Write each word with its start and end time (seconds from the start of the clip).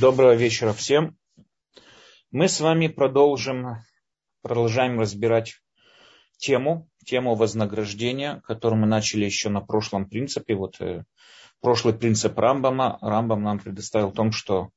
Доброго 0.00 0.34
вечера 0.34 0.72
всем. 0.72 1.18
Мы 2.30 2.48
с 2.48 2.62
вами 2.62 2.88
продолжим, 2.88 3.76
продолжаем 4.40 4.98
разбирать 4.98 5.56
тему, 6.38 6.88
тему 7.04 7.34
вознаграждения, 7.34 8.40
которую 8.46 8.80
мы 8.80 8.86
начали 8.86 9.26
еще 9.26 9.50
на 9.50 9.60
прошлом 9.60 10.08
принципе. 10.08 10.54
Вот 10.54 10.80
э, 10.80 11.04
прошлый 11.60 11.92
принцип 11.92 12.38
Рамбама. 12.38 12.96
Рамбам 13.02 13.42
нам 13.42 13.58
предоставил 13.58 14.08
о 14.08 14.12
том, 14.12 14.32
что 14.32 14.70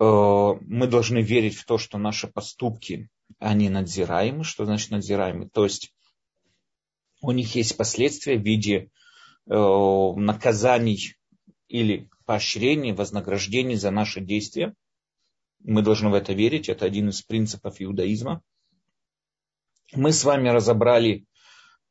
э, 0.00 0.04
мы 0.04 0.88
должны 0.88 1.18
верить 1.18 1.54
в 1.54 1.64
то, 1.64 1.78
что 1.78 1.96
наши 1.96 2.26
поступки, 2.26 3.10
они 3.38 3.68
надзираемы. 3.68 4.42
Что 4.42 4.64
значит 4.64 4.90
надзираемы? 4.90 5.48
То 5.48 5.62
есть 5.62 5.94
у 7.22 7.30
них 7.30 7.54
есть 7.54 7.76
последствия 7.76 8.36
в 8.36 8.42
виде 8.42 8.90
э, 9.48 9.54
наказаний 10.16 11.14
или 11.68 12.10
поощрений, 12.28 12.92
вознаграждений 12.92 13.76
за 13.76 13.90
наши 13.90 14.20
действия. 14.20 14.74
Мы 15.64 15.80
должны 15.80 16.10
в 16.10 16.14
это 16.14 16.34
верить. 16.34 16.68
Это 16.68 16.84
один 16.84 17.08
из 17.08 17.22
принципов 17.22 17.76
иудаизма. 17.78 18.42
Мы 19.94 20.12
с 20.12 20.24
вами 20.24 20.50
разобрали 20.50 21.24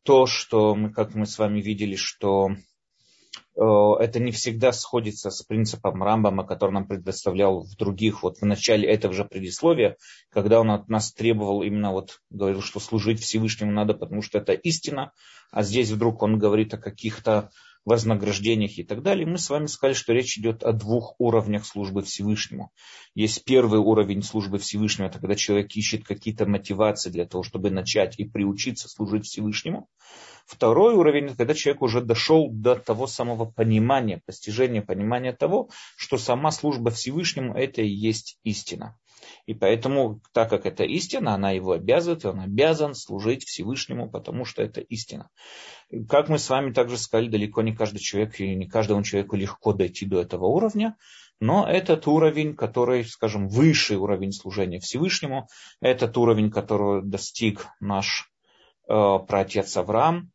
то, 0.04 0.28
что, 0.28 0.76
мы, 0.76 0.94
как 0.94 1.16
мы 1.16 1.26
с 1.26 1.40
вами 1.40 1.60
видели, 1.60 1.96
что 1.96 2.52
э, 2.52 3.62
это 4.00 4.20
не 4.20 4.32
всегда 4.32 4.72
сходится 4.74 5.32
с 5.32 5.42
принципом 5.42 6.04
Рамбама, 6.04 6.46
который 6.46 6.72
нам 6.72 6.88
предоставлял 6.88 7.62
в 7.64 7.76
других, 7.76 8.22
вот 8.22 8.38
в 8.38 8.46
начале 8.46 8.88
этого 8.88 9.16
же 9.16 9.26
предисловия, 9.26 9.98
когда 10.30 10.60
он 10.60 10.70
от 10.70 10.88
нас 10.88 11.14
требовал 11.14 11.64
именно 11.64 11.92
вот, 11.92 12.20
говорил, 12.30 12.62
что 12.62 12.80
служить 12.80 13.22
Всевышнему 13.22 13.72
надо, 13.72 13.96
потому 13.96 14.22
что 14.22 14.38
это 14.38 14.54
истина, 14.54 15.14
а 15.52 15.64
здесь 15.64 15.90
вдруг 15.90 16.22
он 16.22 16.38
говорит 16.38 16.76
о 16.76 16.78
каких-то 16.78 17.50
вознаграждениях 17.86 18.78
и 18.78 18.84
так 18.84 19.02
далее, 19.02 19.26
мы 19.26 19.38
с 19.38 19.50
вами 19.50 19.68
сказали, 19.68 19.94
что 19.94 20.14
речь 20.14 20.38
идет 20.38 20.64
о 20.64 20.74
двух 20.74 21.16
уровнях 21.20 21.66
службы 21.66 22.02
Всевышнему. 22.02 22.72
Есть 23.16 23.44
первый 23.46 23.80
уровень 23.80 24.24
службы 24.24 24.58
Всевышнему, 24.58 25.10
это 25.10 25.20
когда 25.20 25.36
человек 25.36 25.76
ищет 25.76 26.06
какие-то 26.06 26.46
мотивации 26.46 27.10
для 27.10 27.26
того, 27.26 27.44
чтобы 27.44 27.72
начать 27.72 28.20
и 28.20 28.26
приучиться 28.26 28.90
служить 28.90 29.26
Всевышнему. 29.26 29.88
Второй 30.46 30.94
уровень, 30.94 31.26
это 31.26 31.36
когда 31.36 31.54
человек 31.54 31.82
уже 31.82 32.02
дошел 32.02 32.50
до 32.50 32.76
того 32.76 33.06
самого 33.06 33.46
понимания, 33.46 34.22
постижения 34.26 34.82
понимания 34.82 35.34
того, 35.34 35.70
что 35.98 36.18
сама 36.18 36.52
служба 36.52 36.92
Всевышнему 36.92 37.54
это 37.54 37.82
и 37.82 37.90
есть 37.90 38.38
истина. 38.44 38.98
И 39.48 39.54
поэтому, 39.54 40.20
так 40.34 40.50
как 40.50 40.66
это 40.66 40.84
истина, 40.84 41.34
она 41.34 41.52
его 41.52 41.72
обязывает, 41.72 42.26
он 42.26 42.42
обязан 42.42 42.94
служить 42.94 43.46
Всевышнему, 43.46 44.10
потому 44.10 44.44
что 44.44 44.62
это 44.62 44.82
истина. 44.82 45.30
Как 46.10 46.28
мы 46.28 46.38
с 46.38 46.50
вами 46.50 46.74
также 46.74 46.98
сказали, 46.98 47.30
далеко 47.30 47.62
не 47.62 47.74
каждый 47.74 48.00
человек 48.00 48.40
и 48.42 48.56
не 48.56 48.68
каждому 48.68 49.04
человеку 49.04 49.38
легко 49.38 49.72
дойти 49.72 50.06
до 50.06 50.20
этого 50.20 50.48
уровня, 50.48 50.98
но 51.40 51.66
этот 51.66 52.08
уровень, 52.08 52.56
который, 52.56 53.06
скажем, 53.06 53.48
высший 53.48 53.96
уровень 53.96 54.34
служения 54.34 54.82
Всевышнему, 54.82 55.48
этот 55.80 56.18
уровень, 56.18 56.52
которого 56.52 57.02
достиг 57.02 57.68
наш 57.80 58.30
э, 58.90 59.20
праотец 59.28 59.78
Авраам, 59.78 60.30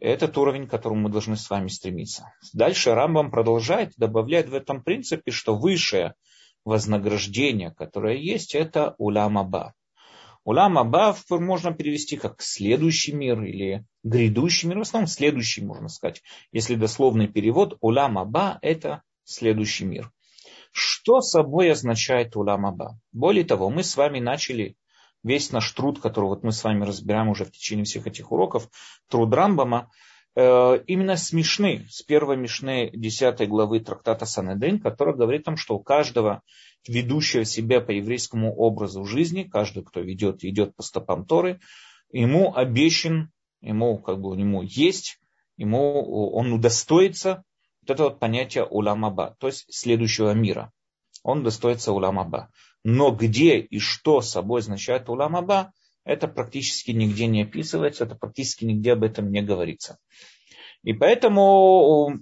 этот 0.00 0.38
уровень, 0.38 0.66
к 0.66 0.70
которому 0.70 1.02
мы 1.02 1.10
должны 1.10 1.36
с 1.36 1.50
вами 1.50 1.68
стремиться. 1.68 2.32
Дальше 2.54 2.94
Рамбам 2.94 3.30
продолжает, 3.30 3.92
добавляет 3.98 4.48
в 4.48 4.54
этом 4.54 4.82
принципе, 4.82 5.32
что 5.32 5.54
высшее 5.54 6.14
вознаграждение, 6.68 7.70
которое 7.70 8.16
есть, 8.16 8.54
это 8.54 8.94
улам 8.98 9.38
аба. 9.38 9.74
Улам 10.44 10.76
аба 10.78 11.16
можно 11.30 11.72
перевести 11.72 12.16
как 12.18 12.42
следующий 12.42 13.12
мир 13.12 13.42
или 13.42 13.86
грядущий 14.02 14.68
мир. 14.68 14.78
В 14.78 14.82
основном 14.82 15.08
следующий, 15.08 15.62
можно 15.62 15.88
сказать. 15.88 16.22
Если 16.52 16.74
дословный 16.74 17.26
перевод, 17.26 17.78
улам 17.80 18.18
аба– 18.18 18.58
это 18.62 19.02
следующий 19.24 19.86
мир. 19.86 20.10
Что 20.70 21.22
собой 21.22 21.72
означает 21.72 22.36
улам 22.36 22.66
аба? 22.66 23.00
Более 23.12 23.44
того, 23.44 23.70
мы 23.70 23.82
с 23.82 23.96
вами 23.96 24.20
начали 24.20 24.76
весь 25.24 25.50
наш 25.52 25.72
труд, 25.72 26.00
который 26.00 26.26
вот 26.26 26.44
мы 26.44 26.52
с 26.52 26.62
вами 26.62 26.84
разбираем 26.84 27.28
уже 27.28 27.46
в 27.46 27.50
течение 27.50 27.86
всех 27.86 28.06
этих 28.06 28.30
уроков, 28.30 28.68
труд 29.08 29.32
Рамбама, 29.32 29.90
именно 30.38 31.16
с 31.16 31.32
Мишны, 31.32 31.86
с 31.90 32.02
первой 32.02 32.36
Мишны 32.36 32.90
10 32.92 33.48
главы 33.48 33.80
трактата 33.80 34.24
Санеден, 34.24 34.78
который 34.78 35.16
говорит 35.16 35.42
о 35.42 35.44
том, 35.46 35.56
что 35.56 35.74
у 35.74 35.82
каждого 35.82 36.42
ведущего 36.86 37.44
себя 37.44 37.80
по 37.80 37.90
еврейскому 37.90 38.54
образу 38.54 39.04
жизни, 39.04 39.42
каждый, 39.42 39.82
кто 39.82 40.00
ведет, 40.00 40.44
идет 40.44 40.76
по 40.76 40.82
стопам 40.82 41.24
Торы, 41.24 41.60
ему 42.12 42.54
обещан, 42.54 43.32
ему 43.60 43.98
как 43.98 44.20
бы 44.20 44.38
ему 44.38 44.62
есть, 44.62 45.18
ему 45.56 46.30
он 46.32 46.52
удостоится 46.52 47.42
вот 47.82 47.90
это 47.90 48.04
вот 48.04 48.20
понятие 48.20 48.64
уламаба, 48.64 49.34
то 49.40 49.48
есть 49.48 49.64
следующего 49.70 50.32
мира. 50.34 50.72
Он 51.24 51.42
достоится 51.42 51.92
уламаба. 51.92 52.50
Но 52.84 53.10
где 53.10 53.58
и 53.58 53.80
что 53.80 54.20
собой 54.20 54.60
означает 54.60 55.08
уламаба, 55.08 55.72
это 56.04 56.28
практически 56.28 56.90
нигде 56.90 57.26
не 57.26 57.42
описывается, 57.42 58.04
это 58.04 58.14
практически 58.14 58.64
нигде 58.64 58.92
об 58.92 59.04
этом 59.04 59.30
не 59.30 59.42
говорится. 59.42 59.98
И 60.82 60.92
поэтому 60.92 62.18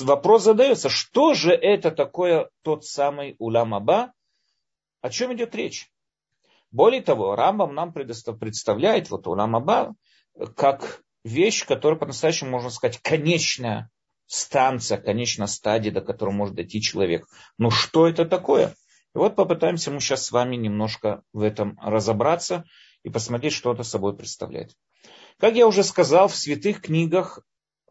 вопрос 0.00 0.42
задается, 0.44 0.88
что 0.88 1.34
же 1.34 1.52
это 1.52 1.90
такое 1.90 2.50
тот 2.62 2.84
самый 2.84 3.36
улам 3.38 3.74
Аба, 3.74 4.12
о 5.00 5.10
чем 5.10 5.34
идет 5.34 5.54
речь? 5.54 5.90
Более 6.70 7.02
того, 7.02 7.36
Рамбам 7.36 7.74
нам 7.74 7.92
представляет 7.92 9.10
вот 9.10 9.26
улам 9.26 9.56
Аба 9.56 9.94
как 10.56 11.02
вещь, 11.24 11.64
которая 11.64 11.98
по-настоящему, 11.98 12.50
можно 12.50 12.70
сказать, 12.70 13.00
конечная 13.00 13.90
станция, 14.26 14.98
конечная 14.98 15.46
стадия, 15.46 15.92
до 15.92 16.00
которой 16.00 16.34
может 16.34 16.56
дойти 16.56 16.80
человек. 16.80 17.26
Но 17.58 17.70
что 17.70 18.08
это 18.08 18.24
такое? 18.24 18.74
И 19.14 19.18
вот 19.18 19.36
попытаемся 19.36 19.90
мы 19.92 20.00
сейчас 20.00 20.26
с 20.26 20.32
вами 20.32 20.56
немножко 20.56 21.22
в 21.32 21.42
этом 21.42 21.78
разобраться 21.80 22.64
и 23.04 23.10
посмотреть, 23.10 23.52
что 23.52 23.72
это 23.72 23.84
собой 23.84 24.16
представляет. 24.16 24.74
Как 25.38 25.54
я 25.54 25.66
уже 25.68 25.84
сказал, 25.84 26.28
в 26.28 26.34
святых 26.34 26.80
книгах, 26.80 27.40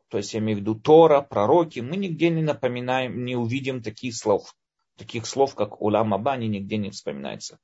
то 0.09 0.17
есть 0.17 0.33
я 0.33 0.39
имею 0.39 0.57
в 0.57 0.61
виду 0.61 0.75
Тора, 0.75 1.21
пророки, 1.21 1.79
мы 1.79 1.95
нигде 1.95 2.29
не 2.29 2.41
напоминаем, 2.41 3.23
не 3.23 3.35
увидим 3.35 3.81
таких 3.81 4.15
слов. 4.15 4.53
Таких 4.95 5.25
слов, 5.25 5.55
как 5.55 5.81
Улам 5.81 6.13
Аба, 6.13 6.33
они 6.33 6.47
нигде 6.47 6.77
не 6.77 6.91
вспоминаются. 6.91 7.57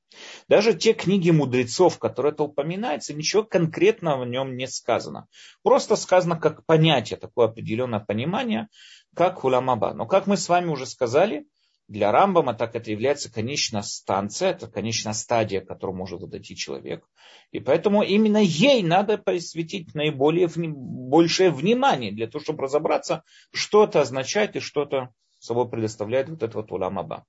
Даже 0.48 0.74
те 0.74 0.94
книги 0.94 1.30
мудрецов, 1.30 2.00
которые 2.00 2.34
это 2.34 2.44
упоминается, 2.44 3.14
ничего 3.14 3.44
конкретного 3.44 4.24
в 4.24 4.28
нем 4.28 4.58
не 4.58 4.68
сказано. 4.68 5.28
Просто 5.62 5.96
сказано 5.96 6.40
как 6.40 6.66
понятие, 6.66 7.20
такое 7.20 7.48
определенное 7.48 8.00
понимание, 8.00 8.68
как 9.16 9.44
Улам 9.44 9.70
Аба. 9.70 9.94
Но 9.94 10.08
как 10.08 10.26
мы 10.26 10.38
с 10.38 10.50
вами 10.50 10.70
уже 10.70 10.88
сказали, 10.88 11.46
для 11.90 12.12
Рамбама 12.12 12.54
так 12.54 12.76
это 12.76 12.92
является 12.92 13.34
конечная 13.34 13.82
станция, 13.82 14.52
это 14.52 14.68
конечная 14.68 15.14
стадия, 15.14 15.60
которую 15.60 15.98
может 15.98 16.22
дойти 16.30 16.56
человек. 16.56 17.04
И 17.52 17.60
поэтому 17.60 18.04
именно 18.04 18.38
ей 18.38 18.84
надо 18.84 19.18
посвятить 19.18 19.96
наиболее 19.96 20.48
большее 20.48 21.50
внимание 21.50 22.12
для 22.12 22.28
того, 22.28 22.44
чтобы 22.44 22.64
разобраться, 22.64 23.24
что 23.52 23.86
это 23.86 24.02
означает 24.02 24.56
и 24.56 24.60
что 24.60 24.84
это 24.84 25.10
собой 25.40 25.68
предоставляет 25.68 26.30
вот 26.30 26.44
этот 26.44 26.56
вот 26.56 26.72
уламаба. 26.72 27.26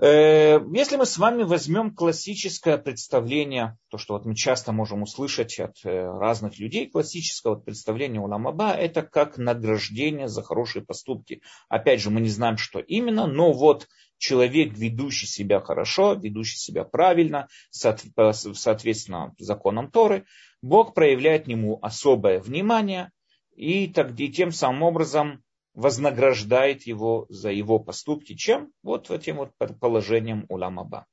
Э, 0.00 0.60
если 0.72 0.96
мы 0.96 1.04
с 1.04 1.18
вами 1.18 1.42
возьмем 1.42 1.94
классическое 1.94 2.78
представление, 2.78 3.76
то, 3.90 3.98
что 3.98 4.14
вот 4.14 4.24
мы 4.24 4.34
часто 4.34 4.72
можем 4.72 5.02
услышать 5.02 5.58
от 5.58 5.76
э, 5.84 6.06
разных 6.06 6.58
людей, 6.58 6.88
классическое 6.88 7.54
вот 7.54 7.64
представление 7.64 8.20
Уламаба, 8.20 8.70
это 8.72 9.02
как 9.02 9.36
награждение 9.36 10.28
за 10.28 10.42
хорошие 10.42 10.84
поступки. 10.84 11.42
Опять 11.68 12.00
же, 12.00 12.10
мы 12.10 12.20
не 12.20 12.28
знаем, 12.28 12.56
что 12.56 12.78
именно, 12.78 13.26
но 13.26 13.52
вот 13.52 13.88
человек, 14.16 14.72
ведущий 14.74 15.26
себя 15.26 15.60
хорошо, 15.60 16.14
ведущий 16.14 16.56
себя 16.56 16.84
правильно, 16.84 17.48
соответственно 17.70 19.34
законам 19.38 19.90
Торы, 19.90 20.24
Бог 20.62 20.94
проявляет 20.94 21.48
ему 21.48 21.78
особое 21.82 22.38
внимание, 22.40 23.10
и, 23.54 23.88
так, 23.88 24.18
и 24.18 24.32
тем 24.32 24.52
самым 24.52 24.84
образом 24.84 25.42
вознаграждает 25.74 26.86
его 26.86 27.26
за 27.28 27.50
его 27.50 27.78
поступки. 27.78 28.34
Чем? 28.34 28.72
Вот 28.82 29.10
этим 29.10 29.36
вот 29.36 29.52
положением 29.80 30.46
уламаба. 30.48 31.06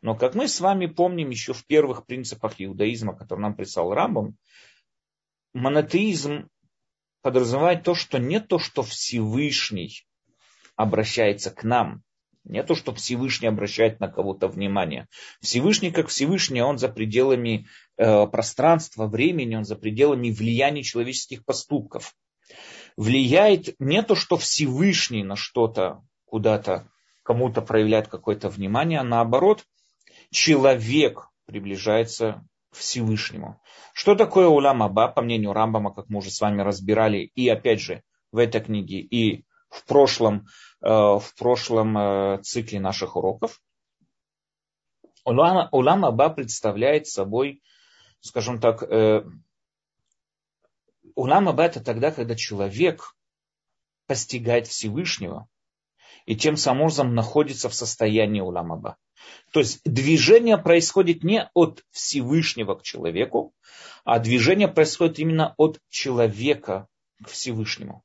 Но 0.00 0.14
как 0.14 0.34
мы 0.34 0.46
с 0.46 0.60
вами 0.60 0.86
помним 0.86 1.30
еще 1.30 1.52
в 1.52 1.66
первых 1.66 2.06
принципах 2.06 2.54
иудаизма, 2.58 3.16
который 3.16 3.40
нам 3.40 3.54
прислал 3.54 3.92
Рамбам, 3.92 4.36
монотеизм 5.54 6.48
подразумевает 7.22 7.82
то, 7.82 7.94
что 7.94 8.18
не 8.18 8.40
то, 8.40 8.58
что 8.58 8.82
Всевышний 8.82 10.06
обращается 10.76 11.50
к 11.50 11.64
нам, 11.64 12.02
не 12.44 12.62
то, 12.62 12.74
что 12.74 12.94
Всевышний 12.94 13.48
обращает 13.48 13.98
на 13.98 14.08
кого-то 14.08 14.46
внимание. 14.48 15.08
Всевышний, 15.40 15.90
как 15.90 16.08
Всевышний, 16.08 16.62
он 16.62 16.78
за 16.78 16.88
пределами 16.88 17.66
э, 17.96 18.26
пространства, 18.28 19.06
времени, 19.06 19.56
он 19.56 19.64
за 19.64 19.76
пределами 19.76 20.30
влияния 20.30 20.82
человеческих 20.82 21.44
поступков 21.44 22.14
влияет 22.98 23.78
не 23.78 24.02
то, 24.02 24.16
что 24.16 24.36
Всевышний 24.36 25.22
на 25.22 25.36
что-то 25.36 26.02
куда-то 26.24 26.90
кому-то 27.22 27.62
проявляет 27.62 28.08
какое-то 28.08 28.48
внимание, 28.48 28.98
а 28.98 29.04
наоборот, 29.04 29.64
человек 30.30 31.28
приближается 31.46 32.44
к 32.72 32.76
Всевышнему. 32.76 33.62
Что 33.94 34.16
такое 34.16 34.48
улам 34.48 34.82
Аба, 34.82 35.06
по 35.06 35.22
мнению 35.22 35.52
Рамбама, 35.52 35.94
как 35.94 36.08
мы 36.08 36.18
уже 36.18 36.30
с 36.30 36.40
вами 36.40 36.62
разбирали, 36.62 37.18
и 37.18 37.48
опять 37.48 37.80
же 37.80 38.02
в 38.32 38.38
этой 38.38 38.60
книге, 38.60 38.98
и 38.98 39.44
в 39.68 39.84
прошлом, 39.84 40.46
э, 40.82 40.88
в 40.88 41.32
прошлом 41.38 41.96
э, 41.96 42.38
цикле 42.42 42.80
наших 42.80 43.14
уроков. 43.14 43.60
Улам, 45.24 46.04
Аба 46.04 46.30
представляет 46.30 47.06
собой, 47.06 47.62
скажем 48.20 48.58
так, 48.58 48.82
э, 48.82 49.22
улам 51.14 51.48
Аба 51.48 51.64
это 51.64 51.80
тогда, 51.80 52.10
когда 52.10 52.34
человек 52.34 53.14
постигает 54.06 54.66
Всевышнего 54.66 55.48
и 56.26 56.36
тем 56.36 56.56
самым 56.56 56.82
образом 56.82 57.14
находится 57.14 57.68
в 57.68 57.74
состоянии 57.74 58.40
улам 58.40 58.72
Аба. 58.72 58.96
То 59.52 59.60
есть 59.60 59.80
движение 59.84 60.58
происходит 60.58 61.24
не 61.24 61.48
от 61.54 61.84
Всевышнего 61.90 62.74
к 62.74 62.82
человеку, 62.82 63.54
а 64.04 64.18
движение 64.18 64.68
происходит 64.68 65.18
именно 65.18 65.54
от 65.56 65.80
человека 65.88 66.86
к 67.22 67.28
Всевышнему. 67.28 68.04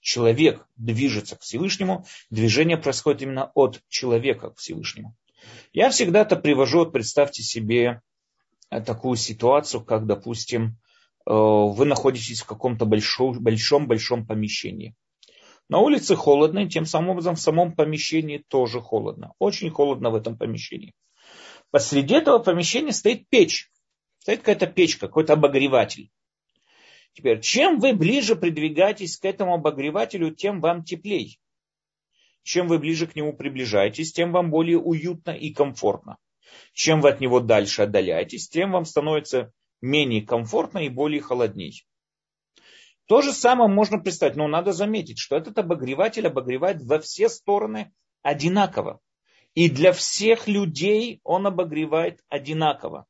Человек 0.00 0.66
движется 0.76 1.36
к 1.36 1.42
Всевышнему, 1.42 2.04
движение 2.30 2.76
происходит 2.76 3.22
именно 3.22 3.52
от 3.54 3.80
человека 3.88 4.50
к 4.50 4.58
Всевышнему. 4.58 5.16
Я 5.72 5.90
всегда 5.90 6.22
это 6.22 6.36
привожу, 6.36 6.90
представьте 6.90 7.42
себе 7.42 8.02
э, 8.70 8.80
такую 8.80 9.16
ситуацию, 9.16 9.84
как, 9.84 10.06
допустим, 10.06 10.78
вы 11.24 11.84
находитесь 11.84 12.40
в 12.40 12.46
каком-то 12.46 12.84
большом-большом 12.84 14.26
помещении. 14.26 14.94
На 15.68 15.78
улице 15.78 16.16
холодно, 16.16 16.60
и 16.60 16.68
тем 16.68 16.84
самым 16.84 17.10
образом 17.10 17.36
в 17.36 17.40
самом 17.40 17.74
помещении 17.74 18.44
тоже 18.48 18.80
холодно. 18.80 19.32
Очень 19.38 19.70
холодно 19.70 20.10
в 20.10 20.14
этом 20.14 20.36
помещении. 20.36 20.94
Посреди 21.70 22.14
этого 22.14 22.38
помещения 22.38 22.92
стоит 22.92 23.28
печь. 23.28 23.70
Стоит 24.18 24.40
какая-то 24.40 24.66
печь, 24.66 24.96
какой-то 24.96 25.32
обогреватель. 25.32 26.10
Теперь, 27.14 27.40
чем 27.40 27.78
вы 27.78 27.94
ближе 27.94 28.36
придвигаетесь 28.36 29.18
к 29.18 29.24
этому 29.24 29.54
обогревателю, 29.54 30.34
тем 30.34 30.60
вам 30.60 30.84
теплей. 30.84 31.38
Чем 32.42 32.68
вы 32.68 32.78
ближе 32.78 33.06
к 33.06 33.16
нему 33.16 33.32
приближаетесь, 33.32 34.12
тем 34.12 34.32
вам 34.32 34.50
более 34.50 34.78
уютно 34.78 35.30
и 35.30 35.52
комфортно. 35.52 36.18
Чем 36.72 37.00
вы 37.00 37.10
от 37.10 37.20
него 37.20 37.40
дальше 37.40 37.82
отдаляетесь, 37.82 38.48
тем 38.48 38.72
вам 38.72 38.84
становится 38.84 39.52
менее 39.82 40.22
комфортно 40.22 40.78
и 40.78 40.88
более 40.88 41.20
холодней. 41.20 41.84
То 43.06 43.20
же 43.20 43.32
самое 43.32 43.68
можно 43.68 43.98
представить, 43.98 44.36
но 44.36 44.48
надо 44.48 44.72
заметить, 44.72 45.18
что 45.18 45.36
этот 45.36 45.58
обогреватель 45.58 46.26
обогревает 46.26 46.82
во 46.82 46.98
все 47.00 47.28
стороны 47.28 47.92
одинаково. 48.22 49.00
И 49.54 49.68
для 49.68 49.92
всех 49.92 50.48
людей 50.48 51.20
он 51.24 51.46
обогревает 51.46 52.20
одинаково. 52.28 53.06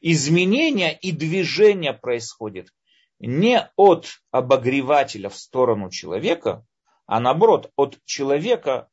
Изменения 0.00 0.92
и 0.92 1.12
движение 1.12 1.92
происходит 1.92 2.72
не 3.20 3.70
от 3.76 4.08
обогревателя 4.30 5.28
в 5.28 5.36
сторону 5.36 5.90
человека, 5.90 6.64
а 7.06 7.20
наоборот, 7.20 7.70
от 7.76 7.98
человека 8.04 8.88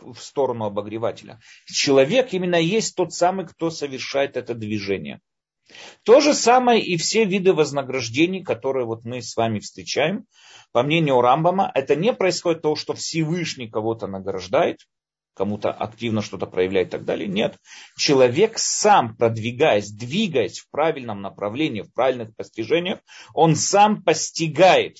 в 0.00 0.16
сторону 0.16 0.64
обогревателя. 0.66 1.40
Человек 1.66 2.32
именно 2.32 2.56
есть 2.56 2.96
тот 2.96 3.12
самый, 3.12 3.46
кто 3.46 3.70
совершает 3.70 4.36
это 4.36 4.54
движение. 4.54 5.20
То 6.04 6.20
же 6.20 6.34
самое 6.34 6.82
и 6.82 6.96
все 6.96 7.24
виды 7.24 7.52
вознаграждений, 7.52 8.42
которые 8.42 8.86
вот 8.86 9.04
мы 9.04 9.22
с 9.22 9.36
вами 9.36 9.58
встречаем. 9.60 10.26
По 10.72 10.82
мнению 10.82 11.20
Рамбама, 11.20 11.70
это 11.74 11.96
не 11.96 12.12
происходит 12.12 12.62
то, 12.62 12.76
что 12.76 12.94
Всевышний 12.94 13.68
кого-то 13.68 14.06
награждает, 14.06 14.78
кому-то 15.34 15.72
активно 15.72 16.22
что-то 16.22 16.46
проявляет 16.46 16.88
и 16.88 16.90
так 16.92 17.04
далее. 17.04 17.28
Нет. 17.28 17.58
Человек 17.96 18.58
сам, 18.58 19.16
продвигаясь, 19.16 19.90
двигаясь 19.90 20.60
в 20.60 20.70
правильном 20.70 21.22
направлении, 21.22 21.82
в 21.82 21.92
правильных 21.92 22.34
постижениях, 22.36 23.00
он 23.34 23.56
сам 23.56 24.02
постигает 24.02 24.98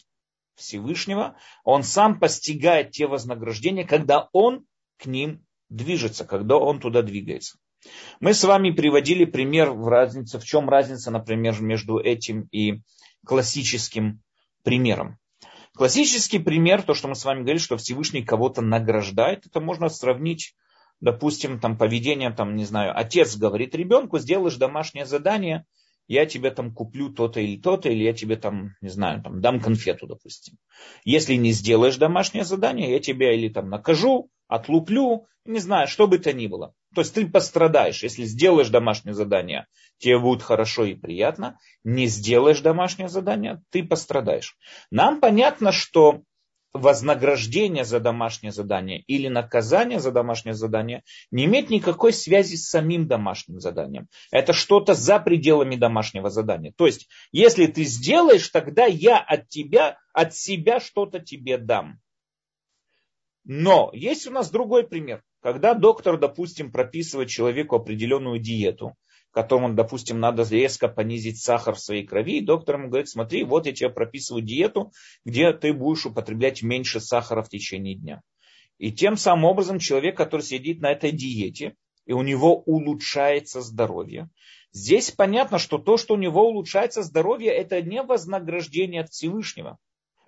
Всевышнего, 0.57 1.37
он 1.65 1.83
сам 1.83 2.19
постигает 2.19 2.91
те 2.91 3.07
вознаграждения, 3.07 3.85
когда 3.85 4.29
он 4.33 4.67
к 4.99 5.07
ним 5.07 5.45
движется, 5.69 6.25
когда 6.25 6.57
он 6.57 6.81
туда 6.81 7.03
двигается. 7.03 7.59
Мы 8.21 8.35
с 8.35 8.45
вами 8.45 8.71
приводили 8.71 9.25
пример 9.25 9.71
в 9.71 9.89
разнице, 9.89 10.39
в 10.39 10.45
чем 10.45 10.69
разница, 10.69 11.11
например, 11.11 11.61
между 11.61 11.99
этим 11.99 12.49
и 12.53 12.83
классическим 13.25 14.23
примером. 14.63 15.19
Классический 15.75 16.39
пример, 16.39 16.83
то, 16.83 16.95
что 16.95 17.09
мы 17.09 17.15
с 17.15 17.25
вами 17.25 17.41
говорили, 17.41 17.59
что 17.59 17.77
Всевышний 17.77 18.23
кого-то 18.23 18.61
награждает, 18.61 19.47
это 19.47 19.61
можно 19.61 19.89
сравнить, 19.89 20.55
допустим, 21.01 21.61
там, 21.61 21.79
поведением, 21.79 22.35
там, 22.35 22.57
не 22.57 22.65
знаю, 22.65 22.93
отец 22.95 23.37
говорит 23.37 23.75
ребенку, 23.75 24.19
сделаешь 24.19 24.57
домашнее 24.57 25.07
задание, 25.07 25.65
я 26.09 26.27
тебе 26.27 26.51
там 26.51 26.75
куплю 26.75 27.11
то-то 27.11 27.41
или 27.41 27.57
то-то, 27.57 27.89
или 27.89 28.03
я 28.03 28.13
тебе 28.13 28.37
там, 28.37 28.75
не 28.81 28.89
знаю, 28.89 29.23
там, 29.23 29.41
дам 29.41 29.61
конфету, 29.61 30.09
допустим. 30.09 30.59
Если 31.05 31.35
не 31.35 31.53
сделаешь 31.53 31.97
домашнее 31.97 32.45
задание, 32.45 32.91
я 32.91 32.99
тебя 32.99 33.33
или 33.33 33.49
там 33.49 33.71
накажу, 33.71 34.29
отлуплю, 34.51 35.27
не 35.45 35.59
знаю, 35.59 35.89
что 35.89 36.07
бы 36.07 36.19
то 36.19 36.33
ни 36.33 36.47
было. 36.47 36.75
То 36.95 37.01
есть 37.01 37.15
ты 37.15 37.27
пострадаешь. 37.27 38.03
Если 38.03 38.25
сделаешь 38.25 38.69
домашнее 38.69 39.15
задание, 39.15 39.67
тебе 39.99 40.19
будет 40.19 40.43
хорошо 40.43 40.85
и 40.85 40.95
приятно. 40.95 41.59
Не 41.85 42.07
сделаешь 42.07 42.61
домашнее 42.61 43.09
задание, 43.09 43.63
ты 43.71 43.85
пострадаешь. 43.85 44.57
Нам 44.91 45.21
понятно, 45.21 45.73
что 45.73 46.23
вознаграждение 46.73 47.85
за 47.85 47.99
домашнее 48.01 48.53
задание 48.53 49.01
или 49.01 49.29
наказание 49.29 49.99
за 49.99 50.13
домашнее 50.13 50.55
задание 50.55 51.03
не 51.31 51.47
имеет 51.47 51.71
никакой 51.71 52.13
связи 52.13 52.57
с 52.57 52.69
самим 52.69 53.09
домашним 53.09 53.59
заданием. 53.61 54.09
Это 54.31 54.53
что-то 54.53 54.95
за 54.95 55.19
пределами 55.19 55.77
домашнего 55.77 56.31
задания. 56.31 56.73
То 56.77 56.87
есть, 56.87 57.09
если 57.33 57.67
ты 57.67 57.85
сделаешь, 57.85 58.49
тогда 58.49 58.87
я 58.87 59.19
от 59.19 59.49
тебя, 59.49 59.99
от 60.13 60.35
себя 60.35 60.81
что-то 60.81 61.19
тебе 61.19 61.59
дам. 61.59 61.99
Но 63.45 63.91
есть 63.93 64.27
у 64.27 64.31
нас 64.31 64.51
другой 64.51 64.87
пример. 64.87 65.23
Когда 65.41 65.75
доктор, 65.75 66.19
допустим, 66.19 66.71
прописывает 66.71 67.29
человеку 67.29 67.77
определенную 67.77 68.39
диету, 68.39 68.95
которому, 69.33 69.73
допустим, 69.75 70.21
надо 70.21 70.43
резко 70.43 70.89
понизить 70.89 71.41
сахар 71.41 71.75
в 71.75 71.81
своей 71.81 72.07
крови, 72.07 72.39
и 72.39 72.45
доктор 72.45 72.77
ему 72.77 72.89
говорит, 72.89 73.09
смотри, 73.09 73.45
вот 73.45 73.67
я 73.67 73.73
тебе 73.73 73.89
прописываю 73.89 74.43
диету, 74.43 74.93
где 75.25 75.53
ты 75.53 75.73
будешь 75.73 76.07
употреблять 76.07 76.63
меньше 76.63 77.01
сахара 77.01 77.43
в 77.43 77.49
течение 77.49 77.95
дня. 77.95 78.23
И 78.79 78.93
тем 78.93 79.17
самым 79.17 79.45
образом 79.45 79.79
человек, 79.79 80.17
который 80.17 80.43
сидит 80.43 80.81
на 80.81 80.91
этой 80.91 81.13
диете, 81.13 81.75
и 82.07 82.13
у 82.13 82.23
него 82.23 82.57
улучшается 82.57 83.61
здоровье. 83.61 84.31
Здесь 84.73 85.11
понятно, 85.11 85.59
что 85.59 85.79
то, 85.79 85.97
что 85.97 86.15
у 86.15 86.17
него 86.17 86.47
улучшается 86.49 87.03
здоровье, 87.03 87.53
это 87.53 87.81
не 87.83 88.03
вознаграждение 88.03 89.03
от 89.03 89.11
Всевышнего 89.11 89.79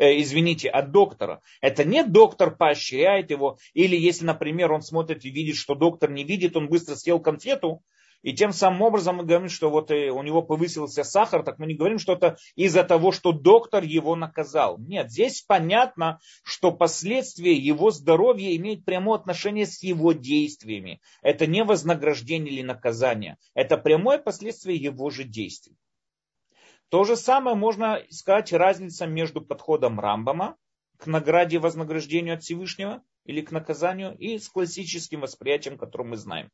э, 0.02 0.20
извините, 0.20 0.68
от 0.68 0.90
доктора. 0.90 1.40
Это 1.60 1.84
не 1.84 2.02
доктор 2.02 2.56
поощряет 2.56 3.30
его, 3.30 3.58
или 3.72 3.96
если, 3.96 4.24
например, 4.24 4.72
он 4.72 4.82
смотрит 4.82 5.24
и 5.24 5.30
видит, 5.30 5.56
что 5.56 5.74
доктор 5.74 6.10
не 6.10 6.24
видит, 6.24 6.56
он 6.56 6.68
быстро 6.68 6.96
съел 6.96 7.20
конфету, 7.20 7.82
и 8.22 8.32
тем 8.32 8.52
самым 8.52 8.82
образом 8.82 9.16
мы 9.16 9.24
говорим, 9.24 9.48
что 9.48 9.68
вот 9.70 9.90
э, 9.90 10.10
у 10.10 10.22
него 10.22 10.42
повысился 10.42 11.04
сахар, 11.04 11.42
так 11.42 11.58
мы 11.58 11.66
не 11.66 11.74
говорим, 11.74 11.98
что 11.98 12.14
это 12.14 12.36
из-за 12.54 12.84
того, 12.84 13.12
что 13.12 13.32
доктор 13.32 13.82
его 13.82 14.16
наказал. 14.16 14.78
Нет, 14.78 15.10
здесь 15.10 15.42
понятно, 15.42 16.18
что 16.44 16.72
последствия 16.72 17.54
его 17.54 17.90
здоровья 17.90 18.56
имеют 18.56 18.84
прямое 18.84 19.18
отношение 19.18 19.66
с 19.66 19.82
его 19.82 20.12
действиями. 20.12 21.00
Это 21.22 21.46
не 21.46 21.64
вознаграждение 21.64 22.52
или 22.52 22.62
наказание. 22.62 23.36
Это 23.54 23.76
прямое 23.76 24.18
последствие 24.18 24.76
его 24.76 25.10
же 25.10 25.24
действий. 25.24 25.76
То 26.92 27.04
же 27.04 27.16
самое 27.16 27.56
можно 27.56 28.02
сказать 28.10 28.52
разница 28.52 29.06
между 29.06 29.40
подходом 29.40 29.98
Рамбама 29.98 30.58
к 31.02 31.06
награде 31.06 31.56
и 31.56 31.58
вознаграждению 31.58 32.34
от 32.34 32.44
Всевышнего 32.44 33.02
или 33.24 33.40
к 33.40 33.50
наказанию, 33.50 34.16
и 34.16 34.38
с 34.38 34.48
классическим 34.48 35.20
восприятием, 35.20 35.76
которое 35.76 36.04
мы 36.04 36.16
знаем. 36.16 36.48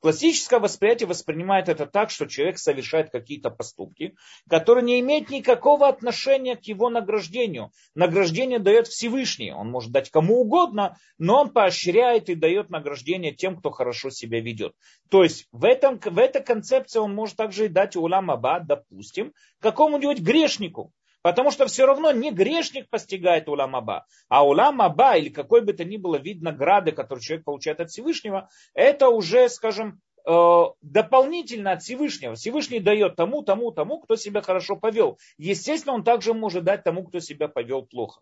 Классическое 0.00 0.60
восприятие 0.60 1.06
воспринимает 1.06 1.70
это 1.70 1.86
так, 1.86 2.10
что 2.10 2.26
человек 2.26 2.58
совершает 2.58 3.10
какие-то 3.10 3.48
поступки, 3.48 4.14
которые 4.48 4.84
не 4.84 5.00
имеют 5.00 5.30
никакого 5.30 5.88
отношения 5.88 6.56
к 6.56 6.64
его 6.64 6.90
награждению. 6.90 7.70
Награждение 7.94 8.58
дает 8.58 8.88
Всевышний, 8.88 9.52
он 9.52 9.70
может 9.70 9.90
дать 9.90 10.10
кому 10.10 10.40
угодно, 10.40 10.98
но 11.16 11.40
он 11.40 11.50
поощряет 11.50 12.28
и 12.28 12.34
дает 12.34 12.68
награждение 12.68 13.32
тем, 13.32 13.56
кто 13.56 13.70
хорошо 13.70 14.10
себя 14.10 14.40
ведет. 14.40 14.74
То 15.08 15.22
есть 15.22 15.46
в, 15.50 15.64
этом, 15.64 15.98
в 15.98 16.18
этой 16.18 16.42
концепции 16.42 16.98
он 16.98 17.14
может 17.14 17.36
также 17.36 17.66
и 17.66 17.68
дать 17.68 17.96
улам 17.96 18.30
аба, 18.30 18.60
допустим, 18.60 19.32
какому-нибудь 19.60 20.20
грешнику. 20.20 20.92
Потому 21.24 21.50
что 21.50 21.64
все 21.64 21.86
равно 21.86 22.12
не 22.12 22.32
грешник 22.32 22.90
постигает 22.90 23.48
улам 23.48 23.74
аба, 23.74 24.04
а 24.28 24.46
улам 24.46 24.82
аба 24.82 25.16
или 25.16 25.30
какой 25.30 25.62
бы 25.62 25.72
то 25.72 25.82
ни 25.82 25.96
было 25.96 26.16
вид 26.16 26.42
награды, 26.42 26.92
который 26.92 27.20
человек 27.20 27.46
получает 27.46 27.80
от 27.80 27.90
Всевышнего, 27.90 28.50
это 28.74 29.08
уже, 29.08 29.48
скажем, 29.48 30.02
э, 30.28 30.64
дополнительно 30.82 31.72
от 31.72 31.82
Всевышнего. 31.82 32.34
Всевышний 32.34 32.78
дает 32.78 33.16
тому, 33.16 33.40
тому, 33.40 33.70
тому, 33.70 34.00
кто 34.00 34.16
себя 34.16 34.42
хорошо 34.42 34.76
повел. 34.76 35.18
Естественно, 35.38 35.94
он 35.94 36.04
также 36.04 36.34
может 36.34 36.64
дать 36.64 36.84
тому, 36.84 37.04
кто 37.04 37.20
себя 37.20 37.48
повел 37.48 37.86
плохо. 37.86 38.20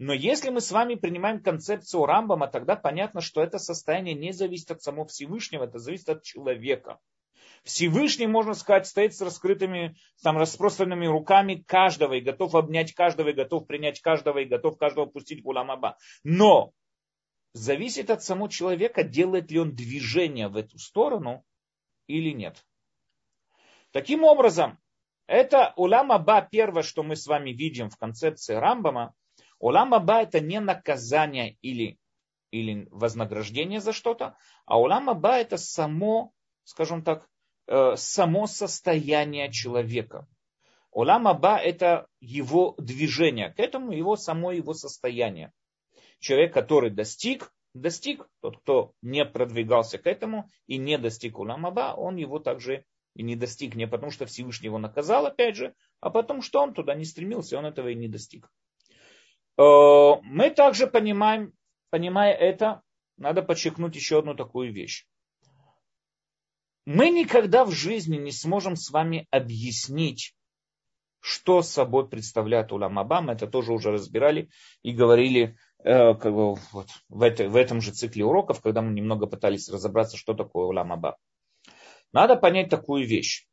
Но 0.00 0.12
если 0.12 0.50
мы 0.50 0.60
с 0.60 0.72
вами 0.72 0.96
принимаем 0.96 1.40
концепцию 1.40 2.06
Рамбама, 2.06 2.48
тогда 2.48 2.74
понятно, 2.74 3.20
что 3.20 3.40
это 3.40 3.60
состояние 3.60 4.16
не 4.16 4.32
зависит 4.32 4.72
от 4.72 4.82
самого 4.82 5.06
Всевышнего, 5.06 5.62
это 5.62 5.78
зависит 5.78 6.08
от 6.08 6.24
человека. 6.24 6.98
Всевышний, 7.66 8.28
можно 8.28 8.54
сказать, 8.54 8.86
стоит 8.86 9.14
с 9.14 9.20
раскрытыми, 9.20 9.96
там, 10.22 10.38
распространенными 10.38 11.06
руками 11.06 11.64
каждого 11.66 12.14
и 12.14 12.20
готов 12.20 12.54
обнять 12.54 12.94
каждого, 12.94 13.30
и 13.30 13.32
готов 13.32 13.66
принять 13.66 14.00
каждого, 14.00 14.38
и 14.38 14.44
готов 14.44 14.78
каждого 14.78 15.06
пустить 15.06 15.42
в 15.42 15.48
Уламаба. 15.48 15.98
Но 16.22 16.70
зависит 17.54 18.10
от 18.10 18.22
самого 18.22 18.48
человека, 18.48 19.02
делает 19.02 19.50
ли 19.50 19.58
он 19.58 19.74
движение 19.74 20.46
в 20.46 20.56
эту 20.56 20.78
сторону 20.78 21.44
или 22.06 22.30
нет. 22.30 22.64
Таким 23.90 24.22
образом, 24.22 24.78
это 25.26 25.72
Улам 25.76 26.12
Аба, 26.12 26.42
первое, 26.42 26.84
что 26.84 27.02
мы 27.02 27.16
с 27.16 27.26
вами 27.26 27.50
видим 27.50 27.90
в 27.90 27.96
концепции 27.96 28.54
Рамбама. 28.54 29.12
Улам 29.58 29.92
Аба 29.92 30.22
это 30.22 30.38
не 30.38 30.60
наказание 30.60 31.56
или, 31.62 31.98
или 32.52 32.86
вознаграждение 32.92 33.80
за 33.80 33.92
что-то, 33.92 34.36
а 34.66 34.78
Улам 34.78 35.10
Аба 35.10 35.38
это 35.38 35.56
само, 35.56 36.32
скажем 36.62 37.02
так, 37.02 37.28
само 37.68 38.46
состояние 38.46 39.50
человека. 39.50 40.26
Улам 40.92 41.28
Аба 41.28 41.58
это 41.58 42.06
его 42.20 42.74
движение, 42.78 43.50
к 43.50 43.60
этому 43.60 43.92
его 43.92 44.16
само 44.16 44.52
его 44.52 44.72
состояние. 44.72 45.52
Человек, 46.20 46.54
который 46.54 46.90
достиг, 46.90 47.52
достиг, 47.74 48.26
тот, 48.40 48.58
кто 48.60 48.92
не 49.02 49.24
продвигался 49.24 49.98
к 49.98 50.06
этому 50.06 50.50
и 50.66 50.78
не 50.78 50.96
достиг 50.96 51.38
Улам 51.38 51.66
Аба, 51.66 51.94
он 51.94 52.16
его 52.16 52.38
также 52.38 52.84
и 53.14 53.22
не 53.22 53.34
достиг 53.34 53.74
не 53.74 53.86
потому, 53.86 54.12
что 54.12 54.26
Всевышний 54.26 54.66
его 54.66 54.78
наказал, 54.78 55.26
опять 55.26 55.56
же, 55.56 55.74
а 56.00 56.10
потому, 56.10 56.42
что 56.42 56.60
он 56.60 56.74
туда 56.74 56.94
не 56.94 57.04
стремился, 57.04 57.58
он 57.58 57.64
этого 57.66 57.88
и 57.88 57.94
не 57.94 58.08
достиг. 58.08 58.50
Э, 59.58 59.62
мы 60.22 60.50
также 60.50 60.86
понимаем, 60.86 61.52
понимая 61.90 62.34
это, 62.34 62.82
надо 63.16 63.42
подчеркнуть 63.42 63.96
еще 63.96 64.18
одну 64.18 64.34
такую 64.34 64.72
вещь. 64.72 65.06
Мы 66.86 67.10
никогда 67.10 67.64
в 67.64 67.72
жизни 67.72 68.16
не 68.16 68.30
сможем 68.30 68.76
с 68.76 68.90
вами 68.90 69.26
объяснить, 69.32 70.36
что 71.18 71.62
собой 71.62 72.08
представляет 72.08 72.70
Улам 72.70 73.00
Аба. 73.00 73.20
Мы 73.20 73.32
это 73.32 73.48
тоже 73.48 73.72
уже 73.72 73.90
разбирали 73.90 74.48
и 74.82 74.92
говорили 74.92 75.56
э, 75.80 76.14
как 76.14 76.32
бы, 76.32 76.54
вот, 76.54 76.88
в, 77.08 77.22
это, 77.22 77.48
в 77.48 77.56
этом 77.56 77.80
же 77.80 77.90
цикле 77.90 78.24
уроков, 78.24 78.60
когда 78.60 78.82
мы 78.82 78.92
немного 78.92 79.26
пытались 79.26 79.68
разобраться, 79.68 80.16
что 80.16 80.34
такое 80.34 80.66
Улам 80.66 80.92
Аба. 80.92 81.16
Надо 82.12 82.36
понять 82.36 82.70
такую 82.70 83.04
вещь. 83.04 83.48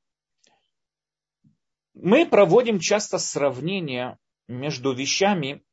Мы 1.96 2.28
проводим 2.28 2.78
часто 2.78 3.18
сравнения 3.18 4.20
между 4.48 4.94
вещами, 4.94 5.64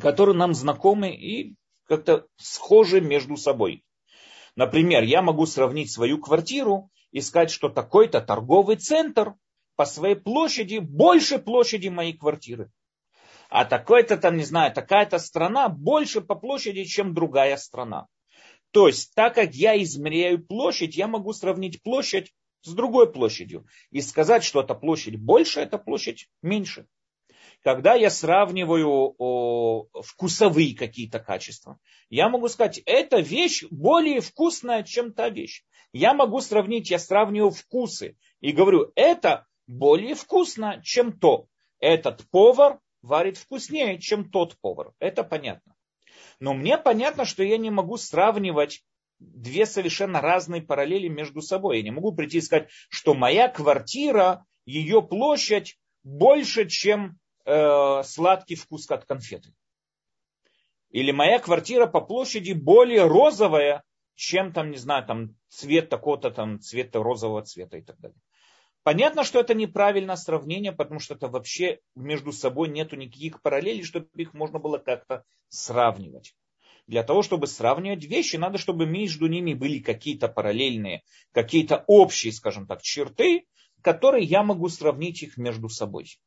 которые 0.00 0.36
нам 0.36 0.54
знакомы 0.54 1.14
и 1.14 1.54
как-то 1.84 2.26
схожи 2.36 3.00
между 3.00 3.36
собой. 3.36 3.84
Например, 4.56 5.02
я 5.02 5.22
могу 5.22 5.46
сравнить 5.46 5.90
свою 5.90 6.18
квартиру 6.18 6.90
и 7.10 7.20
сказать, 7.20 7.50
что 7.50 7.68
такой-то 7.68 8.20
торговый 8.20 8.76
центр 8.76 9.34
по 9.76 9.86
своей 9.86 10.16
площади 10.16 10.78
больше 10.78 11.38
площади 11.38 11.88
моей 11.88 12.12
квартиры. 12.12 12.70
А 13.48 13.64
такой-то 13.64 14.16
там, 14.16 14.36
не 14.36 14.44
знаю, 14.44 14.72
такая-то 14.72 15.18
страна 15.18 15.68
больше 15.68 16.20
по 16.20 16.34
площади, 16.34 16.84
чем 16.84 17.14
другая 17.14 17.56
страна. 17.56 18.06
То 18.70 18.86
есть, 18.86 19.14
так 19.14 19.34
как 19.34 19.54
я 19.54 19.80
измеряю 19.82 20.44
площадь, 20.44 20.96
я 20.96 21.06
могу 21.06 21.32
сравнить 21.32 21.82
площадь 21.82 22.32
с 22.62 22.72
другой 22.72 23.12
площадью 23.12 23.66
и 23.90 24.00
сказать, 24.00 24.44
что 24.44 24.62
эта 24.62 24.74
площадь 24.74 25.16
больше, 25.16 25.60
эта 25.60 25.78
площадь 25.78 26.28
меньше. 26.42 26.86
Когда 27.62 27.94
я 27.94 28.10
сравниваю 28.10 29.14
о, 29.18 29.86
вкусовые 30.02 30.74
какие-то 30.74 31.20
качества, 31.20 31.78
я 32.10 32.28
могу 32.28 32.48
сказать, 32.48 32.82
эта 32.86 33.20
вещь 33.20 33.64
более 33.70 34.20
вкусная, 34.20 34.82
чем 34.82 35.12
та 35.12 35.28
вещь. 35.28 35.64
Я 35.92 36.12
могу 36.12 36.40
сравнить, 36.40 36.90
я 36.90 36.98
сравниваю 36.98 37.52
вкусы 37.52 38.16
и 38.40 38.50
говорю, 38.52 38.90
это 38.96 39.46
более 39.68 40.14
вкусно, 40.14 40.80
чем 40.82 41.16
то. 41.16 41.46
Этот 41.78 42.28
повар 42.30 42.80
варит 43.00 43.36
вкуснее, 43.36 43.98
чем 43.98 44.30
тот 44.30 44.56
повар. 44.60 44.92
Это 44.98 45.22
понятно. 45.22 45.76
Но 46.40 46.54
мне 46.54 46.78
понятно, 46.78 47.24
что 47.24 47.44
я 47.44 47.58
не 47.58 47.70
могу 47.70 47.96
сравнивать 47.96 48.82
две 49.20 49.66
совершенно 49.66 50.20
разные 50.20 50.62
параллели 50.62 51.06
между 51.06 51.42
собой. 51.42 51.78
Я 51.78 51.84
не 51.84 51.92
могу 51.92 52.12
прийти 52.12 52.38
и 52.38 52.40
сказать, 52.40 52.70
что 52.88 53.14
моя 53.14 53.48
квартира, 53.48 54.44
ее 54.64 55.02
площадь 55.02 55.78
больше, 56.02 56.68
чем 56.68 57.18
э, 57.44 58.02
сладкий 58.04 58.56
вкус 58.56 58.90
от 58.90 59.04
конфеты. 59.04 59.52
Или 60.90 61.10
моя 61.10 61.38
квартира 61.38 61.86
по 61.86 62.00
площади 62.00 62.52
более 62.52 63.06
розовая, 63.06 63.82
чем 64.14 64.52
там, 64.52 64.70
не 64.70 64.76
знаю, 64.76 65.06
там 65.06 65.36
цвет 65.48 65.88
такого-то 65.88 66.30
там 66.30 66.60
цвета 66.60 67.02
розового 67.02 67.42
цвета 67.42 67.78
и 67.78 67.82
так 67.82 67.98
далее. 67.98 68.18
Понятно, 68.82 69.22
что 69.22 69.38
это 69.38 69.54
неправильное 69.54 70.16
сравнение, 70.16 70.72
потому 70.72 71.00
что 71.00 71.14
это 71.14 71.28
вообще 71.28 71.78
между 71.94 72.32
собой 72.32 72.68
нету 72.68 72.96
никаких 72.96 73.40
параллелей, 73.40 73.84
чтобы 73.84 74.08
их 74.16 74.34
можно 74.34 74.58
было 74.58 74.78
как-то 74.78 75.24
сравнивать. 75.48 76.34
Для 76.88 77.04
того, 77.04 77.22
чтобы 77.22 77.46
сравнивать 77.46 78.04
вещи, 78.04 78.36
надо, 78.36 78.58
чтобы 78.58 78.86
между 78.86 79.28
ними 79.28 79.54
были 79.54 79.78
какие-то 79.78 80.28
параллельные, 80.28 81.04
какие-то 81.30 81.84
общие, 81.86 82.32
скажем 82.32 82.66
так, 82.66 82.82
черты, 82.82 83.46
которые 83.82 84.24
я 84.24 84.42
могу 84.42 84.68
сравнить 84.68 85.22
их 85.22 85.36
между 85.36 85.68
собой. 85.68 86.18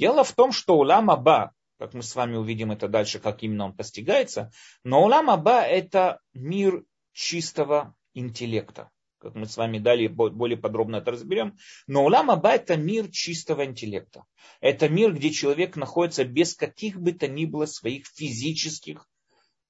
Дело 0.00 0.24
в 0.24 0.32
том, 0.32 0.50
что 0.50 0.76
улам 0.76 1.10
Аба, 1.10 1.52
как 1.78 1.92
мы 1.92 2.02
с 2.02 2.16
вами 2.16 2.36
увидим 2.36 2.72
это 2.72 2.88
дальше, 2.88 3.18
как 3.18 3.42
именно 3.42 3.66
он 3.66 3.76
постигается, 3.76 4.50
но 4.82 5.04
улам 5.04 5.28
Аба 5.28 5.60
это 5.60 6.20
мир 6.32 6.84
чистого 7.12 7.94
интеллекта 8.14 8.90
как 9.18 9.34
мы 9.34 9.44
с 9.44 9.58
вами 9.58 9.78
далее 9.78 10.08
более 10.08 10.56
подробно 10.56 10.96
это 10.96 11.10
разберем. 11.10 11.58
Но 11.86 12.04
улам 12.04 12.30
Аба 12.30 12.52
это 12.52 12.78
мир 12.78 13.10
чистого 13.10 13.66
интеллекта. 13.66 14.24
Это 14.62 14.88
мир, 14.88 15.12
где 15.12 15.30
человек 15.30 15.76
находится 15.76 16.24
без 16.24 16.54
каких 16.54 16.98
бы 16.98 17.12
то 17.12 17.28
ни 17.28 17.44
было 17.44 17.66
своих 17.66 18.06
физических, 18.06 19.06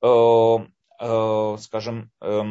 э, 0.02 0.06
э, 0.06 1.56
скажем, 1.58 2.12
э, 2.20 2.42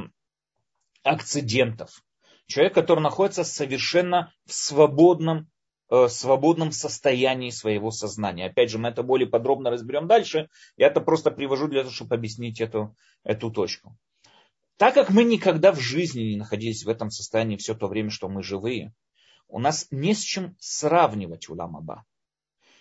акцидентов. 1.03 2.03
Человек, 2.48 2.74
который 2.74 3.00
находится 3.00 3.45
совершенно 3.45 4.33
в 4.45 4.53
свободном, 4.53 5.50
э, 5.89 6.08
свободном 6.08 6.72
состоянии 6.72 7.50
своего 7.50 7.91
сознания. 7.91 8.48
Опять 8.48 8.69
же, 8.69 8.77
мы 8.77 8.89
это 8.89 9.03
более 9.03 9.27
подробно 9.27 9.69
разберем 9.69 10.08
дальше. 10.08 10.50
Я 10.77 10.88
это 10.88 11.01
просто 11.01 11.31
привожу 11.31 11.67
для 11.67 11.81
того, 11.81 11.93
чтобы 11.93 12.15
объяснить 12.15 12.62
эту, 12.62 12.96
эту 13.24 13.51
точку. 13.51 13.98
Так 14.77 14.93
как 14.93 15.10
мы 15.10 15.24
никогда 15.24 15.72
в 15.72 15.79
жизни 15.79 16.22
не 16.22 16.38
находились 16.38 16.86
в 16.86 16.89
этом 16.89 17.10
состоянии 17.10 17.58
все 17.58 17.75
то 17.75 17.88
время, 17.88 18.10
что 18.10 18.29
мы 18.29 18.43
живые, 18.43 18.93
у 19.48 19.60
нас 19.60 19.88
не 19.91 20.13
с 20.13 20.22
чем 20.22 20.55
сравнивать 20.60 21.50
улам 21.50 21.75
Аба. 21.75 22.05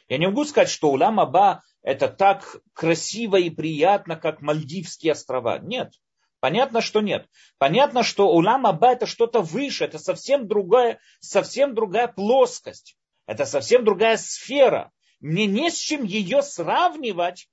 Я 0.09 0.19
не 0.19 0.27
могу 0.27 0.45
сказать, 0.45 0.69
что 0.69 0.91
улам 0.91 1.19
Аба 1.19 1.63
это 1.83 2.09
так 2.09 2.59
красиво 2.75 3.37
и 3.37 3.51
приятно, 3.51 4.17
как 4.17 4.43
Мальдивские 4.43 5.13
острова. 5.13 5.59
Нет. 5.59 5.95
Понятно, 6.41 6.83
что 6.83 7.01
нет. 7.01 7.27
Понятно, 7.59 8.03
что 8.03 8.29
улам 8.29 8.67
Аба 8.67 8.93
это 8.93 9.07
что-то 9.07 9.41
выше, 9.41 9.85
это 9.85 9.99
совсем 9.99 10.47
другая, 10.47 11.01
совсем 11.21 11.75
другая 11.75 12.09
плоскость. 12.09 12.98
Это 13.29 13.45
совсем 13.45 13.85
другая 13.85 14.17
сфера. 14.17 14.91
Мне 15.21 15.45
не 15.45 15.71
с 15.71 15.77
чем 15.77 16.03
ее 16.03 16.41
сравнивать 16.41 17.51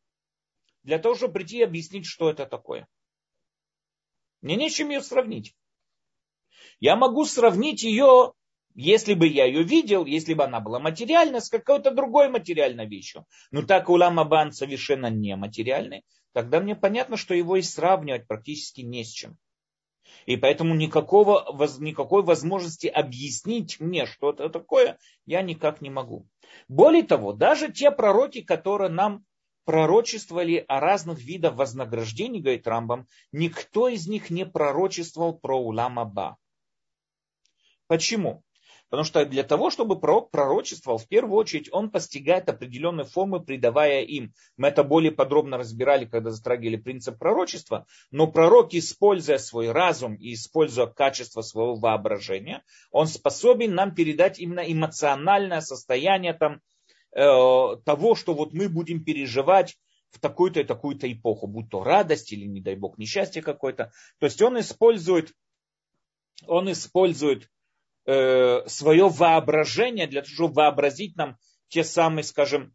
для 0.83 0.99
того, 0.99 1.15
чтобы 1.15 1.33
прийти 1.33 1.57
и 1.57 1.63
объяснить, 1.63 2.05
что 2.05 2.29
это 2.29 2.45
такое. 2.45 2.87
Мне 4.41 4.55
нечем 4.55 4.89
ее 4.89 5.01
сравнить. 5.01 5.53
Я 6.79 6.95
могу 6.95 7.25
сравнить 7.25 7.83
ее, 7.83 8.31
если 8.73 9.15
бы 9.15 9.27
я 9.27 9.45
ее 9.45 9.63
видел, 9.63 10.05
если 10.05 10.33
бы 10.33 10.45
она 10.45 10.61
была 10.61 10.79
материальна, 10.79 11.41
с 11.41 11.49
какой-то 11.49 11.91
другой 11.91 12.29
материальной 12.29 12.87
вещью. 12.87 13.25
Но 13.51 13.61
так 13.63 13.89
улам 13.89 14.17
Абан 14.17 14.53
совершенно 14.53 15.09
не 15.09 15.35
материальный, 15.35 16.05
тогда 16.31 16.61
мне 16.61 16.77
понятно, 16.77 17.17
что 17.17 17.33
его 17.33 17.57
и 17.57 17.61
сравнивать 17.61 18.27
практически 18.27 18.79
не 18.79 19.03
с 19.03 19.09
чем. 19.09 19.37
И 20.25 20.37
поэтому 20.37 20.75
никакого, 20.75 21.45
никакой 21.79 22.23
возможности 22.23 22.87
объяснить 22.87 23.79
мне, 23.79 24.05
что 24.05 24.31
это 24.31 24.49
такое, 24.49 24.97
я 25.25 25.41
никак 25.41 25.81
не 25.81 25.89
могу. 25.89 26.27
Более 26.67 27.03
того, 27.03 27.33
даже 27.33 27.71
те 27.71 27.91
пророки, 27.91 28.41
которые 28.41 28.89
нам 28.89 29.25
пророчествовали 29.65 30.63
о 30.67 30.79
разных 30.79 31.19
видах 31.19 31.55
вознаграждений, 31.55 32.39
говорит 32.39 32.67
Рамбам, 32.67 33.07
никто 33.31 33.87
из 33.87 34.07
них 34.07 34.29
не 34.29 34.45
пророчествовал 34.45 35.37
про 35.37 35.59
Улам 35.59 35.99
Аба. 35.99 36.37
Почему? 37.87 38.44
Потому 38.95 39.03
что 39.03 39.25
для 39.25 39.43
того, 39.43 39.69
чтобы 39.69 39.99
пророк 39.99 40.31
пророчествовал, 40.31 40.97
в 40.97 41.07
первую 41.07 41.37
очередь 41.37 41.69
он 41.71 41.91
постигает 41.91 42.47
определенные 42.47 43.05
формы, 43.05 43.41
придавая 43.41 44.03
им. 44.03 44.33
Мы 44.55 44.69
это 44.69 44.83
более 44.83 45.11
подробно 45.11 45.57
разбирали, 45.57 46.05
когда 46.05 46.31
затрагивали 46.31 46.77
принцип 46.77 47.19
пророчества. 47.19 47.85
Но 48.11 48.27
пророк, 48.27 48.73
используя 48.73 49.37
свой 49.37 49.71
разум 49.71 50.15
и 50.15 50.33
используя 50.33 50.87
качество 50.87 51.41
своего 51.41 51.75
воображения, 51.75 52.63
он 52.91 53.07
способен 53.07 53.75
нам 53.75 53.93
передать 53.93 54.39
именно 54.39 54.61
эмоциональное 54.61 55.61
состояние 55.61 56.33
там, 56.33 56.61
Э, 57.15 57.77
того, 57.85 58.13
что 58.15 58.33
вот 58.33 58.53
мы 58.53 58.67
будем 58.67 59.03
переживать 59.03 59.77
в 60.11 60.19
такую-то 60.19 60.59
и 60.59 60.63
такую-то 60.65 61.11
эпоху, 61.11 61.47
будь 61.47 61.69
то 61.69 61.81
радость 61.81 62.33
или, 62.33 62.45
не 62.45 62.59
дай 62.59 62.75
бог, 62.75 62.97
несчастье 62.97 63.41
какое-то. 63.41 63.93
То 64.19 64.25
есть 64.25 64.41
он 64.41 64.59
использует 64.59 65.33
он 66.45 66.69
использует 66.69 67.49
э, 68.05 68.67
свое 68.67 69.09
воображение 69.09 70.07
для 70.07 70.21
того, 70.21 70.33
чтобы 70.33 70.53
вообразить 70.55 71.15
нам 71.15 71.37
те 71.67 71.83
самые, 71.83 72.23
скажем, 72.23 72.73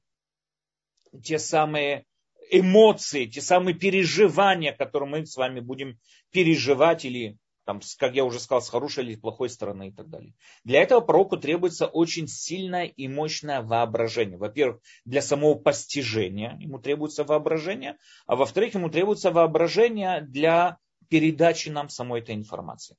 те 1.23 1.39
самые 1.39 2.05
эмоции, 2.51 3.27
те 3.27 3.41
самые 3.41 3.75
переживания, 3.75 4.73
которые 4.73 5.09
мы 5.09 5.27
с 5.27 5.37
вами 5.37 5.61
будем 5.61 5.99
переживать 6.31 7.05
или, 7.05 7.39
там, 7.65 7.81
как 7.99 8.15
я 8.15 8.25
уже 8.25 8.41
сказал, 8.41 8.63
с 8.63 8.69
хорошей 8.69 9.05
или 9.05 9.17
плохой 9.17 9.49
стороны 9.49 9.89
и 9.89 9.93
так 9.93 10.09
далее. 10.09 10.35
Для 10.65 10.83
этого 10.83 11.01
пророку 11.01 11.37
требуется 11.37 11.87
очень 11.87 12.27
сильное 12.27 12.85
и 12.85 13.09
мощное 13.09 13.63
воображение. 13.63 14.39
Во-первых, 14.39 14.81
для 15.05 15.23
самого 15.23 15.55
постижения 15.55 16.57
ему 16.61 16.79
требуется 16.79 17.25
воображение, 17.25 17.97
а 18.27 18.37
во-вторых, 18.37 18.75
ему 18.75 18.91
требуется 18.91 19.31
воображение 19.31 20.23
для 20.23 20.79
передачи 21.09 21.69
нам 21.69 21.89
самой 21.89 22.21
этой 22.21 22.35
информации. 22.35 22.97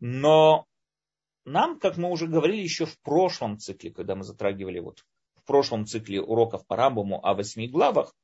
Но 0.00 0.66
нам, 1.48 1.78
как 1.78 1.96
мы 1.96 2.10
уже 2.10 2.26
говорили 2.26 2.62
еще 2.62 2.86
в 2.86 3.00
прошлом 3.00 3.58
цикле, 3.58 3.90
когда 3.90 4.14
мы 4.14 4.24
затрагивали 4.24 4.78
вот 4.78 5.04
в 5.34 5.44
прошлом 5.44 5.86
цикле 5.86 6.20
уроков 6.20 6.66
по 6.66 6.76
Рамбаму 6.76 7.24
о 7.24 7.34
восьми 7.34 7.68
главах, 7.68 8.14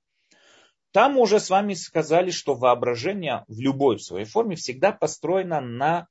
там 0.93 1.19
уже 1.19 1.41
с 1.41 1.51
вами 1.51 1.75
сказали, 1.75 2.31
что 2.31 2.55
воображение 2.55 3.45
в 3.49 3.59
любой 3.59 3.99
своей 3.99 4.27
форме 4.27 4.55
всегда 4.55 4.93
построено 4.93 5.61
на 5.61 6.07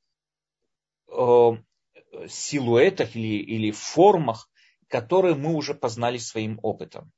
э, 1.07 1.51
силуэтах 2.27 3.15
или, 3.15 3.41
или 3.41 3.71
формах, 3.71 4.49
которые 4.89 5.35
мы 5.35 5.53
уже 5.53 5.73
познали 5.73 6.17
своим 6.17 6.59
опытом. 6.61 7.11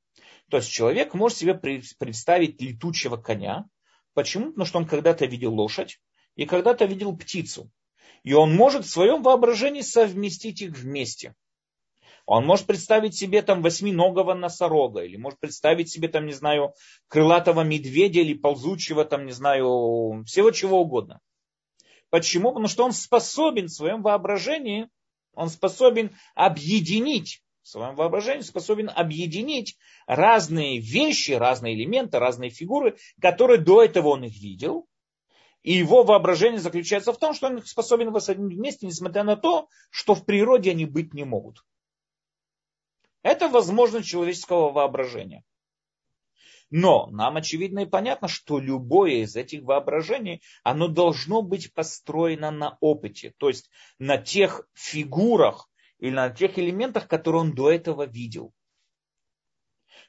То 0.48 0.58
есть 0.58 0.70
человек 0.70 1.14
может 1.14 1.38
себе 1.38 1.54
представить 1.54 2.62
летучего 2.62 3.16
коня. 3.16 3.64
Почему? 4.14 4.50
Потому 4.50 4.66
что 4.66 4.78
он 4.78 4.86
когда-то 4.86 5.26
видел 5.26 5.52
лошадь 5.52 6.00
и 6.36 6.46
когда-то 6.46 6.84
видел 6.84 7.16
птицу. 7.16 7.70
И 8.26 8.32
он 8.32 8.52
может 8.56 8.84
в 8.84 8.90
своем 8.90 9.22
воображении 9.22 9.82
совместить 9.82 10.60
их 10.60 10.72
вместе. 10.72 11.36
Он 12.26 12.44
может 12.44 12.66
представить 12.66 13.14
себе 13.14 13.40
там 13.40 13.62
восьминогого 13.62 14.34
носорога, 14.34 15.02
или 15.02 15.16
может 15.16 15.38
представить 15.38 15.88
себе 15.88 16.08
там, 16.08 16.26
не 16.26 16.32
знаю, 16.32 16.72
крылатого 17.06 17.60
медведя 17.60 18.18
или 18.22 18.34
ползучего 18.34 19.04
там, 19.04 19.26
не 19.26 19.32
знаю, 19.32 20.24
всего 20.26 20.50
чего 20.50 20.80
угодно. 20.80 21.20
Почему? 22.10 22.48
Потому 22.48 22.66
что 22.66 22.84
он 22.84 22.90
способен 22.90 23.66
в 23.66 23.72
своем 23.72 24.02
воображении, 24.02 24.88
он 25.34 25.48
способен 25.48 26.10
объединить, 26.34 27.44
в 27.62 27.68
своем 27.68 27.94
воображении 27.94 28.42
способен 28.42 28.90
объединить 28.92 29.76
разные 30.08 30.80
вещи, 30.80 31.30
разные 31.30 31.76
элементы, 31.76 32.18
разные 32.18 32.50
фигуры, 32.50 32.96
которые 33.20 33.58
до 33.58 33.84
этого 33.84 34.08
он 34.08 34.24
их 34.24 34.36
видел, 34.36 34.88
и 35.66 35.72
его 35.72 36.04
воображение 36.04 36.60
заключается 36.60 37.12
в 37.12 37.18
том, 37.18 37.34
что 37.34 37.48
он 37.48 37.60
способен 37.66 38.12
воссоединить 38.12 38.56
вместе, 38.56 38.86
несмотря 38.86 39.24
на 39.24 39.34
то, 39.34 39.68
что 39.90 40.14
в 40.14 40.24
природе 40.24 40.70
они 40.70 40.86
быть 40.86 41.12
не 41.12 41.24
могут. 41.24 41.64
Это 43.22 43.48
возможность 43.48 44.06
человеческого 44.06 44.70
воображения. 44.70 45.42
Но 46.70 47.08
нам 47.08 47.36
очевидно 47.36 47.80
и 47.80 47.84
понятно, 47.84 48.28
что 48.28 48.60
любое 48.60 49.24
из 49.24 49.34
этих 49.34 49.64
воображений, 49.64 50.40
оно 50.62 50.86
должно 50.86 51.42
быть 51.42 51.74
построено 51.74 52.52
на 52.52 52.78
опыте, 52.80 53.34
то 53.36 53.48
есть 53.48 53.68
на 53.98 54.18
тех 54.18 54.68
фигурах 54.72 55.68
или 55.98 56.14
на 56.14 56.30
тех 56.30 56.60
элементах, 56.60 57.08
которые 57.08 57.40
он 57.40 57.54
до 57.56 57.72
этого 57.72 58.06
видел. 58.06 58.52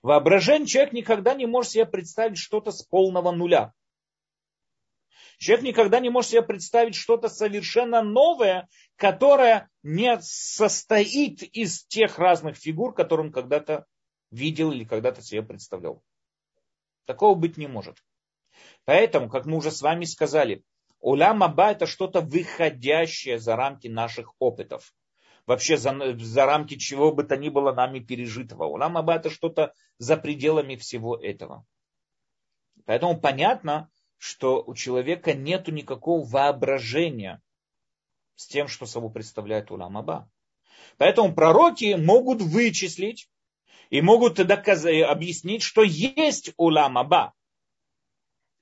Воображение 0.04 0.68
человек 0.68 0.94
никогда 0.94 1.34
не 1.34 1.48
может 1.48 1.72
себе 1.72 1.88
представить 1.88 2.38
что-то 2.38 2.72
с 2.72 2.84
полного 2.84 3.32
нуля. 3.32 3.74
Человек 5.38 5.66
никогда 5.66 6.00
не 6.00 6.10
может 6.10 6.32
себе 6.32 6.42
представить 6.42 6.96
что-то 6.96 7.30
совершенно 7.30 8.02
новое, 8.02 8.68
которое 8.96 9.70
не 9.84 10.20
состоит 10.22 11.44
из 11.44 11.86
тех 11.86 12.18
разных 12.18 12.58
фигур, 12.58 12.94
которые 12.94 13.28
он 13.28 13.32
когда-то 13.32 13.86
видел 14.32 14.72
или 14.72 14.84
когда-то 14.84 15.22
себе 15.22 15.44
представлял. 15.44 16.02
Такого 17.06 17.36
быть 17.36 17.58
не 17.58 17.68
может. 17.68 17.98
Поэтому, 18.86 19.30
как 19.30 19.46
мы 19.46 19.58
уже 19.58 19.72
с 19.72 19.82
вами 19.82 20.06
сказали, 20.06 20.64
улям 21.00 21.44
аба 21.44 21.72
это 21.72 21.86
что-то 21.86 22.22
выходящее 22.22 23.40
за 23.40 23.56
рамки 23.56 23.88
наших 23.88 24.34
опытов. 24.40 24.94
Вообще 25.46 25.78
за, 25.78 26.18
за 26.18 26.46
рамки 26.46 26.76
чего 26.76 27.14
бы 27.14 27.24
то 27.24 27.38
ни 27.38 27.50
было 27.50 27.72
нами 27.72 28.00
пережитого. 28.00 28.66
Улам 28.66 28.98
аба 28.98 29.16
это 29.16 29.30
что-то 29.30 29.74
за 29.98 30.18
пределами 30.18 30.76
всего 30.76 31.16
этого. 31.16 31.66
Поэтому 32.86 33.20
понятно, 33.20 33.90
что 34.18 34.64
у 34.66 34.74
человека 34.74 35.34
нет 35.34 35.68
никакого 35.68 36.26
воображения 36.26 37.42
с 38.36 38.48
тем, 38.48 38.68
что 38.68 38.86
собой 38.86 39.12
представляет 39.12 39.72
Улам 39.72 39.98
Аба. 39.98 40.30
Поэтому 40.98 41.34
пророки 41.34 41.96
могут 41.96 42.42
вычислить 42.42 43.30
и 43.90 44.02
могут 44.02 44.36
доказать, 44.36 45.04
объяснить, 45.04 45.64
что 45.64 45.84
есть 45.84 46.54
Улам 46.58 46.98
Аба. 46.98 47.34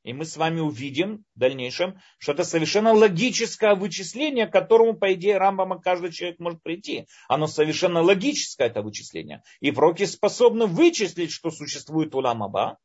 И 0.04 0.14
мы 0.14 0.26
с 0.26 0.38
вами 0.38 0.60
увидим 0.60 1.26
в 1.34 1.40
дальнейшем, 1.40 2.00
что 2.20 2.34
это 2.34 2.44
совершенно 2.44 2.94
логическое 2.94 3.74
вычисление, 3.74 4.46
к 4.46 4.52
которому, 4.52 4.94
по 4.94 5.12
идее, 5.14 5.40
Рамбама 5.40 5.82
каждый 5.82 6.12
человек 6.12 6.40
может 6.40 6.62
прийти. 6.62 7.08
Оно 7.28 7.48
совершенно 7.48 8.04
логическое, 8.04 8.68
это 8.68 8.84
вычисление. 8.84 9.42
И 9.62 9.72
пророки 9.72 10.06
способны 10.06 10.68
вычислить, 10.68 11.32
что 11.32 11.50
существует 11.50 12.14
Улам 12.14 12.44
Аба, 12.44 12.78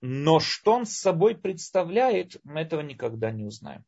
но 0.00 0.38
что 0.40 0.74
он 0.74 0.86
с 0.86 0.96
собой 0.96 1.36
представляет, 1.36 2.36
мы 2.44 2.60
этого 2.60 2.80
никогда 2.80 3.30
не 3.30 3.44
узнаем. 3.44 3.84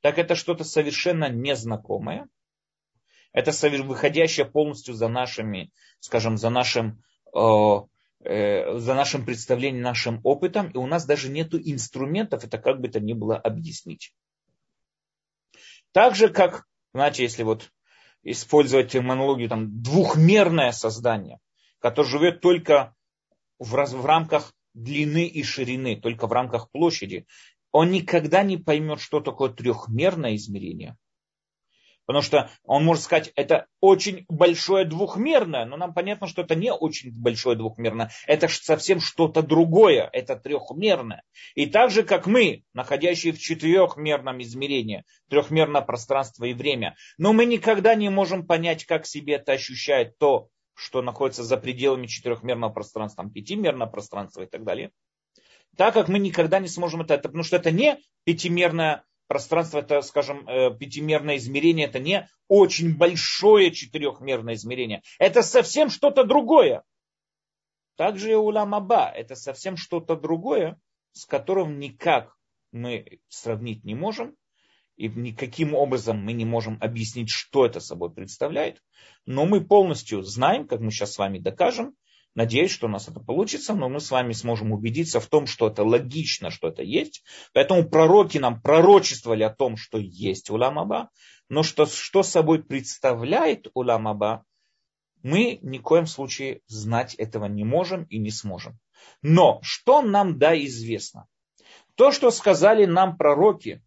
Так 0.00 0.18
это 0.18 0.34
что-то 0.34 0.64
совершенно 0.64 1.28
незнакомое. 1.28 2.28
Это 3.32 3.52
выходящее 3.82 4.46
полностью 4.46 4.94
за 4.94 5.08
нашими, 5.08 5.70
скажем, 6.00 6.36
за 6.36 6.50
нашим, 6.50 7.02
э, 7.34 7.40
э, 8.20 8.78
за 8.78 8.94
нашим 8.94 9.24
представлением, 9.24 9.82
нашим 9.82 10.20
опытом. 10.22 10.70
И 10.70 10.76
у 10.76 10.86
нас 10.86 11.06
даже 11.06 11.28
нет 11.28 11.54
инструментов 11.54 12.44
это 12.44 12.58
как 12.58 12.80
бы 12.80 12.88
то 12.88 13.00
ни 13.00 13.12
было 13.12 13.36
объяснить. 13.36 14.14
Так 15.92 16.14
же, 16.14 16.28
как, 16.28 16.66
знаете, 16.92 17.22
если 17.22 17.42
вот 17.42 17.70
использовать 18.22 18.92
терминологию, 18.92 19.48
там, 19.48 19.82
двухмерное 19.82 20.72
создание, 20.72 21.38
которое 21.78 22.08
живет 22.08 22.40
только 22.40 22.94
в, 23.58 23.74
раз, 23.74 23.92
в 23.92 24.04
рамках 24.04 24.52
длины 24.76 25.26
и 25.26 25.42
ширины, 25.42 25.96
только 25.96 26.26
в 26.26 26.32
рамках 26.32 26.70
площади, 26.70 27.26
он 27.72 27.90
никогда 27.90 28.42
не 28.42 28.58
поймет, 28.58 29.00
что 29.00 29.20
такое 29.20 29.50
трехмерное 29.50 30.36
измерение. 30.36 30.96
Потому 32.06 32.22
что 32.22 32.50
он 32.62 32.84
может 32.84 33.02
сказать, 33.02 33.32
это 33.34 33.66
очень 33.80 34.26
большое 34.28 34.84
двухмерное, 34.84 35.64
но 35.64 35.76
нам 35.76 35.92
понятно, 35.92 36.28
что 36.28 36.42
это 36.42 36.54
не 36.54 36.72
очень 36.72 37.10
большое 37.12 37.56
двухмерное, 37.56 38.12
это 38.28 38.46
совсем 38.46 39.00
что-то 39.00 39.42
другое, 39.42 40.08
это 40.12 40.36
трехмерное. 40.36 41.22
И 41.56 41.66
так 41.66 41.90
же, 41.90 42.04
как 42.04 42.26
мы, 42.28 42.62
находящие 42.74 43.32
в 43.32 43.40
четырехмерном 43.40 44.40
измерении, 44.40 45.04
трехмерное 45.28 45.82
пространство 45.82 46.44
и 46.44 46.54
время, 46.54 46.94
но 47.18 47.32
мы 47.32 47.44
никогда 47.44 47.96
не 47.96 48.08
можем 48.08 48.46
понять, 48.46 48.84
как 48.84 49.04
себе 49.04 49.34
это 49.34 49.52
ощущает 49.52 50.16
то, 50.18 50.48
что 50.76 51.00
находится 51.02 51.42
за 51.42 51.56
пределами 51.56 52.06
четырехмерного 52.06 52.70
пространства, 52.70 53.24
там, 53.24 53.32
пятимерного 53.32 53.88
пространства 53.88 54.42
и 54.42 54.46
так 54.46 54.62
далее. 54.62 54.92
Так 55.76 55.94
как 55.94 56.08
мы 56.08 56.18
никогда 56.18 56.58
не 56.60 56.68
сможем 56.68 57.00
это, 57.00 57.14
это 57.14 57.28
потому 57.28 57.44
что 57.44 57.56
это 57.56 57.70
не 57.70 57.98
пятимерное 58.24 59.04
пространство, 59.26 59.78
это, 59.78 60.02
скажем, 60.02 60.46
э, 60.48 60.76
пятимерное 60.76 61.36
измерение, 61.36 61.86
это 61.86 61.98
не 61.98 62.28
очень 62.48 62.96
большое 62.96 63.70
четырехмерное 63.72 64.54
измерение. 64.54 65.02
Это 65.18 65.42
совсем 65.42 65.88
что-то 65.88 66.24
другое. 66.24 66.84
Также 67.96 68.32
и 68.32 68.34
улам 68.34 68.74
аба, 68.74 69.10
это 69.10 69.34
совсем 69.34 69.76
что-то 69.76 70.16
другое, 70.16 70.78
с 71.12 71.24
которым 71.24 71.78
никак 71.78 72.36
мы 72.70 73.20
сравнить 73.28 73.84
не 73.84 73.94
можем 73.94 74.36
и 74.96 75.08
никаким 75.08 75.74
образом 75.74 76.24
мы 76.24 76.32
не 76.32 76.44
можем 76.44 76.78
объяснить, 76.80 77.30
что 77.30 77.66
это 77.66 77.80
собой 77.80 78.10
представляет, 78.12 78.82
но 79.26 79.44
мы 79.46 79.64
полностью 79.64 80.22
знаем, 80.22 80.66
как 80.66 80.80
мы 80.80 80.90
сейчас 80.90 81.12
с 81.12 81.18
вами 81.18 81.38
докажем, 81.38 81.94
надеюсь, 82.34 82.70
что 82.70 82.86
у 82.86 82.90
нас 82.90 83.08
это 83.08 83.20
получится, 83.20 83.74
но 83.74 83.88
мы 83.88 84.00
с 84.00 84.10
вами 84.10 84.32
сможем 84.32 84.72
убедиться 84.72 85.20
в 85.20 85.26
том, 85.26 85.46
что 85.46 85.68
это 85.68 85.82
логично, 85.82 86.50
что 86.50 86.68
это 86.68 86.82
есть. 86.82 87.24
Поэтому 87.52 87.88
пророки 87.88 88.38
нам 88.38 88.60
пророчествовали 88.60 89.42
о 89.42 89.50
том, 89.50 89.76
что 89.76 89.98
есть 89.98 90.50
Уламаба, 90.50 91.10
но 91.48 91.62
что, 91.62 91.86
что 91.86 92.22
собой 92.22 92.62
представляет 92.62 93.68
Уламаба, 93.74 94.44
мы 95.22 95.58
ни 95.62 95.78
в 95.78 95.82
коем 95.82 96.06
случае 96.06 96.60
знать 96.66 97.14
этого 97.14 97.46
не 97.46 97.64
можем 97.64 98.04
и 98.04 98.18
не 98.18 98.30
сможем. 98.30 98.78
Но 99.22 99.60
что 99.62 100.02
нам 100.02 100.38
да 100.38 100.56
известно? 100.64 101.26
То, 101.96 102.12
что 102.12 102.30
сказали 102.30 102.84
нам 102.84 103.16
пророки, 103.16 103.82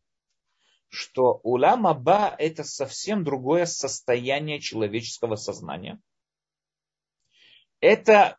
что 0.90 1.40
улам 1.44 1.88
аба 1.88 2.36
это 2.38 2.64
совсем 2.64 3.24
другое 3.24 3.66
состояние 3.66 4.60
человеческого 4.60 5.36
сознания. 5.36 6.00
Это 7.80 8.38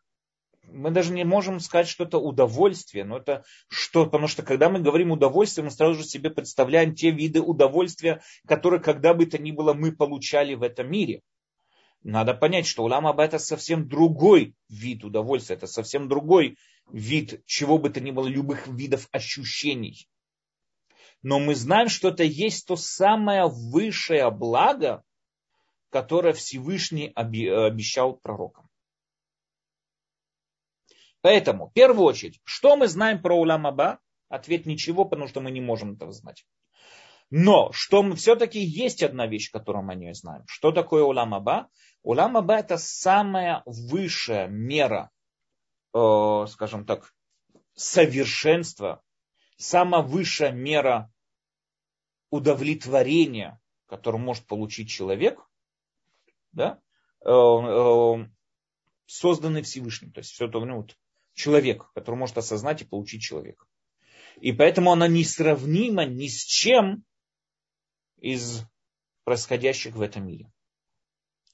мы 0.67 0.91
даже 0.91 1.11
не 1.11 1.23
можем 1.23 1.59
сказать, 1.59 1.87
что 1.87 2.03
это 2.03 2.17
удовольствие, 2.17 3.03
но 3.03 3.17
это 3.17 3.43
что, 3.67 4.05
потому 4.05 4.27
что 4.27 4.43
когда 4.43 4.69
мы 4.69 4.79
говорим 4.79 5.11
удовольствие, 5.11 5.65
мы 5.65 5.71
сразу 5.71 5.95
же 5.95 6.03
себе 6.03 6.29
представляем 6.29 6.95
те 6.95 7.11
виды 7.11 7.41
удовольствия, 7.41 8.21
которые 8.47 8.79
когда 8.79 9.13
бы 9.13 9.25
то 9.25 9.37
ни 9.37 9.51
было 9.51 9.73
мы 9.73 9.91
получали 9.91 10.53
в 10.53 10.63
этом 10.63 10.89
мире. 10.89 11.21
Надо 12.03 12.33
понять, 12.33 12.65
что 12.65 12.83
улам 12.83 13.07
аба 13.07 13.25
это 13.25 13.37
совсем 13.37 13.87
другой 13.87 14.55
вид 14.69 15.03
удовольствия, 15.03 15.55
это 15.55 15.67
совсем 15.67 16.07
другой 16.07 16.57
вид 16.91 17.43
чего 17.45 17.77
бы 17.77 17.89
то 17.89 18.01
ни 18.01 18.11
было, 18.11 18.27
любых 18.27 18.67
видов 18.67 19.07
ощущений. 19.11 20.07
Но 21.23 21.39
мы 21.39 21.55
знаем, 21.55 21.87
что 21.87 22.09
это 22.09 22.23
есть 22.23 22.67
то 22.67 22.75
самое 22.75 23.47
высшее 23.47 24.31
благо, 24.31 25.03
которое 25.89 26.33
Всевышний 26.33 27.11
обещал 27.15 28.15
пророкам. 28.15 28.69
Поэтому, 31.21 31.67
в 31.67 31.73
первую 31.73 32.05
очередь, 32.05 32.39
что 32.43 32.75
мы 32.75 32.87
знаем 32.87 33.21
про 33.21 33.35
Улам 33.35 33.67
Аба? 33.67 33.99
Ответ 34.27 34.65
ничего, 34.65 35.05
потому 35.05 35.27
что 35.27 35.41
мы 35.41 35.51
не 35.51 35.61
можем 35.61 35.93
этого 35.93 36.11
знать. 36.11 36.45
Но 37.29 37.71
что 37.71 38.01
мы 38.01 38.15
все-таки 38.15 38.59
есть 38.59 39.03
одна 39.03 39.27
вещь, 39.27 39.51
которую 39.51 39.83
мы 39.83 39.95
не 39.95 40.13
знаем. 40.13 40.43
Что 40.47 40.71
такое 40.71 41.03
Улам 41.03 41.33
Аба? 41.33 41.69
Улам 42.01 42.37
Аба 42.37 42.55
это 42.55 42.77
самая 42.77 43.61
высшая 43.65 44.47
мера, 44.47 45.11
э, 45.93 46.45
скажем 46.49 46.85
так, 46.85 47.13
совершенства, 47.75 49.03
самая 49.57 50.01
высшая 50.01 50.51
мера 50.51 51.10
удовлетворения, 52.31 53.59
которую 53.85 54.23
может 54.23 54.47
получить 54.47 54.89
человек, 54.89 55.39
да, 56.53 56.79
э, 57.23 57.29
э, 57.29 58.27
созданный 59.05 59.61
Всевышним. 59.61 60.11
То 60.11 60.21
есть 60.21 60.31
все 60.31 60.47
это 60.47 60.59
ну, 60.59 60.77
вот, 60.77 60.97
человек, 61.33 61.91
который 61.93 62.15
может 62.15 62.37
осознать 62.37 62.81
и 62.81 62.85
получить 62.85 63.21
человека. 63.21 63.65
И 64.39 64.53
поэтому 64.53 64.91
она 64.91 65.07
несравнима 65.07 66.05
ни 66.05 66.27
с 66.27 66.43
чем 66.43 67.03
из 68.19 68.63
происходящих 69.23 69.95
в 69.95 70.01
этом 70.01 70.25
мире. 70.25 70.51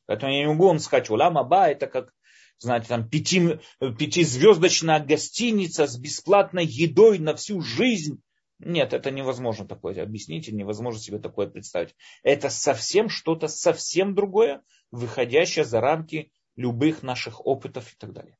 Поэтому 0.06 0.32
я 0.32 0.40
не 0.40 0.48
могу 0.48 0.68
вам 0.68 0.80
сказать, 0.80 1.10
улам 1.10 1.38
аба 1.38 1.70
это 1.70 1.88
как, 1.88 2.13
знаете, 2.60 2.88
там 2.88 3.10
пяти, 3.10 3.60
пятизвездочная 3.80 5.04
гостиница 5.04 5.86
с 5.86 5.98
бесплатной 5.98 6.66
едой 6.66 7.20
на 7.20 7.36
всю 7.36 7.62
жизнь. 7.62 8.22
Нет, 8.60 8.93
это 8.93 9.12
невозможно 9.12 9.67
такое 9.67 10.02
объяснить, 10.02 10.52
невозможно 10.52 11.00
себе 11.00 11.20
такое 11.20 11.48
представить. 11.48 11.96
Это 12.24 12.50
совсем 12.50 13.08
что-то 13.08 13.48
совсем 13.48 14.15
другое, 14.15 14.63
выходящее 14.91 15.63
за 15.63 15.80
рамки 15.80 16.32
любых 16.56 17.04
наших 17.04 17.46
опытов 17.46 17.93
и 17.93 17.96
так 17.98 18.13
далее. 18.13 18.38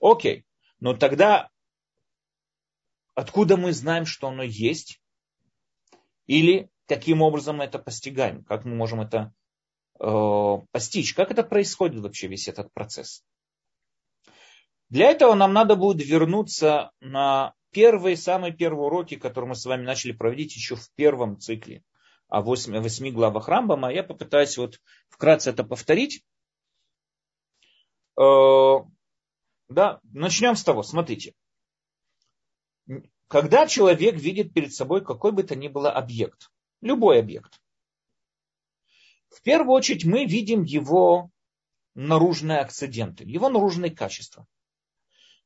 Окей. 0.00 0.46
Но 0.80 0.94
тогда 0.94 1.50
откуда 3.14 3.56
мы 3.56 3.72
знаем, 3.72 4.06
что 4.06 4.28
оно 4.28 4.42
есть? 4.42 5.00
Или 6.26 6.70
каким 6.86 7.20
образом 7.22 7.56
мы 7.56 7.64
это 7.64 7.78
постигаем? 7.78 8.44
Как 8.44 8.64
мы 8.64 8.74
можем 8.74 9.02
это 9.02 9.34
э, 10.00 10.56
постичь? 10.70 11.14
Как 11.14 11.30
это 11.30 11.42
происходит 11.42 12.00
вообще, 12.00 12.28
весь 12.28 12.48
этот 12.48 12.72
процесс? 12.72 13.22
Для 14.88 15.10
этого 15.10 15.34
нам 15.34 15.52
надо 15.52 15.76
будет 15.76 16.06
вернуться 16.06 16.92
на 17.00 17.54
первые, 17.74 18.16
самые 18.16 18.54
первые 18.54 18.86
уроки, 18.86 19.16
которые 19.16 19.50
мы 19.50 19.54
с 19.56 19.66
вами 19.66 19.82
начали 19.82 20.12
проводить 20.12 20.54
еще 20.54 20.76
в 20.76 20.90
первом 20.94 21.38
цикле 21.38 21.82
о 22.28 22.40
восьми, 22.40 22.78
восьми 22.78 23.10
главах 23.10 23.48
Рамбама. 23.48 23.92
Я 23.92 24.04
попытаюсь 24.04 24.56
вот 24.56 24.80
вкратце 25.08 25.50
это 25.50 25.64
повторить. 25.64 26.24
Э, 28.18 28.76
да, 29.68 30.00
начнем 30.04 30.56
с 30.56 30.64
того, 30.64 30.82
смотрите. 30.82 31.34
Когда 33.28 33.66
человек 33.66 34.14
видит 34.14 34.54
перед 34.54 34.72
собой 34.72 35.04
какой 35.04 35.32
бы 35.32 35.42
то 35.42 35.56
ни 35.56 35.68
было 35.68 35.90
объект, 35.90 36.50
любой 36.80 37.18
объект, 37.18 37.60
в 39.30 39.42
первую 39.42 39.74
очередь 39.74 40.04
мы 40.04 40.26
видим 40.26 40.62
его 40.62 41.30
наружные 41.94 42.60
акциденты, 42.60 43.24
его 43.24 43.48
наружные 43.48 43.90
качества. 43.90 44.46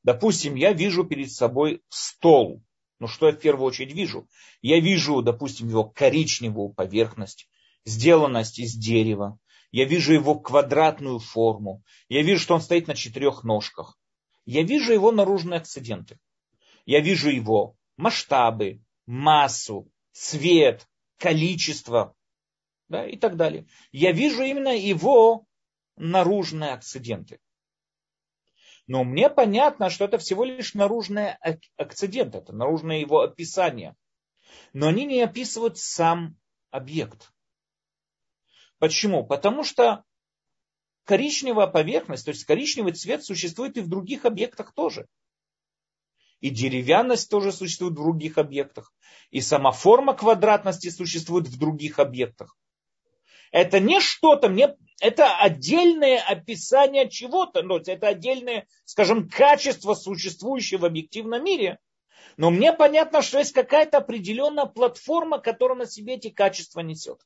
Допустим, 0.03 0.55
я 0.55 0.73
вижу 0.73 1.03
перед 1.03 1.31
собой 1.31 1.81
стол. 1.89 2.63
Ну 2.99 3.07
что 3.07 3.27
я 3.27 3.33
в 3.33 3.39
первую 3.39 3.67
очередь 3.67 3.93
вижу? 3.93 4.27
Я 4.61 4.79
вижу, 4.79 5.21
допустим, 5.21 5.67
его 5.67 5.83
коричневую 5.83 6.69
поверхность, 6.69 7.49
сделанность 7.85 8.59
из 8.59 8.73
дерева. 8.75 9.39
Я 9.71 9.85
вижу 9.85 10.13
его 10.13 10.35
квадратную 10.39 11.19
форму. 11.19 11.83
Я 12.07 12.23
вижу, 12.23 12.41
что 12.41 12.55
он 12.55 12.61
стоит 12.61 12.87
на 12.87 12.95
четырех 12.95 13.43
ножках 13.43 13.99
я 14.49 14.63
вижу 14.63 14.93
его 14.93 15.11
наружные 15.11 15.59
акциденты. 15.59 16.17
Я 16.87 17.01
вижу 17.01 17.29
его 17.29 17.77
масштабы, 17.97 18.81
массу, 19.05 19.91
цвет, 20.11 20.87
количество 21.17 22.15
да, 22.87 23.07
и 23.07 23.15
так 23.15 23.35
далее. 23.35 23.67
Я 23.91 24.11
вижу 24.11 24.41
именно 24.41 24.75
его 24.75 25.45
наружные 25.97 26.71
акциденты. 26.71 27.39
Но 28.89 29.03
мне 29.03 29.29
понятно, 29.29 29.91
что 29.91 30.05
это 30.05 30.17
всего 30.17 30.43
лишь 30.43 30.73
наружные 30.73 31.37
акциденты, 31.77 32.39
это 32.39 32.53
наружное 32.53 32.97
его 32.97 33.21
описание. 33.21 33.95
Но 34.73 34.87
они 34.87 35.05
не 35.05 35.21
описывают 35.21 35.77
сам 35.77 36.35
объект. 36.71 37.31
Почему? 38.79 39.23
Потому 39.23 39.63
что 39.63 40.03
коричневая 41.03 41.67
поверхность, 41.67 42.25
то 42.25 42.31
есть 42.31 42.45
коричневый 42.45 42.93
цвет 42.93 43.23
существует 43.23 43.77
и 43.77 43.81
в 43.81 43.89
других 43.89 44.25
объектах 44.25 44.73
тоже. 44.73 45.07
И 46.39 46.49
деревянность 46.49 47.29
тоже 47.29 47.51
существует 47.51 47.93
в 47.93 47.97
других 47.97 48.39
объектах. 48.39 48.91
И 49.29 49.39
сама 49.39 49.71
форма 49.71 50.15
квадратности 50.15 50.89
существует 50.89 51.47
в 51.47 51.59
других 51.59 51.99
объектах. 51.99 52.57
Это 53.51 53.79
не 53.79 53.99
что-то, 53.99 54.49
мне, 54.49 54.75
это 55.01 55.37
отдельное 55.37 56.19
описание 56.21 57.09
чего-то, 57.09 57.63
ну, 57.63 57.77
это 57.77 58.07
отдельное, 58.07 58.67
скажем, 58.85 59.29
качество, 59.29 59.93
существующее 59.93 60.79
в 60.79 60.85
объективном 60.85 61.43
мире. 61.43 61.79
Но 62.37 62.51
мне 62.51 62.73
понятно, 62.73 63.21
что 63.21 63.39
есть 63.39 63.53
какая-то 63.53 63.97
определенная 63.97 64.65
платформа, 64.65 65.39
которая 65.39 65.79
на 65.79 65.85
себе 65.85 66.15
эти 66.15 66.29
качества 66.29 66.81
несет. 66.81 67.19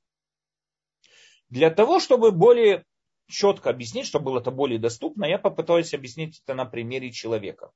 Для 1.49 1.69
того, 1.69 1.99
чтобы 1.99 2.31
более 2.31 2.85
четко 3.27 3.69
объяснить, 3.69 4.07
чтобы 4.07 4.25
было 4.25 4.39
это 4.39 4.51
более 4.51 4.79
доступно, 4.79 5.25
я 5.25 5.37
попытаюсь 5.37 5.93
объяснить 5.93 6.41
это 6.43 6.55
на 6.55 6.65
примере 6.65 7.11
человека. 7.11 7.71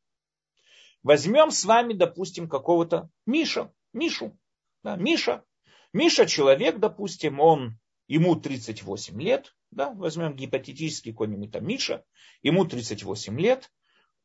Возьмем 1.04 1.52
с 1.52 1.64
вами, 1.64 1.94
допустим, 1.94 2.50
какого-то 2.50 3.10
Миша, 3.26 3.72
Мишу. 3.94 4.38
Да, 4.84 4.96
Миша. 4.96 5.44
Миша 5.94 6.26
человек, 6.26 6.80
допустим, 6.80 7.40
он, 7.40 7.78
ему 8.08 8.36
38 8.36 9.22
лет, 9.22 9.56
да, 9.72 9.92
возьмем 9.92 10.36
гипотетический 10.36 11.12
какой-нибудь 11.12 11.52
там 11.52 11.66
Миша, 11.66 12.04
ему 12.42 12.66
38 12.66 13.40
лет, 13.40 13.72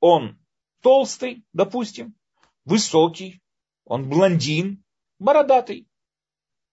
он 0.00 0.38
толстый, 0.80 1.44
допустим, 1.52 2.14
высокий, 2.64 3.42
он 3.84 4.08
блондин, 4.08 4.84
бородатый, 5.18 5.88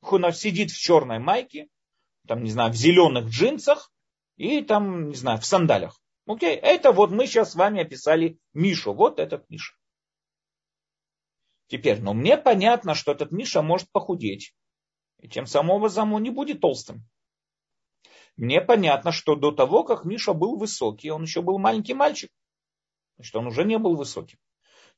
он 0.02 0.32
сидит 0.34 0.72
в 0.72 0.80
черной 0.80 1.20
майке, 1.20 1.68
там, 2.28 2.44
не 2.44 2.52
знаю, 2.52 2.72
в 2.72 2.76
зеленых 2.76 3.26
джинсах, 3.26 3.92
и 4.38 4.62
там, 4.62 5.10
не 5.10 5.16
знаю, 5.16 5.40
в 5.40 5.46
сандалях. 5.46 6.00
Окей, 6.26 6.56
это 6.56 6.92
вот 6.92 7.12
мы 7.12 7.26
сейчас 7.26 7.52
с 7.52 7.56
вами 7.56 7.82
описали 7.82 8.38
Мишу. 8.54 8.94
Вот 8.94 9.20
этот 9.20 9.50
Миша. 9.50 9.74
Теперь, 11.68 12.00
но 12.02 12.14
мне 12.14 12.38
понятно, 12.38 12.94
что 12.94 13.12
этот 13.12 13.32
Миша 13.32 13.62
может 13.62 13.92
похудеть. 13.92 14.54
И 15.20 15.28
тем 15.28 15.46
самым 15.46 15.84
он 16.14 16.24
не 16.24 16.30
будет 16.30 16.62
толстым. 16.62 17.04
Мне 18.38 18.62
понятно, 18.62 19.12
что 19.12 19.36
до 19.36 19.52
того, 19.52 19.84
как 19.84 20.06
Миша 20.06 20.34
был 20.34 20.56
высокий, 20.56 21.10
он 21.10 21.24
еще 21.24 21.42
был 21.42 21.60
маленький 21.60 21.94
мальчик. 21.94 22.30
Что 23.22 23.40
он 23.40 23.48
уже 23.48 23.66
не 23.66 23.78
был 23.78 23.96
высоким. 23.96 24.38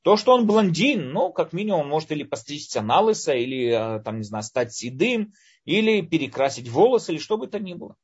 То, 0.02 0.16
что 0.16 0.32
он 0.34 0.46
блондин, 0.46 1.12
ну, 1.12 1.32
как 1.32 1.52
минимум, 1.52 1.82
он 1.82 1.88
может 1.88 2.10
или 2.12 2.22
постричься 2.22 2.82
на 2.82 3.00
лысо, 3.00 3.34
или, 3.34 3.98
э, 3.98 4.02
там, 4.02 4.18
не 4.18 4.24
знаю, 4.24 4.44
стать 4.44 4.72
седым, 4.72 5.32
или 5.64 6.02
перекрасить 6.02 6.68
волосы, 6.68 7.12
или 7.12 7.18
что 7.18 7.36
бы 7.36 7.46
то 7.46 7.58
ни 7.58 7.74
было. 7.74 7.96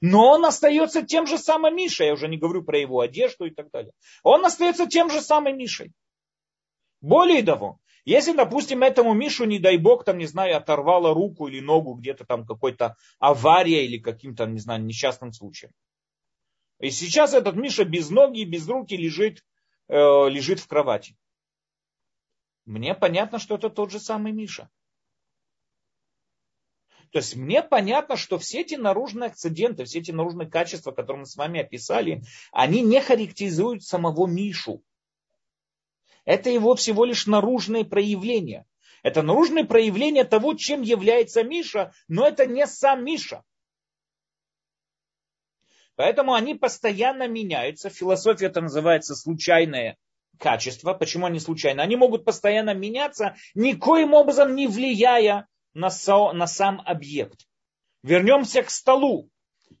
Но 0.00 0.30
он 0.30 0.44
остается 0.44 1.02
тем 1.02 1.26
же 1.26 1.38
самым 1.38 1.76
Мишей. 1.76 2.06
Я 2.06 2.14
уже 2.14 2.28
не 2.28 2.38
говорю 2.38 2.64
про 2.64 2.78
его 2.78 3.00
одежду 3.00 3.44
и 3.44 3.50
так 3.50 3.70
далее. 3.70 3.92
Он 4.22 4.44
остается 4.44 4.86
тем 4.86 5.10
же 5.10 5.20
самым 5.20 5.58
Мишей. 5.58 5.92
Более 7.00 7.42
того, 7.42 7.80
если, 8.04 8.32
допустим, 8.32 8.82
этому 8.82 9.14
Мишу, 9.14 9.44
не 9.44 9.58
дай 9.58 9.76
бог, 9.76 10.04
там, 10.04 10.18
не 10.18 10.26
знаю, 10.26 10.56
оторвало 10.56 11.14
руку 11.14 11.48
или 11.48 11.60
ногу 11.60 11.94
где-то 11.94 12.24
там 12.24 12.46
какой-то 12.46 12.96
авария 13.18 13.84
или 13.84 13.98
каким-то, 13.98 14.46
не 14.46 14.58
знаю, 14.58 14.82
несчастным 14.82 15.32
случаем. 15.32 15.72
И 16.78 16.90
сейчас 16.90 17.34
этот 17.34 17.56
Миша 17.56 17.84
без 17.84 18.10
ноги, 18.10 18.44
без 18.44 18.66
руки 18.66 18.96
лежит, 18.96 19.44
э, 19.88 19.94
лежит 19.94 20.60
в 20.60 20.66
кровати. 20.66 21.16
Мне 22.64 22.94
понятно, 22.94 23.38
что 23.38 23.56
это 23.56 23.68
тот 23.68 23.90
же 23.90 24.00
самый 24.00 24.32
Миша. 24.32 24.70
То 27.10 27.18
есть 27.18 27.36
мне 27.36 27.62
понятно, 27.62 28.16
что 28.16 28.38
все 28.38 28.60
эти 28.60 28.76
наружные 28.76 29.28
акциденты, 29.28 29.84
все 29.84 29.98
эти 29.98 30.12
наружные 30.12 30.48
качества, 30.48 30.92
которые 30.92 31.20
мы 31.20 31.26
с 31.26 31.36
вами 31.36 31.60
описали, 31.60 32.22
они 32.52 32.82
не 32.82 33.00
характеризуют 33.00 33.82
самого 33.82 34.26
Мишу. 34.26 34.82
Это 36.24 36.50
его 36.50 36.74
всего 36.74 37.04
лишь 37.04 37.26
наружные 37.26 37.84
проявления. 37.84 38.66
Это 39.02 39.22
наружные 39.22 39.64
проявления 39.64 40.24
того, 40.24 40.54
чем 40.54 40.82
является 40.82 41.42
Миша, 41.42 41.92
но 42.08 42.26
это 42.26 42.46
не 42.46 42.66
сам 42.66 43.04
Миша. 43.04 43.42
Поэтому 45.96 46.34
они 46.34 46.54
постоянно 46.54 47.28
меняются. 47.28 47.90
Философия 47.90 48.46
это 48.46 48.60
называется 48.60 49.14
случайное 49.14 49.96
качество. 50.38 50.94
Почему 50.94 51.26
они 51.26 51.38
случайно? 51.38 51.82
Они 51.82 51.96
могут 51.96 52.24
постоянно 52.24 52.74
меняться, 52.74 53.36
никоим 53.54 54.14
образом 54.14 54.54
не 54.54 54.66
влияя 54.66 55.46
на, 55.74 55.90
со, 55.90 56.32
на 56.32 56.46
сам 56.46 56.82
объект. 56.84 57.46
Вернемся 58.02 58.62
к 58.62 58.70
столу. 58.70 59.30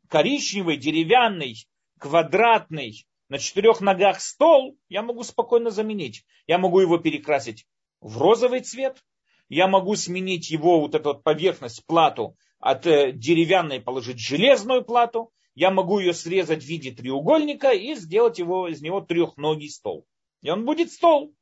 Коричневый, 0.08 0.76
деревянный, 0.76 1.66
квадратный, 1.98 3.06
на 3.30 3.38
четырех 3.38 3.80
ногах 3.80 4.20
стол 4.20 4.76
я 4.88 5.02
могу 5.02 5.22
спокойно 5.22 5.70
заменить. 5.70 6.24
Я 6.46 6.58
могу 6.58 6.80
его 6.80 6.98
перекрасить 6.98 7.66
в 8.00 8.18
розовый 8.18 8.60
цвет. 8.60 9.02
Я 9.48 9.68
могу 9.68 9.96
сменить 9.96 10.50
его, 10.50 10.80
вот 10.80 10.94
эту 10.94 11.10
вот 11.10 11.22
поверхность, 11.22 11.86
плату, 11.86 12.36
от 12.58 12.86
э, 12.86 13.12
деревянной 13.12 13.80
положить 13.80 14.20
железную 14.20 14.84
плату 14.84 15.32
я 15.54 15.70
могу 15.70 15.98
ее 15.98 16.12
срезать 16.12 16.62
в 16.62 16.66
виде 16.66 16.92
треугольника 16.92 17.70
и 17.70 17.94
сделать 17.94 18.38
его, 18.38 18.68
из 18.68 18.80
него 18.82 19.00
трехногий 19.00 19.70
стол. 19.70 20.06
И 20.42 20.50
он 20.50 20.64
будет 20.64 20.92
стол. 20.92 21.34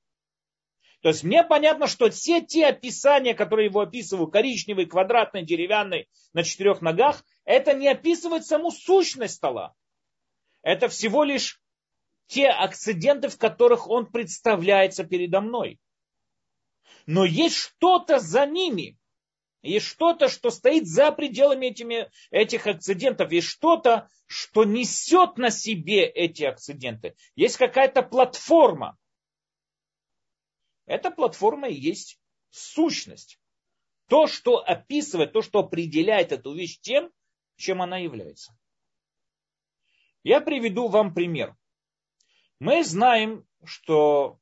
То 1.01 1.09
есть 1.09 1.23
мне 1.23 1.45
понятно, 1.45 1.87
что 1.87 2.11
все 2.11 2.41
те 2.41 2.67
описания, 2.67 3.35
которые 3.35 3.67
его 3.67 3.81
описывают, 3.81 4.33
коричневый, 4.33 4.87
квадратный, 4.87 5.45
деревянный, 5.45 6.09
на 6.33 6.43
четырех 6.43 6.81
ногах, 6.83 7.25
это 7.45 7.75
не 7.75 7.89
описывает 7.89 8.45
саму 8.45 8.71
сущность 8.71 9.35
стола. 9.35 9.75
Это 10.63 10.89
всего 10.89 11.23
лишь 11.23 11.61
те 12.29 12.49
акциденты, 12.49 13.29
в 13.29 13.37
которых 13.37 13.89
он 13.89 14.07
представляется 14.07 15.03
передо 15.03 15.41
мной. 15.41 15.81
Но 17.07 17.25
есть 17.25 17.57
что-то 17.57 18.21
за 18.21 18.47
ними, 18.47 18.97
есть 19.63 19.87
что-то, 19.87 20.29
что 20.29 20.51
стоит 20.51 20.87
за 20.87 21.11
пределами 21.11 21.67
этими, 21.67 22.11
этих 22.31 22.67
акцидентов. 22.67 23.33
Есть 23.33 23.49
что-то, 23.49 24.09
что 24.27 24.65
несет 24.65 25.37
на 25.37 25.51
себе 25.51 26.05
эти 26.05 26.45
акциденты. 26.45 27.17
Есть 27.35 27.57
какая-то 27.57 28.03
платформа. 28.03 28.97
Эта 30.87 31.11
платформа 31.11 31.69
и 31.69 31.75
есть 31.75 32.21
сущность. 32.51 33.41
То, 34.07 34.27
что 34.27 34.59
описывает, 34.59 35.33
то, 35.33 35.43
что 35.43 35.59
определяет 35.59 36.33
эту 36.33 36.55
вещь 36.55 36.79
тем, 36.81 37.11
чем 37.57 37.83
она 37.83 37.99
является. 37.99 38.57
Я 40.23 40.41
приведу 40.41 40.89
вам 40.89 41.13
пример. 41.13 41.57
Мы 42.61 42.83
знаем, 42.85 43.47
что 43.65 44.39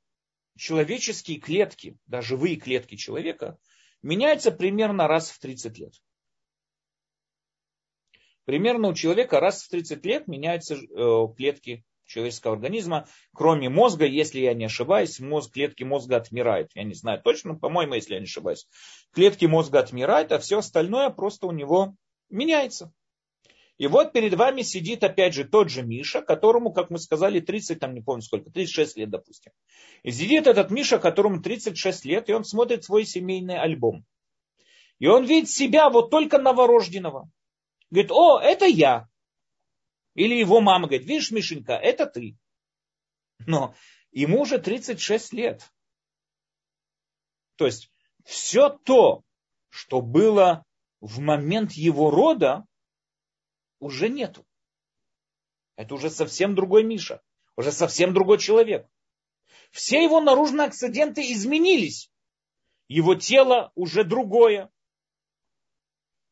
человеческие 0.57 1.38
клетки, 1.38 1.98
да, 2.07 2.22
живые 2.22 2.57
клетки 2.57 2.96
человека, 2.96 3.59
меняется 4.02 4.50
примерно 4.50 5.07
раз 5.07 5.31
в 5.31 5.38
30 5.38 5.79
лет. 5.79 5.94
Примерно 8.44 8.88
у 8.88 8.94
человека 8.94 9.40
раз 9.40 9.62
в 9.62 9.68
30 9.68 10.05
лет 10.07 10.29
меняются 10.29 10.76
э, 10.76 11.26
клетки 11.37 11.85
человеческого 12.07 12.55
организма, 12.55 13.09
кроме 13.35 13.68
мозга, 13.68 14.07
если 14.07 14.38
я 14.40 14.55
не 14.55 14.66
ошибаюсь, 14.66 15.18
мозг, 15.18 15.52
клетки 15.52 15.83
мозга 15.83 16.16
отмирают. 16.16 16.70
Я 16.74 16.85
не 16.85 16.94
знаю 16.94 17.20
точно, 17.20 17.57
по-моему, 17.57 17.94
если 17.94 18.14
я 18.14 18.20
не 18.20 18.26
ошибаюсь. 18.26 18.68
Клетки 19.12 19.46
мозга 19.46 19.81
отмирают, 19.81 20.33
а 20.33 20.38
все 20.38 20.59
остальное 20.59 21.11
просто 21.11 21.48
у 21.48 21.52
него 21.52 21.96
меняется. 22.31 22.92
И 23.79 23.89
вот 23.89 24.12
перед 24.12 24.35
вами 24.35 24.62
сидит 24.62 25.05
опять 25.05 25.35
же 25.35 25.45
тот 25.45 25.69
же 25.69 25.83
Миша, 25.83 26.23
которому, 26.23 26.73
как 26.73 26.89
мы 26.89 26.99
сказали, 26.99 27.41
30, 27.41 27.79
там 27.79 27.95
не 27.95 28.01
помню 28.01 28.23
сколько, 28.23 28.51
36 28.51 28.97
лет, 28.97 29.11
допустим. 29.11 29.53
И 30.03 30.11
сидит 30.11 30.47
этот 30.47 30.71
Миша, 30.71 30.99
которому 30.99 31.43
36 31.43 32.05
лет, 32.07 32.29
и 32.29 32.33
он 32.33 32.45
смотрит 32.45 32.85
свой 32.85 33.05
семейный 33.05 33.59
альбом. 33.59 34.07
И 34.99 35.07
он 35.07 35.27
видит 35.27 35.51
себя 35.51 35.91
вот 35.91 36.11
только 36.11 36.39
новорожденного. 36.39 37.31
Говорит, 37.91 38.11
о, 38.11 38.41
это 38.41 38.65
я. 38.65 39.09
Или 40.15 40.35
его 40.37 40.62
мама 40.62 40.89
говорит, 40.89 41.07
видишь, 41.07 41.31
Мишенька, 41.31 41.75
это 41.75 42.07
ты. 42.07 42.39
Но 43.47 43.75
ему 44.11 44.41
уже 44.41 44.59
36 44.59 45.35
лет. 45.35 45.71
То 47.57 47.67
есть 47.67 47.93
все 48.25 48.71
то, 48.71 49.23
что 49.69 50.01
было 50.01 50.65
в 51.01 51.21
момент 51.21 51.73
его 51.73 52.11
рода, 52.11 52.65
уже 53.79 54.09
нету. 54.09 54.47
Это 55.77 55.95
уже 55.95 56.11
совсем 56.11 56.55
другой 56.55 56.85
Миша, 56.85 57.21
уже 57.57 57.73
совсем 57.73 58.15
другой 58.15 58.39
человек. 58.39 58.89
Все 59.71 60.03
его 60.03 60.21
наружные 60.21 60.69
акциденты 60.69 61.21
изменились. 61.33 62.11
Его 62.89 63.15
тело 63.15 63.73
уже 63.75 64.05
другое. 64.05 64.71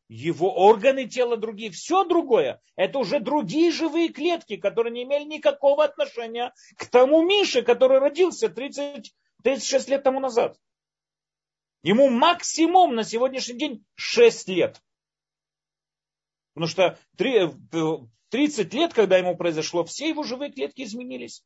Его 0.07 0.53
органы 0.53 1.07
тела 1.07 1.35
другие, 1.35 1.71
все 1.71 2.03
другое. 2.03 2.61
Это 2.75 2.99
уже 2.99 3.19
другие 3.19 3.71
живые 3.71 4.09
клетки, 4.09 4.55
которые 4.55 4.93
не 4.93 5.03
имели 5.03 5.23
никакого 5.23 5.83
отношения 5.83 6.53
к 6.77 6.87
тому 6.89 7.23
Мише, 7.23 7.63
который 7.63 7.99
родился 7.99 8.49
30, 8.49 9.13
36 9.43 9.89
лет 9.89 10.03
тому 10.03 10.19
назад. 10.19 10.57
Ему 11.81 12.09
максимум 12.09 12.95
на 12.95 13.03
сегодняшний 13.03 13.57
день 13.57 13.85
6 13.95 14.47
лет. 14.49 14.81
Потому 16.55 16.69
что 16.69 16.97
30 17.17 18.73
лет, 18.73 18.93
когда 18.93 19.17
ему 19.17 19.35
произошло, 19.35 19.83
все 19.83 20.09
его 20.09 20.23
живые 20.23 20.51
клетки 20.51 20.83
изменились. 20.83 21.43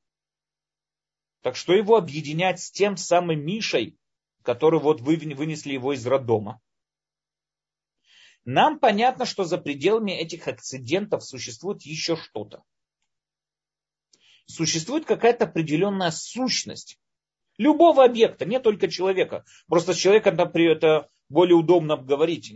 Так 1.41 1.56
что 1.56 1.74
его 1.74 1.98
объединять 1.98 2.62
с 2.62 2.69
тем 2.69 2.95
самым 2.95 3.43
Мишей, 3.43 3.98
который 4.43 4.80
вот 4.80 5.02
вынесли 5.02 5.74
его 5.74 5.93
из 5.93 6.06
роддома? 6.06 6.62
Нам 8.45 8.80
понятно, 8.80 9.26
что 9.26 9.45
за 9.45 9.58
пределами 9.58 10.12
этих 10.12 10.48
акцидентов 10.48 11.24
существует 11.24 11.82
еще 11.82 12.15
что-то. 12.15 12.63
Существует 14.45 15.06
какая-то 15.06 15.45
определенная 15.45 16.12
сущность 16.12 17.00
любого 17.58 18.04
объекта, 18.06 18.45
не 18.45 18.60
только 18.60 18.88
человека. 18.89 19.43
Просто 19.67 19.95
например, 20.36 20.78
это 20.78 21.10
более 21.30 21.56
удобно 21.56 21.96
говорить, 21.96 22.54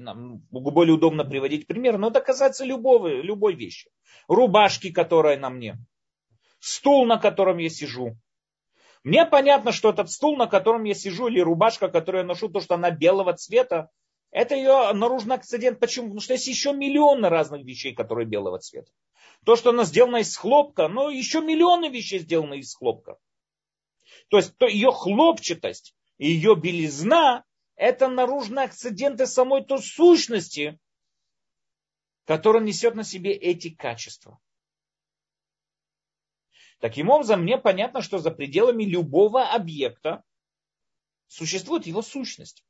более 0.51 0.95
удобно 0.95 1.23
приводить 1.23 1.67
пример, 1.67 1.97
но 1.97 2.09
это 2.09 2.21
касается 2.21 2.65
любого, 2.65 3.07
любой 3.07 3.55
вещи. 3.55 3.89
Рубашки, 4.27 4.91
которая 4.91 5.37
на 5.37 5.49
мне, 5.49 5.77
стул, 6.59 7.05
на 7.05 7.17
котором 7.17 7.59
я 7.59 7.69
сижу. 7.69 8.17
Мне 9.03 9.25
понятно, 9.25 9.71
что 9.71 9.89
этот 9.89 10.09
стул, 10.09 10.37
на 10.37 10.47
котором 10.47 10.85
я 10.85 10.93
сижу, 10.93 11.27
или 11.27 11.39
рубашка, 11.39 11.89
которую 11.89 12.21
я 12.21 12.27
ношу, 12.27 12.49
то, 12.49 12.61
что 12.61 12.75
она 12.75 12.89
белого 12.89 13.33
цвета, 13.33 13.89
это 14.31 14.55
ее 14.55 14.91
наружный 14.93 15.35
акцидент. 15.35 15.79
Почему? 15.79 16.07
Потому 16.07 16.21
что 16.21 16.33
есть 16.33 16.47
еще 16.47 16.73
миллионы 16.73 17.29
разных 17.29 17.63
вещей, 17.63 17.93
которые 17.93 18.25
белого 18.25 18.59
цвета. 18.59 18.91
То, 19.45 19.55
что 19.55 19.69
она 19.69 19.83
сделана 19.83 20.17
из 20.17 20.35
хлопка, 20.35 20.87
но 20.87 21.09
еще 21.09 21.41
миллионы 21.41 21.89
вещей 21.89 22.19
сделаны 22.19 22.59
из 22.59 22.73
хлопка. 22.73 23.17
То 24.29 24.37
есть 24.37 24.57
то 24.57 24.65
ее 24.65 24.91
хлопчатость 24.91 25.93
ее 26.17 26.55
белизна 26.55 27.43
это 27.75 28.07
наружные 28.07 28.65
акциденты 28.65 29.25
самой 29.25 29.63
той 29.63 29.81
сущности, 29.81 30.79
которая 32.25 32.63
несет 32.63 32.95
на 32.95 33.03
себе 33.03 33.33
эти 33.33 33.69
качества. 33.69 34.39
Таким 36.79 37.09
образом, 37.09 37.43
мне 37.43 37.57
понятно, 37.57 38.01
что 38.01 38.17
за 38.17 38.31
пределами 38.31 38.83
любого 38.83 39.49
объекта 39.49 40.23
существует 41.27 41.87
его 41.87 42.01
сущность. 42.01 42.65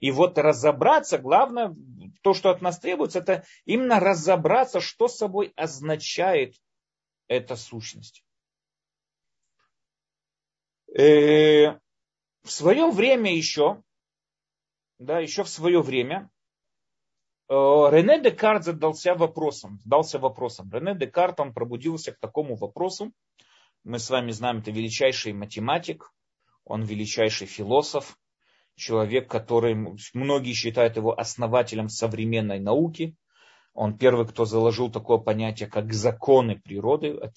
И 0.00 0.10
вот 0.10 0.36
разобраться, 0.36 1.18
главное, 1.18 1.74
то, 2.22 2.34
что 2.34 2.50
от 2.50 2.60
нас 2.60 2.78
требуется, 2.78 3.20
это 3.20 3.44
именно 3.64 4.00
разобраться, 4.00 4.80
что 4.80 5.08
собой 5.08 5.52
означает 5.56 6.56
эта 7.28 7.56
сущность. 7.56 8.24
Э, 10.98 11.78
в 12.44 12.50
свое 12.50 12.90
время 12.90 13.34
еще, 13.34 13.82
да, 14.98 15.18
еще 15.18 15.42
в 15.42 15.48
свое 15.48 15.80
время, 15.80 16.30
э, 17.48 17.54
Рене 17.54 18.20
Декарт 18.20 18.64
задался 18.64 19.14
вопросом, 19.14 19.80
задался 19.82 20.18
вопросом. 20.18 20.70
Рене 20.70 20.94
Декарт, 20.94 21.40
он 21.40 21.54
пробудился 21.54 22.12
к 22.12 22.20
такому 22.20 22.54
вопросу. 22.54 23.12
Мы 23.82 23.98
с 23.98 24.10
вами 24.10 24.30
знаем, 24.30 24.58
это 24.58 24.70
величайший 24.70 25.32
математик, 25.32 26.12
он 26.64 26.82
величайший 26.82 27.46
философ, 27.46 28.18
человек, 28.76 29.30
который 29.30 29.74
многие 30.12 30.52
считают 30.52 30.96
его 30.96 31.18
основателем 31.18 31.88
современной 31.88 32.60
науки. 32.60 33.16
Он 33.72 33.96
первый, 33.96 34.26
кто 34.26 34.44
заложил 34.44 34.90
такое 34.90 35.18
понятие, 35.18 35.68
как 35.68 35.92
законы 35.92 36.56
природы, 36.56 37.12
от, 37.16 37.32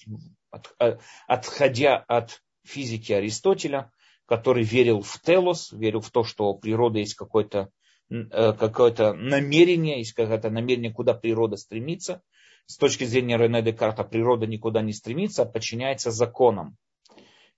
от, 0.78 1.00
отходя 1.26 1.96
от 1.96 2.42
физики 2.64 3.12
Аристотеля 3.12 3.90
который 4.28 4.62
верил 4.62 5.00
в 5.00 5.20
телос, 5.22 5.72
верил 5.72 6.02
в 6.02 6.10
то, 6.10 6.22
что 6.22 6.50
у 6.50 6.58
природы 6.58 6.98
есть 6.98 7.18
э, 7.18 8.52
какое-то 8.52 9.14
намерение, 9.14 9.98
есть 9.98 10.12
какое-то 10.12 10.50
намерение, 10.50 10.92
куда 10.92 11.14
природа 11.14 11.56
стремится. 11.56 12.20
С 12.66 12.76
точки 12.76 13.04
зрения 13.04 13.38
Рене 13.38 13.62
Декарта 13.62 14.04
природа 14.04 14.46
никуда 14.46 14.82
не 14.82 14.92
стремится, 14.92 15.42
а 15.42 15.46
подчиняется 15.46 16.10
законам. 16.10 16.76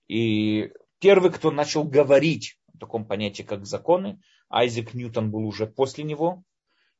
И 0.07 0.71
первый, 0.99 1.31
кто 1.31 1.51
начал 1.51 1.83
говорить 1.83 2.57
о 2.73 2.77
таком 2.77 3.05
понятии, 3.05 3.43
как 3.43 3.65
законы, 3.65 4.21
Айзек 4.49 4.93
Ньютон 4.93 5.29
был 5.29 5.45
уже 5.45 5.67
после 5.67 6.05
него. 6.05 6.41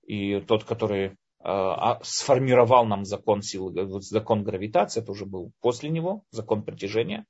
И 0.06 0.42
тот, 0.42 0.66
который 0.66 1.06
э, 1.06 1.12
а, 1.44 2.02
сформировал 2.04 2.86
нам 2.86 3.06
закон 3.06 3.42
силы, 3.42 4.02
закон 4.02 4.44
гравитации, 4.44 5.02
это 5.02 5.14
уже 5.14 5.26
был 5.26 5.54
после 5.62 5.90
него, 5.90 6.26
закон 6.32 6.64
притяжения. 6.64 7.26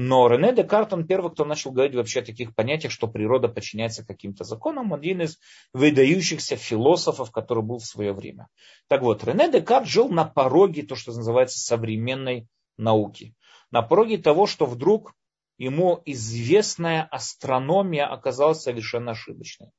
Но 0.00 0.28
Рене 0.28 0.54
Декарт, 0.54 0.92
он 0.92 1.08
первый, 1.08 1.32
кто 1.32 1.44
начал 1.44 1.72
говорить 1.72 1.96
вообще 1.96 2.20
о 2.20 2.24
таких 2.24 2.54
понятиях, 2.54 2.92
что 2.92 3.08
природа 3.08 3.48
подчиняется 3.48 4.06
каким-то 4.06 4.44
законам, 4.44 4.94
один 4.94 5.22
из 5.22 5.40
выдающихся 5.72 6.54
философов, 6.54 7.32
который 7.32 7.64
был 7.64 7.78
в 7.78 7.84
свое 7.84 8.12
время. 8.12 8.46
Так 8.86 9.02
вот, 9.02 9.24
Рене 9.24 9.50
Декарт 9.50 9.88
жил 9.88 10.08
на 10.08 10.24
пороге, 10.24 10.84
то, 10.84 10.94
что 10.94 11.12
называется, 11.12 11.58
современной 11.58 12.46
науки. 12.76 13.34
На 13.72 13.82
пороге 13.82 14.18
того, 14.18 14.46
что 14.46 14.66
вдруг 14.66 15.14
ему 15.58 16.00
известная 16.04 17.02
астрономия 17.02 18.06
оказалась 18.06 18.62
совершенно 18.62 19.10
ошибочной. 19.10 19.72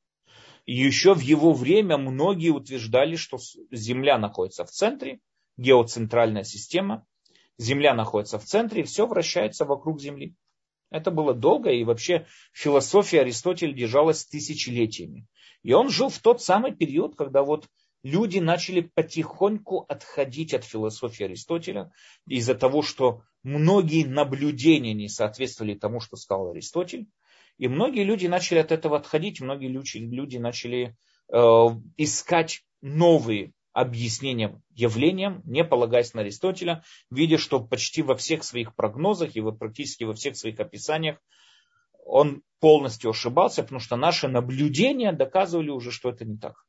И 0.66 0.76
еще 0.76 1.14
в 1.14 1.22
его 1.22 1.54
время 1.54 1.98
многие 1.98 2.50
утверждали, 2.50 3.16
что 3.16 3.38
Земля 3.72 4.18
находится 4.18 4.66
в 4.66 4.70
центре, 4.70 5.22
геоцентральная 5.56 6.44
система, 6.44 7.06
Земля 7.60 7.94
находится 7.94 8.40
в 8.40 8.46
центре, 8.46 8.82
и 8.82 8.86
все 8.86 9.06
вращается 9.06 9.66
вокруг 9.66 10.00
Земли. 10.00 10.34
Это 10.92 11.12
было 11.12 11.34
долго, 11.34 11.70
и 11.70 11.84
вообще 11.84 12.26
философия 12.54 13.22
Аристотеля 13.22 13.74
держалась 13.74 14.26
тысячелетиями. 14.26 15.28
И 15.62 15.74
он 15.74 15.90
жил 15.90 16.08
в 16.10 16.20
тот 16.20 16.42
самый 16.42 16.74
период, 16.74 17.18
когда 17.18 17.44
вот 17.44 17.68
люди 18.02 18.40
начали 18.40 18.80
потихоньку 18.82 19.86
отходить 19.90 20.54
от 20.54 20.64
философии 20.64 21.26
Аристотеля 21.26 21.92
из-за 22.26 22.56
того, 22.56 22.82
что 22.82 23.24
многие 23.44 24.06
наблюдения 24.06 24.94
не 24.94 25.10
соответствовали 25.10 25.76
тому, 25.76 26.00
что 26.00 26.16
сказал 26.16 26.52
Аристотель. 26.52 27.08
И 27.58 27.68
многие 27.68 28.06
люди 28.06 28.26
начали 28.28 28.60
от 28.60 28.72
этого 28.72 28.98
отходить, 28.98 29.42
многие 29.42 29.68
люди 29.68 30.38
начали 30.38 30.96
э, 31.32 31.38
искать 31.98 32.64
новые 32.82 33.52
объяснением 33.74 34.62
явлениям, 34.72 35.42
не 35.46 35.64
полагаясь 35.64 36.14
на 36.14 36.22
Аристотеля, 36.22 36.84
видя, 37.10 37.38
что 37.38 37.60
почти 37.60 38.02
во 38.02 38.16
всех 38.16 38.44
своих 38.44 38.76
прогнозах 38.76 39.36
и 39.36 39.42
практически 39.52 40.04
во 40.04 40.14
всех 40.14 40.36
своих 40.36 40.60
описаниях 40.60 41.18
он 42.06 42.42
полностью 42.60 43.12
ошибался, 43.12 43.62
потому 43.64 43.80
что 43.80 43.96
наши 43.96 44.28
наблюдения 44.28 45.12
доказывали 45.12 45.70
уже, 45.70 45.92
что 45.92 46.10
это 46.10 46.26
не 46.26 46.38
так. 46.38 46.66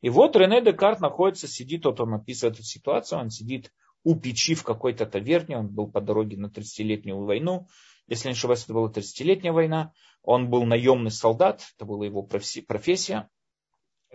И 0.00 0.08
вот 0.08 0.36
Рене 0.36 0.62
Декарт 0.62 1.00
находится, 1.00 1.48
сидит, 1.48 1.84
вот 1.84 2.00
он 2.00 2.14
описывает 2.14 2.54
эту 2.54 2.64
ситуацию, 2.64 3.20
он 3.20 3.30
сидит 3.30 3.72
у 4.04 4.14
печи 4.14 4.54
в 4.54 4.62
какой-то 4.62 5.04
таверне, 5.04 5.58
он 5.58 5.68
был 5.68 5.90
по 5.90 6.00
дороге 6.00 6.36
на 6.36 6.46
30-летнюю 6.46 7.24
войну, 7.24 7.66
если 8.06 8.28
не 8.28 8.32
ошибаюсь, 8.32 8.64
это 8.64 8.72
была 8.72 8.90
30-летняя 8.90 9.52
война, 9.52 9.92
он 10.22 10.48
был 10.48 10.64
наемный 10.64 11.10
солдат, 11.10 11.62
это 11.76 11.84
была 11.84 12.06
его 12.06 12.22
профессия, 12.22 13.28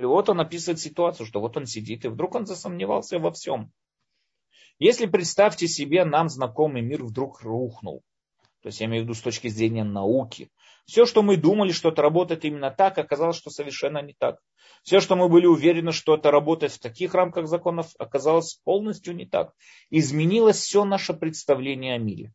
и 0.01 0.05
вот 0.05 0.29
он 0.29 0.39
описывает 0.41 0.79
ситуацию, 0.79 1.25
что 1.25 1.39
вот 1.39 1.57
он 1.57 1.65
сидит, 1.65 2.05
и 2.05 2.09
вдруг 2.09 2.35
он 2.35 2.45
засомневался 2.45 3.19
во 3.19 3.31
всем. 3.31 3.71
Если 4.79 5.05
представьте 5.05 5.67
себе, 5.67 6.05
нам 6.05 6.27
знакомый 6.27 6.81
мир 6.81 7.03
вдруг 7.03 7.41
рухнул, 7.41 8.01
то 8.61 8.67
есть 8.67 8.79
я 8.79 8.87
имею 8.87 9.03
в 9.03 9.05
виду 9.05 9.13
с 9.13 9.21
точки 9.21 9.47
зрения 9.47 9.83
науки, 9.83 10.49
все, 10.85 11.05
что 11.05 11.21
мы 11.21 11.37
думали, 11.37 11.71
что 11.71 11.89
это 11.89 12.01
работает 12.01 12.45
именно 12.45 12.71
так, 12.71 12.97
оказалось, 12.97 13.37
что 13.37 13.49
совершенно 13.49 14.01
не 14.01 14.13
так. 14.13 14.39
Все, 14.83 14.99
что 14.99 15.15
мы 15.15 15.29
были 15.29 15.45
уверены, 15.45 15.91
что 15.91 16.15
это 16.15 16.31
работает 16.31 16.71
в 16.71 16.79
таких 16.79 17.13
рамках 17.13 17.47
законов, 17.47 17.91
оказалось 17.99 18.59
полностью 18.63 19.15
не 19.15 19.25
так. 19.25 19.53
Изменилось 19.91 20.57
все 20.57 20.83
наше 20.83 21.13
представление 21.13 21.95
о 21.95 21.99
мире. 21.99 22.33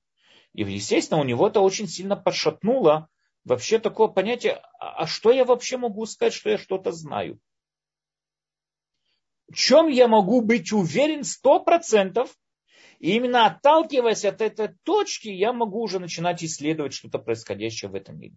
И, 0.55 0.63
естественно, 0.63 1.21
у 1.21 1.25
него 1.25 1.49
это 1.49 1.61
очень 1.61 1.89
сильно 1.89 2.17
подшатнуло 2.17 3.09
вообще 3.45 3.79
такое 3.79 4.09
понятие, 4.09 4.63
а, 4.79 5.03
а 5.03 5.07
что 5.07 5.31
я 5.31 5.45
вообще 5.45 5.77
могу 5.77 6.07
сказать, 6.07 6.35
что 6.35 6.51
я 6.51 6.59
что-то 6.59 6.93
знаю? 6.93 7.39
Чем 9.57 9.89
я 9.89 10.07
могу 10.07 10.43
быть 10.43 10.71
уверен 10.71 11.25
сто 11.25 11.61
процентов? 11.61 12.31
И 12.99 13.17
именно 13.17 13.47
отталкиваясь 13.47 14.27
от 14.27 14.43
этой 14.43 14.69
точки, 14.85 15.29
я 15.29 15.55
могу 15.55 15.81
уже 15.81 15.99
начинать 15.99 16.45
исследовать 16.45 16.93
что-то 16.93 17.19
происходящее 17.19 17.91
в 17.91 17.95
этом 17.95 18.19
мире. 18.19 18.37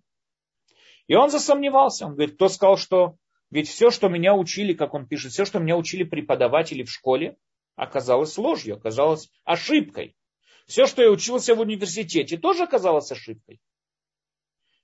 И 1.07 1.15
он 1.15 1.29
засомневался. 1.29 2.05
Он 2.05 2.13
говорит, 2.13 2.35
кто 2.35 2.47
сказал, 2.47 2.77
что 2.77 3.17
ведь 3.51 3.67
все, 3.67 3.91
что 3.91 4.07
меня 4.07 4.33
учили, 4.33 4.71
как 4.71 4.93
он 4.93 5.09
пишет, 5.09 5.33
все, 5.33 5.43
что 5.43 5.59
меня 5.59 5.75
учили 5.75 6.03
преподаватели 6.03 6.83
в 6.83 6.89
школе, 6.89 7.35
оказалось 7.75 8.37
ложью, 8.37 8.77
оказалось 8.77 9.29
ошибкой. 9.43 10.15
Все, 10.67 10.85
что 10.85 11.01
я 11.01 11.11
учился 11.11 11.53
в 11.53 11.59
университете, 11.59 12.37
тоже 12.37 12.63
оказалось 12.63 13.11
ошибкой. 13.11 13.59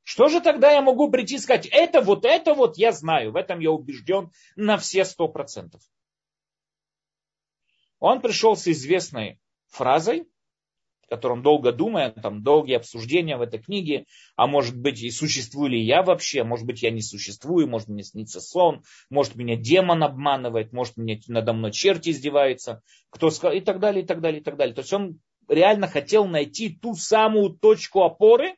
Что 0.03 0.27
же 0.27 0.41
тогда 0.41 0.69
я 0.69 0.81
могу 0.81 1.09
прийти 1.09 1.35
и 1.35 1.39
сказать, 1.39 1.65
это 1.71 2.01
вот, 2.01 2.25
это 2.25 2.53
вот 2.55 2.77
я 2.77 2.91
знаю, 2.91 3.31
в 3.31 3.37
этом 3.37 3.61
я 3.61 3.71
убежден 3.71 4.31
на 4.57 4.77
все 4.77 5.05
сто 5.05 5.29
процентов. 5.29 5.81
Он 7.99 8.21
пришел 8.21 8.55
с 8.55 8.67
известной 8.67 9.39
фразой, 9.69 10.27
он 11.09 11.41
долго 11.41 11.71
думает, 11.71 12.15
там 12.15 12.43
долгие 12.43 12.75
обсуждения 12.75 13.37
в 13.37 13.41
этой 13.41 13.59
книге, 13.59 14.05
а 14.35 14.47
может 14.47 14.77
быть 14.77 15.01
и 15.01 15.11
существую 15.11 15.69
ли 15.69 15.81
я 15.81 16.01
вообще, 16.01 16.43
может 16.43 16.65
быть 16.65 16.81
я 16.81 16.91
не 16.91 17.01
существую, 17.01 17.69
может 17.69 17.87
мне 17.87 18.03
снится 18.03 18.41
сон, 18.41 18.83
может 19.09 19.35
меня 19.35 19.55
демон 19.55 20.03
обманывает, 20.03 20.73
может 20.73 20.97
мне 20.97 21.19
надо 21.27 21.53
мной 21.53 21.71
черти 21.71 22.09
издеваются, 22.09 22.81
кто 23.09 23.29
сказал, 23.29 23.55
и 23.55 23.61
так 23.61 23.79
далее, 23.79 24.03
и 24.03 24.05
так 24.05 24.19
далее, 24.19 24.41
и 24.41 24.43
так 24.43 24.57
далее. 24.57 24.75
То 24.75 24.81
есть 24.81 24.93
он 24.93 25.19
реально 25.47 25.87
хотел 25.87 26.25
найти 26.25 26.75
ту 26.75 26.95
самую 26.95 27.51
точку 27.51 28.03
опоры, 28.03 28.55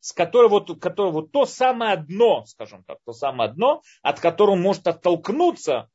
с 0.00 0.12
которой 0.12 0.48
вот, 0.48 0.80
которой 0.80 1.12
вот 1.12 1.32
то 1.32 1.46
самое 1.46 1.96
дно, 1.96 2.44
скажем 2.46 2.84
так, 2.84 2.98
то 3.04 3.12
самое 3.12 3.52
дно, 3.52 3.82
от 4.02 4.20
которого 4.20 4.54
может 4.54 4.86
оттолкнуться 4.86 5.90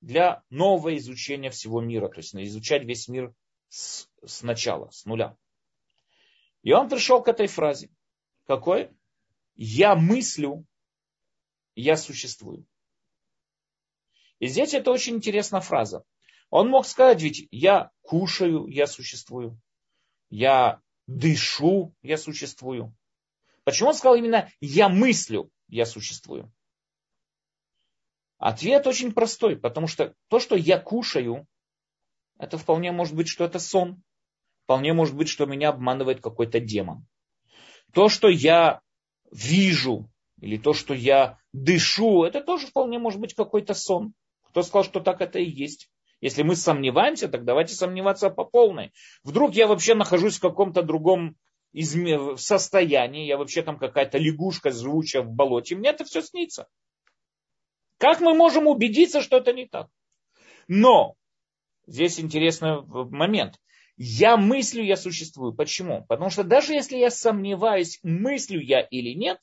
для 0.00 0.42
нового 0.50 0.96
изучения 0.96 1.50
всего 1.50 1.80
мира, 1.80 2.08
то 2.08 2.18
есть 2.18 2.34
изучать 2.34 2.84
весь 2.84 3.08
мир 3.08 3.34
с, 3.68 4.08
с 4.24 4.42
начала, 4.42 4.90
с 4.90 5.04
нуля. 5.04 5.36
И 6.62 6.72
он 6.72 6.88
пришел 6.88 7.22
к 7.22 7.28
этой 7.28 7.46
фразе. 7.46 7.90
Какой? 8.46 8.90
Я 9.54 9.94
мыслю, 9.94 10.64
я 11.74 11.96
существую. 11.96 12.66
И 14.38 14.46
здесь 14.46 14.74
это 14.74 14.90
очень 14.90 15.16
интересная 15.16 15.60
фраза. 15.60 16.04
Он 16.50 16.68
мог 16.68 16.86
сказать, 16.86 17.20
ведь 17.20 17.48
я 17.50 17.90
кушаю, 18.02 18.66
я 18.66 18.86
существую. 18.86 19.60
Я 20.30 20.80
дышу, 21.06 21.94
я 22.02 22.16
существую. 22.16 22.94
Почему 23.64 23.90
он 23.90 23.94
сказал 23.94 24.16
именно 24.16 24.50
«я 24.60 24.88
мыслю, 24.88 25.50
я 25.66 25.84
существую»? 25.84 26.52
Ответ 28.38 28.86
очень 28.86 29.12
простой, 29.12 29.56
потому 29.56 29.88
что 29.88 30.14
то, 30.28 30.38
что 30.38 30.54
я 30.56 30.78
кушаю, 30.78 31.46
это 32.38 32.56
вполне 32.56 32.92
может 32.92 33.14
быть, 33.14 33.28
что 33.28 33.44
это 33.44 33.58
сон. 33.58 34.02
Вполне 34.64 34.92
может 34.92 35.16
быть, 35.16 35.28
что 35.28 35.46
меня 35.46 35.70
обманывает 35.70 36.20
какой-то 36.20 36.60
демон. 36.60 37.06
То, 37.92 38.08
что 38.08 38.28
я 38.28 38.80
вижу, 39.32 40.08
или 40.40 40.56
то, 40.56 40.72
что 40.72 40.94
я 40.94 41.38
дышу, 41.52 42.22
это 42.22 42.40
тоже 42.42 42.68
вполне 42.68 42.98
может 42.98 43.20
быть 43.20 43.34
какой-то 43.34 43.74
сон. 43.74 44.12
Кто 44.50 44.62
сказал, 44.62 44.84
что 44.84 45.00
так 45.00 45.20
это 45.20 45.38
и 45.38 45.50
есть? 45.50 45.90
Если 46.20 46.42
мы 46.42 46.54
сомневаемся, 46.54 47.28
так 47.28 47.44
давайте 47.44 47.74
сомневаться 47.74 48.30
по 48.30 48.44
полной. 48.44 48.92
Вдруг 49.24 49.54
я 49.54 49.66
вообще 49.66 49.94
нахожусь 49.94 50.36
в 50.36 50.42
каком-то 50.42 50.82
другом 50.82 51.36
в 51.72 52.36
состоянии, 52.38 53.26
я 53.26 53.36
вообще 53.36 53.62
там 53.62 53.78
какая-то 53.78 54.18
лягушка, 54.18 54.70
живущая 54.70 55.22
в 55.22 55.30
болоте, 55.30 55.76
мне 55.76 55.90
это 55.90 56.04
все 56.04 56.22
снится. 56.22 56.66
Как 57.98 58.20
мы 58.20 58.34
можем 58.34 58.66
убедиться, 58.66 59.20
что 59.20 59.38
это 59.38 59.52
не 59.52 59.66
так? 59.66 59.88
Но 60.68 61.16
здесь 61.86 62.20
интересный 62.20 62.82
момент. 62.86 63.60
Я 63.96 64.36
мыслю, 64.36 64.84
я 64.84 64.96
существую. 64.96 65.52
Почему? 65.52 66.06
Потому 66.06 66.30
что 66.30 66.44
даже 66.44 66.72
если 66.72 66.96
я 66.96 67.10
сомневаюсь, 67.10 67.98
мыслю 68.04 68.60
я 68.60 68.80
или 68.80 69.14
нет, 69.14 69.40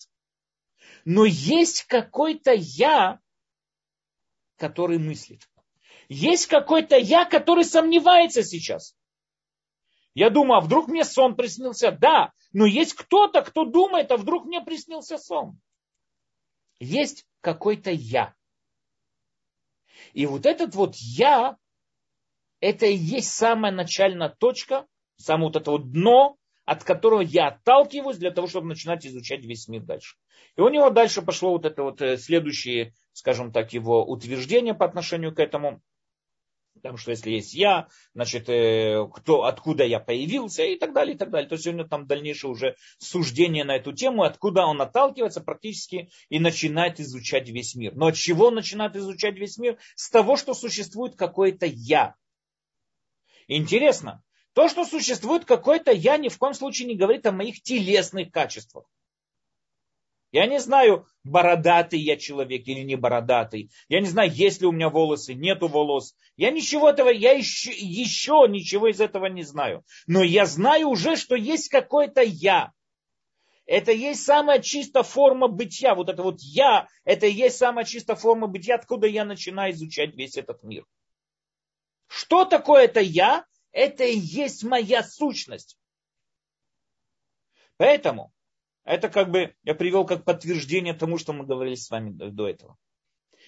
но 1.03 1.25
есть 1.25 1.83
какой-то 1.83 2.53
я, 2.53 3.19
который 4.55 4.97
мыслит. 4.97 5.49
Есть 6.07 6.47
какой-то 6.47 6.95
я, 6.95 7.25
который 7.25 7.65
сомневается 7.65 8.43
сейчас. 8.43 8.95
Я 10.13 10.29
думаю, 10.29 10.59
а 10.59 10.61
вдруг 10.61 10.87
мне 10.87 11.03
сон 11.03 11.35
приснился? 11.35 11.91
Да, 11.91 12.31
но 12.53 12.65
есть 12.65 12.93
кто-то, 12.93 13.41
кто 13.41 13.65
думает, 13.65 14.11
а 14.11 14.17
вдруг 14.17 14.45
мне 14.45 14.61
приснился 14.61 15.17
сон. 15.17 15.59
Есть 16.79 17.25
какой-то 17.41 17.91
я. 17.91 18.33
И 20.15 20.25
вот 20.27 20.45
этот 20.45 20.75
вот 20.75 20.95
я, 20.95 21.57
это 22.61 22.85
и 22.85 22.95
есть 22.95 23.31
самая 23.31 23.73
начальная 23.73 24.29
точка, 24.29 24.87
самое 25.17 25.47
вот 25.47 25.57
это 25.57 25.71
вот 25.71 25.91
дно, 25.91 26.37
от 26.63 26.85
которого 26.85 27.19
я 27.19 27.49
отталкиваюсь 27.49 28.17
для 28.17 28.31
того, 28.31 28.47
чтобы 28.47 28.67
начинать 28.67 29.05
изучать 29.05 29.43
весь 29.43 29.67
мир 29.67 29.83
дальше. 29.83 30.15
И 30.55 30.61
у 30.61 30.69
него 30.69 30.89
дальше 30.89 31.21
пошло 31.21 31.51
вот 31.51 31.65
это 31.65 31.83
вот 31.83 32.01
э, 32.01 32.17
следующее, 32.17 32.93
скажем 33.11 33.51
так, 33.51 33.73
его 33.73 34.05
утверждение 34.05 34.73
по 34.73 34.85
отношению 34.85 35.35
к 35.35 35.39
этому. 35.39 35.81
Потому 36.85 36.99
что 36.99 37.09
если 37.09 37.31
есть 37.31 37.55
я, 37.55 37.87
значит, 38.13 38.47
э, 38.47 39.07
кто, 39.11 39.45
откуда 39.45 39.83
я 39.83 39.99
появился 39.99 40.61
и 40.61 40.77
так 40.77 40.93
далее, 40.93 41.15
и 41.15 41.17
так 41.17 41.31
далее. 41.31 41.49
То 41.49 41.55
есть 41.55 41.65
у 41.65 41.71
него 41.71 41.87
там 41.87 42.05
дальнейшее 42.05 42.51
уже 42.51 42.75
суждение 42.99 43.63
на 43.63 43.77
эту 43.77 43.91
тему, 43.91 44.21
откуда 44.21 44.67
он 44.67 44.79
отталкивается 44.79 45.41
практически 45.41 46.11
и 46.29 46.37
начинает 46.37 46.99
изучать 46.99 47.49
весь 47.49 47.73
мир. 47.73 47.95
Но 47.95 48.05
от 48.05 48.15
чего 48.15 48.49
он 48.49 48.53
начинает 48.53 48.95
изучать 48.95 49.33
весь 49.33 49.57
мир? 49.57 49.79
С 49.95 50.11
того, 50.11 50.37
что 50.37 50.53
существует 50.53 51.15
какое-то 51.15 51.65
я. 51.65 52.13
Интересно, 53.47 54.23
то, 54.53 54.69
что 54.69 54.85
существует 54.85 55.43
какое-то 55.43 55.91
я, 55.91 56.17
ни 56.17 56.29
в 56.29 56.37
коем 56.37 56.53
случае 56.53 56.87
не 56.87 56.95
говорит 56.95 57.25
о 57.25 57.31
моих 57.31 57.63
телесных 57.63 58.31
качествах. 58.31 58.85
Я 60.35 60.47
не 60.47 60.59
знаю, 60.59 61.07
бородатый 61.23 61.97
я 61.97 62.17
человек 62.17 62.67
или 62.67 62.81
не 62.81 62.97
бородатый. 62.97 63.71
Я 63.87 64.01
не 64.01 64.07
знаю, 64.07 64.29
есть 64.29 64.59
ли 64.59 64.67
у 64.67 64.73
меня 64.73 64.89
волосы, 64.89 65.33
нету 65.33 65.69
волос. 65.69 66.13
Я 66.35 66.51
ничего 66.51 66.89
этого, 66.89 67.07
я 67.07 67.31
еще, 67.31 67.71
еще 67.71 68.45
ничего 68.49 68.89
из 68.89 68.99
этого 68.99 69.27
не 69.27 69.43
знаю. 69.43 69.85
Но 70.07 70.23
я 70.23 70.45
знаю 70.45 70.89
уже, 70.89 71.15
что 71.15 71.37
есть 71.37 71.69
какое-то 71.69 72.21
я. 72.21 72.73
Это 73.65 73.93
есть 73.93 74.25
самая 74.25 74.59
чистая 74.59 75.03
форма 75.03 75.47
бытия. 75.47 75.95
Вот 75.95 76.09
это 76.09 76.21
вот 76.21 76.41
я, 76.41 76.89
это 77.05 77.27
есть 77.27 77.55
самая 77.55 77.85
чистая 77.85 78.17
форма 78.17 78.47
бытия, 78.47 78.75
откуда 78.75 79.07
я 79.07 79.23
начинаю 79.23 79.71
изучать 79.71 80.17
весь 80.17 80.35
этот 80.35 80.63
мир. 80.63 80.83
Что 82.07 82.43
такое 82.43 82.83
это 82.83 82.99
я? 82.99 83.45
Это 83.71 84.03
и 84.03 84.17
есть 84.17 84.65
моя 84.65 85.01
сущность. 85.01 85.77
Поэтому 87.77 88.33
это 88.85 89.09
как 89.09 89.31
бы 89.31 89.55
я 89.63 89.75
привел 89.75 90.05
как 90.05 90.23
подтверждение 90.23 90.93
тому, 90.93 91.17
что 91.17 91.33
мы 91.33 91.45
говорили 91.45 91.75
с 91.75 91.89
вами 91.89 92.11
до 92.11 92.47
этого. 92.47 92.77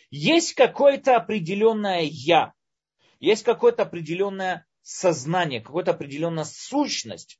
Есть 0.09 0.53
какое-то 0.53 1.15
определенное 1.15 2.01
я, 2.01 2.53
есть 3.19 3.43
какое-то 3.43 3.83
определенное 3.83 4.65
сознание, 4.81 5.61
какая-то 5.61 5.91
определенная 5.91 6.45
сущность, 6.45 7.39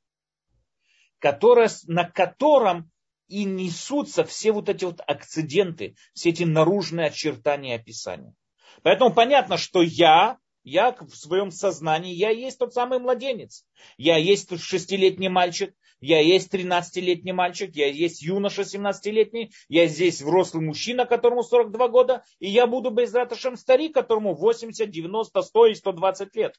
которая, 1.18 1.70
на 1.86 2.04
котором 2.08 2.90
и 3.26 3.44
несутся 3.44 4.24
все 4.24 4.52
вот 4.52 4.68
эти 4.68 4.84
вот 4.84 5.00
акциденты, 5.06 5.96
все 6.14 6.30
эти 6.30 6.44
наружные 6.44 7.08
очертания 7.08 7.74
описания. 7.74 8.34
Поэтому 8.82 9.12
понятно, 9.12 9.56
что 9.56 9.82
я 9.82 10.38
я 10.62 10.92
в 10.92 11.16
своем 11.16 11.50
сознании, 11.50 12.14
я 12.14 12.30
есть 12.30 12.58
тот 12.58 12.74
самый 12.74 12.98
младенец. 12.98 13.64
Я 13.96 14.18
есть 14.18 14.60
шестилетний 14.60 15.28
мальчик, 15.28 15.74
я 16.00 16.20
есть 16.20 16.52
13-летний 16.54 17.32
мальчик, 17.32 17.74
я 17.74 17.88
есть 17.88 18.22
юноша 18.22 18.62
17-летний, 18.62 19.52
я 19.68 19.86
здесь 19.86 20.20
взрослый 20.20 20.64
мужчина, 20.64 21.06
которому 21.06 21.42
42 21.42 21.88
года, 21.88 22.24
и 22.38 22.48
я 22.48 22.66
буду 22.66 22.90
без 22.90 23.12
Раташем 23.14 23.56
старик, 23.56 23.94
которому 23.94 24.34
80, 24.34 24.90
90, 24.90 25.42
100 25.42 25.66
и 25.66 25.74
120 25.74 26.36
лет. 26.36 26.54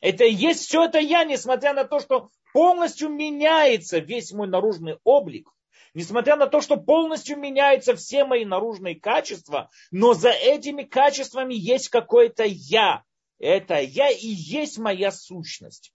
Это 0.00 0.24
есть 0.24 0.60
все 0.60 0.84
это 0.84 0.98
я, 0.98 1.24
несмотря 1.24 1.74
на 1.74 1.84
то, 1.84 2.00
что 2.00 2.30
полностью 2.54 3.10
меняется 3.10 3.98
весь 3.98 4.32
мой 4.32 4.48
наружный 4.48 4.98
облик. 5.04 5.50
Несмотря 5.92 6.36
на 6.36 6.46
то, 6.46 6.60
что 6.60 6.76
полностью 6.76 7.36
меняются 7.36 7.96
все 7.96 8.24
мои 8.24 8.44
наружные 8.44 8.94
качества, 8.94 9.70
но 9.90 10.14
за 10.14 10.30
этими 10.30 10.84
качествами 10.84 11.52
есть 11.54 11.88
какое-то 11.88 12.44
я. 12.44 13.02
Это 13.38 13.80
я 13.80 14.08
и 14.08 14.26
есть 14.26 14.78
моя 14.78 15.10
сущность. 15.10 15.92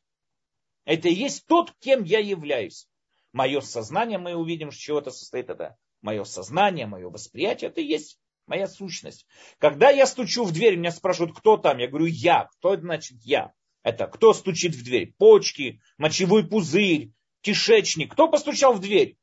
Это 0.86 1.10
и 1.10 1.14
есть 1.14 1.46
тот, 1.48 1.74
кем 1.80 2.04
я 2.04 2.20
являюсь. 2.20 2.88
Мое 3.34 3.60
сознание, 3.62 4.18
мы 4.18 4.36
увидим, 4.36 4.72
с 4.72 4.76
чего 4.76 5.00
это 5.00 5.12
состоит. 5.12 5.50
Это 5.50 5.76
мое 6.02 6.24
сознание, 6.24 6.86
мое 6.86 7.10
восприятие, 7.10 7.70
это 7.70 7.82
и 7.82 7.86
есть 7.86 8.20
моя 8.48 8.68
сущность. 8.68 9.26
Когда 9.58 9.90
я 9.90 10.06
стучу 10.06 10.46
в 10.46 10.54
дверь, 10.54 10.78
меня 10.78 10.92
спрашивают, 10.92 11.36
кто 11.36 11.58
там, 11.58 11.80
я 11.80 11.88
говорю, 11.88 12.06
я. 12.06 12.46
Кто 12.58 12.74
это 12.74 12.84
значит 12.84 13.18
я? 13.24 13.54
Это 13.84 14.08
кто 14.08 14.34
стучит 14.34 14.76
в 14.76 14.84
дверь? 14.84 15.14
Почки, 15.18 15.82
мочевой 15.98 16.48
пузырь, 16.48 17.12
кишечник. 17.42 18.14
Кто 18.14 18.30
постучал 18.30 18.74
в 18.74 18.80
дверь? 18.80 19.18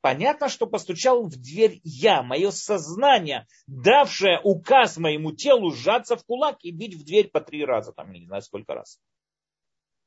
Понятно, 0.00 0.48
что 0.48 0.66
постучал 0.66 1.24
в 1.24 1.36
дверь 1.36 1.80
я, 1.82 2.22
мое 2.22 2.50
сознание, 2.50 3.46
давшее 3.66 4.40
указ 4.42 4.96
моему 4.96 5.32
телу 5.32 5.72
сжаться 5.72 6.16
в 6.16 6.24
кулак 6.24 6.58
и 6.62 6.70
бить 6.70 6.94
в 6.94 7.04
дверь 7.04 7.28
по 7.28 7.40
три 7.40 7.64
раза, 7.64 7.92
там 7.92 8.12
не 8.12 8.26
знаю 8.26 8.42
сколько 8.42 8.74
раз. 8.74 9.00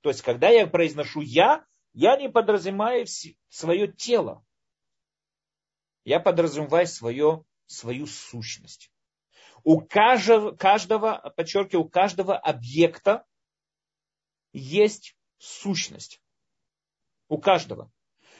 То 0.02 0.10
есть, 0.10 0.22
когда 0.22 0.50
я 0.50 0.68
произношу 0.68 1.22
я, 1.22 1.66
я 1.94 2.18
не 2.18 2.30
подразумеваю 2.30 3.06
свое 3.50 3.92
тело. 3.92 4.44
Я 6.04 6.20
подразумеваю 6.20 6.88
свое, 6.88 7.46
свою 7.68 8.08
сущность. 8.08 8.92
У 9.64 9.80
каждого, 9.82 10.56
каждого, 10.56 11.34
подчеркиваю, 11.36 11.86
у 11.86 11.90
каждого 11.90 12.36
объекта 12.36 13.26
есть 14.54 15.16
сущность. 15.38 16.20
У 17.28 17.38
каждого. 17.38 17.92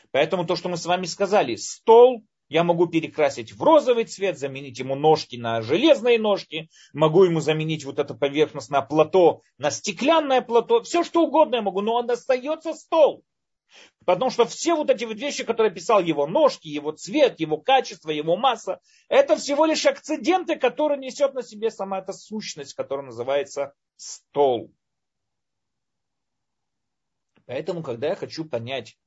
Поэтому 0.10 0.46
то, 0.46 0.56
что 0.56 0.68
мы 0.68 0.78
с 0.78 0.86
вами 0.86 1.06
сказали, 1.06 1.56
стол 1.56 2.26
я 2.52 2.66
могу 2.66 2.86
перекрасить 2.86 3.54
в 3.54 3.64
розовый 3.64 4.04
цвет, 4.04 4.38
заменить 4.38 4.78
ему 4.78 4.96
ножки 4.96 5.38
на 5.38 5.62
железные 5.62 6.20
ножки, 6.20 6.70
могу 6.92 7.24
ему 7.24 7.40
заменить 7.40 7.86
вот 7.86 7.98
это 7.98 8.14
поверхностное 8.14 8.82
плато 8.82 9.42
на 9.58 9.72
стеклянное 9.72 10.42
плато, 10.42 10.82
все 10.82 11.06
что 11.06 11.24
угодно 11.24 11.56
я 11.56 11.62
могу, 11.62 11.80
но 11.80 11.94
он 11.94 12.12
остается 12.12 12.74
стол. 12.74 13.24
Потому 14.06 14.32
что 14.32 14.44
все 14.46 14.76
вот 14.76 14.90
эти 14.90 15.06
вот 15.06 15.16
вещи, 15.16 15.46
которые 15.46 15.74
писал 15.74 16.02
его 16.02 16.28
ножки, 16.28 16.68
его 16.68 16.92
цвет, 16.92 17.40
его 17.40 17.56
качество, 17.56 18.10
его 18.10 18.36
масса, 18.36 18.82
это 19.08 19.38
всего 19.38 19.64
лишь 19.64 19.86
акциденты, 19.86 20.58
которые 20.58 21.00
несет 21.00 21.34
на 21.34 21.44
себе 21.44 21.72
сама 21.72 22.00
эта 22.00 22.12
сущность, 22.12 22.74
которая 22.74 23.06
называется 23.06 23.74
стол. 23.96 24.74
Поэтому, 27.46 27.82
когда 27.82 28.10
я 28.10 28.16
хочу 28.16 28.44
понять, 28.44 28.98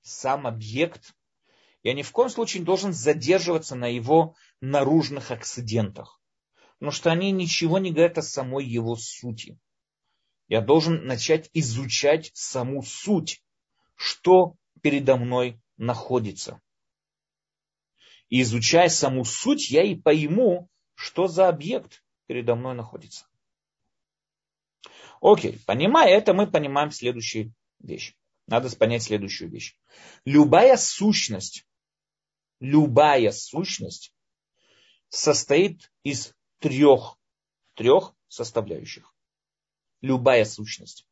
сам 0.00 0.48
объект, 0.48 1.14
я 1.82 1.94
ни 1.94 2.02
в 2.02 2.12
коем 2.12 2.30
случае 2.30 2.60
не 2.60 2.66
должен 2.66 2.92
задерживаться 2.92 3.74
на 3.74 3.86
его 3.86 4.36
наружных 4.60 5.30
акцидентах. 5.30 6.20
Потому 6.78 6.92
что 6.92 7.10
они 7.10 7.30
ничего 7.30 7.78
не 7.78 7.92
говорят 7.92 8.18
о 8.18 8.22
самой 8.22 8.64
его 8.64 8.96
сути. 8.96 9.58
Я 10.48 10.60
должен 10.60 11.06
начать 11.06 11.48
изучать 11.52 12.30
саму 12.34 12.82
суть, 12.82 13.42
что 13.94 14.56
передо 14.80 15.16
мной 15.16 15.60
находится. 15.76 16.60
И 18.28 18.42
изучая 18.42 18.88
саму 18.88 19.24
суть, 19.24 19.70
я 19.70 19.82
и 19.82 19.94
пойму, 19.94 20.68
что 20.94 21.26
за 21.26 21.48
объект 21.48 22.02
передо 22.26 22.54
мной 22.54 22.74
находится. 22.74 23.26
Окей, 25.20 25.60
понимая 25.66 26.08
это, 26.16 26.34
мы 26.34 26.50
понимаем 26.50 26.90
следующую 26.90 27.54
вещь. 27.78 28.14
Надо 28.46 28.74
понять 28.76 29.04
следующую 29.04 29.50
вещь. 29.50 29.76
Любая 30.24 30.76
сущность, 30.76 31.64
любая 32.62 33.32
сущность 33.32 34.14
состоит 35.08 35.92
из 36.04 36.32
трех, 36.60 37.18
трех 37.74 38.14
составляющих. 38.28 39.12
Любая 40.00 40.44
сущность. 40.44 41.04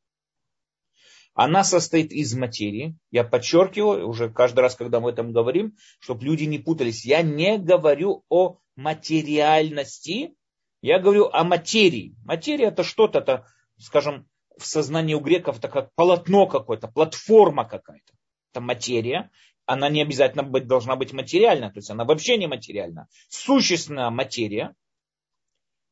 Она 1.35 1.65
состоит 1.65 2.13
из 2.13 2.35
материи. 2.35 2.97
Я 3.11 3.25
подчеркиваю, 3.25 4.09
уже 4.09 4.31
каждый 4.31 4.61
раз, 4.61 4.77
когда 4.77 5.01
мы 5.01 5.11
этом 5.11 5.33
говорим, 5.33 5.77
чтобы 5.99 6.25
люди 6.25 6.45
не 6.45 6.59
путались. 6.59 7.05
Я 7.05 7.23
не 7.23 7.59
говорю 7.59 8.25
о 8.29 8.59
материальности, 8.77 10.37
я 10.83 11.01
говорю 11.01 11.31
о 11.33 11.43
материи. 11.43 12.15
Материя 12.25 12.67
это 12.67 12.85
что-то, 12.85 13.19
это, 13.19 13.47
скажем, 13.77 14.29
в 14.57 14.67
сознании 14.67 15.15
у 15.15 15.21
греков 15.21 15.59
это 15.59 15.69
как 15.69 15.93
полотно 15.95 16.47
какое-то, 16.47 16.87
платформа 16.87 17.65
какая-то. 17.65 18.13
Это 18.53 18.61
материя. 18.61 19.31
Она 19.73 19.89
не 19.89 20.03
обязательно 20.03 20.43
быть, 20.43 20.67
должна 20.67 20.97
быть 20.97 21.13
материальна, 21.13 21.71
то 21.71 21.79
есть 21.79 21.89
она 21.91 22.05
вообще 22.05 22.37
не 22.37 22.49
материальна. 22.49 23.07
Существенная 23.29 24.11
материя, 24.11 24.75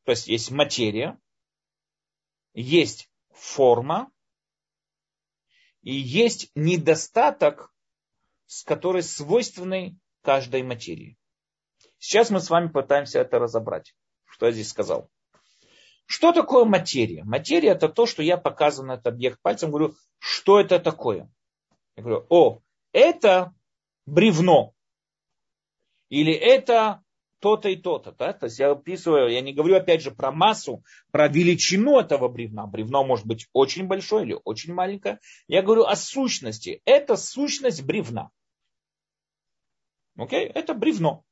то 0.03 0.11
есть 0.11 0.27
есть 0.27 0.51
материя, 0.51 1.17
есть 2.53 3.09
форма, 3.31 4.11
и 5.81 5.93
есть 5.93 6.51
недостаток, 6.55 7.73
с 8.47 8.65
которой 8.65 9.01
свойственный 9.01 9.97
каждой 10.23 10.63
материи. 10.63 11.17
Сейчас 11.99 12.31
мы 12.31 12.41
с 12.41 12.49
вами 12.49 12.67
пытаемся 12.67 13.19
это 13.19 13.39
разобрать. 13.39 13.95
Что 14.25 14.47
я 14.47 14.51
здесь 14.51 14.67
сказал? 14.67 15.09
Что 16.05 16.33
такое 16.33 16.65
материя? 16.65 17.23
Материя 17.23 17.69
это 17.69 17.87
то, 17.87 18.05
что 18.05 18.23
я 18.23 18.35
показываю 18.35 18.89
на 18.89 18.93
этот 18.95 19.07
объект 19.07 19.41
пальцем, 19.41 19.69
говорю, 19.69 19.95
что 20.17 20.59
это 20.59 20.79
такое? 20.81 21.31
Я 21.95 22.03
говорю, 22.03 22.25
о, 22.27 22.59
это 22.91 23.53
бревно. 24.09 24.73
Или 26.09 26.33
это 26.33 27.03
то-то 27.39 27.69
и 27.69 27.75
то-то. 27.75 28.11
Да? 28.11 28.33
То 28.33 28.45
есть 28.45 28.59
я 28.59 28.71
описываю, 28.71 29.31
я 29.31 29.41
не 29.41 29.53
говорю 29.53 29.77
опять 29.77 30.01
же 30.01 30.11
про 30.11 30.31
массу, 30.31 30.83
про 31.11 31.27
величину 31.27 31.99
этого 31.99 32.27
бревна. 32.27 32.67
Бревно 32.67 33.03
может 33.03 33.25
быть 33.25 33.47
очень 33.53 33.87
большое 33.87 34.25
или 34.25 34.37
очень 34.43 34.73
маленькое. 34.73 35.19
Я 35.47 35.61
говорю 35.61 35.85
о 35.85 35.95
сущности. 35.95 36.81
Это 36.85 37.15
сущность 37.15 37.83
бревна. 37.83 38.29
Окей? 40.17 40.45
Это 40.45 40.73
бревно. 40.73 41.23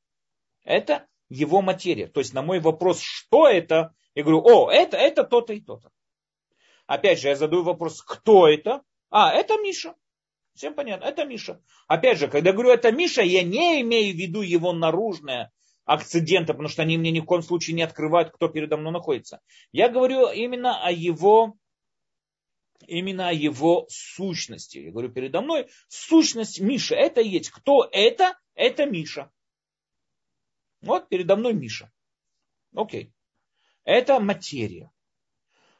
Это 0.63 1.07
его 1.30 1.61
материя. 1.61 2.07
То 2.07 2.19
есть 2.19 2.34
на 2.34 2.41
мой 2.41 2.59
вопрос, 2.59 3.01
что 3.01 3.47
это, 3.47 3.93
я 4.15 4.23
говорю, 4.23 4.41
о, 4.45 4.71
это, 4.71 4.97
это 4.97 5.23
то-то 5.23 5.53
и 5.53 5.59
то-то. 5.59 5.91
Опять 6.86 7.19
же, 7.19 7.28
я 7.28 7.36
задаю 7.36 7.63
вопрос, 7.63 8.01
кто 8.01 8.47
это? 8.47 8.82
А, 9.09 9.34
это 9.34 9.57
Миша. 9.57 9.93
Всем 10.58 10.74
понятно, 10.74 11.05
это 11.05 11.24
Миша. 11.24 11.62
Опять 11.88 12.18
же, 12.18 12.28
когда 12.28 12.51
говорю 12.51 12.72
это 12.72 12.91
Миша, 12.91 13.22
я 13.22 13.43
не 13.43 13.82
имею 13.82 14.16
в 14.16 14.18
виду 14.18 14.41
его 14.41 14.74
наружное 14.74 15.51
акцидента, 15.86 16.53
потому 16.53 16.68
что 16.68 16.82
они 16.82 16.97
мне 16.97 17.12
ни 17.12 17.20
в 17.20 17.26
коем 17.26 17.43
случае 17.43 17.76
не 17.76 17.84
открывают, 17.84 18.32
кто 18.32 18.47
передо 18.47 18.76
мной 18.76 18.91
находится. 18.91 19.39
Я 19.72 19.88
говорю 19.88 20.32
именно 20.32 20.84
о 20.84 20.91
его, 20.91 21.55
именно 22.88 23.30
о 23.30 23.34
его 23.34 23.86
сущности. 23.88 24.80
Я 24.80 24.91
говорю 24.91 25.10
передо 25.10 25.41
мной 25.41 25.70
сущность 25.89 26.60
Миша. 26.60 26.95
Это 26.95 27.22
есть. 27.22 27.51
Кто 27.51 27.88
это? 27.91 28.36
Это 28.55 28.88
Миша. 28.88 29.32
Вот 30.82 31.08
передо 31.08 31.36
мной 31.36 31.53
Миша. 31.53 31.91
Окей. 32.76 33.14
Это 33.84 34.20
материя. 34.20 34.91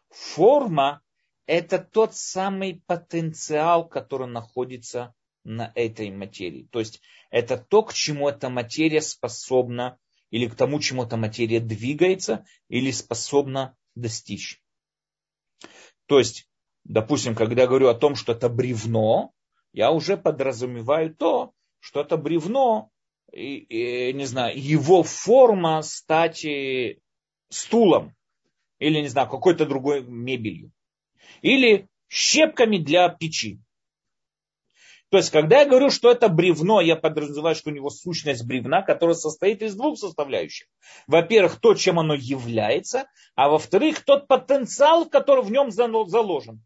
Форма 0.10 1.02
это 1.48 1.80
тот 1.80 2.14
самый 2.14 2.84
потенциал, 2.86 3.88
который 3.88 4.28
находится 4.28 5.16
на 5.44 5.72
этой 5.76 6.12
материи. 6.12 6.68
То 6.72 6.80
есть 6.80 7.02
это 7.32 7.58
то, 7.58 7.84
к 7.84 7.94
чему 7.94 8.28
эта 8.28 8.50
материя 8.50 9.02
способна, 9.02 9.98
или 10.30 10.48
к 10.48 10.56
тому, 10.56 10.80
чему 10.82 11.04
эта 11.04 11.16
материя 11.16 11.62
двигается, 11.62 12.46
или 12.68 12.92
способна 12.92 13.78
достичь. 13.96 14.62
То 16.06 16.20
есть, 16.20 16.50
допустим, 16.84 17.34
когда 17.34 17.62
я 17.62 17.68
говорю 17.68 17.88
о 17.88 17.96
том, 17.96 18.16
что 18.16 18.34
это 18.34 18.50
бревно, 18.50 19.32
я 19.72 19.92
уже 19.92 20.18
подразумеваю 20.18 21.16
то, 21.16 21.54
что 21.80 22.02
это 22.02 22.18
бревно, 22.18 22.92
и, 23.32 23.58
и, 23.58 24.14
не 24.14 24.26
знаю, 24.26 24.62
его 24.62 25.04
форма 25.04 25.82
стать 25.82 26.46
стулом 27.50 28.16
или, 28.80 29.00
не 29.00 29.08
знаю, 29.08 29.30
какой-то 29.30 29.66
другой 29.66 30.04
мебелью 30.04 30.74
или 31.42 31.88
щепками 32.10 32.78
для 32.78 33.10
печи. 33.10 33.60
То 35.10 35.18
есть, 35.18 35.32
когда 35.32 35.62
я 35.62 35.66
говорю, 35.70 35.90
что 35.90 36.12
это 36.12 36.28
бревно, 36.28 36.82
я 36.82 36.98
подразумеваю, 36.98 37.56
что 37.56 37.70
у 37.70 37.74
него 37.74 37.90
сущность 37.90 38.46
бревна, 38.46 38.82
которая 38.82 39.16
состоит 39.16 39.62
из 39.62 39.74
двух 39.74 39.98
составляющих. 39.98 40.68
Во-первых, 41.08 41.62
то, 41.62 41.76
чем 41.76 41.98
оно 41.98 42.14
является, 42.14 43.10
а 43.36 43.48
во-вторых, 43.48 44.04
тот 44.04 44.28
потенциал, 44.28 45.10
который 45.10 45.44
в 45.44 45.52
нем 45.52 45.72
заложен. 45.72 46.62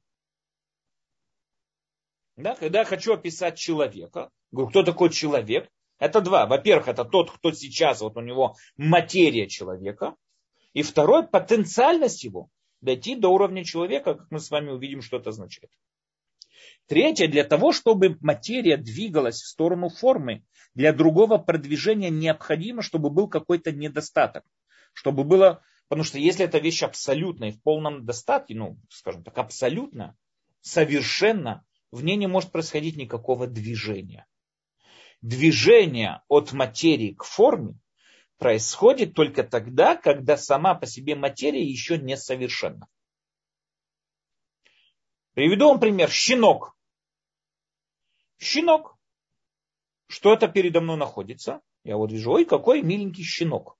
Да, 2.35 2.55
когда 2.55 2.79
я 2.79 2.85
хочу 2.85 3.13
описать 3.13 3.59
человека, 3.59 4.31
говорю, 4.51 4.69
кто 4.71 4.81
такой 4.83 5.11
человек, 5.11 5.69
это 5.99 6.19
два. 6.19 6.47
Во-первых, 6.47 6.87
это 6.87 7.05
тот, 7.05 7.29
кто 7.29 7.51
сейчас, 7.51 8.01
вот 8.01 8.17
у 8.17 8.21
него 8.21 8.55
материя 8.75 9.47
человека. 9.47 10.15
И 10.73 10.81
второй, 10.81 11.27
потенциальность 11.27 12.23
его 12.23 12.49
дойти 12.81 13.15
до 13.15 13.29
уровня 13.29 13.63
человека, 13.63 14.15
как 14.15 14.31
мы 14.31 14.39
с 14.39 14.51
вами 14.51 14.71
увидим, 14.71 15.01
что 15.01 15.17
это 15.17 15.29
означает. 15.29 15.71
Третье, 16.87 17.27
для 17.27 17.43
того, 17.43 17.71
чтобы 17.71 18.17
материя 18.21 18.77
двигалась 18.77 19.41
в 19.41 19.47
сторону 19.47 19.89
формы, 19.89 20.43
для 20.73 20.93
другого 20.93 21.37
продвижения 21.37 22.09
необходимо, 22.09 22.81
чтобы 22.81 23.09
был 23.09 23.27
какой-то 23.27 23.71
недостаток. 23.71 24.43
Чтобы 24.93 25.23
было, 25.23 25.63
потому 25.87 26.03
что 26.03 26.19
если 26.19 26.45
эта 26.45 26.57
вещь 26.57 26.83
абсолютная 26.83 27.49
и 27.49 27.51
в 27.53 27.61
полном 27.61 28.05
достатке, 28.05 28.55
ну, 28.55 28.77
скажем 28.89 29.23
так, 29.23 29.37
абсолютно, 29.37 30.17
совершенно, 30.61 31.65
в 31.91 32.03
ней 32.03 32.17
не 32.17 32.27
может 32.27 32.51
происходить 32.51 32.97
никакого 32.97 33.47
движения. 33.47 34.25
Движение 35.21 36.21
от 36.27 36.51
материи 36.51 37.13
к 37.13 37.23
форме 37.23 37.75
происходит 38.41 39.13
только 39.13 39.43
тогда, 39.43 39.95
когда 39.95 40.35
сама 40.35 40.73
по 40.73 40.87
себе 40.87 41.15
материя 41.15 41.63
еще 41.63 41.99
не 41.99 42.17
совершенна. 42.17 42.87
Приведу 45.33 45.67
вам 45.67 45.79
пример. 45.79 46.09
Щенок. 46.09 46.75
Щенок. 48.39 48.97
Что 50.07 50.33
это 50.33 50.47
передо 50.47 50.81
мной 50.81 50.97
находится? 50.97 51.61
Я 51.83 51.97
вот 51.97 52.11
вижу, 52.11 52.31
ой, 52.31 52.45
какой 52.45 52.81
миленький 52.81 53.23
щенок. 53.23 53.77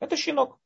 Это 0.00 0.16
щенок. 0.16 0.58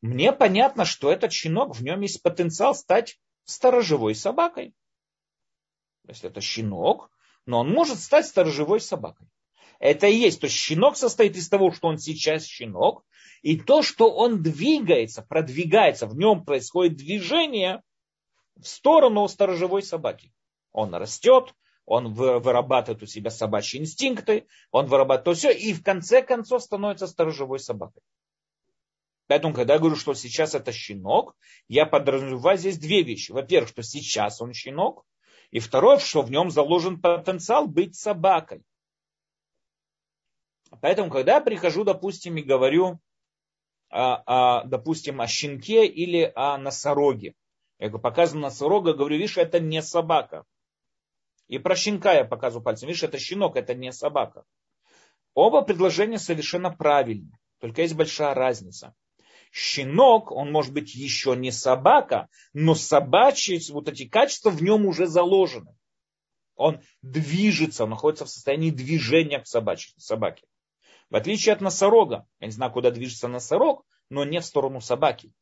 Мне 0.00 0.32
понятно, 0.32 0.86
что 0.86 1.12
этот 1.12 1.30
щенок, 1.30 1.76
в 1.76 1.82
нем 1.82 2.00
есть 2.00 2.22
потенциал 2.22 2.74
стать 2.74 3.20
сторожевой 3.44 4.14
собакой. 4.14 4.70
То 6.06 6.08
есть 6.12 6.24
это 6.24 6.40
щенок, 6.40 7.10
но 7.44 7.60
он 7.60 7.68
может 7.68 7.98
стать 7.98 8.26
сторожевой 8.26 8.80
собакой. 8.80 9.28
Это 9.78 10.06
и 10.06 10.16
есть. 10.16 10.40
То 10.40 10.46
есть 10.46 10.56
щенок 10.56 10.96
состоит 10.96 11.36
из 11.36 11.48
того, 11.48 11.70
что 11.72 11.88
он 11.88 11.98
сейчас 11.98 12.44
щенок, 12.44 13.04
и 13.42 13.58
то, 13.58 13.82
что 13.82 14.10
он 14.10 14.42
двигается, 14.42 15.22
продвигается, 15.22 16.06
в 16.06 16.16
нем 16.16 16.44
происходит 16.44 16.96
движение 16.96 17.82
в 18.56 18.66
сторону 18.66 19.28
сторожевой 19.28 19.82
собаки. 19.82 20.32
Он 20.72 20.94
растет, 20.94 21.54
он 21.84 22.12
вырабатывает 22.12 23.02
у 23.02 23.06
себя 23.06 23.30
собачьи 23.30 23.80
инстинкты, 23.80 24.46
он 24.70 24.86
вырабатывает 24.86 25.38
все, 25.38 25.52
и 25.52 25.72
в 25.72 25.82
конце 25.82 26.22
концов 26.22 26.62
становится 26.62 27.06
сторожевой 27.06 27.60
собакой. 27.60 28.02
Поэтому, 29.28 29.54
когда 29.54 29.74
я 29.74 29.80
говорю, 29.80 29.96
что 29.96 30.14
сейчас 30.14 30.54
это 30.54 30.72
щенок, 30.72 31.36
я 31.68 31.84
подразумеваю 31.86 32.58
здесь 32.58 32.78
две 32.78 33.02
вещи. 33.02 33.32
Во-первых, 33.32 33.70
что 33.70 33.82
сейчас 33.82 34.40
он 34.40 34.52
щенок, 34.52 35.04
и 35.50 35.58
второе, 35.58 35.98
что 35.98 36.22
в 36.22 36.30
нем 36.30 36.50
заложен 36.50 37.00
потенциал 37.00 37.66
быть 37.66 37.96
собакой. 37.96 38.62
Поэтому, 40.80 41.10
когда 41.10 41.34
я 41.34 41.40
прихожу, 41.40 41.84
допустим, 41.84 42.36
и 42.36 42.42
говорю, 42.42 42.98
о, 43.88 44.60
о, 44.60 44.64
допустим, 44.64 45.20
о 45.20 45.26
щенке 45.26 45.86
или 45.86 46.32
о 46.34 46.58
носороге, 46.58 47.34
я 47.78 47.90
показываю 47.90 48.42
носорога, 48.42 48.94
говорю, 48.94 49.16
видишь, 49.16 49.38
это 49.38 49.60
не 49.60 49.82
собака. 49.82 50.44
И 51.48 51.58
про 51.58 51.76
щенка 51.76 52.14
я 52.14 52.24
показываю 52.24 52.64
пальцем, 52.64 52.88
видишь, 52.88 53.04
это 53.04 53.18
щенок, 53.18 53.56
это 53.56 53.74
не 53.74 53.92
собака. 53.92 54.44
Оба 55.34 55.62
предложения 55.62 56.18
совершенно 56.18 56.70
правильные, 56.70 57.38
только 57.60 57.82
есть 57.82 57.94
большая 57.94 58.34
разница. 58.34 58.94
Щенок, 59.52 60.32
он 60.32 60.50
может 60.50 60.72
быть 60.72 60.94
еще 60.94 61.36
не 61.36 61.52
собака, 61.52 62.28
но 62.52 62.74
собачьи 62.74 63.60
вот 63.70 63.88
эти 63.88 64.08
качества 64.08 64.50
в 64.50 64.62
нем 64.62 64.86
уже 64.86 65.06
заложены. 65.06 65.76
Он 66.56 66.80
движется, 67.02 67.84
он 67.84 67.90
находится 67.90 68.24
в 68.24 68.30
состоянии 68.30 68.70
движения 68.70 69.38
к 69.38 69.46
собачьей, 69.46 69.94
собаке. 69.98 70.46
В 71.10 71.16
отличие 71.16 71.52
от 71.52 71.60
носорога, 71.60 72.26
я 72.40 72.46
не 72.46 72.52
знаю, 72.52 72.72
куда 72.72 72.90
движется 72.90 73.28
носорог, 73.28 73.84
но 74.10 74.24
не 74.24 74.40
в 74.40 74.44
сторону 74.44 74.80
собаки. 74.80 75.32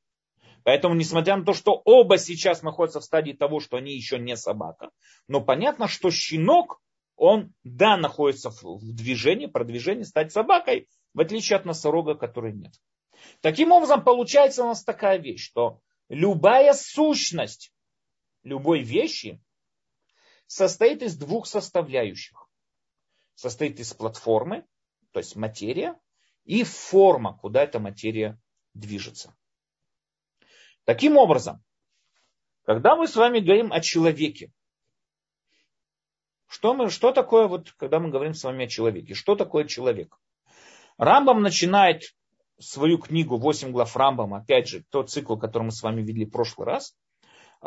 Поэтому, 0.62 0.95
несмотря 0.95 1.37
на 1.37 1.45
то, 1.45 1.53
что 1.53 1.73
оба 1.85 2.17
сейчас 2.19 2.62
находятся 2.62 3.01
в 3.01 3.05
стадии 3.05 3.33
того, 3.33 3.61
что 3.61 3.77
они 3.77 3.95
еще 3.95 4.19
не 4.19 4.37
собака, 4.37 4.91
но 5.29 5.41
понятно, 5.43 5.89
что 5.89 6.11
щенок, 6.11 6.81
он, 7.17 7.55
да, 7.62 7.97
находится 7.97 8.51
в 8.51 8.93
движении, 8.93 9.47
продвижении 9.47 10.03
стать 10.03 10.33
собакой, 10.33 10.89
в 11.12 11.21
отличие 11.21 11.57
от 11.57 11.65
носорога, 11.65 12.15
который 12.15 12.53
нет. 12.53 12.73
Таким 13.41 13.73
образом, 13.73 14.03
получается 14.03 14.65
у 14.65 14.67
нас 14.67 14.83
такая 14.83 15.19
вещь, 15.19 15.45
что 15.45 15.81
любая 16.09 16.73
сущность 16.73 17.73
любой 18.43 18.83
вещи 18.83 19.41
состоит 20.47 21.03
из 21.03 21.17
двух 21.17 21.47
составляющих. 21.47 22.49
Состоит 23.35 23.81
из 23.81 23.93
платформы, 23.95 24.65
то 25.15 25.19
есть 25.19 25.37
материя, 25.37 25.97
и 26.45 26.65
форма, 26.65 27.39
куда 27.39 27.62
эта 27.62 27.79
материя 27.79 28.37
движется. 28.75 29.33
Таким 30.83 31.17
образом, 31.17 31.62
когда 32.65 32.97
мы 32.97 33.07
с 33.07 33.15
вами 33.15 33.39
говорим 33.39 33.73
о 33.73 33.81
человеке, 33.81 34.53
что, 36.49 36.75
мы, 36.75 36.91
что 36.91 37.12
такое, 37.12 37.47
вот, 37.47 37.71
когда 37.77 38.01
мы 38.01 38.11
говорим 38.11 38.35
с 38.35 38.43
вами 38.43 38.65
о 38.65 38.69
человеке, 38.69 39.15
что 39.15 39.37
такое 39.37 39.67
человек? 39.67 40.19
Рамбам 40.99 41.43
начинает 41.43 42.03
свою 42.59 42.99
книгу 42.99 43.37
«Восемь 43.37 43.71
глав 43.71 43.97
Рамбам», 43.97 44.35
опять 44.35 44.67
же, 44.67 44.85
тот 44.91 45.11
цикл, 45.11 45.37
который 45.37 45.65
мы 45.65 45.71
с 45.71 45.83
вами 45.83 46.03
видели 46.03 46.25
в 46.25 46.31
прошлый 46.31 46.67
раз, 46.67 46.97
э, 47.62 47.67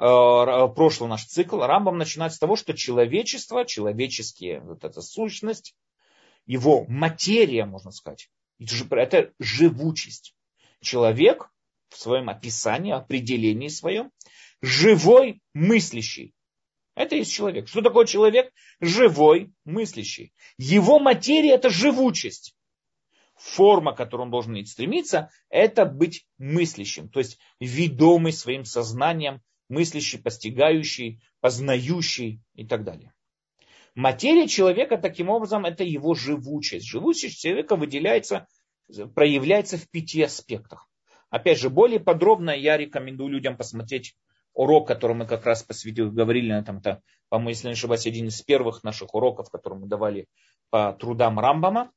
прошлый 0.76 1.10
наш 1.10 1.24
цикл, 1.24 1.62
Рамбам 1.62 1.98
начинает 1.98 2.34
с 2.34 2.40
того, 2.40 2.58
что 2.58 2.74
человечество, 2.74 3.64
человеческие, 3.64 4.60
вот 4.60 4.84
эта 4.84 5.02
сущность, 5.02 5.76
его 6.48 6.86
материя, 6.88 7.66
можно 7.66 7.92
сказать, 7.92 8.32
это 8.60 9.34
живучесть. 9.38 10.34
Человек 10.82 11.52
в 11.90 11.98
своем 11.98 12.30
описании, 12.30 12.94
определении 12.94 13.68
своем, 13.68 14.12
живой 14.62 15.42
мыслящий. 15.54 16.34
Это 16.96 17.16
есть 17.16 17.32
человек. 17.32 17.68
Что 17.68 17.82
такое 17.82 18.06
человек? 18.06 18.52
Живой 18.80 19.54
мыслящий. 19.66 20.34
Его 20.58 21.00
материя 21.00 21.52
это 21.52 21.70
живучесть. 21.70 22.56
форма, 23.36 23.94
к 23.94 23.98
которой 23.98 24.24
он 24.24 24.32
должен 24.32 24.66
стремиться, 24.66 25.30
это 25.50 25.86
быть 25.86 26.26
мыслящим, 26.40 27.08
то 27.08 27.20
есть 27.20 27.38
ведомый 27.60 28.34
своим 28.34 28.66
сознанием, 28.66 29.44
мыслящий, 29.70 30.18
постигающий, 30.18 31.22
познающий 31.40 32.42
и 32.56 32.66
так 32.66 32.84
далее. 32.84 33.14
Материя 33.98 34.48
человека, 34.48 35.00
таким 35.00 35.28
образом, 35.30 35.66
это 35.66 35.84
его 35.84 36.14
живучесть. 36.14 36.86
Живучесть 36.86 37.42
человека 37.42 37.76
выделяется, 37.76 38.48
проявляется 39.16 39.80
в 39.80 39.90
пяти 39.90 40.22
аспектах. 40.22 40.88
Опять 41.32 41.58
же, 41.58 41.72
более 41.72 42.00
подробно 42.00 42.52
я 42.52 42.78
рекомендую 42.78 43.32
людям 43.32 43.58
посмотреть 43.58 44.16
урок, 44.54 44.88
который 44.88 45.16
мы 45.16 45.26
как 45.26 45.48
раз 45.48 45.64
посвятили, 45.64 46.10
говорили 46.10 46.52
на 46.52 46.60
этом-то, 46.60 47.02
по-моему, 47.30 47.50
если 47.50 47.70
не 47.70 47.74
ошибаюсь, 47.74 48.06
один 48.06 48.28
из 48.28 48.40
первых 48.44 48.84
наших 48.84 49.16
уроков, 49.16 49.50
который 49.50 49.80
мы 49.80 49.88
давали 49.88 50.28
по 50.70 50.94
трудам 50.94 51.40
Рамбама. 51.40 51.92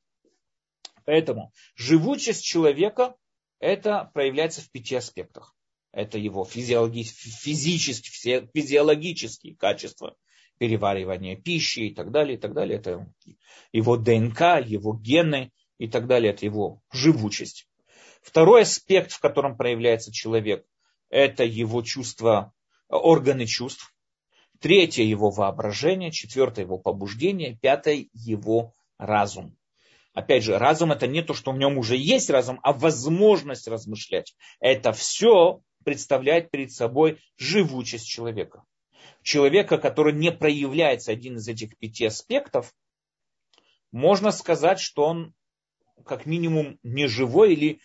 Поэтому 1.05 1.53
живучесть 1.75 2.43
человека 2.43 3.15
это 3.59 4.11
проявляется 4.15 4.63
в 4.63 4.71
пяти 4.71 4.95
аспектах. 4.95 5.55
Это 5.93 6.17
его 6.17 6.47
физиологи- 6.47 7.03
физические, 7.03 8.49
физиологические 8.55 9.55
качества, 9.55 10.17
переваривание 10.61 11.37
пищи 11.37 11.81
и 11.81 11.95
так 11.95 12.11
далее, 12.11 12.37
и 12.37 12.39
так 12.39 12.53
далее. 12.53 12.79
Это 12.79 13.11
его 13.73 13.97
ДНК, 13.97 14.63
его 14.63 14.95
гены 14.95 15.53
и 15.79 15.89
так 15.89 16.07
далее. 16.07 16.35
Это 16.35 16.45
его 16.45 16.83
живучесть. 16.93 17.67
Второй 18.21 18.63
аспект, 18.63 19.11
в 19.11 19.21
котором 19.21 19.57
проявляется 19.57 20.13
человек, 20.13 20.67
это 21.09 21.45
его 21.45 21.81
чувства, 21.81 22.53
органы 22.91 23.47
чувств. 23.47 23.95
Третье 24.61 25.03
его 25.03 25.31
воображение, 25.31 26.11
четвертое 26.11 26.67
его 26.67 26.77
побуждение, 26.77 27.57
пятое 27.57 28.09
его 28.13 28.75
разум. 28.99 29.57
Опять 30.13 30.45
же, 30.45 30.59
разум 30.59 30.93
это 30.93 31.07
не 31.07 31.23
то, 31.23 31.33
что 31.33 31.53
в 31.53 31.57
нем 31.57 31.79
уже 31.79 31.97
есть 31.97 32.29
разум, 32.29 32.61
а 32.63 32.75
возможность 32.75 33.67
размышлять. 33.67 34.35
Это 34.61 34.93
все 34.93 35.63
представляет 35.87 36.51
перед 36.51 36.71
собой 36.71 37.19
живучесть 37.39 38.07
человека. 38.07 38.65
Человека, 39.23 39.79
который 39.79 40.13
не 40.13 40.33
проявляется 40.33 41.13
один 41.13 41.37
из 41.37 41.47
этих 41.49 41.77
пяти 41.77 42.07
аспектов, 42.07 42.75
можно 43.93 44.31
сказать, 44.31 44.81
что 44.81 45.05
он 45.05 45.35
как 46.05 46.27
минимум 46.27 46.79
не 46.83 47.07
живой 47.07 47.53
или, 47.53 47.81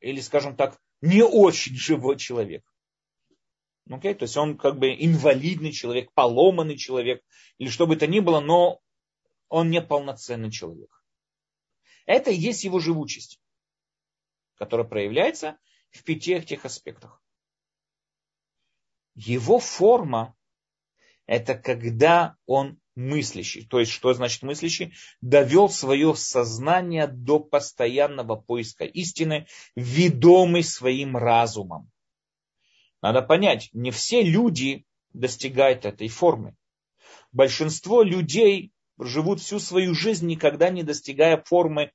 или 0.00 0.20
скажем 0.20 0.56
так, 0.56 0.80
не 1.00 1.22
очень 1.22 1.74
живой 1.76 2.16
человек. 2.16 2.64
Okay? 3.88 4.14
То 4.14 4.24
есть 4.24 4.36
он 4.36 4.56
как 4.56 4.78
бы 4.78 4.88
инвалидный 4.88 5.72
человек, 5.72 6.12
поломанный 6.12 6.76
человек, 6.76 7.22
или 7.58 7.68
что 7.68 7.86
бы 7.86 7.96
то 7.96 8.06
ни 8.06 8.20
было, 8.20 8.40
но 8.40 8.80
он 9.48 9.70
не 9.70 9.82
полноценный 9.82 10.50
человек. 10.50 10.90
Это 12.06 12.30
и 12.30 12.36
есть 12.36 12.64
его 12.64 12.78
живучесть, 12.78 13.40
которая 14.56 14.86
проявляется 14.86 15.58
в 15.90 16.02
пяти 16.04 16.32
этих 16.34 16.64
аспектах. 16.64 17.22
Его 19.14 19.58
форма– 19.58 20.34
это 21.30 21.54
когда 21.54 22.34
он 22.46 22.80
мыслящий. 22.96 23.64
То 23.64 23.78
есть, 23.78 23.92
что 23.92 24.12
значит 24.12 24.42
мыслящий? 24.42 24.94
Довел 25.20 25.68
свое 25.68 26.16
сознание 26.16 27.06
до 27.06 27.38
постоянного 27.38 28.34
поиска 28.34 28.84
истины, 28.84 29.46
ведомый 29.76 30.64
своим 30.64 31.16
разумом. 31.16 31.88
Надо 33.00 33.22
понять, 33.22 33.70
не 33.72 33.92
все 33.92 34.22
люди 34.22 34.84
достигают 35.12 35.84
этой 35.84 36.08
формы. 36.08 36.56
Большинство 37.30 38.02
людей 38.02 38.72
живут 38.98 39.40
всю 39.40 39.60
свою 39.60 39.94
жизнь, 39.94 40.26
никогда 40.26 40.68
не 40.68 40.82
достигая 40.82 41.40
формы 41.40 41.92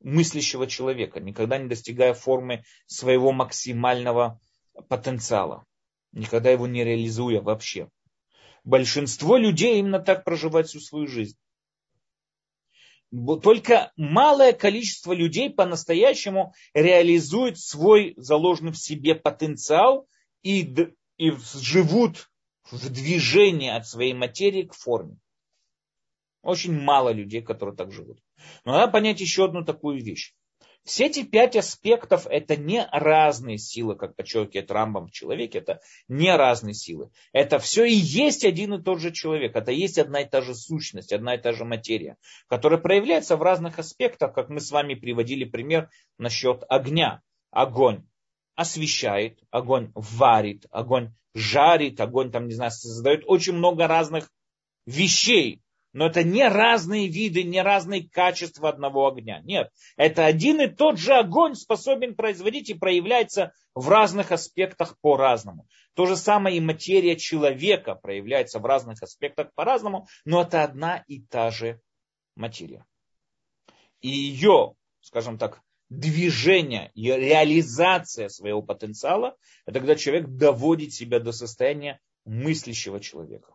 мыслящего 0.00 0.66
человека, 0.66 1.20
никогда 1.20 1.58
не 1.58 1.68
достигая 1.68 2.14
формы 2.14 2.64
своего 2.86 3.32
максимального 3.32 4.40
потенциала, 4.88 5.66
никогда 6.12 6.50
его 6.50 6.66
не 6.66 6.84
реализуя 6.84 7.42
вообще. 7.42 7.90
Большинство 8.64 9.36
людей 9.36 9.78
именно 9.78 10.00
так 10.00 10.24
проживают 10.24 10.68
всю 10.68 10.80
свою 10.80 11.06
жизнь. 11.06 11.36
Только 13.42 13.90
малое 13.96 14.52
количество 14.52 15.12
людей 15.12 15.48
по-настоящему 15.48 16.52
реализует 16.74 17.58
свой 17.58 18.12
заложенный 18.18 18.72
в 18.72 18.78
себе 18.78 19.14
потенциал 19.14 20.06
и, 20.42 20.60
и 21.16 21.30
живут 21.54 22.30
в 22.70 22.90
движении 22.90 23.70
от 23.70 23.86
своей 23.86 24.12
материи 24.12 24.64
к 24.64 24.74
форме. 24.74 25.16
Очень 26.42 26.78
мало 26.78 27.10
людей, 27.10 27.40
которые 27.40 27.74
так 27.74 27.92
живут. 27.92 28.22
Но 28.64 28.72
надо 28.72 28.92
понять 28.92 29.20
еще 29.20 29.46
одну 29.46 29.64
такую 29.64 30.02
вещь. 30.02 30.34
Все 30.88 31.04
эти 31.04 31.22
пять 31.22 31.54
аспектов 31.54 32.26
это 32.26 32.56
не 32.56 32.82
разные 32.90 33.58
силы, 33.58 33.94
как 33.94 34.16
подчеркивает 34.16 34.70
Рамбам 34.70 35.08
в 35.08 35.10
человеке, 35.10 35.58
это 35.58 35.82
не 36.08 36.34
разные 36.34 36.72
силы. 36.72 37.10
Это 37.34 37.58
все 37.58 37.84
и 37.84 37.92
есть 37.92 38.42
один 38.42 38.72
и 38.72 38.82
тот 38.82 38.98
же 38.98 39.12
человек, 39.12 39.54
это 39.54 39.70
есть 39.70 39.98
одна 39.98 40.22
и 40.22 40.24
та 40.26 40.40
же 40.40 40.54
сущность, 40.54 41.12
одна 41.12 41.34
и 41.34 41.38
та 41.38 41.52
же 41.52 41.66
материя, 41.66 42.16
которая 42.46 42.80
проявляется 42.80 43.36
в 43.36 43.42
разных 43.42 43.78
аспектах, 43.78 44.32
как 44.32 44.48
мы 44.48 44.60
с 44.60 44.70
вами 44.70 44.94
приводили 44.94 45.44
пример 45.44 45.90
насчет 46.16 46.64
огня. 46.70 47.20
Огонь 47.50 48.06
освещает, 48.54 49.40
огонь 49.50 49.92
варит, 49.94 50.64
огонь 50.70 51.12
жарит, 51.34 52.00
огонь 52.00 52.30
там, 52.32 52.46
не 52.46 52.54
знаю, 52.54 52.70
создает 52.70 53.24
очень 53.26 53.52
много 53.52 53.88
разных 53.88 54.30
вещей, 54.86 55.60
но 55.92 56.06
это 56.06 56.22
не 56.22 56.46
разные 56.46 57.08
виды, 57.08 57.42
не 57.42 57.62
разные 57.62 58.08
качества 58.08 58.68
одного 58.68 59.08
огня. 59.08 59.40
Нет, 59.40 59.70
это 59.96 60.26
один 60.26 60.60
и 60.60 60.68
тот 60.68 60.98
же 60.98 61.14
огонь 61.14 61.54
способен 61.54 62.14
производить 62.14 62.70
и 62.70 62.74
проявляется 62.74 63.52
в 63.74 63.88
разных 63.88 64.32
аспектах 64.32 64.98
по-разному. 65.00 65.66
То 65.94 66.06
же 66.06 66.16
самое 66.16 66.56
и 66.56 66.60
материя 66.60 67.16
человека 67.16 67.94
проявляется 67.94 68.58
в 68.58 68.66
разных 68.66 69.02
аспектах 69.02 69.52
по-разному, 69.54 70.06
но 70.24 70.42
это 70.42 70.62
одна 70.62 71.04
и 71.06 71.20
та 71.20 71.50
же 71.50 71.80
материя. 72.36 72.84
И 74.00 74.08
ее, 74.08 74.74
скажем 75.00 75.38
так, 75.38 75.60
движение, 75.88 76.90
ее 76.94 77.18
реализация 77.18 78.28
своего 78.28 78.62
потенциала, 78.62 79.36
это 79.64 79.80
когда 79.80 79.96
человек 79.96 80.28
доводит 80.28 80.92
себя 80.92 81.18
до 81.18 81.32
состояния 81.32 81.98
мыслящего 82.24 83.00
человека 83.00 83.54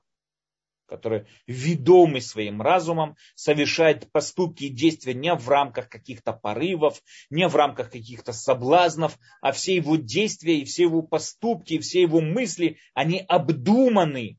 который 0.93 1.25
ведомый 1.47 2.21
своим 2.21 2.61
разумом 2.61 3.15
совершает 3.33 4.11
поступки 4.11 4.65
и 4.65 4.69
действия 4.69 5.15
не 5.15 5.33
в 5.33 5.49
рамках 5.49 5.89
каких-то 5.89 6.33
порывов, 6.33 7.01
не 7.31 7.47
в 7.47 7.55
рамках 7.55 7.89
каких-то 7.89 8.31
соблазнов, 8.31 9.17
а 9.41 9.53
все 9.53 9.73
его 9.73 9.95
действия 9.95 10.59
и 10.59 10.65
все 10.65 10.83
его 10.83 11.01
поступки, 11.01 11.73
и 11.73 11.79
все 11.79 12.03
его 12.03 12.21
мысли, 12.21 12.77
они 12.93 13.25
обдуманы. 13.27 14.37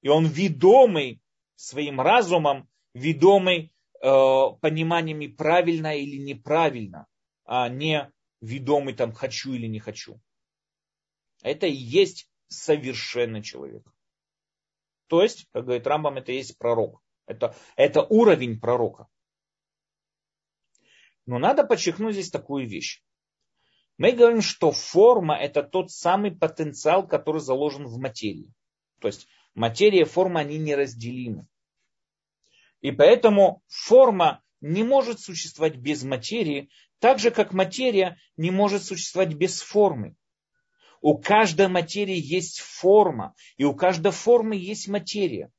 И 0.00 0.08
он 0.08 0.24
ведомый 0.24 1.20
своим 1.54 2.00
разумом, 2.00 2.66
ведомый 2.94 3.74
э, 4.02 4.08
пониманиями 4.62 5.26
правильно 5.26 5.94
или 5.94 6.16
неправильно, 6.16 7.06
а 7.44 7.68
не 7.68 8.10
ведомый 8.40 8.94
там 8.94 9.12
хочу 9.12 9.52
или 9.52 9.66
не 9.66 9.80
хочу. 9.80 10.18
Это 11.42 11.66
и 11.66 11.74
есть 11.74 12.30
совершенный 12.48 13.42
человек. 13.42 13.86
То 15.08 15.22
есть, 15.22 15.46
как 15.52 15.64
говорит 15.64 15.86
Рамбам, 15.86 16.16
это 16.18 16.32
есть 16.32 16.58
пророк. 16.58 17.02
Это, 17.26 17.54
это 17.76 18.02
уровень 18.02 18.60
пророка. 18.60 19.08
Но 21.26 21.38
надо 21.38 21.64
подчеркнуть 21.64 22.14
здесь 22.14 22.30
такую 22.30 22.68
вещь. 22.68 23.02
Мы 23.98 24.12
говорим, 24.12 24.42
что 24.42 24.72
форма 24.72 25.36
это 25.36 25.62
тот 25.62 25.90
самый 25.90 26.34
потенциал, 26.34 27.06
который 27.06 27.40
заложен 27.40 27.86
в 27.86 27.98
материи. 27.98 28.52
То 29.00 29.08
есть 29.08 29.28
материя 29.54 30.00
и 30.00 30.04
форма, 30.04 30.40
они 30.40 30.58
неразделимы. 30.58 31.46
И 32.80 32.90
поэтому 32.90 33.62
форма 33.68 34.42
не 34.60 34.82
может 34.82 35.20
существовать 35.20 35.76
без 35.76 36.02
материи, 36.02 36.70
так 36.98 37.18
же 37.18 37.30
как 37.30 37.52
материя 37.52 38.18
не 38.36 38.50
может 38.50 38.84
существовать 38.84 39.34
без 39.34 39.60
формы. 39.60 40.16
У 41.02 41.18
каждой 41.18 41.66
материи 41.66 42.16
есть 42.16 42.60
форма, 42.60 43.34
и 43.56 43.64
у 43.64 43.74
каждой 43.74 44.12
формы 44.12 44.54
есть 44.54 44.86
материя. 44.86 45.50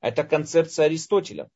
Это 0.00 0.22
концепция 0.22 0.84
Аристотеля. 0.84 1.48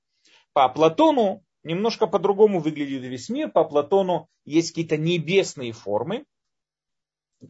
По 0.55 0.69
Платону 0.71 1.45
немножко 1.63 2.07
по-другому 2.07 2.61
выглядит 2.61 3.03
весь 3.03 3.29
мир. 3.29 3.51
По 3.51 3.65
Платону 3.65 4.29
есть 4.47 4.71
какие-то 4.71 4.97
небесные 4.97 5.73
формы, 5.73 6.25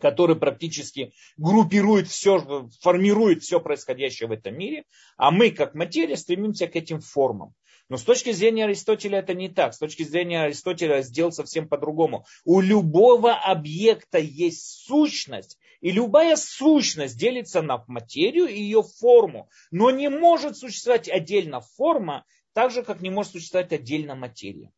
которые 0.00 0.36
практически 0.36 1.12
группируют 1.36 2.08
все, 2.08 2.68
формируют 2.80 3.44
все 3.44 3.60
происходящее 3.60 4.28
в 4.28 4.32
этом 4.32 4.58
мире, 4.58 4.84
а 5.16 5.30
мы, 5.30 5.52
как 5.52 5.74
материя, 5.74 6.16
стремимся 6.16 6.66
к 6.66 6.74
этим 6.74 7.00
формам. 7.00 7.54
Но 7.88 7.96
с 7.96 8.02
точки 8.02 8.32
зрения 8.32 8.64
Аристотеля 8.64 9.20
это 9.20 9.34
не 9.34 9.48
так. 9.48 9.72
С 9.72 9.78
точки 9.78 10.02
зрения 10.02 10.42
Аристотеля 10.42 11.00
сделал 11.00 11.32
совсем 11.32 11.68
по-другому. 11.68 12.26
У 12.44 12.60
любого 12.60 13.34
объекта 13.34 14.18
есть 14.18 14.84
сущность, 14.86 15.58
и 15.80 15.90
любая 15.90 16.36
сущность 16.36 17.18
делится 17.18 17.62
на 17.62 17.84
материю 17.86 18.46
и 18.46 18.60
ее 18.60 18.82
форму. 18.82 19.48
Но 19.70 19.90
не 19.90 20.10
может 20.10 20.56
существовать 20.56 21.08
отдельно 21.08 21.60
форма, 21.60 22.24
так 22.52 22.70
же, 22.70 22.82
как 22.82 23.00
не 23.00 23.10
может 23.10 23.32
существовать 23.32 23.72
отдельно 23.72 24.14
материя. 24.14 24.70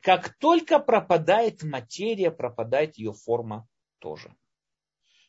Как 0.00 0.34
только 0.38 0.78
пропадает 0.78 1.62
материя, 1.62 2.30
пропадает 2.30 2.96
ее 2.96 3.12
форма 3.12 3.68
тоже. 3.98 4.34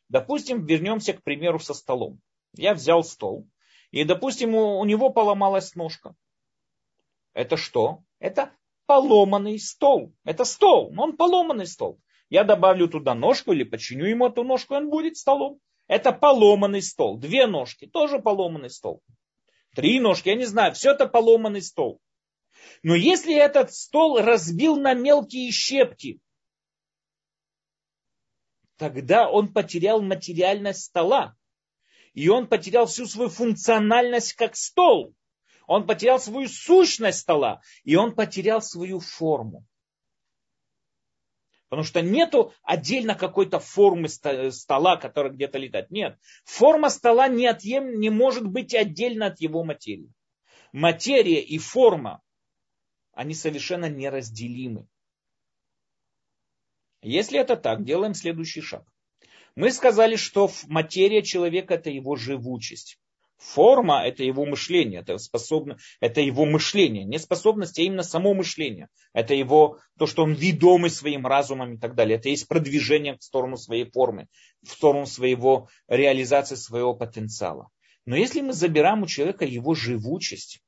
Допустим, 0.07 0.66
вернемся 0.66 1.14
к 1.14 1.24
примеру 1.24 1.59
со 1.59 1.74
столом. 1.74 2.22
Я 2.55 2.74
взял 2.74 3.03
стол, 3.03 3.49
и, 3.91 4.03
допустим, 4.05 4.55
у, 4.55 4.80
у 4.80 4.86
него 4.86 5.09
поломалась 5.09 5.76
ножка. 5.76 6.16
Это 7.34 7.58
что? 7.58 8.04
Это 8.20 8.52
поломанный 8.86 9.60
стол. 9.60 10.14
Это 10.24 10.44
стол, 10.46 10.92
но 10.92 11.04
он 11.04 11.18
поломанный 11.18 11.68
стол. 11.68 12.00
Я 12.30 12.44
добавлю 12.44 12.88
туда 12.88 13.14
ножку 13.14 13.52
или 13.52 13.64
починю 13.64 14.06
ему 14.06 14.28
эту 14.28 14.44
ножку, 14.44 14.76
он 14.76 14.90
будет 14.90 15.18
столом. 15.18 15.60
Это 15.88 16.12
поломанный 16.14 16.82
стол. 16.82 17.18
Две 17.18 17.48
ножки, 17.48 17.88
тоже 17.88 18.20
поломанный 18.20 18.70
стол. 18.70 19.02
Три 19.76 20.00
ножки, 20.00 20.30
я 20.30 20.36
не 20.36 20.46
знаю, 20.46 20.74
все 20.74 20.92
это 20.92 21.08
поломанный 21.08 21.62
стол. 21.62 22.02
Но 22.84 22.96
если 22.96 23.36
этот 23.36 23.74
стол 23.74 24.20
разбил 24.20 24.78
на 24.78 24.94
мелкие 24.94 25.52
щепки, 25.52 26.20
тогда 28.78 29.30
он 29.30 29.54
потерял 29.54 30.02
материальность 30.02 30.84
стола. 30.84 31.36
И 32.14 32.28
он 32.28 32.48
потерял 32.48 32.88
всю 32.88 33.06
свою 33.06 33.30
функциональность 33.30 34.34
как 34.34 34.56
стол. 34.56 35.14
Он 35.72 35.88
потерял 35.88 36.20
свою 36.20 36.50
сущность 36.50 37.20
стола. 37.20 37.62
И 37.86 37.96
он 37.96 38.14
потерял 38.14 38.62
свою 38.62 39.00
форму. 39.00 39.66
Потому 41.70 41.86
что 41.86 42.02
нету 42.02 42.54
отдельно 42.62 43.16
какой-то 43.16 43.60
формы 43.60 44.10
стола, 44.10 44.98
которая 44.98 45.32
где-то 45.32 45.58
летает. 45.58 45.90
Нет. 45.90 46.20
Форма 46.44 46.90
стола 46.90 47.30
неотъем, 47.30 48.02
не 48.02 48.10
может 48.10 48.46
быть 48.46 48.76
отдельно 48.76 49.28
от 49.28 49.40
его 49.40 49.64
материи. 49.64 50.12
Материя 50.74 51.40
и 51.40 51.58
форма, 51.58 52.22
они 53.14 53.34
совершенно 53.34 53.90
неразделимы. 53.90 54.90
Если 57.02 57.40
это 57.40 57.56
так, 57.56 57.86
делаем 57.86 58.14
следующий 58.14 58.60
шаг. 58.60 58.86
Мы 59.56 59.72
сказали, 59.72 60.18
что 60.18 60.52
материя 60.68 61.24
человека 61.24 61.76
это 61.76 61.90
его 61.90 62.18
живучесть. 62.18 63.01
Форма– 63.42 64.04
это 64.06 64.24
его 64.24 64.46
мышление, 64.46 65.02
это, 65.02 65.18
способно, 65.18 65.78
это 66.00 66.22
его 66.22 66.46
мышление. 66.46 67.06
Не 67.06 67.18
способность, 67.18 67.80
а 67.80 67.82
именно 67.82 68.04
само 68.04 68.36
мышление. 68.36 68.88
Это 69.14 69.34
его, 69.34 69.80
то, 69.98 70.06
что 70.06 70.24
он 70.24 70.34
ведомый 70.34 70.92
своим 70.92 71.26
разумом 71.26 71.74
и 71.74 71.78
так 71.80 71.96
далее. 71.96 72.20
Это 72.20 72.30
есть 72.30 72.48
продвижение 72.48 73.18
в 73.18 73.24
сторону 73.24 73.58
своей 73.58 73.89
формы, 73.89 74.28
в 74.62 74.70
сторону 74.70 75.08
своего 75.08 75.70
реализации 75.88 76.54
своего 76.54 76.94
потенциала. 76.94 77.70
Но 78.06 78.16
если 78.16 78.42
мы 78.42 78.54
забираем 78.54 79.02
у 79.02 79.08
человека 79.08 79.44
его 79.44 79.74
живучесть, 79.74 80.62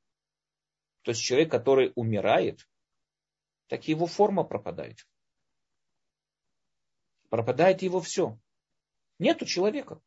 то 1.02 1.12
есть 1.12 1.22
человек, 1.22 1.52
который 1.52 1.92
умирает, 1.94 2.68
так 3.68 3.86
его 3.86 4.06
форма 4.06 4.42
пропадает. 4.42 5.06
Пропадает 7.30 7.82
его 7.82 8.00
все. 8.00 8.36
Нету 9.20 9.46
человека. 9.46 10.00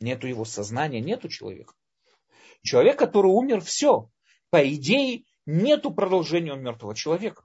Нету 0.00 0.26
его 0.26 0.44
сознания, 0.44 1.00
нету 1.00 1.28
человека. 1.28 1.74
Человек, 2.62 2.98
который 2.98 3.28
умер, 3.28 3.60
все. 3.60 4.10
По 4.50 4.66
идее, 4.68 5.24
нету 5.46 5.90
продолжения 5.90 6.52
у 6.52 6.56
мертвого 6.56 6.94
человека. 6.94 7.44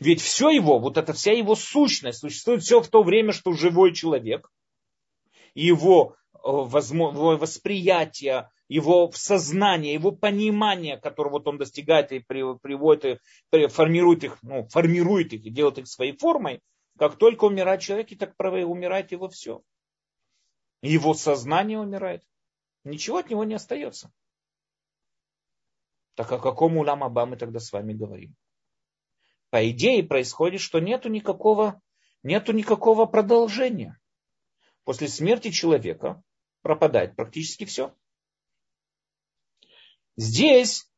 Ведь 0.00 0.20
все 0.20 0.50
его, 0.50 0.78
вот 0.78 0.96
эта 0.96 1.12
вся 1.12 1.32
его 1.32 1.54
сущность, 1.54 2.20
существует 2.20 2.62
все 2.62 2.80
в 2.80 2.88
то 2.88 3.02
время, 3.02 3.32
что 3.32 3.52
живой 3.52 3.92
человек, 3.92 4.50
его, 5.54 6.16
э, 6.34 6.38
его 6.38 7.36
восприятие, 7.36 8.50
его 8.68 9.10
сознание, 9.12 9.94
его 9.94 10.12
понимание, 10.12 10.96
которое 10.96 11.30
вот 11.30 11.46
он 11.46 11.58
достигает 11.58 12.12
и 12.12 12.20
приводит, 12.20 13.20
и 13.52 13.66
формирует 13.66 14.24
их, 14.24 14.38
ну, 14.42 14.66
формирует 14.68 15.32
их 15.32 15.44
и 15.44 15.50
делает 15.50 15.78
их 15.78 15.88
своей 15.88 16.16
формой, 16.16 16.60
как 16.98 17.16
только 17.16 17.44
умирает 17.44 17.80
человек, 17.80 18.10
и 18.12 18.16
так 18.16 18.34
умирает 18.38 19.12
его 19.12 19.28
все. 19.28 19.62
Его 20.82 21.14
сознание 21.14 21.78
умирает. 21.78 22.24
Ничего 22.84 23.18
от 23.18 23.30
него 23.30 23.44
не 23.44 23.54
остается. 23.54 24.12
Так 26.14 26.32
о 26.32 26.38
каком 26.38 26.76
улам 26.76 27.04
Аба 27.04 27.26
мы 27.26 27.36
тогда 27.36 27.60
с 27.60 27.72
вами 27.72 27.92
говорим? 27.92 28.36
По 29.50 29.68
идее 29.70 30.02
происходит, 30.02 30.60
что 30.60 30.80
нету 30.80 31.08
никакого, 31.08 31.80
нету 32.22 32.52
никакого 32.52 33.06
продолжения. 33.06 33.98
После 34.84 35.08
смерти 35.08 35.50
человека 35.50 36.22
пропадает 36.62 37.16
практически 37.16 37.64
все. 37.64 37.94
Здесь 40.16 40.90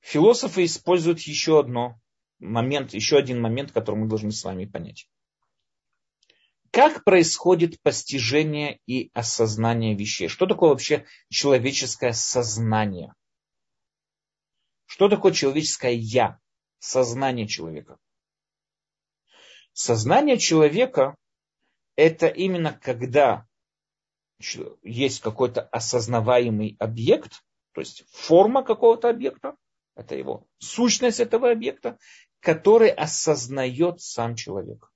философы 0.00 0.64
используют 0.64 1.20
еще 1.20 1.60
одно 1.60 2.00
момент, 2.38 2.94
еще 2.94 3.16
один 3.16 3.40
момент, 3.40 3.72
который 3.72 3.96
мы 3.96 4.08
должны 4.08 4.30
с 4.30 4.44
вами 4.44 4.64
понять. 4.64 5.08
Как 6.70 7.04
происходит 7.04 7.80
постижение 7.80 8.80
и 8.86 9.10
осознание 9.14 9.94
вещей? 9.94 10.28
Что 10.28 10.46
такое 10.46 10.70
вообще 10.70 11.06
человеческое 11.30 12.12
сознание? 12.12 13.14
Что 14.86 15.08
такое 15.08 15.32
человеческое 15.32 15.94
я? 15.94 16.38
Сознание 16.78 17.46
человека. 17.46 17.98
Сознание 19.72 20.36
человека– 20.38 21.16
это 21.96 22.26
именно 22.26 22.72
когда 22.72 23.46
есть 24.82 25.20
какой-то 25.20 25.62
осознаваемый 25.62 26.76
объект, 26.78 27.42
то 27.72 27.80
есть 27.80 28.04
форма 28.10 28.62
какого-то 28.62 29.08
объекта, 29.08 29.56
это 29.96 30.14
его 30.14 30.46
сущность 30.58 31.18
этого 31.18 31.50
объекта, 31.50 31.98
который 32.40 32.90
осознает 32.90 34.00
сам 34.00 34.36
человек 34.36 34.92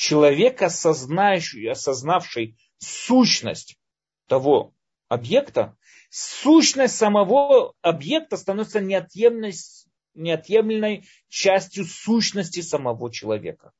человек, 0.00 0.62
осознающий, 0.62 1.70
осознавший 1.70 2.56
сущность 2.78 3.78
того 4.28 4.74
объекта, 5.08 5.76
сущность 6.08 6.96
самого 6.96 7.74
объекта 7.82 8.38
становится 8.38 8.80
неотъемлемой, 8.80 9.52
неотъемлемой 10.14 11.06
частью 11.28 11.84
сущности 11.84 12.62
самого 12.62 13.12
человека. 13.12 13.72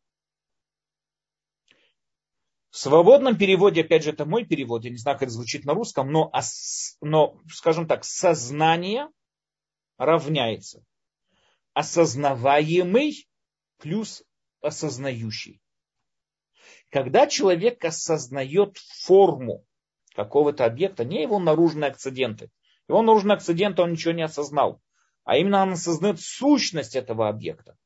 В 2.69 2.77
свободном 2.77 3.39
переводе, 3.39 3.81
опять 3.81 4.05
же, 4.05 4.11
это 4.11 4.27
мой 4.27 4.45
перевод, 4.45 4.85
я 4.85 4.91
не 4.91 4.99
знаю, 4.99 5.17
как 5.17 5.23
это 5.23 5.33
звучит 5.33 5.65
на 5.65 5.73
русском, 5.73 6.13
но, 6.13 6.31
но 7.01 7.41
скажем 7.51 7.87
так, 7.87 8.05
сознание 8.05 9.09
равняется 9.97 10.85
осознаваемый 11.73 13.27
плюс 13.79 14.23
осознающий. 14.61 15.63
Когда 16.91 17.29
человек 17.29 17.85
осознает 17.85 18.77
форму 18.77 19.65
какого-то 20.15 20.65
объекта, 20.65 21.05
не 21.05 21.23
его 21.23 21.39
наружные 21.39 21.91
акциденты. 21.91 22.51
Его 22.89 23.03
наружные 23.03 23.37
акциденты 23.37 23.83
он 23.83 23.93
ничего 23.93 24.13
не 24.13 24.23
осознал. 24.23 24.83
А 25.25 25.37
именно 25.37 25.63
он 25.63 25.73
осознает 25.73 26.21
сущность 26.21 26.97
этого 26.97 27.29
объекта. 27.29 27.77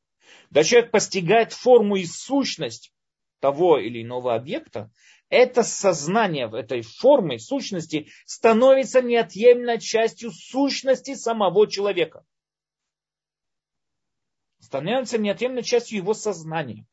Когда 0.48 0.64
человек 0.64 0.90
постигает 0.90 1.52
форму 1.52 1.96
и 1.96 2.06
сущность 2.06 2.92
того 3.40 3.78
или 3.78 4.02
иного 4.02 4.34
объекта, 4.34 4.90
это 5.28 5.62
сознание 5.62 6.50
этой 6.50 6.80
формы, 6.80 7.38
сущности, 7.38 8.08
становится 8.24 9.02
неотъемлемой 9.02 9.80
частью 9.80 10.30
сущности 10.30 11.14
самого 11.14 11.66
человека. 11.66 12.24
Становится 14.60 15.18
неотъемлемой 15.18 15.64
частью 15.64 15.98
его 15.98 16.14
сознания. 16.14 16.86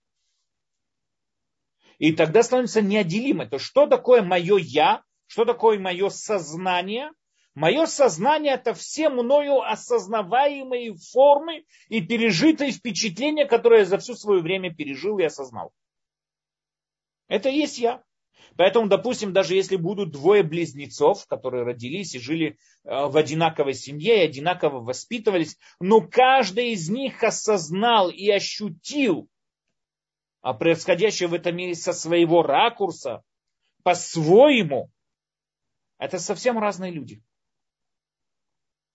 И 2.01 2.13
тогда 2.13 2.41
становится 2.41 2.81
неотделимой. 2.81 3.47
То 3.47 3.59
что 3.59 3.85
такое 3.85 4.23
мое 4.23 4.57
я, 4.57 5.03
что 5.27 5.45
такое 5.45 5.77
мое 5.77 6.09
сознание? 6.09 7.11
Мое 7.53 7.85
сознание 7.85 8.53
это 8.53 8.73
все 8.73 9.07
мною 9.09 9.61
осознаваемые 9.61 10.95
формы 10.95 11.63
и 11.89 12.01
пережитые 12.01 12.71
впечатления, 12.71 13.45
которые 13.45 13.81
я 13.81 13.85
за 13.85 13.99
все 13.99 14.15
свое 14.15 14.41
время 14.41 14.73
пережил 14.73 15.19
и 15.19 15.25
осознал. 15.25 15.73
Это 17.27 17.49
и 17.49 17.57
есть 17.57 17.77
я. 17.77 18.01
Поэтому, 18.57 18.87
допустим, 18.87 19.31
даже 19.31 19.53
если 19.53 19.75
будут 19.75 20.09
двое 20.09 20.41
близнецов, 20.41 21.27
которые 21.27 21.65
родились 21.65 22.15
и 22.15 22.19
жили 22.19 22.57
э, 22.83 23.05
в 23.05 23.15
одинаковой 23.15 23.75
семье 23.75 24.21
и 24.21 24.25
одинаково 24.25 24.79
воспитывались, 24.79 25.55
но 25.79 26.01
каждый 26.01 26.71
из 26.71 26.89
них 26.89 27.23
осознал 27.23 28.09
и 28.09 28.27
ощутил 28.27 29.29
а 30.41 30.53
происходящее 30.53 31.29
в 31.29 31.33
этом 31.33 31.55
мире 31.55 31.75
со 31.75 31.93
своего 31.93 32.41
ракурса, 32.41 33.23
по-своему, 33.83 34.91
это 35.97 36.19
совсем 36.19 36.57
разные 36.57 36.91
люди. 36.91 37.21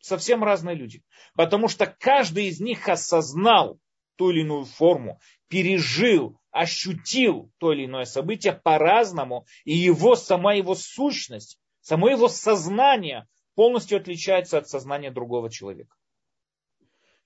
Совсем 0.01 0.45
разные 0.45 0.77
люди. 0.77 1.03
Потому 1.35 1.69
что 1.69 1.87
каждый 1.87 2.47
из 2.47 2.61
них 2.61 2.89
осознал 2.89 3.79
ту 4.17 4.31
или 4.31 4.41
иную 4.41 4.65
форму, 4.65 5.21
пережил, 5.49 6.41
ощутил 6.51 7.53
то 7.59 7.73
или 7.73 7.87
иное 7.87 8.05
событие 8.05 8.53
по-разному, 8.53 9.47
и 9.65 9.75
его, 9.75 10.17
сама 10.17 10.55
его 10.55 10.75
сущность, 10.75 11.59
само 11.81 12.09
его 12.09 12.29
сознание 12.29 13.27
полностью 13.55 13.99
отличается 13.99 14.59
от 14.59 14.69
сознания 14.69 15.11
другого 15.11 15.51
человека. 15.51 15.97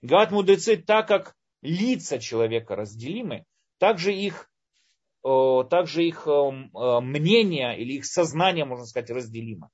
Говорят 0.03 0.33
мудрецы, 0.33 0.77
так 0.77 1.09
как 1.09 1.37
лица 1.63 2.19
человека 2.19 2.77
разделимы, 2.77 3.45
также 3.81 4.15
их, 4.15 4.49
также 5.23 6.05
их 6.05 6.27
мнение 6.27 7.79
или 7.81 7.95
их 7.95 8.07
сознание, 8.07 8.65
можно 8.65 8.87
сказать, 8.87 9.11
разделимо. 9.11 9.71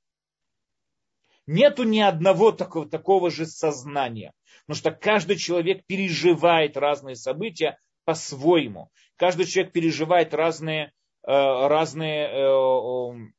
Нету 1.47 1.85
ни 1.85 2.01
одного 2.01 2.51
такого, 2.51 2.89
такого 2.89 3.31
же 3.31 3.47
сознания. 3.47 4.33
Потому 4.67 4.79
что 4.79 4.91
каждый 4.91 5.37
человек 5.37 5.85
переживает 5.87 6.77
разные 6.77 7.15
события 7.15 7.79
по-своему. 8.05 8.91
Каждый 9.17 9.47
человек 9.47 9.73
переживает 9.73 10.35
разные, 10.35 10.93
э, 11.23 11.31
разные 11.31 12.29
э, 12.29 13.31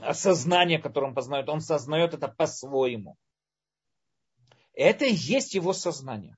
осознания, 0.00 0.80
которые 0.80 1.10
он 1.10 1.14
познает. 1.14 1.48
Он 1.48 1.60
сознает 1.60 2.12
это 2.14 2.26
по-своему. 2.28 3.16
Это 4.72 5.04
и 5.04 5.14
есть 5.14 5.54
его 5.54 5.72
сознание. 5.72 6.36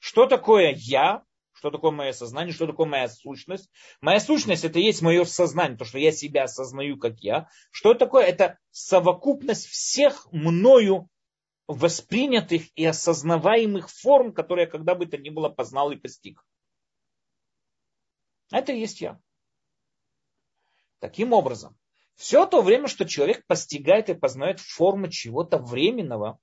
Что 0.00 0.26
такое 0.26 0.74
я? 0.76 1.22
Что 1.64 1.70
такое 1.70 1.92
мое 1.92 2.12
сознание? 2.12 2.52
Что 2.52 2.66
такое 2.66 2.86
моя 2.86 3.08
сущность? 3.08 3.70
Моя 4.02 4.20
сущность 4.20 4.64
это 4.64 4.78
есть 4.78 5.00
мое 5.00 5.24
сознание, 5.24 5.78
то, 5.78 5.86
что 5.86 5.98
я 5.98 6.12
себя 6.12 6.42
осознаю 6.42 6.98
как 6.98 7.20
я. 7.20 7.48
Что 7.70 7.92
это 7.92 8.00
такое? 8.00 8.26
Это 8.26 8.58
совокупность 8.70 9.68
всех 9.68 10.30
мною 10.30 11.08
воспринятых 11.66 12.64
и 12.74 12.84
осознаваемых 12.84 13.88
форм, 13.88 14.34
которые 14.34 14.66
я 14.66 14.70
когда 14.70 14.94
бы 14.94 15.06
то 15.06 15.16
ни 15.16 15.30
было 15.30 15.48
познал 15.48 15.90
и 15.90 15.96
постиг. 15.96 16.44
Это 18.50 18.72
и 18.72 18.80
есть 18.80 19.00
я. 19.00 19.18
Таким 20.98 21.32
образом, 21.32 21.78
все 22.14 22.44
то 22.44 22.60
время, 22.60 22.88
что 22.88 23.06
человек 23.06 23.46
постигает 23.46 24.10
и 24.10 24.14
познает 24.14 24.60
формы 24.60 25.10
чего-то 25.10 25.56
временного, 25.56 26.38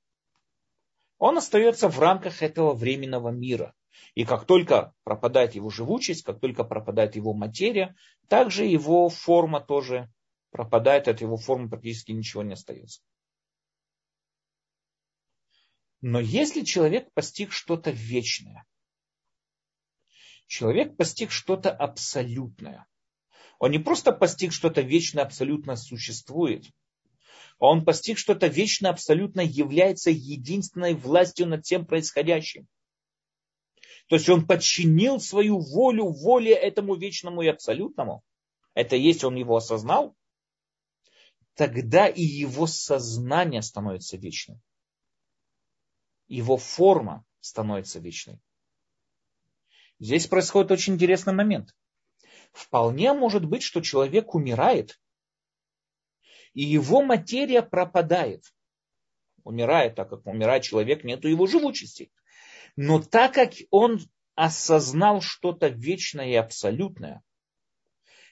он 1.20 1.38
остается 1.38 1.90
в 1.90 2.00
рамках 2.00 2.42
этого 2.42 2.74
временного 2.74 3.30
мира. 3.30 3.76
И 4.16 4.26
как 4.26 4.46
только 4.46 4.94
пропадает 5.04 5.56
его 5.56 5.70
живучесть, 5.70 6.24
как 6.24 6.40
только 6.40 6.64
пропадает 6.64 7.16
его 7.16 7.34
материя, 7.34 7.96
также 8.28 8.66
его 8.66 9.10
форма 9.10 9.62
тоже 9.62 10.12
пропадает, 10.52 11.08
от 11.08 11.22
его 11.22 11.38
формы 11.38 11.70
практически 11.70 12.12
ничего 12.12 12.44
не 12.44 12.54
остается. 12.54 13.02
Но 16.02 16.20
если 16.20 16.62
человек 16.62 17.14
постиг 17.14 17.52
что-то 17.52 17.92
вечное, 17.92 18.66
человек 20.48 20.98
постиг 20.98 21.32
что-то 21.32 21.72
абсолютное, 21.72 22.88
он 23.60 23.72
не 23.72 23.80
просто 23.80 24.12
постиг 24.12 24.52
что-то 24.52 24.82
вечное, 24.82 25.24
абсолютно 25.24 25.76
существует, 25.76 26.66
а 27.60 27.68
он 27.68 27.86
постиг 27.86 28.18
что-то 28.18 28.48
вечно, 28.48 28.90
абсолютно 28.90 29.42
является 29.42 30.10
единственной 30.10 30.96
властью 30.96 31.48
над 31.48 31.62
тем 31.62 31.86
происходящим. 31.86 32.68
То 34.12 34.18
есть 34.18 34.30
он 34.30 34.46
подчинил 34.46 35.20
свою 35.20 35.60
волю 35.60 36.10
воле 36.12 36.52
этому 36.54 36.96
вечному 36.96 37.42
и 37.42 37.48
абсолютному. 37.48 38.24
Это 38.76 38.96
есть, 38.96 39.24
он 39.24 39.36
его 39.36 39.56
осознал. 39.56 40.16
Тогда 41.56 42.08
и 42.08 42.22
его 42.22 42.68
сознание 42.68 43.64
становится 43.64 44.18
вечным 44.18 44.62
его 46.32 46.56
форма 46.56 47.26
становится 47.42 48.00
вечной. 48.00 48.40
Здесь 50.00 50.28
происходит 50.28 50.72
очень 50.72 50.94
интересный 50.94 51.34
момент. 51.34 51.76
Вполне 52.54 53.12
может 53.14 53.46
быть, 53.46 53.64
что 53.64 53.82
человек 53.82 54.34
умирает, 54.34 55.00
и 56.54 56.64
его 56.64 57.02
материя 57.02 57.62
пропадает. 57.62 58.46
Умирает, 59.44 59.96
так 59.96 60.10
как 60.10 60.26
умирает 60.26 60.64
человек, 60.64 61.04
нету 61.04 61.28
его 61.28 61.48
живучести. 61.48 62.12
Но 62.76 63.02
так 63.02 63.34
как 63.34 63.54
он 63.70 64.00
осознал 64.36 65.22
что-то 65.22 65.68
вечное 65.68 66.30
и 66.30 66.36
абсолютное, 66.36 67.22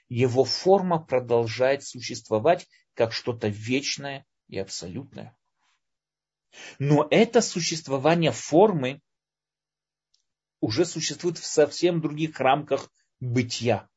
его 0.07 0.43
форма 0.43 0.99
продолжает 0.99 1.83
существовать 1.83 2.67
как 2.93 3.13
что-то 3.13 3.47
вечное 3.47 4.25
и 4.47 4.57
абсолютное. 4.57 5.37
Но 6.79 7.07
это 7.11 7.41
существование 7.41 8.31
формы 8.31 9.01
уже 10.61 10.85
существует 10.85 11.37
в 11.37 11.45
совсем 11.45 12.01
других 12.01 12.39
рамках 12.39 12.91
бытия. 13.19 13.87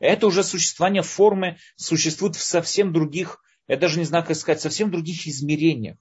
Это 0.00 0.26
уже 0.26 0.42
существование 0.42 1.02
формы 1.02 1.58
существует 1.76 2.36
в 2.36 2.42
совсем 2.42 2.92
других, 2.92 3.42
я 3.66 3.76
даже 3.76 3.98
не 3.98 4.04
знаю, 4.04 4.24
как 4.24 4.36
сказать, 4.36 4.60
совсем 4.60 4.90
других 4.90 5.26
измерениях, 5.26 5.98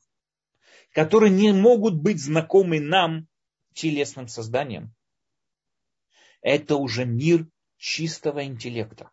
которые 0.98 1.30
не 1.30 1.54
могут 1.54 1.94
быть 1.94 2.20
знакомы 2.20 2.80
нам, 2.80 3.28
телесным 3.76 4.28
созданием. 4.28 4.96
Это 6.42 6.76
уже 6.76 7.06
мир 7.06 7.48
чистого 7.78 8.44
интеллекта 8.44 9.12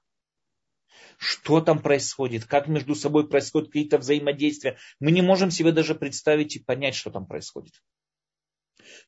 что 1.18 1.60
там 1.60 1.80
происходит, 1.80 2.44
как 2.44 2.66
между 2.66 2.94
собой 2.94 3.28
происходят 3.28 3.68
какие-то 3.68 3.98
взаимодействия. 3.98 4.78
Мы 4.98 5.12
не 5.12 5.22
можем 5.22 5.50
себе 5.50 5.70
даже 5.70 5.94
представить 5.94 6.56
и 6.56 6.58
понять, 6.58 6.96
что 6.96 7.10
там 7.10 7.26
происходит. 7.26 7.74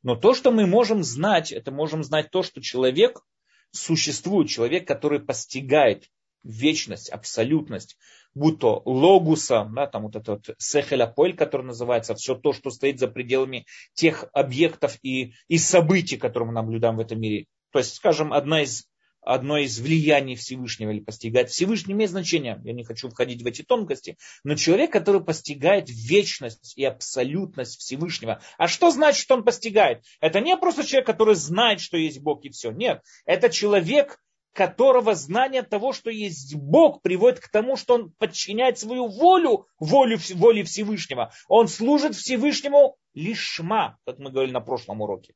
Но 0.03 0.15
то, 0.15 0.33
что 0.33 0.53
мы 0.53 0.67
можем 0.67 1.03
знать, 1.03 1.53
это 1.53 1.73
можем 1.73 2.05
знать 2.05 2.31
то, 2.31 2.43
что 2.43 2.63
человек 2.63 3.21
существует, 3.73 4.49
человек, 4.49 4.87
который 4.87 5.19
постигает 5.19 6.09
вечность, 6.47 7.11
абсолютность, 7.11 7.97
будь 8.35 8.59
то 8.59 8.83
логуса, 8.85 9.69
да, 9.75 9.87
там 9.87 10.05
вот 10.05 10.17
этот 10.17 10.55
сехеляполь, 10.59 11.35
который 11.35 11.67
называется, 11.67 12.15
все 12.15 12.35
то, 12.35 12.53
что 12.53 12.71
стоит 12.71 12.99
за 12.99 13.09
пределами 13.09 13.67
тех 13.95 14.27
объектов 14.33 14.99
и, 15.03 15.35
и 15.49 15.59
событий, 15.59 16.17
которые 16.17 16.49
мы 16.49 16.55
наблюдаем 16.55 16.97
в 16.97 17.01
этом 17.01 17.21
мире. 17.21 17.47
То 17.73 17.79
есть, 17.79 17.95
скажем, 17.95 18.33
одна 18.33 18.63
из 18.63 18.87
одно 19.27 19.59
из 19.59 19.79
влияний 19.81 20.37
Всевышнего 20.37 20.93
или 20.93 21.01
постигает 21.01 21.51
Всевышний, 21.51 21.93
имеет 21.95 22.11
значение. 22.11 22.61
Я 22.65 22.73
не 22.73 22.85
хочу 22.85 23.11
входить 23.11 23.43
в 23.43 23.47
эти 23.47 23.63
тонкости. 23.63 24.17
Но 24.45 24.55
человек, 24.55 24.93
который 24.93 25.23
постигает 25.23 25.91
вечность 25.91 26.79
и 26.79 26.85
абсолютность 26.85 27.81
Всевышнего. 27.81 28.41
А 28.57 28.69
что 28.69 28.91
значит, 28.91 29.21
что 29.21 29.35
он 29.35 29.45
постигает? 29.45 30.05
Это 30.21 30.41
не 30.41 30.57
просто 30.57 30.87
человек, 30.87 31.07
который 31.07 31.35
знает, 31.35 31.81
что 31.81 31.97
есть 31.97 32.21
Бог 32.21 32.45
и 32.45 32.51
все. 32.51 32.71
Нет. 32.71 33.03
Это 33.25 33.51
человек, 33.51 34.21
которого 34.57 35.15
знание 35.15 35.63
того, 35.63 35.93
что 35.93 36.11
есть 36.11 36.55
Бог, 36.55 37.03
приводит 37.03 37.41
к 37.41 37.49
тому, 37.51 37.77
что 37.77 37.95
он 37.95 38.11
подчиняет 38.13 38.79
свою 38.79 39.07
волю, 39.07 39.67
волю 39.79 40.19
воле 40.35 40.65
Всевышнего. 40.65 41.31
Он 41.47 41.69
служит 41.69 42.17
Всевышнему 42.17 42.97
лишма, 43.13 43.99
как 44.07 44.19
мы 44.19 44.31
говорили 44.31 44.55
на 44.55 44.63
прошлом 44.63 45.03
уроке 45.03 45.35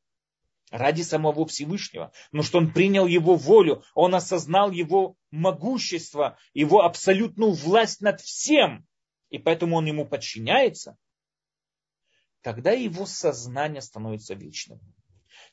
ради 0.71 1.03
самого 1.03 1.47
Всевышнего, 1.47 2.13
но 2.31 2.43
что 2.43 2.59
он 2.59 2.73
принял 2.73 3.07
его 3.07 3.35
волю, 3.35 3.83
он 3.95 4.15
осознал 4.15 4.71
его 4.71 5.17
могущество, 5.33 6.39
его 6.55 6.83
абсолютную 6.83 7.53
власть 7.53 8.01
над 8.01 8.21
всем, 8.21 8.87
и 9.31 9.39
поэтому 9.39 9.77
он 9.77 9.87
ему 9.87 10.07
подчиняется, 10.07 10.97
тогда 12.41 12.71
его 12.71 13.05
сознание 13.05 13.83
становится 13.83 14.35
вечным. 14.35 14.81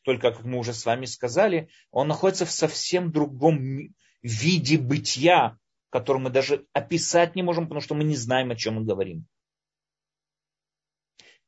Только, 0.03 0.31
как 0.31 0.43
мы 0.43 0.57
уже 0.57 0.73
с 0.73 0.85
вами 0.85 1.05
сказали, 1.05 1.69
он 1.91 2.07
находится 2.07 2.45
в 2.45 2.51
совсем 2.51 3.11
другом 3.11 3.93
виде 4.21 4.77
бытия, 4.77 5.57
который 5.89 6.21
мы 6.21 6.29
даже 6.29 6.65
описать 6.73 7.35
не 7.35 7.43
можем, 7.43 7.65
потому 7.65 7.81
что 7.81 7.95
мы 7.95 8.03
не 8.03 8.15
знаем, 8.15 8.51
о 8.51 8.55
чем 8.55 8.75
мы 8.75 8.85
говорим. 8.85 9.25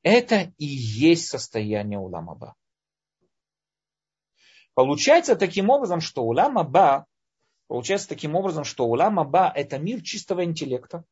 Это 0.01 0.53
и 0.57 0.65
есть 0.65 1.27
состояние 1.27 1.99
Уламаба. 1.99 2.55
Получается 4.79 5.35
таким 5.35 5.69
образом, 5.69 5.99
что 5.99 6.23
улам 6.23 6.57
Аба, 6.57 7.05
получается 7.67 8.07
таким 8.07 8.35
образом, 8.35 8.63
что 8.63 8.85
улам 8.85 9.19
Аба 9.19 9.51
это 9.53 9.77
мир 9.77 10.01
чистого 10.01 10.45
интеллекта, 10.45 11.03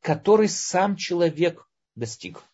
который 0.00 0.48
сам 0.48 0.94
человек 0.94 1.68
достиг. 1.96 2.44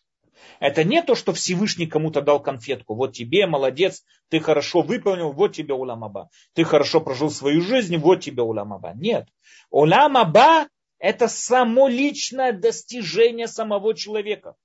Это 0.59 0.83
не 0.83 1.01
то, 1.01 1.15
что 1.15 1.33
Всевышний 1.33 1.87
кому-то 1.87 2.21
дал 2.21 2.41
конфетку. 2.41 2.95
Вот 2.95 3.13
тебе, 3.13 3.47
молодец, 3.47 4.03
ты 4.29 4.39
хорошо 4.39 4.81
выполнил, 4.81 5.31
вот 5.31 5.53
тебе 5.53 5.73
улам 5.73 6.03
Аба. 6.03 6.29
Ты 6.53 6.63
хорошо 6.63 7.01
прожил 7.01 7.29
свою 7.29 7.61
жизнь, 7.61 7.97
вот 7.97 8.21
тебе 8.21 8.43
улам 8.43 8.73
Аба. 8.73 8.93
Нет. 8.95 9.27
Улам 9.69 10.17
Аба 10.17 10.67
это 11.01 11.27
само 11.27 11.87
личное 11.87 12.53
достижение 12.53 13.47
самого 13.47 13.95
человека. 13.95 14.55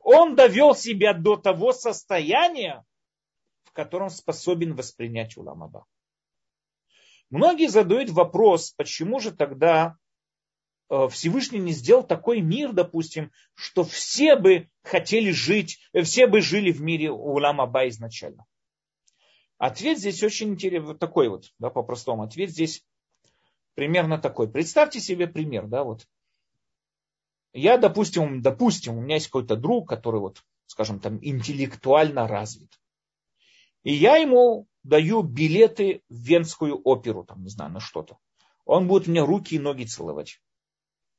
Он 0.00 0.36
довел 0.36 0.74
себя 0.74 1.14
до 1.14 1.36
того 1.36 1.72
состояния, 1.72 2.84
в 3.64 3.72
котором 3.72 4.10
способен 4.10 4.74
воспринять 4.74 5.38
уламаба. 5.38 5.86
Многие 7.30 7.68
задают 7.68 8.10
вопрос, 8.10 8.72
почему 8.72 9.18
же 9.18 9.32
тогда 9.32 9.96
Всевышний 11.08 11.58
не 11.58 11.72
сделал 11.72 12.02
такой 12.02 12.40
мир, 12.40 12.72
допустим, 12.72 13.30
что 13.54 13.84
все 13.84 14.36
бы 14.36 14.68
хотели 14.82 15.30
жить, 15.30 15.78
э, 15.92 16.02
все 16.02 16.26
бы 16.26 16.40
жили 16.40 16.70
в 16.70 16.80
мире 16.82 17.10
Уламаба 17.10 17.88
изначально. 17.88 18.44
Ответ 19.58 19.98
здесь 19.98 20.22
очень 20.22 20.50
интересный, 20.50 20.96
такой 20.96 21.28
вот, 21.28 21.52
да, 21.58 21.70
по-простому. 21.70 22.24
Ответ 22.24 22.50
здесь 22.50 22.84
примерно 23.74 24.18
такой. 24.18 24.50
Представьте 24.50 25.00
себе 25.00 25.26
пример, 25.26 25.66
да, 25.66 25.84
вот. 25.84 26.06
Я, 27.52 27.78
допустим, 27.78 28.42
допустим, 28.42 28.98
у 28.98 29.00
меня 29.00 29.16
есть 29.16 29.26
какой-то 29.26 29.56
друг, 29.56 29.88
который 29.88 30.20
вот 30.20 30.42
скажем 30.72 31.00
там, 31.00 31.18
интеллектуально 31.22 32.26
развит. 32.26 32.80
И 33.82 33.92
я 33.92 34.16
ему 34.16 34.66
даю 34.82 35.22
билеты 35.22 36.02
в 36.08 36.14
Венскую 36.14 36.80
оперу, 36.82 37.24
там, 37.24 37.42
не 37.42 37.50
знаю, 37.50 37.72
на 37.72 37.80
что-то. 37.80 38.18
Он 38.64 38.88
будет 38.88 39.06
мне 39.06 39.22
руки 39.22 39.56
и 39.56 39.58
ноги 39.58 39.84
целовать. 39.84 40.40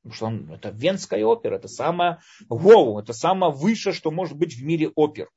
Потому 0.04 0.16
что 0.16 0.26
он, 0.26 0.52
это 0.52 0.70
Венская 0.70 1.24
опера, 1.24 1.56
это 1.56 1.70
самое 1.70 2.20
воу, 2.50 3.00
это 3.00 3.14
самое 3.14 3.54
высшее, 3.54 3.96
что 3.96 4.12
может 4.12 4.38
быть 4.38 4.54
в 4.54 4.64
мире 4.64 4.92
опер. 4.96 5.30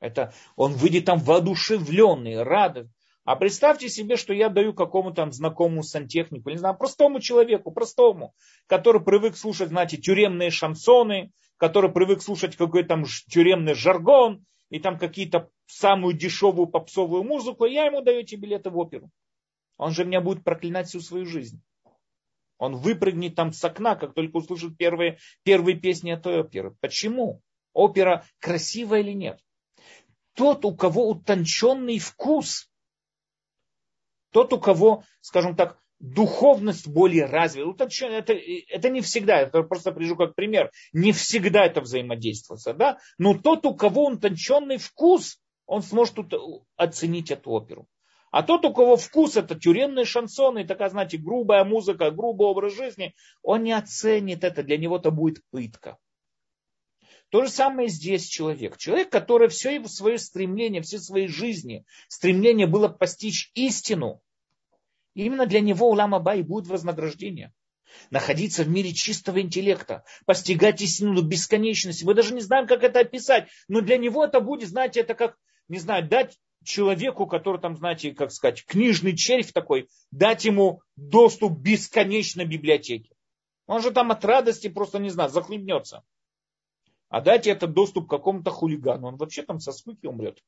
Это 0.00 0.32
он 0.56 0.72
выйдет 0.72 1.04
там 1.04 1.18
воодушевленный, 1.18 2.42
рад. 2.42 2.86
А 3.24 3.36
представьте 3.36 3.88
себе, 3.88 4.16
что 4.16 4.32
я 4.32 4.48
даю 4.48 4.72
какому-то 4.72 5.16
там 5.16 5.32
знакомому 5.32 5.82
сантехнику, 5.82 6.50
не 6.50 6.56
знаю, 6.56 6.76
простому 6.76 7.20
человеку, 7.20 7.70
простому, 7.70 8.34
который 8.66 9.00
привык 9.00 9.36
слушать, 9.36 9.68
знаете, 9.68 9.98
тюремные 9.98 10.50
шансоны, 10.50 11.30
который 11.58 11.92
привык 11.92 12.22
слушать 12.22 12.56
какой-то 12.56 12.88
там 12.88 13.04
тюремный 13.28 13.74
жаргон 13.74 14.44
и 14.70 14.80
там 14.80 14.98
какие-то 14.98 15.50
самую 15.66 16.14
дешевую 16.14 16.66
попсовую 16.66 17.22
музыку, 17.22 17.66
я 17.66 17.84
ему 17.84 18.00
даю 18.00 18.20
эти 18.20 18.34
билеты 18.34 18.70
в 18.70 18.78
оперу. 18.78 19.10
Он 19.76 19.92
же 19.92 20.04
меня 20.04 20.20
будет 20.20 20.42
проклинать 20.42 20.88
всю 20.88 21.00
свою 21.00 21.26
жизнь. 21.26 21.62
Он 22.62 22.76
выпрыгнет 22.76 23.34
там 23.34 23.52
с 23.52 23.64
окна, 23.64 23.96
как 23.96 24.14
только 24.14 24.36
услышит 24.36 24.76
первые, 24.76 25.18
первые 25.42 25.76
песни 25.76 26.12
этой 26.12 26.40
оперы. 26.40 26.76
Почему? 26.80 27.40
Опера 27.72 28.24
красивая 28.38 29.00
или 29.00 29.12
нет? 29.12 29.40
тот, 30.34 30.64
у 30.64 30.74
кого 30.74 31.08
утонченный 31.10 31.98
вкус, 31.98 32.70
тот, 34.30 34.52
у 34.52 34.60
кого, 34.60 35.04
скажем 35.20 35.56
так, 35.56 35.78
духовность 35.98 36.88
более 36.88 37.26
развита. 37.26 37.68
Утонченный, 37.68 38.16
это, 38.16 38.32
это 38.32 38.88
не 38.88 39.00
всегда, 39.02 39.40
это 39.40 39.62
просто 39.62 39.92
привяжу 39.92 40.16
как 40.16 40.34
пример, 40.34 40.70
не 40.92 41.12
всегда 41.12 41.64
это 41.64 41.80
взаимодействуется, 41.80 42.74
да? 42.74 42.98
но 43.18 43.34
тот, 43.38 43.66
у 43.66 43.74
кого 43.74 44.06
утонченный 44.06 44.78
вкус, 44.78 45.40
он 45.66 45.82
сможет 45.82 46.16
оценить 46.76 47.30
эту 47.30 47.50
оперу. 47.50 47.86
А 48.32 48.42
тот, 48.42 48.64
у 48.64 48.72
кого 48.72 48.96
вкус 48.96 49.36
это 49.36 49.54
тюремные 49.54 50.06
шансоны, 50.06 50.66
такая, 50.66 50.88
знаете, 50.88 51.18
грубая 51.18 51.64
музыка, 51.64 52.10
грубый 52.10 52.48
образ 52.48 52.74
жизни, 52.74 53.14
он 53.42 53.62
не 53.62 53.72
оценит 53.72 54.42
это, 54.42 54.62
для 54.62 54.78
него 54.78 54.96
это 54.96 55.10
будет 55.10 55.44
пытка. 55.50 55.98
То 57.28 57.44
же 57.44 57.50
самое 57.50 57.88
здесь 57.88 58.26
человек. 58.26 58.78
Человек, 58.78 59.10
который 59.10 59.48
все 59.48 59.74
его 59.74 59.86
свое 59.86 60.16
стремление, 60.16 60.80
все 60.80 60.98
свои 60.98 61.26
жизни, 61.26 61.84
стремление 62.08 62.66
было 62.66 62.88
постичь 62.88 63.50
истину, 63.54 64.22
именно 65.12 65.44
для 65.44 65.60
него 65.60 65.90
Улам 65.90 66.14
Аба 66.14 66.34
и 66.34 66.42
будет 66.42 66.68
вознаграждение. 66.68 67.52
Находиться 68.08 68.64
в 68.64 68.68
мире 68.70 68.94
чистого 68.94 69.42
интеллекта, 69.42 70.04
постигать 70.24 70.80
истину 70.80 71.16
до 71.16 71.22
бесконечности. 71.22 72.04
Мы 72.04 72.14
даже 72.14 72.32
не 72.32 72.40
знаем, 72.40 72.66
как 72.66 72.82
это 72.82 73.00
описать, 73.00 73.48
но 73.68 73.82
для 73.82 73.98
него 73.98 74.24
это 74.24 74.40
будет, 74.40 74.70
знаете, 74.70 75.00
это 75.00 75.12
как, 75.12 75.36
не 75.68 75.78
знаю, 75.78 76.08
дать 76.08 76.38
человеку, 76.64 77.26
который 77.26 77.60
там, 77.60 77.76
знаете, 77.76 78.12
как 78.12 78.32
сказать, 78.32 78.64
книжный 78.64 79.16
червь 79.16 79.52
такой, 79.52 79.88
дать 80.10 80.44
ему 80.44 80.82
доступ 80.96 81.58
бесконечной 81.58 82.44
библиотеке. 82.44 83.14
Он 83.66 83.80
же 83.80 83.90
там 83.90 84.10
от 84.10 84.24
радости 84.24 84.68
просто, 84.68 84.98
не 84.98 85.10
знаю, 85.10 85.30
захлебнется. 85.30 86.02
А 87.08 87.20
дать 87.20 87.46
этот 87.46 87.72
доступ 87.72 88.08
какому-то 88.08 88.50
хулигану, 88.50 89.08
он 89.08 89.16
вообще 89.16 89.42
там 89.42 89.60
со 89.60 89.72
скуки 89.72 90.06
умрет. 90.06 90.42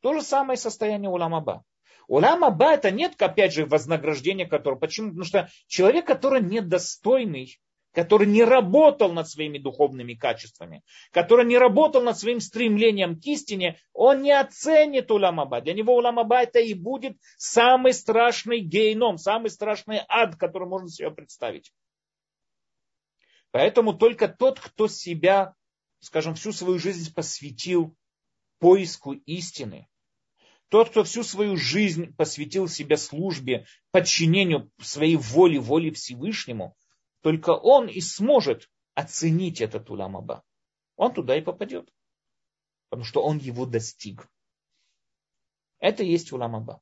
То 0.00 0.14
же 0.14 0.22
самое 0.22 0.56
состояние 0.56 1.10
Уламаба. 1.10 1.64
Уламаба 2.08 2.72
это 2.72 2.90
нет, 2.90 3.20
опять 3.22 3.52
же, 3.52 3.64
вознаграждения 3.64 4.46
которого. 4.46 4.80
Почему? 4.80 5.10
Потому 5.10 5.24
что 5.24 5.48
человек, 5.68 6.06
который 6.06 6.42
недостойный, 6.42 7.60
который 7.92 8.26
не 8.26 8.42
работал 8.42 9.12
над 9.12 9.28
своими 9.28 9.58
духовными 9.58 10.14
качествами, 10.14 10.82
который 11.10 11.44
не 11.44 11.58
работал 11.58 12.02
над 12.02 12.18
своим 12.18 12.40
стремлением 12.40 13.20
к 13.20 13.24
истине, 13.26 13.78
он 13.92 14.22
не 14.22 14.32
оценит 14.32 15.10
уламаба. 15.10 15.60
Для 15.60 15.74
него 15.74 15.94
уламаба 15.94 16.42
это 16.42 16.58
и 16.58 16.74
будет 16.74 17.18
самый 17.36 17.92
страшный 17.92 18.60
гейном, 18.60 19.18
самый 19.18 19.50
страшный 19.50 20.00
ад, 20.08 20.36
который 20.36 20.68
можно 20.68 20.88
себе 20.88 21.10
представить. 21.10 21.72
Поэтому 23.50 23.92
только 23.92 24.28
тот, 24.28 24.58
кто 24.58 24.88
себя, 24.88 25.54
скажем, 26.00 26.34
всю 26.34 26.52
свою 26.52 26.78
жизнь 26.78 27.12
посвятил 27.14 27.94
поиску 28.58 29.12
истины, 29.12 29.86
тот, 30.68 30.88
кто 30.88 31.04
всю 31.04 31.22
свою 31.22 31.58
жизнь 31.58 32.14
посвятил 32.16 32.66
себя 32.66 32.96
службе, 32.96 33.66
подчинению 33.90 34.70
своей 34.80 35.16
воле, 35.16 35.60
воле 35.60 35.90
Всевышнему, 35.90 36.74
только 37.22 37.50
он 37.50 37.86
и 37.88 38.00
сможет 38.00 38.68
оценить 38.94 39.60
этот 39.60 39.88
уламаба. 39.90 40.42
Он 40.96 41.12
туда 41.12 41.36
и 41.36 41.40
попадет. 41.40 41.88
Потому 42.90 43.04
что 43.04 43.22
он 43.22 43.38
его 43.38 43.64
достиг. 43.64 44.28
Это 45.78 46.02
и 46.02 46.10
есть 46.10 46.32
уламаба. 46.32 46.80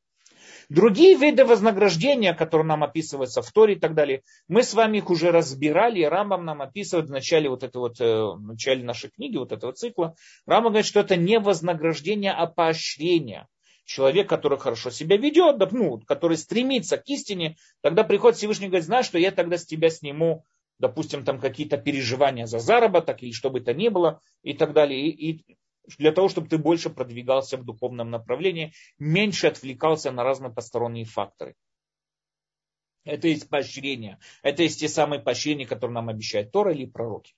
Другие 0.69 1.17
виды 1.17 1.45
вознаграждения, 1.45 2.35
которые 2.35 2.67
нам 2.67 2.83
описываются 2.83 3.43
в 3.43 3.53
Торе 3.53 3.75
и 3.75 3.79
так 3.79 3.95
далее, 3.95 4.23
мы 4.49 4.63
с 4.63 4.75
вами 4.75 4.99
их 4.99 5.11
уже 5.11 5.31
разбирали, 5.31 6.01
и 6.01 6.05
Рамбам 6.05 6.45
нам 6.45 6.63
описывает 6.63 7.09
в 7.09 7.13
начале 7.13 7.49
вот 7.49 7.63
этого 7.63 7.85
вот, 7.85 8.01
э, 8.01 8.05
в 8.05 8.41
начале 8.41 8.83
нашей 8.85 9.11
книги, 9.11 9.37
вот 9.37 9.53
этого 9.53 9.73
цикла. 9.73 10.15
Рамбам 10.47 10.73
говорит, 10.73 10.87
что 10.87 11.01
это 11.01 11.17
не 11.17 11.39
вознаграждение, 11.39 12.33
а 12.33 12.47
поощрение. 12.47 13.47
Человек, 13.91 14.29
который 14.29 14.57
хорошо 14.57 14.91
себя 14.91 15.17
ведет, 15.17 15.59
ну, 15.73 15.99
который 16.07 16.37
стремится 16.37 16.97
к 16.97 17.09
истине, 17.09 17.57
тогда 17.81 18.05
приходит 18.05 18.39
Всевышний 18.39 18.67
и 18.67 18.69
говорит, 18.69 18.87
знаешь, 18.87 19.07
что 19.07 19.19
я 19.19 19.33
тогда 19.33 19.59
с 19.59 19.67
тебя 19.67 19.91
сниму 19.91 20.45
допустим, 20.79 21.25
там 21.25 21.41
какие-то 21.41 21.77
переживания 21.77 22.47
за 22.47 22.61
заработок 22.61 23.23
или 23.23 23.33
что 23.33 23.51
бы 23.51 23.61
то 23.61 23.75
ни 23.75 23.89
было 23.89 24.23
и 24.43 24.55
так 24.55 24.73
далее. 24.73 25.09
И, 25.09 25.33
и 25.33 25.59
для 25.99 26.13
того, 26.13 26.29
чтобы 26.29 26.49
ты 26.49 26.57
больше 26.57 26.89
продвигался 26.89 27.59
в 27.59 27.65
духовном 27.65 28.11
направлении, 28.11 28.73
меньше 28.99 29.49
отвлекался 29.49 30.13
на 30.13 30.23
разные 30.23 30.53
посторонние 30.53 31.05
факторы. 31.05 31.57
Это 33.05 33.27
есть 33.27 33.49
поощрение. 33.49 34.21
Это 34.43 34.63
есть 34.63 34.79
те 34.79 34.89
самые 34.89 35.21
поощрения, 35.21 35.67
которые 35.67 35.97
нам 35.97 36.09
обещают 36.09 36.53
Тора 36.53 36.73
или 36.73 36.87
пророки. 36.87 37.35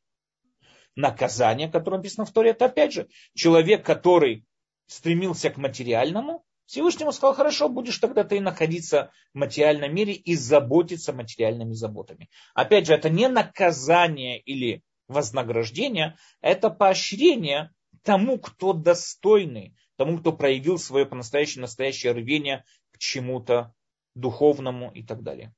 Наказание, 0.96 1.68
которое 1.68 1.96
написано 1.96 2.26
в 2.26 2.32
Торе, 2.32 2.50
это 2.50 2.66
опять 2.66 2.92
же 2.92 3.08
человек, 3.34 3.84
который 3.84 4.44
стремился 4.86 5.50
к 5.50 5.56
материальному, 5.56 6.44
Всевышнему 6.66 7.12
сказал, 7.12 7.34
хорошо, 7.34 7.68
будешь 7.68 7.98
тогда 7.98 8.24
ты 8.24 8.40
находиться 8.40 9.12
в 9.34 9.38
материальном 9.38 9.94
мире 9.94 10.14
и 10.14 10.34
заботиться 10.34 11.12
материальными 11.12 11.74
заботами. 11.74 12.30
Опять 12.54 12.86
же, 12.86 12.94
это 12.94 13.10
не 13.10 13.28
наказание 13.28 14.40
или 14.40 14.82
вознаграждение, 15.08 16.16
это 16.40 16.70
поощрение 16.70 17.72
тому, 18.02 18.38
кто 18.38 18.72
достойный, 18.72 19.76
тому, 19.96 20.18
кто 20.18 20.32
проявил 20.32 20.78
свое 20.78 21.04
по-настоящему 21.04 21.62
настоящее 21.62 22.12
рвение 22.12 22.64
к 22.92 22.98
чему-то 22.98 23.74
духовному 24.14 24.90
и 24.92 25.02
так 25.02 25.22
далее. 25.22 25.54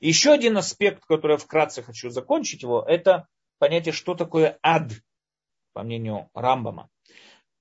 Еще 0.00 0.32
один 0.32 0.56
аспект, 0.56 1.04
который 1.04 1.32
я 1.32 1.38
вкратце 1.38 1.82
хочу 1.82 2.10
закончить 2.10 2.62
его, 2.62 2.82
это 2.82 3.28
понятие, 3.58 3.92
что 3.92 4.14
такое 4.14 4.58
ад, 4.62 4.92
по 5.72 5.82
мнению 5.82 6.30
Рамбама. 6.32 6.88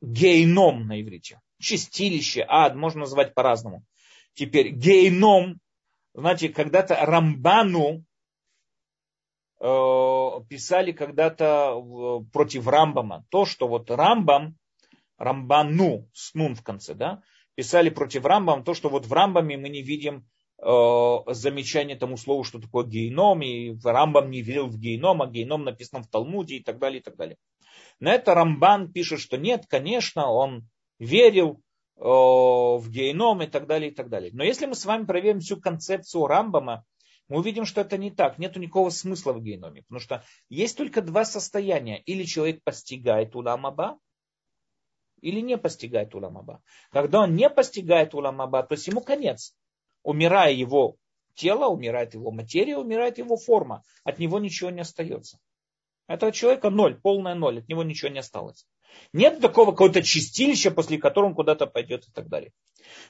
Гейном 0.03 0.87
на 0.87 1.01
иврите. 1.01 1.39
Чистилище, 1.59 2.45
ад, 2.47 2.75
можно 2.75 3.01
назвать 3.01 3.33
по-разному. 3.33 3.83
Теперь 4.33 4.69
гейном, 4.69 5.59
знаете, 6.13 6.49
когда-то 6.49 6.95
Рамбану 6.95 8.03
Э, 9.65 10.41
писали 10.49 10.91
когда-то 10.91 12.21
против 12.33 12.67
Рамбама. 12.67 13.25
То, 13.29 13.45
что 13.45 13.69
вот 13.69 13.89
Рамбам, 13.89 14.57
Рамбану, 15.17 16.09
с 16.11 16.33
нун 16.33 16.53
в 16.55 16.63
конце, 16.63 16.93
да, 16.95 17.21
писали 17.55 17.89
против 17.89 18.25
Рамбама, 18.25 18.65
то, 18.65 18.73
что 18.73 18.89
вот 18.89 19.05
в 19.05 19.13
Рамбаме 19.13 19.55
мы 19.55 19.69
не 19.69 19.81
видим 19.81 20.27
э, 20.61 21.17
замечание 21.27 21.95
тому 21.95 22.17
слову, 22.17 22.43
что 22.43 22.59
такое 22.59 22.85
гейном, 22.85 23.41
и 23.41 23.73
Рамбам 23.81 24.31
не 24.31 24.41
верил 24.41 24.67
в 24.67 24.77
гейном, 24.77 25.21
а 25.21 25.27
гейном 25.27 25.63
написано 25.63 26.03
в 26.03 26.09
Талмуде 26.09 26.55
и 26.57 26.61
так 26.61 26.77
далее, 26.77 26.99
и 26.99 27.03
так 27.03 27.15
далее. 27.15 27.37
На 27.99 28.13
это 28.13 28.33
Рамбан 28.33 28.91
пишет, 28.91 29.19
что 29.19 29.37
нет, 29.37 29.65
конечно, 29.67 30.29
он 30.29 30.67
верил 30.99 31.61
э, 31.97 32.01
в 32.01 32.89
гейном 32.89 33.41
и 33.41 33.47
так 33.47 33.67
далее, 33.67 33.91
и 33.91 33.93
так 33.93 34.09
далее. 34.09 34.31
Но 34.33 34.43
если 34.43 34.65
мы 34.65 34.75
с 34.75 34.85
вами 34.85 35.05
проверим 35.05 35.39
всю 35.39 35.59
концепцию 35.59 36.27
Рамбама, 36.27 36.85
мы 37.29 37.39
увидим, 37.39 37.65
что 37.65 37.81
это 37.81 37.97
не 37.97 38.11
так. 38.11 38.37
Нет 38.37 38.55
никакого 38.57 38.89
смысла 38.89 39.33
в 39.33 39.41
геноме. 39.41 39.81
Потому 39.83 39.99
что 39.99 40.23
есть 40.49 40.77
только 40.77 41.01
два 41.01 41.25
состояния. 41.25 42.01
Или 42.01 42.23
человек 42.23 42.63
постигает 42.63 43.35
уламаба, 43.35 43.97
или 45.21 45.39
не 45.39 45.57
постигает 45.57 46.13
уламаба. 46.13 46.61
Когда 46.91 47.21
он 47.21 47.35
не 47.35 47.49
постигает 47.49 48.13
уламаба, 48.13 48.63
то 48.63 48.73
есть 48.73 48.87
ему 48.87 49.01
конец. 49.01 49.55
Умирая 50.03 50.51
его 50.51 50.97
тело, 51.33 51.67
умирает 51.67 52.13
его 52.13 52.29
материя, 52.31 52.77
умирает 52.77 53.17
его 53.17 53.37
форма. 53.37 53.83
От 54.03 54.19
него 54.19 54.39
ничего 54.39 54.69
не 54.69 54.81
остается. 54.81 55.39
Этого 56.07 56.31
человека 56.31 56.69
ноль, 56.69 56.99
полная 56.99 57.35
ноль, 57.35 57.59
от 57.59 57.69
него 57.69 57.83
ничего 57.83 58.09
не 58.09 58.19
осталось. 58.19 58.65
Нет 59.13 59.39
такого 59.39 59.71
какого-то 59.71 60.03
чистилища, 60.03 60.69
после 60.69 60.97
которого 60.97 61.29
он 61.29 61.35
куда-то 61.35 61.65
пойдет 61.65 62.07
и 62.07 62.11
так 62.11 62.27
далее. 62.27 62.51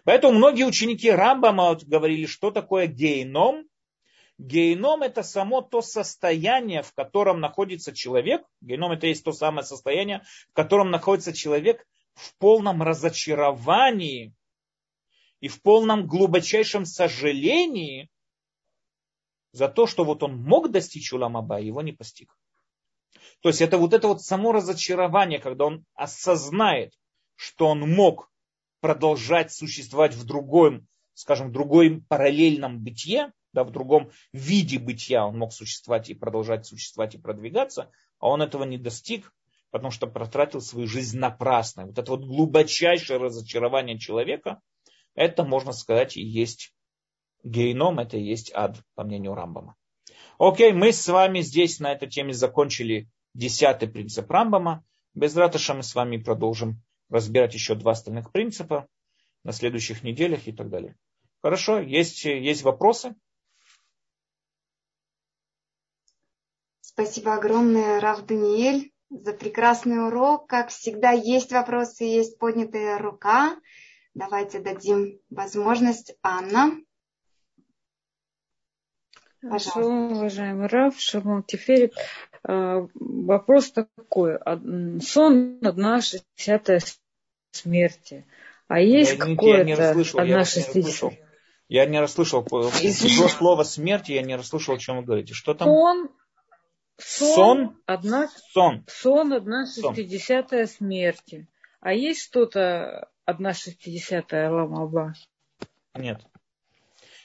Поэтому 0.03 0.37
многие 0.37 0.63
ученики 0.63 1.09
Рамбама 1.09 1.77
говорили, 1.85 2.25
что 2.25 2.51
такое 2.51 2.87
гейном, 2.87 3.65
Геном 4.39 5.03
это 5.03 5.21
само 5.23 5.61
то 5.61 5.81
состояние, 5.81 6.81
в 6.81 6.93
котором 6.93 7.39
находится 7.39 7.93
человек. 7.93 8.43
Геном 8.61 8.91
это 8.91 9.07
есть 9.07 9.23
то 9.23 9.31
самое 9.31 9.65
состояние, 9.65 10.23
в 10.49 10.53
котором 10.53 10.89
находится 10.89 11.33
человек 11.33 11.85
в 12.15 12.35
полном 12.37 12.81
разочаровании 12.81 14.33
и 15.39 15.47
в 15.47 15.61
полном 15.61 16.07
глубочайшем 16.07 16.85
сожалении 16.85 18.09
за 19.51 19.69
то, 19.69 19.85
что 19.85 20.03
вот 20.03 20.23
он 20.23 20.37
мог 20.37 20.71
достичь 20.71 21.13
Уламаба, 21.13 21.59
его 21.59 21.81
не 21.81 21.91
постиг. 21.91 22.35
То 23.41 23.49
есть 23.49 23.61
это 23.61 23.77
вот 23.77 23.93
это 23.93 24.07
вот 24.07 24.21
само 24.21 24.51
разочарование, 24.51 25.39
когда 25.39 25.65
он 25.65 25.85
осознает, 25.95 26.93
что 27.35 27.67
он 27.67 27.81
мог 27.81 28.31
продолжать 28.79 29.51
существовать 29.51 30.13
в 30.13 30.25
другом, 30.25 30.87
скажем, 31.13 31.49
в 31.49 31.51
другом 31.51 32.01
параллельном 32.01 32.83
бытие, 32.83 33.31
да, 33.53 33.63
в 33.63 33.71
другом 33.71 34.11
виде 34.33 34.79
бытия 34.79 35.25
он 35.25 35.37
мог 35.37 35.53
существовать 35.53 36.09
и 36.09 36.15
продолжать 36.15 36.65
существовать 36.65 37.15
и 37.15 37.19
продвигаться, 37.19 37.91
а 38.19 38.29
он 38.29 38.41
этого 38.41 38.63
не 38.63 38.77
достиг, 38.77 39.33
потому 39.69 39.91
что 39.91 40.07
протратил 40.07 40.61
свою 40.61 40.87
жизнь 40.87 41.17
напрасно. 41.17 41.85
Вот 41.85 41.97
это 41.97 42.11
вот 42.11 42.25
глубочайшее 42.25 43.19
разочарование 43.19 43.97
человека, 43.99 44.59
это, 45.15 45.43
можно 45.43 45.71
сказать, 45.71 46.17
и 46.17 46.21
есть 46.21 46.73
гейном, 47.43 47.99
это 47.99 48.17
и 48.17 48.23
есть 48.23 48.51
ад, 48.53 48.83
по 48.95 49.03
мнению 49.03 49.35
Рамбама. 49.35 49.75
Окей, 50.39 50.73
мы 50.73 50.91
с 50.91 51.07
вами 51.07 51.41
здесь 51.41 51.79
на 51.79 51.91
этой 51.91 52.09
теме 52.09 52.33
закончили 52.33 53.07
десятый 53.33 53.87
принцип 53.87 54.29
Рамбама. 54.29 54.83
Без 55.13 55.35
ратыша 55.35 55.73
мы 55.73 55.83
с 55.83 55.93
вами 55.93 56.17
продолжим 56.17 56.81
разбирать 57.09 57.53
еще 57.53 57.75
два 57.75 57.91
остальных 57.91 58.31
принципа 58.31 58.87
на 59.43 59.51
следующих 59.51 60.03
неделях 60.03 60.47
и 60.47 60.51
так 60.51 60.69
далее. 60.69 60.95
Хорошо, 61.43 61.79
есть, 61.79 62.25
есть 62.25 62.63
вопросы? 62.63 63.15
Спасибо 66.81 67.35
огромное, 67.35 67.99
Рав 67.99 68.25
Даниэль, 68.25 68.91
за 69.09 69.33
прекрасный 69.33 70.07
урок. 70.07 70.47
Как 70.47 70.69
всегда, 70.69 71.11
есть 71.11 71.51
вопросы, 71.51 72.05
есть 72.05 72.39
поднятая 72.39 72.97
рука. 72.97 73.55
Давайте 74.13 74.59
дадим 74.59 75.19
возможность. 75.29 76.15
Анна. 76.21 76.71
Хорошо, 79.43 79.81
уважаемый 79.81 80.67
Раф, 80.67 80.99
Шамон 80.99 81.43
Теферит. 81.43 81.93
А, 82.43 82.87
вопрос 82.95 83.71
такой. 83.71 84.39
Сон 85.01 85.59
одна 85.61 86.01
шестидесятая 86.01 86.81
смерти. 87.51 88.25
А 88.67 88.79
есть 88.79 89.17
какое-то 89.17 89.91
одна 90.15 90.45
шестидесятая? 90.45 91.19
Я 91.67 91.85
не 91.85 91.99
расслышал. 91.99 92.41
Из 92.41 93.31
слова 93.31 93.63
смерти 93.63 94.13
я 94.13 94.21
не 94.21 94.35
расслышал, 94.35 94.75
о 94.75 94.79
чем 94.79 94.97
вы 94.97 95.03
говорите. 95.03 95.33
Что 95.33 95.53
там? 95.53 95.67
Сон 95.67 96.09
Сон, 96.97 97.35
сон, 97.35 97.81
одна, 97.85 98.29
сон. 98.51 98.85
сон 98.87 99.33
одна 99.33 99.65
шестидесятая 99.65 100.67
смерти. 100.67 101.47
А 101.79 101.93
есть 101.93 102.21
что-то 102.21 103.09
одна 103.25 103.53
шестидесятая 103.53 104.49
ламаба? 104.49 105.13
Нет. 105.95 106.21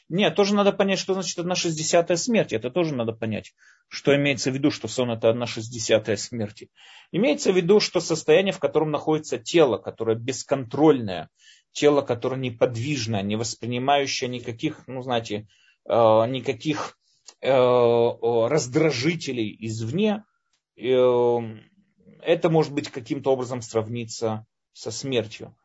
Нет, 0.08 0.34
тоже 0.34 0.54
надо 0.54 0.72
понять, 0.72 0.98
что 0.98 1.14
значит 1.14 1.38
одна 1.38 1.54
шестидесятая 1.54 2.16
смерти. 2.16 2.54
Это 2.54 2.70
тоже 2.70 2.94
надо 2.94 3.12
понять. 3.12 3.52
Что 3.88 4.14
имеется 4.16 4.50
в 4.50 4.54
виду, 4.54 4.70
что 4.70 4.88
сон 4.88 5.10
это 5.10 5.28
одна 5.28 5.46
шестидесятая 5.46 6.16
смерти. 6.16 6.70
Имеется 7.12 7.52
в 7.52 7.56
виду, 7.56 7.80
что 7.80 8.00
состояние, 8.00 8.52
в 8.52 8.58
котором 8.58 8.90
находится 8.90 9.38
тело, 9.38 9.76
которое 9.76 10.16
бесконтрольное, 10.16 11.28
тело, 11.72 12.00
которое 12.02 12.36
неподвижное, 12.36 13.22
не 13.22 13.36
воспринимающее 13.36 14.28
никаких, 14.30 14.86
ну 14.86 15.02
знаете, 15.02 15.46
э, 15.86 15.92
никаких 15.92 16.98
Э, 17.40 18.48
раздражителей 18.48 19.56
извне, 19.60 20.24
э, 20.76 21.38
это 22.22 22.50
может 22.50 22.72
быть 22.72 22.90
каким-то 22.90 23.32
образом 23.32 23.62
сравниться 23.62 24.44
со 24.72 24.90
смертью. 24.90 25.56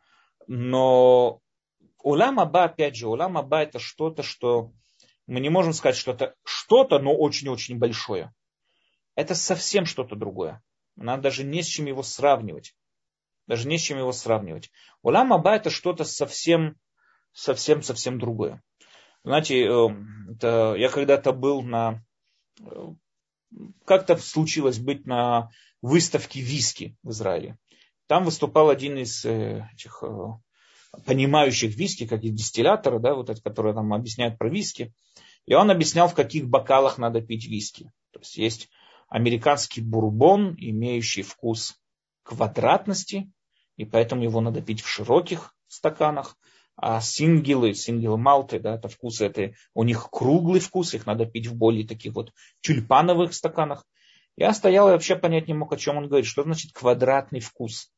Но 0.45 1.39
улам 2.03 2.39
аба, 2.39 2.65
опять 2.65 2.95
же, 2.95 3.07
улам 3.07 3.37
аба 3.37 3.63
это 3.63 3.79
что-то, 3.79 4.21
что 4.21 4.71
мы 5.25 5.39
не 5.39 5.49
можем 5.49 5.73
сказать, 5.73 5.95
что 5.95 6.11
это 6.11 6.35
что-то, 6.43 6.99
но 6.99 7.15
очень-очень 7.15 7.79
большое. 7.79 8.33
Это 9.15 9.35
совсем 9.35 9.85
что-то 9.85 10.15
другое. 10.15 10.61
Надо 10.95 11.23
даже 11.23 11.43
не 11.43 11.63
с 11.63 11.67
чем 11.67 11.85
его 11.85 12.03
сравнивать. 12.03 12.75
Даже 13.47 13.67
не 13.67 13.77
с 13.77 13.81
чем 13.81 13.97
его 13.97 14.11
сравнивать. 14.11 14.69
Улам 15.01 15.33
аба 15.33 15.55
это 15.55 15.69
что-то 15.69 16.03
совсем, 16.03 16.77
совсем, 17.31 17.81
совсем 17.81 18.19
другое. 18.19 18.61
Знаете, 19.23 19.63
э, 19.63 19.89
это, 20.31 20.75
я 20.77 20.89
когда-то 20.89 21.31
был 21.31 21.61
на... 21.61 22.03
Э, 22.59 22.93
как-то 23.85 24.17
случилось 24.17 24.79
быть 24.79 25.05
на 25.05 25.49
выставке 25.81 26.41
виски 26.41 26.97
в 27.03 27.11
Израиле. 27.11 27.57
Там 28.07 28.25
выступал 28.25 28.69
один 28.69 28.97
из 28.97 29.23
э, 29.25 29.67
этих 29.73 30.03
понимающих 31.05 31.75
виски, 31.75 32.07
как 32.07 32.23
и 32.23 32.29
дистиллятора, 32.29 32.99
да, 32.99 33.15
вот 33.15 33.29
эти, 33.29 33.41
которые 33.41 33.73
нам 33.73 33.93
объясняют 33.93 34.37
про 34.37 34.49
виски. 34.49 34.93
И 35.45 35.53
он 35.53 35.71
объяснял, 35.71 36.07
в 36.07 36.13
каких 36.13 36.47
бокалах 36.47 36.97
надо 36.97 37.21
пить 37.21 37.47
виски. 37.47 37.91
То 38.11 38.19
есть 38.19 38.37
есть 38.37 38.69
американский 39.09 39.81
бурбон, 39.81 40.55
имеющий 40.57 41.23
вкус 41.23 41.75
квадратности, 42.23 43.31
и 43.75 43.85
поэтому 43.85 44.23
его 44.23 44.39
надо 44.39 44.61
пить 44.61 44.81
в 44.81 44.87
широких 44.87 45.55
стаканах 45.67 46.37
а 46.75 47.01
сингелы, 47.01 47.73
сингелы 47.73 48.17
малты, 48.17 48.59
да, 48.59 48.75
это 48.75 48.87
вкус, 48.87 49.21
это 49.21 49.53
у 49.73 49.83
них 49.83 50.09
круглый 50.09 50.59
вкус, 50.59 50.93
их 50.93 51.05
надо 51.05 51.25
пить 51.25 51.47
в 51.47 51.55
более 51.55 51.87
таких 51.87 52.13
вот 52.13 52.31
тюльпановых 52.61 53.33
стаканах. 53.33 53.85
Я 54.35 54.53
стоял 54.53 54.87
и 54.89 54.91
вообще 54.91 55.15
понять 55.15 55.47
не 55.47 55.53
мог, 55.53 55.71
о 55.71 55.77
чем 55.77 55.97
он 55.97 56.07
говорит. 56.07 56.25
Что 56.25 56.43
значит 56.43 56.73
квадратный 56.73 57.39
вкус? 57.39 57.91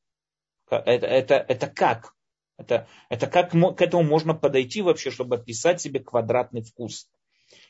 Это, 0.70 1.08
это, 1.08 1.36
это 1.36 1.68
как? 1.68 2.14
Это, 2.58 2.88
это 3.10 3.28
как 3.28 3.52
к 3.52 3.82
этому 3.82 4.04
можно 4.04 4.34
подойти 4.34 4.82
вообще, 4.82 5.12
чтобы 5.12 5.36
описать 5.36 5.82
себе 5.82 6.00
квадратный 6.00 6.62
вкус? 6.62 7.10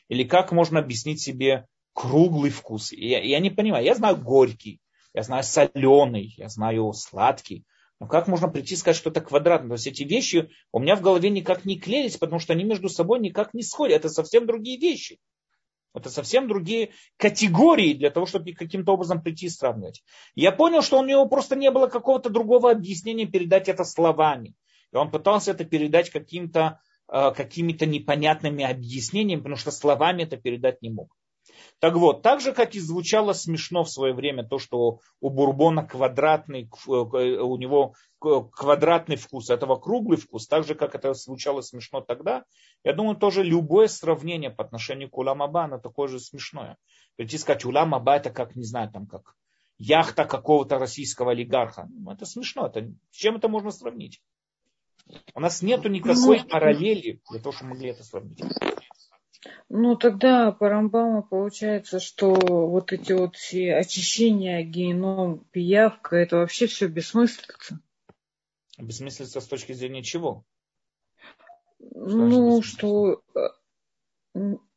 Или 0.08 0.24
как 0.24 0.52
можно 0.52 0.78
объяснить 0.78 1.20
себе 1.20 1.66
круглый 1.92 2.50
вкус? 2.50 2.92
Я, 2.92 3.22
я 3.22 3.40
не 3.40 3.50
понимаю. 3.50 3.84
Я 3.84 3.94
знаю 3.94 4.16
горький, 4.16 4.80
я 5.12 5.22
знаю 5.22 5.42
соленый, 5.42 6.34
я 6.36 6.48
знаю 6.48 6.92
сладкий. 6.92 7.64
Но 7.98 8.06
как 8.06 8.28
можно 8.28 8.48
прийти 8.48 8.74
и 8.74 8.76
сказать, 8.76 8.96
что 8.96 9.10
это 9.10 9.22
квадратно? 9.22 9.70
То 9.70 9.74
есть 9.74 9.86
эти 9.86 10.02
вещи 10.02 10.50
у 10.70 10.80
меня 10.80 10.96
в 10.96 11.00
голове 11.00 11.30
никак 11.30 11.64
не 11.64 11.78
клеились, 11.78 12.18
потому 12.18 12.38
что 12.38 12.52
они 12.52 12.62
между 12.62 12.88
собой 12.88 13.20
никак 13.20 13.54
не 13.54 13.62
сходят. 13.62 13.96
Это 13.96 14.10
совсем 14.10 14.46
другие 14.46 14.78
вещи. 14.78 15.18
Это 15.94 16.10
совсем 16.10 16.46
другие 16.46 16.90
категории 17.16 17.94
для 17.94 18.10
того, 18.10 18.26
чтобы 18.26 18.52
каким-то 18.52 18.92
образом 18.92 19.22
прийти 19.22 19.46
и 19.46 19.48
сравнивать. 19.48 20.04
Я 20.34 20.52
понял, 20.52 20.82
что 20.82 20.98
у 20.98 21.04
него 21.04 21.26
просто 21.26 21.56
не 21.56 21.70
было 21.70 21.86
какого-то 21.86 22.28
другого 22.28 22.70
объяснения 22.70 23.24
передать 23.24 23.70
это 23.70 23.82
словами. 23.82 24.54
И 24.92 24.96
он 24.96 25.10
пытался 25.10 25.52
это 25.52 25.64
передать 25.64 26.10
каким-то 26.10 26.80
э, 27.08 27.32
какими-то 27.32 27.86
непонятными 27.86 28.64
объяснениями, 28.64 29.40
потому 29.40 29.56
что 29.56 29.70
словами 29.70 30.22
это 30.22 30.36
передать 30.36 30.82
не 30.82 30.90
мог. 30.90 31.14
Так 31.78 31.94
вот, 31.94 32.22
так 32.22 32.40
же, 32.40 32.52
как 32.52 32.74
и 32.74 32.80
звучало 32.80 33.32
смешно 33.32 33.84
в 33.84 33.90
свое 33.90 34.14
время 34.14 34.44
то, 34.44 34.58
что 34.58 35.00
у 35.20 35.30
бурбона 35.30 35.86
квадратный, 35.86 36.70
э, 36.86 36.90
у 36.90 37.56
него 37.56 37.94
квадратный 38.18 39.16
вкус, 39.16 39.50
этого 39.50 39.76
круглый 39.76 40.18
вкус, 40.18 40.48
так 40.48 40.64
же, 40.64 40.74
как 40.74 40.94
это 40.94 41.12
звучало 41.14 41.60
смешно 41.60 42.00
тогда, 42.00 42.44
я 42.82 42.92
думаю, 42.92 43.16
тоже 43.16 43.42
любое 43.42 43.88
сравнение 43.88 44.50
по 44.50 44.64
отношению 44.64 45.10
к 45.10 45.18
Уламаба, 45.18 45.64
оно 45.64 45.78
такое 45.78 46.08
же 46.08 46.18
смешное. 46.18 46.76
Прийти 47.16 47.38
сказать, 47.38 47.64
Уламаба 47.64 48.16
это 48.16 48.30
как, 48.30 48.56
не 48.56 48.64
знаю, 48.64 48.90
там 48.90 49.06
как 49.06 49.34
яхта 49.78 50.24
какого-то 50.24 50.78
российского 50.78 51.32
олигарха. 51.32 51.88
Ну, 51.90 52.10
это 52.10 52.24
смешно. 52.26 52.66
Это, 52.66 52.90
с 53.10 53.16
чем 53.16 53.36
это 53.36 53.48
можно 53.48 53.70
сравнить? 53.70 54.22
У 55.34 55.40
нас 55.40 55.62
нету 55.62 55.88
никакой 55.88 56.40
ну, 56.40 56.48
параллели 56.48 57.20
для 57.30 57.40
того, 57.40 57.52
чтобы 57.52 57.70
могли 57.70 57.90
это 57.90 58.02
сравнить. 58.02 58.40
Ну, 59.68 59.96
тогда 59.96 60.50
по 60.52 60.68
Рамбаму 60.68 61.22
получается, 61.22 62.00
что 62.00 62.34
вот 62.34 62.92
эти 62.92 63.12
вот 63.12 63.36
все 63.36 63.74
очищения, 63.76 64.62
геном, 64.62 65.44
пиявка, 65.50 66.16
это 66.16 66.38
вообще 66.38 66.66
все 66.66 66.88
бессмыслица. 66.88 67.80
Бессмыслица 68.78 69.40
с 69.40 69.46
точки 69.46 69.72
зрения 69.72 70.02
чего? 70.02 70.44
ну, 71.78 72.62
что 72.62 73.22
э, 73.34 73.40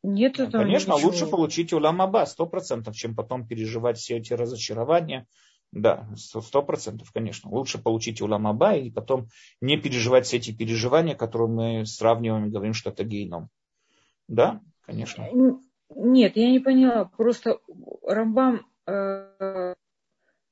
нет 0.02 0.38
ну, 0.38 0.44
этого 0.44 0.62
Конечно, 0.62 0.92
ничего. 0.94 1.08
лучше 1.08 1.26
получить 1.26 1.72
уламаба, 1.72 2.24
сто 2.26 2.46
процентов, 2.46 2.96
чем 2.96 3.14
потом 3.14 3.46
переживать 3.46 3.98
все 3.98 4.18
эти 4.18 4.32
разочарования. 4.32 5.26
Да, 5.72 6.08
сто 6.16 6.62
процентов, 6.62 7.12
конечно. 7.12 7.48
Лучше 7.50 7.78
получить 7.78 8.20
уламаба 8.20 8.74
и 8.74 8.90
потом 8.90 9.28
не 9.60 9.76
переживать 9.76 10.26
все 10.26 10.38
эти 10.38 10.52
переживания, 10.52 11.14
которые 11.14 11.48
мы 11.48 11.86
сравниваем 11.86 12.46
и 12.46 12.50
говорим, 12.50 12.74
что 12.74 12.90
это 12.90 13.04
геном. 13.04 13.48
Да, 14.26 14.60
конечно. 14.84 15.28
Нет, 15.94 16.36
я 16.36 16.50
не 16.50 16.58
поняла. 16.58 17.04
Просто 17.04 17.58
Рамбам 18.04 18.66
э, 18.86 19.74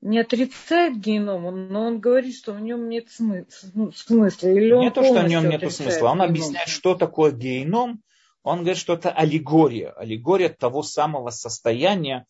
не 0.00 0.20
отрицает 0.20 0.98
геном, 0.98 1.68
но 1.68 1.86
он 1.86 2.00
говорит, 2.00 2.36
что 2.36 2.52
в 2.52 2.60
нем 2.60 2.88
нет 2.88 3.10
смысла. 3.10 3.70
Ну, 3.74 3.92
смысла. 3.92 4.48
Или 4.48 4.76
не 4.76 4.90
то, 4.90 5.02
что 5.02 5.22
в 5.22 5.28
нем 5.28 5.48
нет 5.48 5.60
смысла. 5.72 6.08
Он 6.08 6.18
геном. 6.18 6.30
объясняет, 6.30 6.68
что 6.68 6.94
такое 6.94 7.32
геном. 7.32 8.02
Он 8.44 8.58
говорит, 8.58 8.78
что 8.78 8.94
это 8.94 9.10
аллегория. 9.10 9.90
Аллегория 9.90 10.48
того 10.48 10.82
самого 10.82 11.30
состояния 11.30 12.26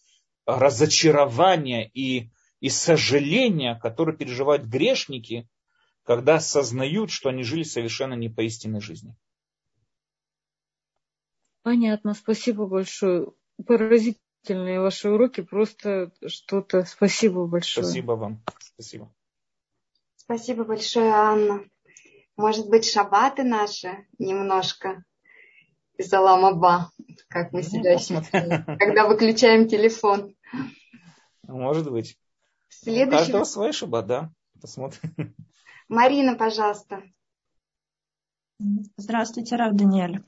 разочарования 0.47 1.91
и, 1.93 2.31
и 2.61 2.69
сожаления, 2.69 3.79
которое 3.81 4.17
переживают 4.17 4.65
грешники, 4.65 5.49
когда 6.03 6.37
осознают, 6.37 7.11
что 7.11 7.29
они 7.29 7.43
жили 7.43 7.63
совершенно 7.63 8.15
не 8.15 8.29
по 8.29 8.41
истинной 8.41 8.81
жизни. 8.81 9.15
Понятно, 11.63 12.15
спасибо 12.15 12.67
большое. 12.67 13.33
Поразительные 13.67 14.81
ваши 14.81 15.11
уроки, 15.11 15.43
просто 15.43 16.13
что-то. 16.27 16.85
Спасибо 16.85 17.47
большое. 17.47 17.85
Спасибо 17.85 18.13
вам. 18.13 18.43
Спасибо. 18.61 19.13
Спасибо 20.17 20.65
большое, 20.65 21.11
Анна. 21.11 21.65
Может 22.37 22.69
быть, 22.69 22.89
шабаты 22.89 23.43
наши 23.43 24.07
немножко 24.19 25.05
из 25.99 26.13
Аламаба, 26.13 26.91
как 27.29 27.53
мы 27.53 27.63
ну, 27.63 27.69
себя 27.69 27.91
ощущаем, 27.97 28.65
когда 28.79 29.07
выключаем 29.07 29.69
телефон. 29.69 30.35
Может 31.43 31.91
быть. 31.91 32.17
Следующий... 32.69 33.07
У 33.07 33.19
каждого 33.19 33.45
свой 33.45 33.73
шаббат, 33.73 34.07
да. 34.07 34.33
Посмотрим. 34.61 35.35
Марина, 35.89 36.35
пожалуйста. 36.35 37.03
Здравствуйте, 38.97 39.57
Рав 39.57 39.75
Даниэль. 39.75 40.23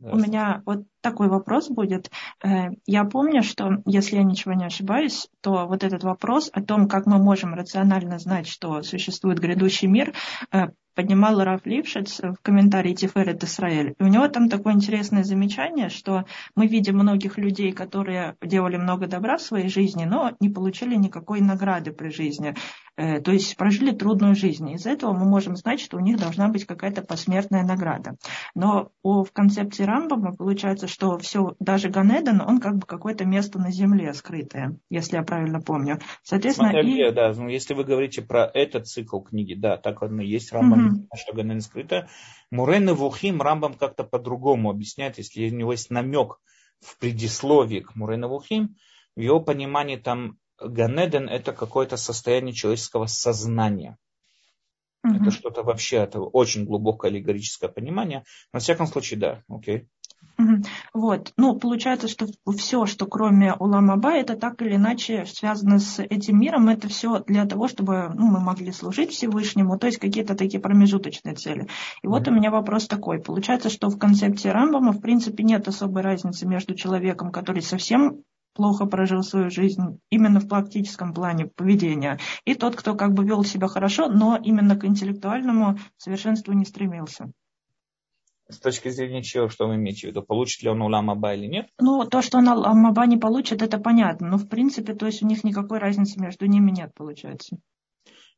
У 0.00 0.16
меня 0.16 0.62
вот 0.66 0.84
такой 1.00 1.28
вопрос 1.28 1.70
будет. 1.70 2.10
Э, 2.44 2.68
я 2.84 3.04
помню, 3.04 3.42
что, 3.42 3.82
если 3.86 4.16
я 4.16 4.24
ничего 4.24 4.52
не 4.52 4.66
ошибаюсь, 4.66 5.28
то 5.40 5.66
вот 5.66 5.84
этот 5.84 6.04
вопрос 6.04 6.50
о 6.52 6.62
том, 6.62 6.86
как 6.86 7.06
мы 7.06 7.18
можем 7.18 7.54
рационально 7.54 8.18
знать, 8.18 8.46
что 8.46 8.82
существует 8.82 9.38
грядущий 9.38 9.88
мир, 9.88 10.12
э, 10.52 10.68
поднимал 10.94 11.42
Раф 11.42 11.64
Лившиц 11.64 12.20
в 12.20 12.36
комментарии 12.42 12.94
Тиферет 12.94 13.44
Исраэль. 13.44 13.94
И 13.98 14.02
у 14.02 14.08
него 14.08 14.28
там 14.28 14.48
такое 14.48 14.72
интересное 14.72 15.24
замечание, 15.24 15.90
что 15.90 16.24
мы 16.54 16.66
видим 16.66 16.96
многих 16.96 17.38
людей, 17.38 17.72
которые 17.72 18.36
делали 18.42 18.78
много 18.78 19.06
добра 19.06 19.36
в 19.36 19.42
своей 19.42 19.68
жизни, 19.68 20.04
но 20.04 20.32
не 20.40 20.48
получили 20.48 20.96
никакой 20.96 21.40
награды 21.40 21.92
при 21.92 22.08
жизни. 22.08 22.54
Э, 22.96 23.20
то 23.20 23.30
есть 23.30 23.56
прожили 23.56 23.92
трудную 23.92 24.34
жизнь. 24.34 24.70
Из 24.70 24.86
этого 24.86 25.12
мы 25.12 25.26
можем 25.26 25.56
знать, 25.56 25.80
что 25.80 25.98
у 25.98 26.00
них 26.00 26.18
должна 26.18 26.48
быть 26.48 26.64
какая-то 26.64 27.02
посмертная 27.02 27.62
награда. 27.62 28.16
Но 28.54 28.90
в 29.02 29.26
концепции 29.32 29.84
Рамбама 29.84 30.34
получается, 30.34 30.88
что 30.88 31.18
все, 31.18 31.54
даже 31.60 31.90
Ганеден, 31.90 32.40
он 32.40 32.58
как 32.58 32.76
бы 32.76 32.86
какое-то 32.86 33.24
место 33.24 33.58
на 33.58 33.70
земле 33.70 34.14
скрытое, 34.14 34.78
если 34.88 35.16
я 35.16 35.22
правильно 35.22 35.60
помню. 35.60 36.00
Соответственно, 36.22 36.70
Смотря 36.70 37.08
и... 37.08 37.12
да, 37.12 37.32
ну, 37.34 37.48
если 37.48 37.74
вы 37.74 37.84
говорите 37.84 38.22
про 38.22 38.50
этот 38.52 38.86
цикл 38.86 39.20
книги, 39.20 39.54
да, 39.54 39.76
так 39.76 40.00
он 40.02 40.20
и 40.20 40.26
есть, 40.26 40.52
Рамбам, 40.52 40.88
mm-hmm. 40.88 41.16
что 41.16 41.34
Ганеден 41.34 41.60
скрыто. 41.60 42.08
Мурен 42.50 42.88
и 42.88 42.92
Вухим 42.92 43.42
Рамбам 43.42 43.74
как-то 43.74 44.04
по-другому 44.04 44.70
объясняет, 44.70 45.18
если 45.18 45.50
у 45.50 45.54
него 45.54 45.72
есть 45.72 45.90
намек 45.90 46.38
в 46.80 46.98
предисловии 46.98 47.80
к 47.80 47.94
Мурен 47.94 48.24
и 48.24 48.28
Вухим, 48.28 48.76
в 49.16 49.20
его 49.20 49.40
понимании 49.40 49.96
там 49.96 50.38
Ганеден 50.60 51.28
это 51.28 51.52
какое-то 51.52 51.96
состояние 51.96 52.54
человеческого 52.54 53.06
сознания. 53.06 53.98
Mm-hmm. 55.06 55.22
Это 55.22 55.30
что-то 55.30 55.62
вообще, 55.62 55.98
это 55.98 56.20
очень 56.20 56.64
глубокое 56.64 57.10
аллегорическое 57.10 57.68
понимание. 57.68 58.18
Но, 58.52 58.58
во 58.58 58.60
всяком 58.60 58.86
случае, 58.86 59.20
да, 59.20 59.42
окей. 59.48 59.88
Вот, 60.92 61.32
ну, 61.36 61.58
получается, 61.58 62.08
что 62.08 62.26
все, 62.56 62.84
что 62.86 63.06
кроме 63.06 63.54
Уламаба, 63.54 64.12
это 64.12 64.36
так 64.36 64.60
или 64.60 64.76
иначе 64.76 65.24
связано 65.26 65.78
с 65.78 65.98
этим 66.02 66.38
миром, 66.38 66.68
это 66.68 66.88
все 66.88 67.20
для 67.20 67.46
того, 67.46 67.68
чтобы 67.68 68.10
ну, 68.14 68.26
мы 68.26 68.40
могли 68.40 68.72
служить 68.72 69.12
Всевышнему, 69.12 69.78
то 69.78 69.86
есть 69.86 69.98
какие-то 69.98 70.34
такие 70.34 70.60
промежуточные 70.60 71.34
цели. 71.34 71.62
И 71.62 71.64
mm-hmm. 71.64 72.10
вот 72.10 72.28
у 72.28 72.32
меня 72.32 72.50
вопрос 72.50 72.86
такой. 72.86 73.18
Получается, 73.18 73.70
что 73.70 73.88
в 73.88 73.98
концепции 73.98 74.50
Рамбама, 74.50 74.92
в 74.92 75.00
принципе, 75.00 75.42
нет 75.42 75.68
особой 75.68 76.02
разницы 76.02 76.46
между 76.46 76.74
человеком, 76.74 77.30
который 77.30 77.62
совсем 77.62 78.22
плохо 78.56 78.86
прожил 78.86 79.22
свою 79.22 79.50
жизнь 79.50 80.00
именно 80.10 80.40
в 80.40 80.48
практическом 80.48 81.14
плане 81.14 81.46
поведения, 81.46 82.18
и 82.44 82.54
тот, 82.54 82.74
кто 82.74 82.94
как 82.94 83.12
бы 83.12 83.24
вел 83.24 83.44
себя 83.44 83.68
хорошо, 83.68 84.08
но 84.08 84.36
именно 84.42 84.76
к 84.76 84.84
интеллектуальному 84.84 85.78
совершенству 85.96 86.52
не 86.52 86.64
стремился. 86.64 87.30
С 88.48 88.58
точки 88.60 88.90
зрения 88.90 89.22
чего, 89.22 89.48
что 89.48 89.66
вы 89.66 89.74
имеете 89.74 90.06
в 90.06 90.10
виду? 90.10 90.22
Получит 90.22 90.62
ли 90.62 90.68
он 90.68 90.80
улам 90.80 91.10
Аба 91.10 91.34
или 91.34 91.46
нет? 91.46 91.68
Ну, 91.80 92.04
то, 92.04 92.22
что 92.22 92.38
он 92.38 92.48
улам 92.48 92.86
Аба 92.86 93.06
не 93.06 93.16
получит, 93.16 93.60
это 93.60 93.78
понятно. 93.78 94.28
Но, 94.28 94.36
в 94.38 94.48
принципе, 94.48 94.94
то 94.94 95.06
есть 95.06 95.22
у 95.22 95.26
них 95.26 95.42
никакой 95.42 95.78
разницы 95.78 96.20
между 96.20 96.46
ними 96.46 96.70
нет, 96.70 96.92
получается. 96.94 97.58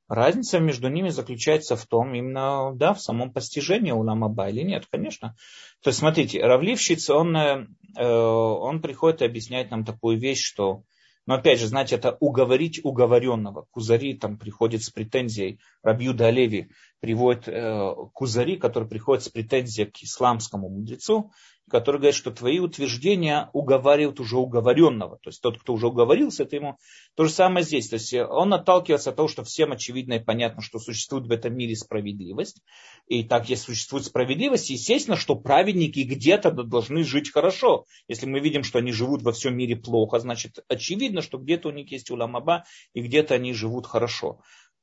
Разница 0.08 0.58
между 0.58 0.88
ними 0.88 1.10
заключается 1.10 1.76
в 1.76 1.86
том, 1.86 2.14
именно, 2.14 2.72
да, 2.74 2.94
в 2.94 3.00
самом 3.00 3.32
постижении 3.32 3.92
улам 3.92 4.24
Аба 4.24 4.48
или 4.48 4.62
нет, 4.62 4.86
конечно. 4.90 5.36
То 5.82 5.88
есть, 5.90 5.98
смотрите, 5.98 6.42
Равливщиц, 6.42 7.10
он, 7.10 7.36
э, 7.36 7.66
он 8.02 8.80
приходит 8.80 9.20
и 9.20 9.26
объясняет 9.26 9.70
нам 9.70 9.84
такую 9.84 10.18
вещь, 10.18 10.42
что 10.42 10.82
но 11.28 11.34
опять 11.34 11.60
же, 11.60 11.66
знаете, 11.66 11.96
это 11.96 12.16
уговорить 12.20 12.80
уговоренного. 12.82 13.66
Кузари 13.70 14.14
там 14.14 14.38
приходит 14.38 14.82
с 14.82 14.88
претензией, 14.88 15.60
Рабьюда 15.82 16.28
Олеви 16.28 16.70
приводит 17.00 17.46
э, 17.48 17.94
Кузари, 18.14 18.56
который 18.56 18.88
приходит 18.88 19.24
с 19.24 19.28
претензией 19.28 19.90
к 19.90 19.98
исламскому 19.98 20.70
мудрецу, 20.70 21.30
который 21.68 21.96
говорит, 21.96 22.14
что 22.14 22.30
твои 22.30 22.58
утверждения 22.58 23.50
уговаривают 23.52 24.20
уже 24.20 24.36
уговоренного. 24.36 25.18
То 25.18 25.30
есть 25.30 25.40
тот, 25.40 25.58
кто 25.58 25.74
уже 25.74 25.88
уговорился, 25.88 26.44
это 26.44 26.56
ему 26.56 26.78
то 27.14 27.24
же 27.24 27.30
самое 27.30 27.64
здесь. 27.64 27.88
То 27.88 27.94
есть 27.94 28.12
он 28.14 28.52
отталкивается 28.54 29.10
от 29.10 29.16
того, 29.16 29.28
что 29.28 29.44
всем 29.44 29.72
очевидно 29.72 30.14
и 30.14 30.18
понятно, 30.18 30.62
что 30.62 30.78
существует 30.78 31.26
в 31.26 31.30
этом 31.30 31.56
мире 31.56 31.76
справедливость. 31.76 32.62
И 33.06 33.24
так, 33.24 33.48
если 33.48 33.72
существует 33.72 34.04
справедливость, 34.04 34.70
естественно, 34.70 35.16
что 35.16 35.36
праведники 35.36 36.00
где-то 36.00 36.50
должны 36.50 37.04
жить 37.04 37.32
хорошо. 37.32 37.86
Если 38.08 38.26
мы 38.26 38.40
видим, 38.40 38.62
что 38.62 38.78
они 38.78 38.92
живут 38.92 39.22
во 39.22 39.32
всем 39.32 39.56
мире 39.56 39.76
плохо, 39.76 40.18
значит, 40.18 40.58
очевидно, 40.68 41.22
что 41.22 41.38
где-то 41.38 41.68
у 41.68 41.72
них 41.72 41.90
есть 41.90 42.10
уламаба, 42.10 42.64
и 42.94 43.00
где-то 43.00 43.34
они 43.34 43.52
живут 43.52 43.86
хорошо. 43.86 44.40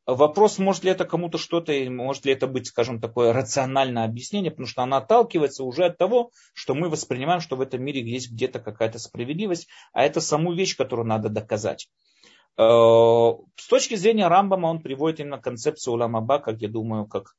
Вопрос, 0.07 0.59
может 0.59 0.83
ли 0.83 0.91
это 0.91 1.03
кому-то 1.05 1.39
что-то, 1.39 1.73
может 1.89 2.25
ли 2.25 2.33
это 2.33 2.45
быть, 2.45 2.67
скажем, 2.67 3.01
такое 3.01 3.33
рациональное 3.33 4.05
объяснение, 4.05 4.51
потому 4.51 4.67
что 4.67 4.83
она 4.83 4.97
отталкивается 4.97 5.63
уже 5.63 5.85
от 5.85 5.97
того, 5.97 6.31
что 6.53 6.75
мы 6.75 6.89
воспринимаем, 6.89 7.41
что 7.41 7.55
в 7.55 7.61
этом 7.61 7.83
мире 7.83 8.03
есть 8.03 8.31
где-то 8.31 8.59
какая-то 8.59 8.99
справедливость, 8.99 9.67
а 9.93 10.03
это 10.03 10.21
саму 10.21 10.53
вещь, 10.53 10.77
которую 10.77 11.07
надо 11.07 11.29
доказать. 11.29 11.89
Э, 12.57 12.61
с 13.55 13.67
точки 13.67 13.95
зрения 13.95 14.27
Рамбама 14.27 14.67
он 14.67 14.81
приводит 14.81 15.21
именно 15.21 15.39
концепцию 15.39 15.95
Уламаба, 15.95 16.37
как 16.37 16.61
я 16.61 16.69
думаю, 16.69 17.07
как 17.07 17.33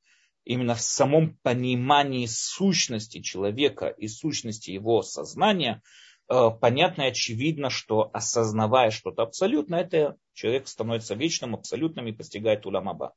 именно 0.45 0.75
в 0.75 0.81
самом 0.81 1.37
понимании 1.45 2.27
сущности 2.27 3.21
человека 3.21 3.87
и 3.87 4.09
сущности 4.09 4.73
его 4.73 5.03
сознания– 5.03 5.83
понятно 6.29 7.03
и 7.03 7.11
очевидно, 7.11 7.71
что 7.71 8.11
осознавая 8.13 8.91
что-то 8.91 9.23
абсолютно, 9.23 9.77
это 9.77 10.17
человек 10.35 10.69
становится 10.69 11.15
вечным, 11.15 11.55
абсолютным 11.55 12.07
и 12.07 12.13
постигает 12.13 12.67
уламаба. 12.67 13.15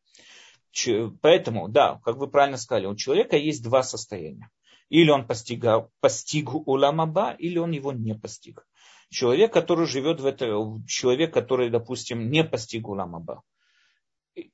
Поэтому, 1.21 1.67
да, 1.67 1.99
как 2.03 2.17
вы 2.17 2.27
правильно 2.27 2.57
сказали, 2.57 2.85
у 2.85 2.95
человека 2.95 3.37
есть 3.37 3.63
два 3.63 3.83
состояния. 3.83 4.49
Или 4.89 5.11
он 5.11 5.27
постигал, 5.27 5.91
постиг 5.99 6.53
уламаба, 6.53 7.35
или 7.37 7.57
он 7.57 7.71
его 7.71 7.91
не 7.91 8.15
постиг. 8.15 8.65
Человек, 9.09 9.51
который 9.51 9.87
живет 9.87 10.19
в 10.19 10.25
это, 10.25 10.45
человек, 10.87 11.33
который, 11.33 11.69
допустим, 11.69 12.29
не 12.29 12.43
постиг 12.43 12.87
уламаба, 12.87 13.41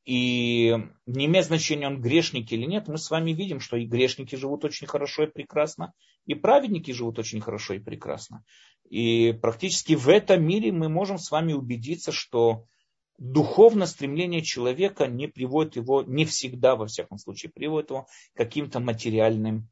и 0.06 0.76
не 1.06 1.26
имеет 1.26 1.46
значения, 1.46 1.88
он 1.88 2.02
грешник 2.02 2.52
или 2.52 2.66
нет, 2.66 2.88
мы 2.88 2.98
с 2.98 3.10
вами 3.10 3.32
видим, 3.32 3.60
что 3.60 3.78
и 3.78 3.86
грешники 3.86 4.36
живут 4.36 4.66
очень 4.66 4.88
хорошо 4.88 5.24
и 5.24 5.32
прекрасно, 5.32 5.94
и 6.26 6.36
праведники 6.36 6.92
живут 6.92 7.20
очень 7.20 7.42
хорошо 7.42 7.76
и 7.76 7.80
прекрасно. 7.80 8.44
И 8.90 9.38
практически 9.42 9.94
в 9.94 10.10
этом 10.10 10.44
мире 10.44 10.72
мы 10.72 10.90
можем 10.90 11.18
с 11.18 11.32
вами 11.32 11.54
убедиться, 11.54 12.12
что 12.12 12.66
духовное 13.18 13.88
стремление 13.88 14.42
человека 14.42 15.08
не 15.08 15.28
приводит 15.28 15.76
его, 15.76 16.04
не 16.04 16.26
всегда, 16.26 16.76
во 16.76 16.88
всяком 16.88 17.18
случае, 17.18 17.52
приводит 17.52 17.90
его 17.90 18.04
к 18.04 18.38
каким-то 18.38 18.80
материальным 18.80 19.70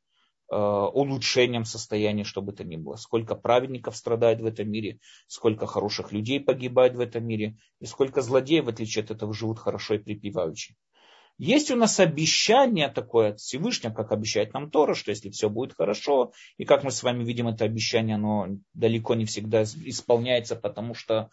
улучшением 0.54 1.66
состояния, 1.66 2.24
что 2.24 2.42
бы 2.42 2.54
то 2.54 2.64
ни 2.64 2.76
было. 2.76 2.96
Сколько 2.96 3.36
праведников 3.36 3.96
страдает 3.96 4.42
в 4.42 4.46
этом 4.46 4.70
мире, 4.70 5.00
сколько 5.28 5.68
хороших 5.68 6.12
людей 6.12 6.40
погибает 6.40 6.96
в 6.96 7.00
этом 7.00 7.26
мире, 7.26 7.58
и 7.80 7.86
сколько 7.86 8.22
злодеев, 8.22 8.66
в 8.66 8.70
отличие 8.70 9.04
от 9.04 9.12
этого, 9.12 9.34
живут 9.34 9.60
хорошо 9.60 9.96
и 9.96 10.00
припеваючи. 10.00 10.76
Есть 11.40 11.72
у 11.72 11.76
нас 11.76 12.00
обещание 12.00 12.90
такое 12.90 13.32
от 13.32 13.40
Всевышнего, 13.40 13.92
как 13.92 14.12
обещает 14.12 14.54
нам 14.54 14.70
Тора, 14.70 14.94
что 14.94 15.10
если 15.10 15.32
все 15.32 15.50
будет 15.50 15.74
хорошо, 15.74 16.32
и 16.58 16.66
как 16.66 16.84
мы 16.84 16.92
с 16.92 17.02
вами 17.02 17.24
видим, 17.24 17.48
это 17.48 17.66
обещание, 17.66 18.16
оно 18.16 18.50
далеко 18.74 19.16
не 19.16 19.26
всегда 19.26 19.64
исполняется, 19.64 20.56
потому 20.56 20.94
что 20.94 21.32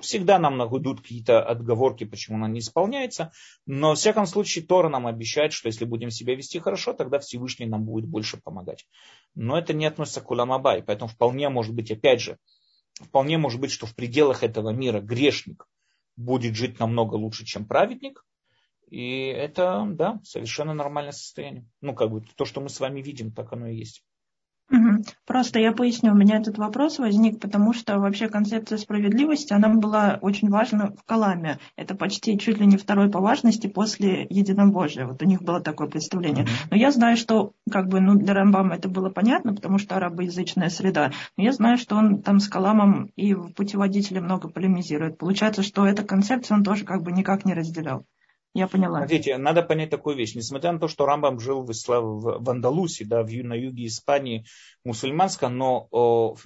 всегда 0.00 0.38
нам 0.38 0.62
идут 0.76 1.00
какие-то 1.00 1.42
отговорки, 1.42 2.04
почему 2.04 2.36
она 2.38 2.48
не 2.48 2.60
исполняется. 2.60 3.32
Но, 3.66 3.90
во 3.90 3.94
всяком 3.94 4.26
случае, 4.26 4.64
Тора 4.64 4.88
нам 4.88 5.06
обещает, 5.06 5.52
что 5.52 5.68
если 5.68 5.84
будем 5.84 6.10
себя 6.10 6.34
вести 6.34 6.58
хорошо, 6.58 6.92
тогда 6.92 7.18
Всевышний 7.18 7.66
нам 7.66 7.84
будет 7.84 8.08
больше 8.08 8.40
помогать. 8.40 8.86
Но 9.34 9.58
это 9.58 9.72
не 9.72 9.86
относится 9.86 10.20
к 10.20 10.30
Уламабай. 10.30 10.82
Поэтому 10.82 11.08
вполне 11.08 11.48
может 11.48 11.74
быть, 11.74 11.90
опять 11.90 12.20
же, 12.20 12.38
вполне 12.94 13.38
может 13.38 13.60
быть, 13.60 13.70
что 13.70 13.86
в 13.86 13.94
пределах 13.94 14.42
этого 14.42 14.70
мира 14.70 15.00
грешник 15.00 15.66
будет 16.16 16.54
жить 16.54 16.78
намного 16.78 17.14
лучше, 17.16 17.44
чем 17.44 17.66
праведник. 17.66 18.24
И 18.88 19.26
это, 19.26 19.84
да, 19.88 20.20
совершенно 20.24 20.74
нормальное 20.74 21.12
состояние. 21.12 21.66
Ну, 21.80 21.94
как 21.94 22.10
бы 22.10 22.24
то, 22.36 22.44
что 22.44 22.60
мы 22.60 22.68
с 22.68 22.80
вами 22.80 23.02
видим, 23.02 23.32
так 23.32 23.52
оно 23.52 23.66
и 23.66 23.76
есть. 23.76 24.04
Просто 25.26 25.58
я 25.58 25.72
поясню, 25.72 26.12
у 26.12 26.16
меня 26.16 26.38
этот 26.38 26.58
вопрос 26.58 26.98
возник, 26.98 27.40
потому 27.40 27.72
что 27.72 27.98
вообще 27.98 28.28
концепция 28.28 28.78
справедливости, 28.78 29.52
она 29.52 29.68
была 29.68 30.18
очень 30.20 30.48
важна 30.48 30.90
в 30.90 31.04
Каламе. 31.04 31.58
Это 31.76 31.94
почти 31.94 32.38
чуть 32.38 32.58
ли 32.58 32.66
не 32.66 32.76
второй 32.76 33.10
по 33.10 33.20
важности 33.20 33.66
после 33.66 34.26
Единобожия. 34.30 35.06
Вот 35.06 35.22
у 35.22 35.26
них 35.26 35.42
было 35.42 35.60
такое 35.60 35.88
представление. 35.88 36.46
Но 36.70 36.76
я 36.76 36.90
знаю, 36.90 37.16
что 37.16 37.52
как 37.70 37.88
бы, 37.88 38.00
ну, 38.00 38.14
для 38.14 38.34
Рамбама 38.34 38.76
это 38.76 38.88
было 38.88 39.10
понятно, 39.10 39.54
потому 39.54 39.78
что 39.78 39.96
арабоязычная 39.96 40.70
среда. 40.70 41.12
Но 41.36 41.44
я 41.44 41.52
знаю, 41.52 41.78
что 41.78 41.96
он 41.96 42.22
там 42.22 42.40
с 42.40 42.48
Каламом 42.48 43.10
и 43.16 43.34
в 43.34 43.52
путеводителе 43.52 44.20
много 44.20 44.48
полемизирует. 44.48 45.18
Получается, 45.18 45.62
что 45.62 45.86
эта 45.86 46.04
концепция 46.04 46.56
он 46.56 46.64
тоже 46.64 46.84
как 46.84 47.02
бы 47.02 47.12
никак 47.12 47.44
не 47.44 47.54
разделял. 47.54 48.06
Я 48.54 48.68
поняла. 48.68 48.98
Смотрите, 48.98 49.36
надо 49.36 49.62
понять 49.62 49.90
такую 49.90 50.16
вещь. 50.16 50.36
Несмотря 50.36 50.72
на 50.72 50.78
то, 50.78 50.86
что 50.86 51.06
Рамбам 51.06 51.40
жил 51.40 51.62
в, 51.62 51.72
в, 51.72 52.44
в 52.44 52.50
Андалусе, 52.50 53.04
да, 53.04 53.24
в, 53.24 53.28
на 53.28 53.54
юге 53.54 53.86
Испании 53.86 54.46
мусульманска, 54.84 55.48
но, 55.48 55.88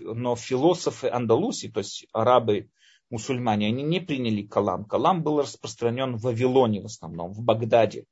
но 0.00 0.34
философы 0.34 1.08
Андалуси, 1.08 1.68
то 1.68 1.78
есть 1.78 2.06
арабы, 2.14 2.70
мусульмане, 3.10 3.66
они 3.68 3.82
не 3.82 4.00
приняли 4.00 4.42
калам. 4.42 4.84
Калам 4.84 5.22
был 5.22 5.40
распространен 5.40 6.16
в 6.16 6.22
Вавилоне 6.22 6.80
в 6.80 6.86
основном, 6.86 7.32
в 7.32 7.42
Багдаде 7.42 8.06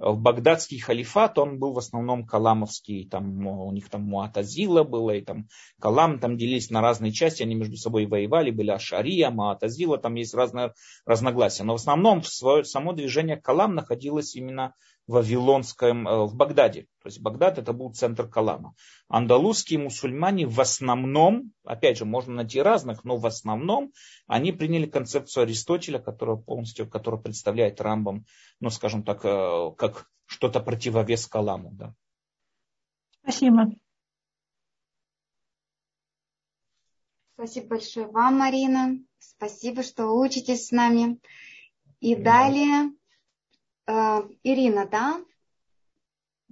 в 0.00 0.18
багдадский 0.18 0.78
халифат, 0.78 1.38
он 1.38 1.58
был 1.58 1.74
в 1.74 1.78
основном 1.78 2.24
каламовский, 2.24 3.06
там 3.06 3.46
у 3.46 3.70
них 3.70 3.90
там 3.90 4.02
Муатазила 4.02 4.82
было, 4.82 5.10
и 5.10 5.20
там 5.20 5.48
Калам 5.78 6.18
там 6.18 6.38
делились 6.38 6.70
на 6.70 6.80
разные 6.80 7.12
части, 7.12 7.42
они 7.42 7.54
между 7.54 7.76
собой 7.76 8.06
воевали, 8.06 8.50
были 8.50 8.70
Ашария, 8.70 9.30
Муатазила, 9.30 9.98
там 9.98 10.14
есть 10.14 10.34
разные 10.34 10.72
разногласия. 11.04 11.64
Но 11.64 11.74
в 11.74 11.80
основном 11.80 12.22
свое, 12.22 12.64
само 12.64 12.94
движение 12.94 13.36
Калам 13.36 13.74
находилось 13.74 14.34
именно 14.34 14.74
Вавилонском, 15.10 16.06
э, 16.06 16.24
в 16.24 16.34
Багдаде. 16.34 16.82
То 17.02 17.06
есть 17.06 17.20
Багдад 17.20 17.58
это 17.58 17.72
был 17.72 17.92
центр 17.92 18.28
Калама. 18.28 18.74
Андалузские 19.08 19.80
мусульмане 19.80 20.46
в 20.46 20.60
основном, 20.60 21.52
опять 21.64 21.98
же, 21.98 22.04
можно 22.04 22.34
найти 22.34 22.62
разных, 22.62 23.04
но 23.04 23.16
в 23.16 23.26
основном 23.26 23.92
они 24.26 24.52
приняли 24.52 24.86
концепцию 24.86 25.42
Аристотеля, 25.42 25.98
которая 25.98 26.36
полностью, 26.36 26.88
которая 26.88 27.20
представляет 27.20 27.80
Рамбам, 27.80 28.24
ну, 28.60 28.70
скажем 28.70 29.02
так, 29.02 29.24
э, 29.24 29.72
как 29.76 30.08
что-то 30.26 30.60
противовес 30.60 31.26
Каламу. 31.26 31.70
Да. 31.72 31.94
Спасибо. 33.22 33.72
Спасибо 37.34 37.66
большое 37.68 38.06
вам, 38.06 38.38
Марина. 38.38 38.98
Спасибо, 39.18 39.82
что 39.82 40.06
учитесь 40.12 40.68
с 40.68 40.70
нами. 40.70 41.18
И 42.00 42.14
далее 42.14 42.90
Э, 42.90 42.99
Ирина, 44.42 44.86
да? 44.86 45.20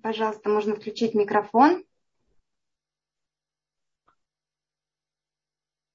Пожалуйста, 0.03 0.49
можно 0.49 0.75
включить 0.75 1.15
микрофон. 1.15 1.85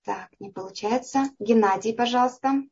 Так, 0.06 0.30
не 0.40 0.49
получается. 0.49 1.30
Геннадий, 1.40 1.94
пожалуйста. 1.94 2.64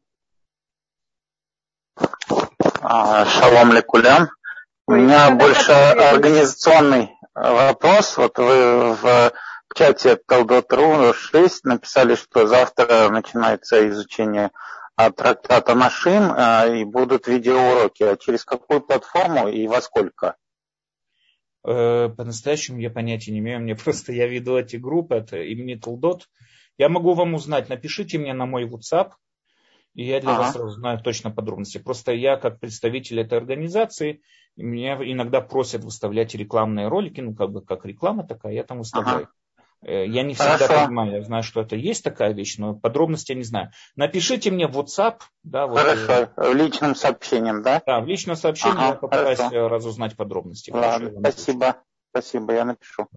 А, 2.81 3.25
шалом 3.25 3.71
лекулям. 3.71 4.29
У 4.87 4.93
меня 4.93 5.31
больше 5.31 5.71
организационный 5.71 7.15
вопрос. 7.33 8.17
Вот 8.17 8.37
вы 8.37 8.93
в 8.93 9.31
чате 9.73 10.17
Талдот.ру 10.17 11.13
6 11.13 11.63
написали, 11.65 12.15
что 12.15 12.47
завтра 12.47 13.09
начинается 13.09 13.87
изучение 13.89 14.51
трактата 15.09 15.73
Нашим 15.73 16.31
и 16.77 16.83
будут 16.83 17.27
видеоуроки. 17.27 18.03
А 18.03 18.17
через 18.17 18.45
какую 18.45 18.81
платформу 18.81 19.47
и 19.47 19.67
во 19.67 19.81
сколько? 19.81 20.35
Э, 21.63 22.09
по-настоящему 22.09 22.79
я 22.79 22.89
понятия 22.89 23.31
не 23.31 23.39
имею. 23.39 23.59
Мне 23.59 23.75
просто 23.83 24.13
я 24.13 24.27
веду 24.27 24.57
эти 24.57 24.77
группы, 24.77 25.15
это 25.15 25.41
имени 25.41 25.75
Толдот. 25.75 26.27
Я 26.77 26.89
могу 26.89 27.13
вам 27.13 27.33
узнать, 27.33 27.69
напишите 27.69 28.17
мне 28.17 28.33
на 28.33 28.45
мой 28.45 28.67
WhatsApp, 28.67 29.11
и 29.93 30.05
я 30.05 30.21
для 30.21 30.31
ага. 30.31 30.41
вас 30.41 30.55
узнаю 30.55 30.99
точно 30.99 31.29
подробности. 31.29 31.77
Просто 31.77 32.13
я, 32.13 32.37
как 32.37 32.59
представитель 32.59 33.19
этой 33.19 33.37
организации, 33.37 34.21
меня 34.55 34.95
иногда 34.95 35.41
просят 35.41 35.83
выставлять 35.83 36.33
рекламные 36.33 36.87
ролики, 36.87 37.21
ну, 37.21 37.35
как 37.35 37.51
бы 37.51 37.61
как 37.61 37.85
реклама 37.85 38.25
такая, 38.25 38.53
я 38.53 38.63
там 38.63 38.79
выставляю. 38.79 39.23
Ага. 39.23 39.31
Э, 39.83 40.05
я 40.05 40.23
не 40.23 40.33
всегда 40.33 40.57
Хорошо. 40.57 40.85
понимаю, 40.85 41.11
я 41.13 41.23
знаю, 41.23 41.43
что 41.43 41.61
это 41.61 41.75
есть 41.75 42.03
такая 42.03 42.33
вещь, 42.33 42.57
но 42.57 42.75
подробности 42.75 43.31
я 43.31 43.37
не 43.37 43.43
знаю. 43.43 43.71
Напишите 43.95 44.51
мне 44.51 44.67
в 44.67 44.77
WhatsApp. 44.77 45.21
Да, 45.43 45.67
вот, 45.67 45.79
э, 45.79 45.95
Хорошо, 46.05 46.31
в 46.35 46.55
личном 46.55 46.95
сообщении, 46.95 47.61
да? 47.63 47.81
Да, 47.85 47.99
в 47.99 48.07
личном 48.07 48.35
сообщении 48.35 48.77
ага, 48.77 48.87
я 48.87 48.93
попытаюсь 48.93 49.37
хорошо. 49.37 49.55
Э, 49.55 49.67
разузнать 49.67 50.15
подробности. 50.15 50.71
Ладно, 50.71 51.09
Хорошо, 51.09 51.19
спасибо, 51.19 51.75
спасибо, 52.11 52.53
я 52.53 52.65
напишу. 52.65 53.07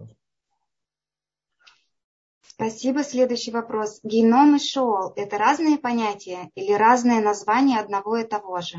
Спасибо. 2.47 3.03
Следующий 3.03 3.51
вопрос. 3.51 3.99
Геном 4.03 4.55
и 4.55 4.59
шоул– 4.59 5.11
это 5.17 5.37
разные 5.37 5.77
понятия 5.77 6.49
или 6.55 6.71
разные 6.73 7.19
названия 7.19 7.79
одного 7.79 8.17
и 8.17 8.23
того 8.23 8.61
же? 8.61 8.77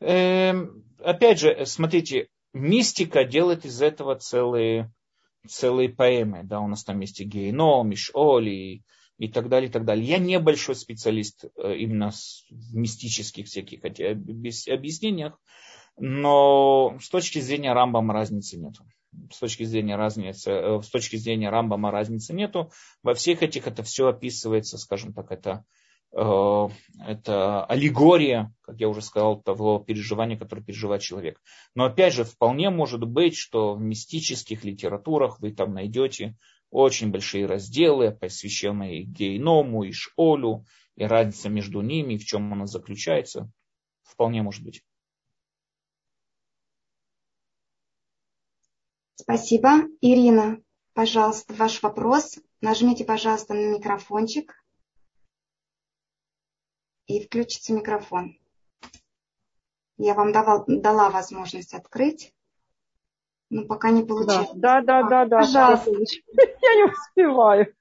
Эм, 0.00 0.82
опять 0.98 1.38
же, 1.38 1.66
смотрите, 1.66 2.28
мистика 2.54 3.24
делает 3.24 3.66
из 3.66 3.82
этого 3.82 4.16
целые 4.16 4.90
целые 5.46 5.88
поэмы, 5.88 6.42
да, 6.44 6.60
у 6.60 6.68
нас 6.68 6.84
там 6.84 7.00
есть 7.00 7.20
и 7.20 7.24
Гейно, 7.24 7.82
Мишоли 7.82 8.82
и 9.18 9.28
так 9.28 9.48
далее, 9.48 9.68
и 9.68 9.72
так 9.72 9.84
далее. 9.84 10.06
Я 10.06 10.18
не 10.18 10.38
большой 10.38 10.74
специалист 10.74 11.44
э, 11.44 11.76
именно 11.76 12.10
в 12.10 12.74
мистических 12.74 13.46
всяких 13.46 13.84
объяснениях, 13.84 15.38
но 15.98 16.96
с 17.00 17.08
точки 17.08 17.38
зрения 17.40 17.72
Рамбама 17.72 18.14
разницы 18.14 18.58
нет. 18.58 18.74
С 19.30 19.38
точки 19.38 19.64
зрения 19.64 19.96
разницы, 19.96 20.50
э, 20.50 20.82
с 20.82 20.88
точки 20.88 21.16
зрения 21.16 21.50
Рамбама 21.50 21.90
разницы 21.90 22.32
нету. 22.32 22.70
Во 23.02 23.14
всех 23.14 23.42
этих 23.42 23.66
это 23.66 23.82
все 23.82 24.08
описывается, 24.08 24.78
скажем 24.78 25.12
так, 25.12 25.30
это 25.30 25.64
это 26.14 27.64
аллегория, 27.64 28.52
как 28.60 28.78
я 28.78 28.88
уже 28.88 29.00
сказал, 29.00 29.40
того 29.40 29.78
переживания, 29.78 30.38
которое 30.38 30.62
переживает 30.62 31.00
человек. 31.02 31.40
Но 31.74 31.84
опять 31.84 32.12
же, 32.12 32.24
вполне 32.24 32.68
может 32.70 33.04
быть, 33.04 33.34
что 33.36 33.74
в 33.74 33.80
мистических 33.80 34.64
литературах 34.64 35.40
вы 35.40 35.52
там 35.52 35.72
найдете 35.72 36.36
очень 36.70 37.10
большие 37.10 37.46
разделы, 37.46 38.12
посвященные 38.12 39.04
гейному 39.04 39.84
и 39.84 39.92
шолю, 39.92 40.64
и 40.96 41.04
разница 41.04 41.48
между 41.48 41.80
ними, 41.80 42.18
в 42.18 42.24
чем 42.24 42.52
она 42.52 42.66
заключается. 42.66 43.50
Вполне 44.02 44.42
может 44.42 44.62
быть. 44.62 44.82
Спасибо. 49.14 49.84
Ирина, 50.00 50.60
пожалуйста, 50.94 51.54
ваш 51.54 51.82
вопрос. 51.82 52.38
Нажмите, 52.60 53.04
пожалуйста, 53.04 53.54
на 53.54 53.76
микрофончик 53.76 54.61
и 57.06 57.24
включится 57.24 57.72
микрофон. 57.72 58.38
Я 59.98 60.14
вам 60.14 60.32
давал, 60.32 60.64
дала 60.66 61.10
возможность 61.10 61.74
открыть, 61.74 62.34
но 63.50 63.66
пока 63.66 63.90
не 63.90 64.02
получилось. 64.02 64.50
Да, 64.54 64.80
да, 64.80 65.02
да, 65.02 65.26
да. 65.26 65.38
Пожалуйста. 65.40 65.90
Я 66.62 66.74
не 66.76 66.90
успеваю. 66.90 67.74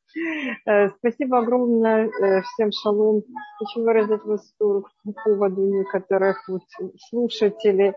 Э, 0.66 0.90
спасибо 0.98 1.40
огромное 1.40 2.08
э, 2.10 2.42
всем 2.42 2.72
шалом. 2.72 3.24
Хочу 3.58 3.84
выразить 3.84 4.24
восторг 4.26 4.92
по 5.04 5.14
поводу 5.14 5.62
некоторых 5.62 6.48
вот 6.50 6.64
слушателей. 7.10 7.94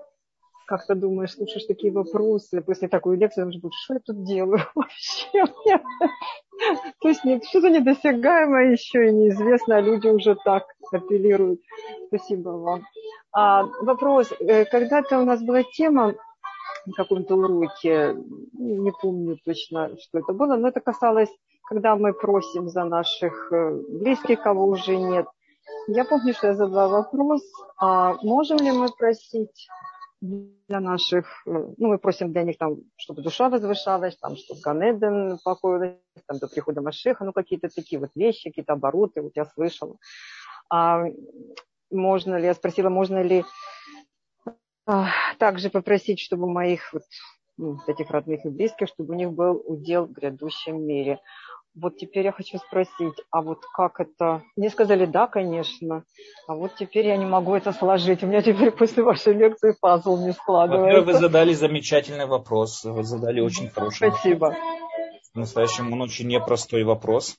Как 0.66 0.86
ты 0.86 0.94
думаешь, 0.94 1.32
слушаешь 1.32 1.66
такие 1.66 1.92
вопросы 1.92 2.62
после 2.62 2.88
такой 2.88 3.16
лекции, 3.16 3.42
думаешь, 3.42 3.74
что 3.84 3.94
я 3.94 4.00
тут 4.00 4.24
делаю 4.24 4.60
вообще? 4.74 5.44
То 7.00 7.08
есть 7.08 7.20
что-то 7.48 7.68
недосягаемое 7.68 8.72
еще 8.72 9.08
и 9.08 9.12
неизвестно, 9.12 9.76
а 9.76 9.80
люди 9.80 10.08
уже 10.08 10.36
так 10.44 10.64
апеллируют. 10.92 11.60
Спасибо 12.08 12.50
вам. 12.50 12.82
А, 13.32 13.64
вопрос. 13.82 14.32
Э, 14.40 14.64
когда-то 14.64 15.18
у 15.18 15.24
нас 15.24 15.42
была 15.42 15.62
тема 15.62 16.14
на 16.86 16.92
каком-то 16.92 17.34
уроке, 17.36 18.16
не 18.52 18.92
помню 18.92 19.38
точно, 19.44 19.96
что 19.98 20.18
это 20.18 20.32
было, 20.32 20.56
но 20.56 20.68
это 20.68 20.80
касалось, 20.80 21.30
когда 21.68 21.96
мы 21.96 22.12
просим 22.12 22.68
за 22.68 22.84
наших 22.84 23.52
э, 23.52 23.80
близких, 23.88 24.42
кого 24.42 24.66
уже 24.66 24.96
нет. 24.96 25.26
Я 25.88 26.04
помню, 26.04 26.34
что 26.34 26.48
я 26.48 26.54
задала 26.54 26.88
вопрос, 26.88 27.42
а 27.78 28.16
можем 28.22 28.58
ли 28.58 28.70
мы 28.70 28.88
просить 28.88 29.68
для 30.24 30.80
наших, 30.80 31.26
э, 31.46 31.50
ну, 31.50 31.88
мы 31.88 31.98
просим 31.98 32.32
для 32.32 32.42
них 32.42 32.56
там, 32.58 32.78
чтобы 32.96 33.22
душа 33.22 33.48
возвышалась, 33.48 34.16
там, 34.16 34.36
чтобы 34.36 34.60
Ганеден 34.60 35.38
покоилась, 35.44 35.98
там, 36.26 36.38
до 36.38 36.48
прихода 36.48 36.80
Машеха, 36.80 37.24
ну, 37.24 37.32
какие-то 37.32 37.68
такие 37.68 38.00
вот 38.00 38.10
вещи, 38.14 38.50
какие-то 38.50 38.72
обороты, 38.72 39.20
вот 39.22 39.32
я 39.36 39.44
слышала. 39.44 39.96
А 40.70 41.04
можно 41.90 42.36
ли, 42.36 42.46
я 42.46 42.54
спросила, 42.54 42.88
можно 42.88 43.22
ли 43.22 43.44
а, 44.86 45.08
также 45.38 45.70
попросить, 45.70 46.20
чтобы 46.20 46.48
моих 46.48 46.92
вот, 46.92 47.02
ну, 47.56 47.78
этих 47.86 48.10
родных 48.10 48.44
и 48.44 48.48
близких, 48.48 48.88
чтобы 48.88 49.14
у 49.14 49.16
них 49.16 49.30
был 49.32 49.62
удел 49.66 50.06
в 50.06 50.12
грядущем 50.12 50.82
мире. 50.82 51.20
Вот 51.74 51.96
теперь 51.96 52.24
я 52.24 52.32
хочу 52.32 52.58
спросить, 52.58 53.14
а 53.30 53.42
вот 53.42 53.58
как 53.74 53.98
это? 53.98 54.42
Мне 54.56 54.70
сказали, 54.70 55.06
да, 55.06 55.26
конечно. 55.26 56.04
А 56.46 56.54
вот 56.54 56.76
теперь 56.76 57.06
я 57.08 57.16
не 57.16 57.26
могу 57.26 57.54
это 57.54 57.72
сложить. 57.72 58.22
У 58.22 58.26
меня 58.26 58.42
теперь 58.42 58.70
после 58.70 59.02
вашей 59.02 59.34
лекции 59.34 59.74
пазл 59.80 60.16
не 60.24 60.32
складывается. 60.32 60.84
Во-первых, 60.84 61.06
вы 61.06 61.20
задали 61.20 61.52
замечательный 61.52 62.26
вопрос. 62.26 62.84
Вы 62.84 63.02
задали 63.02 63.40
очень 63.40 63.68
хороший 63.70 64.12
Спасибо. 64.12 64.54
По-настоящему 65.32 65.94
он 65.94 66.02
очень 66.02 66.28
непростой 66.28 66.84
вопрос. 66.84 67.36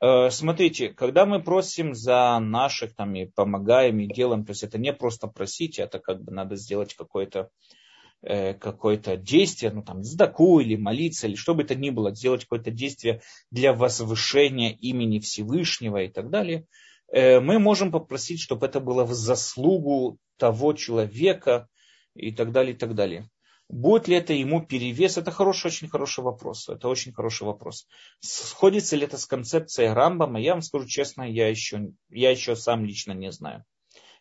Э, 0.00 0.30
смотрите, 0.30 0.88
когда 0.88 1.26
мы 1.26 1.42
просим 1.42 1.94
за 1.94 2.38
наших, 2.40 2.94
там, 2.94 3.14
и 3.14 3.26
помогаем, 3.26 4.00
и 4.00 4.06
делаем, 4.06 4.44
то 4.44 4.52
есть 4.52 4.62
это 4.62 4.78
не 4.78 4.94
просто 4.94 5.28
просить, 5.28 5.78
это 5.78 5.98
как 5.98 6.22
бы 6.22 6.32
надо 6.32 6.56
сделать 6.56 6.94
какое-то 6.94 7.50
какое-то 8.22 9.16
действие, 9.16 9.70
ну 9.72 9.82
там, 9.82 10.02
сдаку 10.02 10.60
или 10.60 10.76
молиться, 10.76 11.26
или 11.26 11.34
что 11.34 11.54
бы 11.54 11.62
это 11.62 11.74
ни 11.74 11.90
было, 11.90 12.14
сделать 12.14 12.42
какое-то 12.42 12.70
действие 12.70 13.20
для 13.50 13.72
возвышения 13.72 14.70
имени 14.70 15.18
Всевышнего 15.18 16.02
и 16.02 16.08
так 16.08 16.30
далее, 16.30 16.66
э, 17.12 17.40
мы 17.40 17.58
можем 17.58 17.92
попросить, 17.92 18.40
чтобы 18.40 18.66
это 18.66 18.80
было 18.80 19.04
в 19.04 19.12
заслугу 19.12 20.18
того 20.38 20.72
человека 20.72 21.68
и 22.14 22.32
так 22.32 22.52
далее, 22.52 22.74
и 22.74 22.76
так 22.76 22.94
далее. 22.94 23.28
Будет 23.68 24.08
ли 24.08 24.16
это 24.16 24.34
ему 24.34 24.64
перевес? 24.64 25.16
Это 25.16 25.30
хороший, 25.30 25.68
очень 25.68 25.88
хороший 25.88 26.22
вопрос. 26.22 26.68
Это 26.68 26.88
очень 26.88 27.12
хороший 27.12 27.44
вопрос. 27.44 27.86
Сходится 28.20 28.94
ли 28.94 29.04
это 29.04 29.16
с 29.16 29.26
концепцией 29.26 29.88
Рамбама? 29.88 30.40
Я 30.40 30.52
вам 30.52 30.62
скажу 30.62 30.86
честно, 30.86 31.22
я 31.22 31.48
еще, 31.48 31.92
я 32.10 32.30
еще 32.30 32.56
сам 32.56 32.84
лично 32.84 33.12
не 33.12 33.32
знаю. 33.32 33.64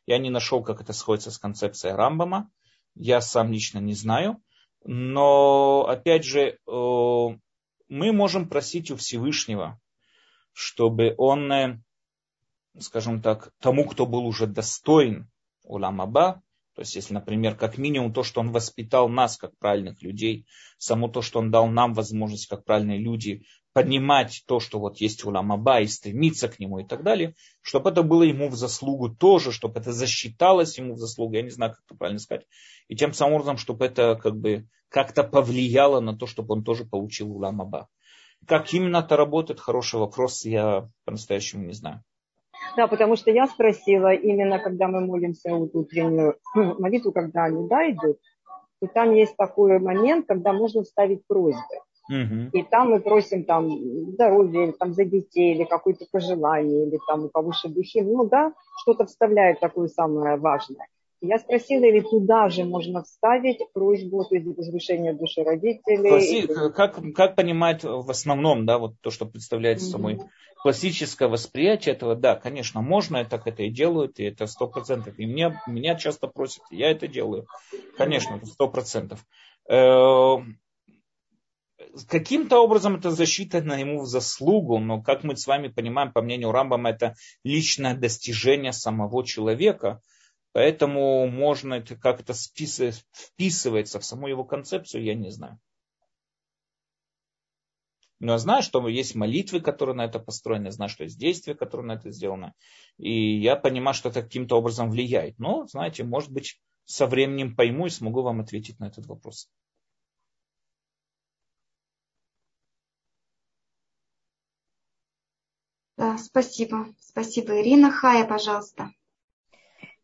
Я 0.06 0.18
не 0.18 0.30
нашел, 0.30 0.64
как 0.64 0.82
это 0.82 0.94
сходится 0.94 1.30
с 1.30 1.38
концепцией 1.38 1.94
Рамбама. 1.94 2.50
Я 2.96 3.22
сам 3.22 3.52
лично 3.52 3.80
не 3.80 3.94
знаю. 3.94 4.42
Но, 4.86 5.86
опять 5.88 6.26
же, 6.26 6.42
э, 6.42 6.58
мы 6.68 8.12
можем 8.12 8.50
просить 8.50 8.92
у 8.92 8.98
Всевышнего, 8.98 9.80
чтобы 10.52 11.16
он, 11.18 11.52
э, 11.52 11.82
скажем 12.80 13.22
так, 13.22 13.52
тому, 13.60 13.86
кто 13.86 14.06
был 14.06 14.26
уже 14.26 14.46
достоин 14.46 15.30
Уламаба, 15.64 16.42
то 16.76 16.82
есть, 16.82 16.96
если, 16.96 17.14
например, 17.14 17.56
как 17.56 17.78
минимум 17.78 18.14
то, 18.14 18.24
что 18.24 18.42
он 18.42 18.52
воспитал 18.52 19.08
нас 19.08 19.38
как 19.38 19.56
правильных 19.60 20.02
людей, 20.02 20.48
само 20.78 21.08
то, 21.08 21.22
что 21.22 21.40
он 21.40 21.52
дал 21.52 21.68
нам 21.68 21.94
возможность 21.94 22.48
как 22.48 22.66
правильные 22.66 22.98
люди 22.98 23.46
поднимать 23.74 24.44
то, 24.48 24.60
что 24.60 24.80
вот 24.80 24.98
есть 24.98 25.26
у 25.26 25.32
Ламаба 25.32 25.82
и 25.82 25.88
стремиться 25.88 26.48
к 26.48 26.60
нему 26.60 26.80
и 26.80 26.86
так 26.86 27.04
далее, 27.04 27.34
чтобы 27.62 27.90
это 27.90 28.04
было 28.04 28.24
ему 28.24 28.48
в 28.50 28.56
заслугу 28.56 29.10
тоже, 29.10 29.52
чтобы 29.52 29.80
это 29.80 29.92
засчиталось 29.92 30.78
ему 30.78 30.94
в 30.94 31.00
заслугу, 31.00 31.34
я 31.34 31.42
не 31.42 31.50
знаю, 31.50 31.72
как 31.74 31.82
это 31.86 31.98
правильно 31.98 32.20
сказать, 32.20 32.46
и 32.88 32.96
тем 32.96 33.14
самым 33.14 33.36
образом, 33.36 33.58
чтобы 33.58 33.86
это 33.86 34.16
как 34.16 34.36
бы 34.38 34.68
как-то 34.90 35.24
повлияло 35.24 36.00
на 36.00 36.16
то, 36.16 36.28
чтобы 36.28 36.54
он 36.54 36.64
тоже 36.64 36.86
получил 36.86 37.32
у 37.32 37.40
Ламаба. 37.40 37.90
Как 38.48 38.74
именно 38.74 38.98
это 38.98 39.18
работает, 39.18 39.60
хороший 39.60 40.00
вопрос, 40.00 40.46
я 40.46 40.88
по-настоящему 41.06 41.66
не 41.66 41.74
знаю. 41.74 42.04
Да, 42.78 42.88
потому 42.88 43.16
что 43.16 43.32
я 43.32 43.48
спросила, 43.48 44.14
именно 44.14 44.60
когда 44.60 44.88
мы 44.88 45.02
молимся 45.02 45.54
вот 45.54 45.74
утреннюю 45.74 46.38
молитву, 46.54 47.12
когда 47.12 47.46
они 47.46 47.68
да, 47.68 47.82
то 48.80 48.88
там 48.94 49.14
есть 49.14 49.36
такой 49.38 49.80
момент, 49.80 50.28
когда 50.28 50.54
можно 50.54 50.84
вставить 50.84 51.26
просьбы. 51.26 51.62
Угу. 52.10 52.50
И 52.54 52.64
там 52.64 52.92
мы 52.92 53.00
просим 53.00 53.46
там 53.46 53.70
здоровья, 54.14 54.64
или 54.66 54.72
там 54.72 54.94
за 54.94 55.06
детей, 55.06 55.56
или 55.56 55.64
какое-то 55.64 56.06
пожелание, 56.12 56.88
или 56.88 57.00
там 57.08 57.26
у 57.26 57.30
повыше 57.30 57.70
духи. 57.70 58.02
Ну 58.02 58.28
да, 58.28 58.54
что-то 58.82 59.06
вставляет 59.06 59.60
такое 59.60 59.88
самое 59.88 60.38
важное. 60.38 60.88
Я 61.26 61.40
спросила, 61.40 61.86
или 61.86 62.02
туда 62.02 62.50
же 62.50 62.66
можно 62.66 63.02
вставить 63.04 63.60
просьбу, 63.72 64.26
то 64.26 64.36
есть 64.36 64.46
возвышение 64.46 65.14
души 65.14 65.42
родителей. 65.42 66.10
Класси... 66.10 66.72
Как, 66.74 67.00
как 67.16 67.36
понимать 67.38 67.86
в 67.86 68.10
основном, 68.10 68.66
да, 68.66 68.78
вот 68.78 68.96
то, 69.00 69.10
что 69.10 69.26
представляет 69.26 69.78
mm-hmm. 69.78 69.92
собой 69.92 70.20
классическое 70.62 71.30
восприятие 71.30 71.96
этого, 71.96 72.16
да, 72.16 72.36
конечно, 72.36 72.82
можно, 72.82 73.18
и 73.18 73.24
так 73.24 73.48
это 73.48 73.64
и 73.64 73.70
делают, 73.70 74.20
и 74.20 74.26
это 74.26 74.48
сто 74.48 74.68
процентов. 74.68 75.18
И 75.18 75.26
меня, 75.26 75.62
меня 75.66 75.96
часто 75.96 76.28
просят, 76.28 76.64
я 76.72 76.92
это 76.92 77.08
делаю. 77.08 77.48
Конечно, 77.98 78.42
сто 78.46 78.68
процентов. 78.68 79.26
Каким-то 82.08 82.60
образом 82.60 82.96
это 82.96 83.12
на 83.12 83.78
ему 83.78 84.02
в 84.02 84.08
заслугу, 84.08 84.80
но, 84.80 85.02
как 85.02 85.24
мы 85.24 85.36
с 85.36 85.46
вами 85.46 85.68
понимаем, 85.68 86.12
по 86.12 86.22
мнению 86.22 86.52
Рамбама, 86.52 86.90
это 86.90 87.16
личное 87.44 87.96
достижение 87.96 88.74
самого 88.74 89.26
человека– 89.26 90.02
Поэтому 90.54 91.28
можно 91.28 91.74
это 91.74 91.96
как-то 91.96 92.34
вписывается 92.34 94.00
в 94.00 94.06
саму 94.06 94.28
его 94.28 94.46
концепцию, 94.46 95.04
я 95.04 95.16
не 95.16 95.32
знаю. 95.32 95.60
Но 98.20 98.34
я 98.34 98.38
знаю, 98.38 98.62
что 98.62 98.88
есть 98.88 99.16
молитвы, 99.16 99.62
которые 99.62 99.96
на 99.96 100.06
это 100.06 100.20
построены, 100.20 100.68
я 100.68 100.72
знаю, 100.72 100.90
что 100.90 101.04
есть 101.04 101.20
действия, 101.20 101.56
которые 101.56 101.88
на 101.88 101.94
это 101.94 102.12
сделаны. 102.12 102.54
И 102.98 103.42
я 103.42 103.56
понимаю, 103.56 103.96
что 103.96 104.10
это 104.10 104.22
каким-то 104.22 104.56
образом 104.56 104.92
влияет. 104.92 105.40
Но, 105.40 105.66
знаете, 105.66 106.04
может 106.04 106.32
быть, 106.32 106.62
со 106.86 107.08
временем 107.08 107.56
пойму 107.56 107.88
и 107.88 107.90
смогу 107.90 108.22
вам 108.22 108.40
ответить 108.40 108.80
на 108.80 108.86
этот 108.86 109.08
вопрос. 109.08 109.50
Да, 116.04 116.18
спасибо. 116.18 116.88
Спасибо, 117.00 117.62
Ирина. 117.62 117.90
Хая, 117.90 118.26
пожалуйста. 118.26 118.92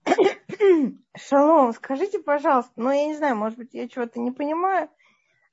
Шалом, 1.17 1.73
скажите, 1.73 2.19
пожалуйста, 2.19 2.71
ну 2.77 2.89
я 2.89 3.07
не 3.07 3.17
знаю, 3.17 3.35
может 3.35 3.57
быть, 3.57 3.73
я 3.73 3.89
чего-то 3.89 4.17
не 4.21 4.31
понимаю, 4.31 4.89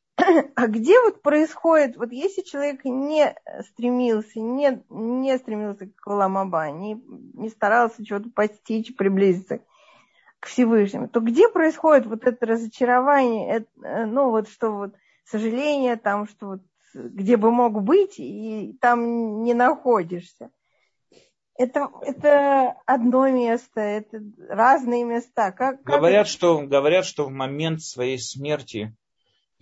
а 0.55 0.67
где 0.69 1.01
вот 1.01 1.21
происходит, 1.21 1.97
вот 1.97 2.13
если 2.13 2.43
человек 2.43 2.85
не 2.85 3.35
стремился, 3.73 4.39
не, 4.39 4.85
не 4.89 5.37
стремился 5.37 5.91
к 5.97 6.07
Ламаба, 6.07 6.71
не, 6.71 6.95
не 7.35 7.49
старался 7.49 8.07
чего-то 8.07 8.31
постичь, 8.31 8.95
приблизиться 8.95 9.59
к 10.39 10.47
Всевышнему, 10.47 11.09
то 11.09 11.19
где 11.19 11.49
происходит 11.49 12.07
вот 12.07 12.25
это 12.25 12.47
разочарование, 12.47 13.51
это, 13.51 14.07
ну 14.07 14.31
вот 14.31 14.49
что 14.49 14.71
вот 14.71 14.95
сожаление 15.25 15.97
там, 15.97 16.29
что 16.29 16.47
вот 16.47 16.61
где 16.97 17.37
бы 17.37 17.51
мог 17.51 17.83
быть, 17.83 18.19
и 18.19 18.77
там 18.81 19.43
не 19.43 19.55
находишься 19.55 20.51
это, 21.59 21.89
это 22.03 22.75
одно 22.87 23.29
место, 23.29 23.81
это 23.81 24.23
разные 24.49 25.05
места. 25.05 25.53
Как, 25.53 25.83
говорят, 25.83 26.27
это? 26.27 26.31
что, 26.31 26.61
говорят, 26.61 27.05
что 27.05 27.25
в 27.25 27.31
момент 27.31 27.83
своей 27.83 28.19
смерти 28.19 28.95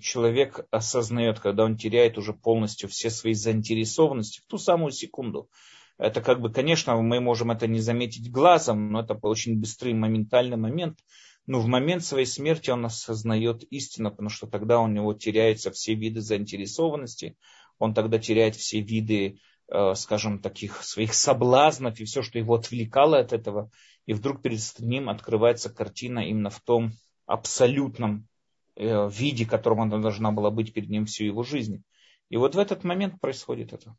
человек 0.00 0.66
осознает, 0.70 1.40
когда 1.40 1.64
он 1.64 1.76
теряет 1.76 2.18
уже 2.18 2.32
полностью 2.32 2.88
все 2.88 3.10
свои 3.10 3.34
заинтересованности 3.34 4.40
в 4.40 4.46
ту 4.46 4.58
самую 4.58 4.92
секунду. 4.92 5.48
Это 5.96 6.20
как 6.20 6.40
бы, 6.40 6.52
конечно, 6.52 6.96
мы 7.00 7.20
можем 7.20 7.52
это 7.52 7.68
не 7.68 7.78
заметить 7.78 8.30
глазом, 8.30 8.90
но 8.90 9.00
это 9.00 9.14
очень 9.22 9.60
быстрый 9.60 9.94
моментальный 9.94 10.56
момент. 10.56 10.98
Но 11.46 11.60
в 11.60 11.66
момент 11.66 12.04
своей 12.04 12.26
смерти 12.26 12.70
он 12.70 12.84
осознает 12.86 13.64
истину, 13.64 14.10
потому 14.10 14.30
что 14.30 14.46
тогда 14.46 14.80
у 14.80 14.88
него 14.88 15.12
теряются 15.14 15.70
все 15.70 15.94
виды 15.94 16.20
заинтересованности, 16.20 17.36
он 17.78 17.92
тогда 17.92 18.18
теряет 18.18 18.56
все 18.56 18.80
виды 18.80 19.38
Э, 19.68 19.94
скажем, 19.94 20.40
таких 20.40 20.82
своих 20.82 21.14
соблазнов 21.14 21.98
и 21.98 22.04
все, 22.04 22.22
что 22.22 22.38
его 22.38 22.54
отвлекало 22.54 23.18
от 23.18 23.32
этого. 23.32 23.70
И 24.04 24.12
вдруг 24.12 24.42
перед 24.42 24.60
ним 24.78 25.08
открывается 25.08 25.70
картина 25.70 26.18
именно 26.18 26.50
в 26.50 26.60
том 26.60 26.92
абсолютном 27.24 28.28
э, 28.76 29.08
виде, 29.08 29.46
которым 29.46 29.80
она 29.80 29.98
должна 29.98 30.32
была 30.32 30.50
быть 30.50 30.74
перед 30.74 30.90
ним 30.90 31.06
всю 31.06 31.24
его 31.24 31.42
жизнь. 31.42 31.82
И 32.28 32.36
вот 32.36 32.54
в 32.54 32.58
этот 32.58 32.84
момент 32.84 33.20
происходит 33.20 33.72
это. 33.72 33.96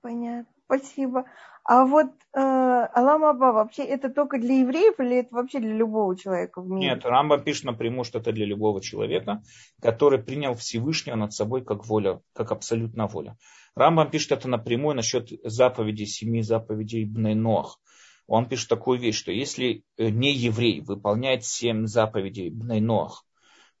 понятно. 0.00 0.46
Спасибо. 0.70 1.24
А 1.64 1.84
вот 1.84 2.06
э, 2.34 2.38
Алам 2.38 3.38
вообще 3.38 3.82
это 3.82 4.08
только 4.08 4.38
для 4.38 4.60
евреев 4.60 4.98
или 5.00 5.16
это 5.18 5.34
вообще 5.34 5.58
для 5.58 5.74
любого 5.74 6.16
человека 6.16 6.62
в 6.62 6.68
мире? 6.68 6.94
Нет, 6.94 7.04
Рамба 7.04 7.38
пишет 7.38 7.64
напрямую, 7.64 8.04
что 8.04 8.20
это 8.20 8.32
для 8.32 8.46
любого 8.46 8.80
человека, 8.80 9.42
который 9.82 10.20
принял 10.20 10.54
Всевышнего 10.54 11.16
над 11.16 11.32
собой 11.32 11.64
как 11.64 11.86
воля, 11.86 12.20
как 12.34 12.52
абсолютная 12.52 13.08
воля. 13.08 13.36
Рамбам 13.74 14.10
пишет 14.10 14.32
это 14.32 14.48
напрямую 14.48 14.96
насчет 14.96 15.28
заповедей, 15.44 16.06
семи 16.06 16.42
заповедей 16.42 17.04
Бнейноах. 17.04 17.78
Он 18.26 18.46
пишет 18.46 18.68
такую 18.68 19.00
вещь, 19.00 19.18
что 19.18 19.32
если 19.32 19.82
э, 19.96 20.08
не 20.08 20.32
еврей 20.32 20.80
выполняет 20.80 21.44
семь 21.44 21.86
заповедей 21.86 22.50
Бнейноах, 22.50 23.24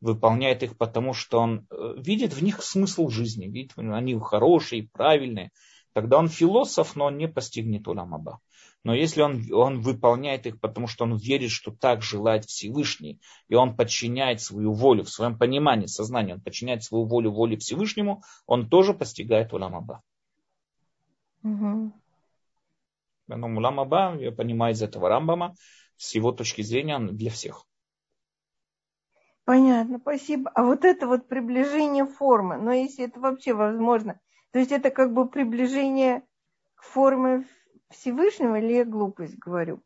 выполняет 0.00 0.62
их 0.64 0.76
потому, 0.76 1.12
что 1.12 1.38
он 1.38 1.66
э, 1.70 1.94
видит 1.98 2.32
в 2.32 2.42
них 2.42 2.62
смысл 2.62 3.08
жизни, 3.08 3.46
видит, 3.46 3.72
они 3.76 4.18
хорошие, 4.18 4.88
правильные, 4.92 5.50
тогда 5.92 6.18
он 6.18 6.28
философ, 6.28 6.96
но 6.96 7.06
он 7.06 7.18
не 7.18 7.28
постигнет 7.28 7.88
Уламаба. 7.88 8.40
Но 8.82 8.94
если 8.94 9.20
он, 9.20 9.52
он 9.52 9.80
выполняет 9.80 10.46
их, 10.46 10.58
потому 10.60 10.86
что 10.86 11.04
он 11.04 11.16
верит, 11.16 11.50
что 11.50 11.70
так 11.70 12.02
желает 12.02 12.46
Всевышний, 12.46 13.20
и 13.48 13.54
он 13.54 13.76
подчиняет 13.76 14.40
свою 14.40 14.72
волю 14.72 15.04
в 15.04 15.10
своем 15.10 15.36
понимании, 15.36 15.86
сознании, 15.86 16.32
он 16.32 16.40
подчиняет 16.40 16.82
свою 16.82 17.04
волю 17.04 17.30
воле 17.30 17.58
Всевышнему, 17.58 18.22
он 18.46 18.68
тоже 18.68 18.94
постигает 18.94 19.52
Уламаба. 19.52 20.02
Угу. 21.42 21.92
Поэтому 23.26 23.58
Уламаба, 23.58 24.16
я 24.18 24.32
понимаю 24.32 24.74
из 24.74 24.82
этого 24.82 25.08
Рамбама, 25.08 25.54
с 25.96 26.14
его 26.14 26.32
точки 26.32 26.62
зрения, 26.62 26.98
для 26.98 27.30
всех. 27.30 27.66
Понятно, 29.44 29.98
спасибо. 29.98 30.50
А 30.54 30.64
вот 30.64 30.84
это 30.84 31.06
вот 31.06 31.28
приближение 31.28 32.06
формы, 32.06 32.56
но 32.56 32.72
если 32.72 33.04
это 33.06 33.20
вообще 33.20 33.52
возможно, 33.52 34.20
то 34.52 34.58
есть 34.58 34.72
это 34.72 34.90
как 34.90 35.12
бы 35.12 35.28
приближение 35.28 36.22
к 36.74 36.82
форме 36.82 37.46
Всевышнего 37.90 38.58
или 38.58 38.72
я 38.74 38.84
глупость 38.84 39.38
говорю? 39.38 39.82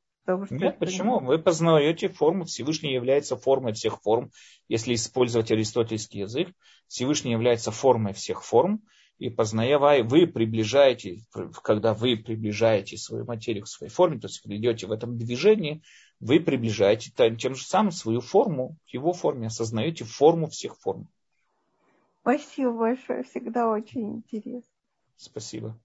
Нет, 0.51 0.79
почему? 0.79 1.21
Вы 1.21 1.39
познаете 1.39 2.09
форму. 2.09 2.45
Всевышний 2.45 2.95
является 2.95 3.37
формой 3.37 3.75
всех 3.75 4.01
форм. 4.01 4.31
Если 4.69 4.95
использовать 4.95 5.51
аристотельский 5.53 6.21
язык, 6.21 6.49
Всевышний 6.89 7.33
является 7.33 7.71
формой 7.71 8.15
всех 8.15 8.43
форм. 8.43 8.83
И 9.19 9.31
познавая, 9.31 10.03
вы 10.03 10.27
приближаете, 10.27 11.21
когда 11.63 11.95
вы 11.95 12.17
приближаете 12.17 12.97
свою 12.97 13.25
материю 13.25 13.63
к 13.63 13.69
своей 13.69 13.93
форме, 13.93 14.19
то 14.19 14.27
есть 14.27 14.45
вы 14.45 14.57
идете 14.57 14.89
в 14.89 14.93
этом 14.93 15.17
движении, 15.17 15.83
вы 16.19 16.41
приближаете 16.41 17.13
тем 17.37 17.55
же 17.55 17.65
самым 17.65 17.93
свою 17.93 18.21
форму 18.21 18.77
к 18.89 18.95
его 18.95 19.13
форме, 19.13 19.47
осознаете 19.47 20.05
форму 20.05 20.49
всех 20.49 20.77
форм. 20.81 21.09
Спасибо 22.25 22.73
большое, 22.73 23.23
всегда 23.25 23.69
очень 23.69 24.17
интересно. 24.17 24.73
Спасибо. 25.15 25.79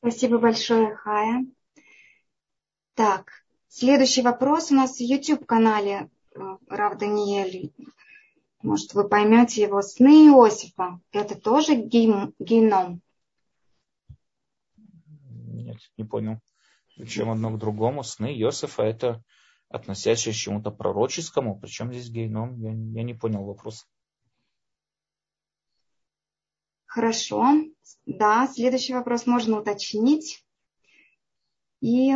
Спасибо 0.00 0.36
большое, 0.36 0.94
Хая. 0.94 1.46
Так, 2.92 3.30
следующий 3.68 4.20
вопрос 4.20 4.70
у 4.70 4.74
нас 4.74 4.98
в 4.98 5.00
YouTube-канале 5.00 6.10
э, 6.34 6.40
Рав 6.68 6.98
Даниэль. 6.98 7.72
Может, 8.60 8.92
вы 8.92 9.08
поймете 9.08 9.62
его. 9.62 9.80
Сны 9.80 10.26
Иосифа. 10.26 11.00
Это 11.12 11.40
тоже 11.40 11.74
геном? 11.74 12.34
Нет, 14.76 15.78
не 15.96 16.04
понял. 16.04 16.40
Чем 17.06 17.30
одно 17.30 17.50
к 17.52 17.58
другому. 17.58 18.02
Сны 18.02 18.38
Иосифа 18.38 18.82
это 18.82 19.24
относящиеся 19.70 20.38
к 20.38 20.42
чему-то 20.42 20.70
пророческому. 20.72 21.58
Причем 21.58 21.90
здесь 21.90 22.10
геном? 22.10 22.60
Я, 22.60 22.72
я 23.00 23.02
не 23.02 23.14
понял 23.14 23.44
вопрос. 23.44 23.86
Хорошо. 26.98 27.44
Да, 28.06 28.48
следующий 28.52 28.92
вопрос 28.92 29.24
можно 29.24 29.60
уточнить. 29.60 30.44
И 31.80 32.12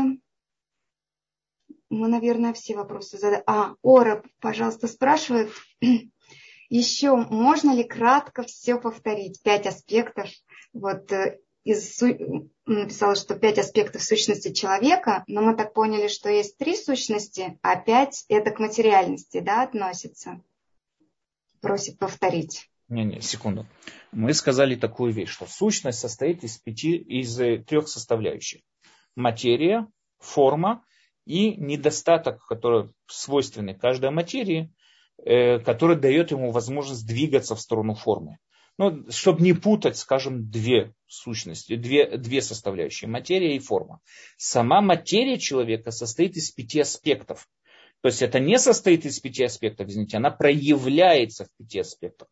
мы, 1.89 2.09
наверное, 2.09 2.53
все 2.53 2.75
вопросы 2.75 3.17
задаем. 3.17 3.45
А, 3.47 3.77
Ора, 3.83 4.25
пожалуйста, 4.41 4.89
спрашивает. 4.89 5.53
Еще 6.69 7.15
можно 7.15 7.73
ли 7.73 7.85
кратко 7.85 8.43
все 8.43 8.77
повторить? 8.77 9.41
Пять 9.45 9.69
аспектов. 9.69 10.29
Вот 10.73 11.13
э, 11.13 11.39
из, 11.63 12.03
написала, 12.67 13.15
что 13.15 13.37
пять 13.37 13.61
аспектов 13.61 14.03
сущности 14.03 14.53
человека, 14.53 15.23
но 15.29 15.43
мы 15.43 15.55
так 15.55 15.75
поняли, 15.75 16.09
что 16.09 16.29
есть 16.29 16.59
три 16.59 16.75
сущности, 16.75 17.57
а 17.63 17.77
пять 17.77 18.25
это 18.27 18.51
к 18.51 18.59
материальности, 18.59 19.39
да, 19.39 19.63
относится. 19.63 20.43
Просит 21.61 22.01
повторить. 22.01 22.72
Не, 22.93 23.05
не, 23.05 23.23
секунду. 23.23 23.67
Мы 24.13 24.35
сказали 24.35 24.75
такую 24.75 25.15
вещь, 25.15 25.31
что 25.31 25.47
сущность 25.47 25.99
состоит 25.99 26.45
из 26.45 26.59
пяти, 26.59 26.95
из 26.95 27.41
э, 27.41 27.57
трех 27.57 27.89
составляющих. 27.89 28.61
Материя, 29.17 29.89
форма 30.19 30.85
и 31.25 31.57
недостаток, 31.57 32.45
который 32.45 32.91
свойственный 33.07 33.73
каждой 33.73 34.11
материи, 34.11 34.75
э, 35.25 35.59
который 35.61 35.97
дает 35.97 36.33
ему 36.33 36.51
возможность 36.51 37.07
двигаться 37.07 37.57
в 37.57 37.63
сторону 37.63 37.95
формы. 37.95 38.37
Ну, 38.77 39.11
чтобы 39.11 39.41
не 39.41 39.55
путать, 39.55 39.97
скажем, 39.97 40.51
две 40.51 40.93
сущности, 41.07 41.77
две, 41.77 42.19
две 42.19 42.43
составляющие, 42.43 43.09
материя 43.09 43.57
и 43.57 43.59
форма. 43.59 44.01
Сама 44.37 44.83
материя 44.83 45.39
человека 45.39 45.93
состоит 45.93 46.37
из 46.37 46.51
пяти 46.51 46.81
аспектов. 46.81 47.49
То 48.03 48.09
есть 48.09 48.21
это 48.21 48.39
не 48.39 48.59
состоит 48.59 49.07
из 49.07 49.19
пяти 49.19 49.45
аспектов, 49.45 49.89
извините, 49.89 50.19
она 50.19 50.31
проявляется 50.31 51.47
в 51.47 51.49
пяти 51.57 51.79
аспектах 51.79 52.29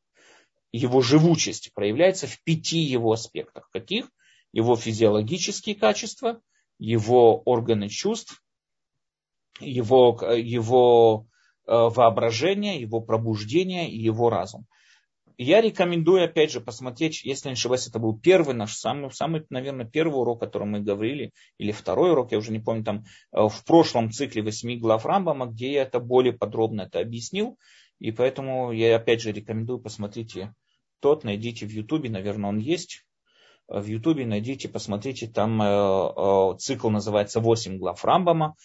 его 0.73 1.01
живучесть 1.01 1.73
проявляется 1.75 2.27
в 2.27 2.43
пяти 2.43 2.79
его 2.79 3.13
аспектах. 3.13 3.69
Каких? 3.73 4.11
Его 4.53 4.77
физиологические 4.77 5.75
качества, 5.75 6.41
его 6.79 7.41
органы 7.43 7.89
чувств, 7.89 8.43
его, 9.61 10.19
его 10.37 11.27
э, 11.67 11.73
воображение, 11.73 12.81
его 12.81 13.01
пробуждение 13.01 13.91
и 13.91 13.99
его 13.99 14.31
разум. 14.31 14.67
Я 15.43 15.63
рекомендую, 15.63 16.25
опять 16.25 16.51
же, 16.51 16.61
посмотреть, 16.61 17.25
если 17.25 17.49
не 17.49 17.55
ошибаюсь, 17.55 17.87
это 17.87 17.99
был 17.99 18.19
первый 18.19 18.55
наш, 18.55 18.75
самый, 18.75 19.11
самый, 19.11 19.47
наверное, 19.49 19.87
первый 19.87 20.21
урок, 20.21 20.43
о 20.43 20.47
котором 20.47 20.73
мы 20.73 20.81
говорили, 20.81 21.33
или 21.57 21.73
второй 21.73 22.11
урок, 22.11 22.33
я 22.33 22.39
уже 22.39 22.53
не 22.53 22.59
помню, 22.59 22.85
там 22.85 23.05
э, 23.33 23.49
в 23.49 23.65
прошлом 23.65 24.11
цикле 24.11 24.43
восьми 24.43 24.77
глав 24.77 25.07
Рамбама, 25.07 25.47
где 25.47 25.73
я 25.73 25.83
это 25.83 25.99
более 25.99 26.33
подробно 26.33 26.83
это 26.83 27.01
объяснил. 27.01 27.59
И 28.01 28.13
поэтому 28.13 28.73
я 28.73 28.97
опять 28.97 29.21
же 29.21 29.33
рекомендую, 29.33 29.79
посмотрите 29.79 30.55
тот, 31.01 31.25
найдите 31.25 31.67
в 31.67 31.71
Ютубе, 31.71 32.11
наверное, 32.11 32.51
он 32.51 32.59
есть. 32.59 33.05
В 33.69 33.85
Ютубе 33.85 34.27
найдите, 34.27 34.69
посмотрите, 34.69 35.29
там 35.29 35.63
э, 35.63 35.67
э, 35.67 36.59
цикл 36.59 36.91
называется 36.91 37.41
«8 37.41 37.77
глав 37.77 38.05
Рамбама». 38.05 38.57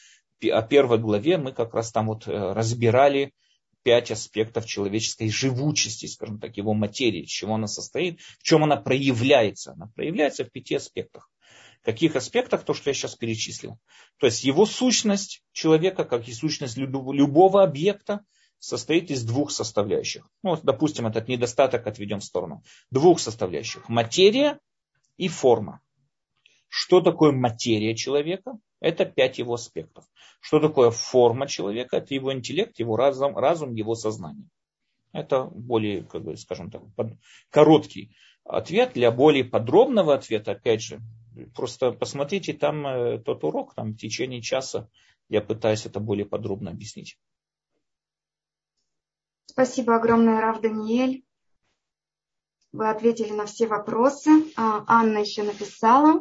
О 0.41 0.61
первой 0.63 0.97
главе 0.97 1.37
мы 1.37 1.53
как 1.53 1.73
раз 1.73 1.91
там 1.91 2.07
вот 2.07 2.27
э, 2.27 2.53
разбирали 2.53 3.31
пять 3.83 4.09
аспектов 4.09 4.65
человеческой 4.65 5.29
живучести, 5.29 6.07
скажем 6.07 6.39
так, 6.39 6.57
его 6.57 6.73
материи, 6.73 7.21
из 7.21 7.29
чего 7.29 7.53
она 7.53 7.67
состоит, 7.67 8.19
в 8.39 8.43
чем 8.43 8.63
она 8.63 8.77
проявляется. 8.77 9.73
Она 9.73 9.91
проявляется 9.95 10.43
в 10.43 10.51
пяти 10.51 10.75
аспектах. 10.75 11.29
Каких 11.83 12.15
аспектах? 12.15 12.63
То, 12.63 12.73
что 12.73 12.89
я 12.89 12.95
сейчас 12.95 13.15
перечислил. 13.15 13.77
То 14.17 14.25
есть 14.25 14.43
его 14.43 14.65
сущность 14.65 15.43
человека, 15.51 16.03
как 16.03 16.27
и 16.27 16.33
сущность 16.33 16.77
любого 16.77 17.61
объекта, 17.61 18.21
состоит 18.59 19.11
из 19.11 19.23
двух 19.23 19.51
составляющих. 19.51 20.27
Ну, 20.43 20.57
допустим, 20.61 21.07
этот 21.07 21.27
недостаток 21.27 21.87
отведем 21.87 22.19
в 22.19 22.23
сторону. 22.23 22.63
Двух 22.91 23.19
составляющих. 23.19 23.87
Материя 23.89 24.59
и 25.17 25.27
форма. 25.27 25.81
Что 26.67 27.01
такое 27.01 27.31
материя 27.31 27.95
человека? 27.95 28.57
Это 28.79 29.05
пять 29.05 29.37
его 29.37 29.53
аспектов. 29.53 30.05
Что 30.39 30.59
такое 30.59 30.91
форма 30.91 31.47
человека? 31.47 31.97
Это 31.97 32.13
его 32.13 32.33
интеллект, 32.33 32.77
его 32.79 32.95
разум, 32.97 33.37
разум 33.37 33.73
его 33.73 33.95
сознание. 33.95 34.47
Это 35.11 35.45
более, 35.45 36.03
как 36.03 36.23
бы, 36.23 36.35
скажем 36.35 36.69
так, 36.69 36.81
короткий 37.49 38.15
ответ. 38.43 38.93
Для 38.93 39.11
более 39.11 39.45
подробного 39.45 40.13
ответа, 40.13 40.51
опять 40.51 40.81
же, 40.81 40.99
просто 41.55 41.91
посмотрите 41.93 42.53
там 42.53 42.85
э, 42.85 43.19
тот 43.19 43.43
урок, 43.43 43.73
там 43.75 43.93
в 43.93 43.97
течение 43.97 44.41
часа 44.41 44.89
я 45.29 45.41
пытаюсь 45.41 45.85
это 45.85 45.99
более 45.99 46.25
подробно 46.25 46.71
объяснить. 46.71 47.17
Спасибо 49.55 49.95
огромное, 49.95 50.41
Рав 50.41 50.59
Даниэль. 50.59 51.23
Вы 52.73 52.89
ответили 52.89 53.31
на 53.31 53.45
все 53.45 53.67
вопросы. 53.67 54.29
А, 54.57 54.83
Анна 54.85 55.19
еще 55.19 55.43
написала. 55.43 56.19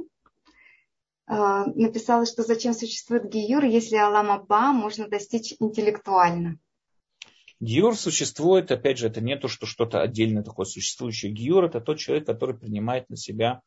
А, 1.27 1.65
написала, 1.66 2.27
что 2.27 2.44
зачем 2.44 2.74
существует 2.74 3.28
Гиюр, 3.28 3.65
если 3.65 3.97
Алам 3.97 4.31
Аба 4.31 4.73
можно 4.73 5.09
достичь 5.09 5.52
интеллектуально. 5.59 6.61
Гиюр 7.59 7.97
существует, 7.97 8.70
опять 8.70 8.98
же, 8.98 9.09
это 9.09 9.20
не 9.20 9.36
то, 9.36 9.48
что 9.48 9.66
что-то 9.66 10.01
отдельное 10.01 10.44
такое 10.44 10.66
существующее. 10.66 11.32
Гиюр 11.32 11.65
это 11.65 11.81
тот 11.81 11.98
человек, 11.98 12.27
который 12.27 12.56
принимает 12.56 13.11
на 13.11 13.16
себя, 13.16 13.62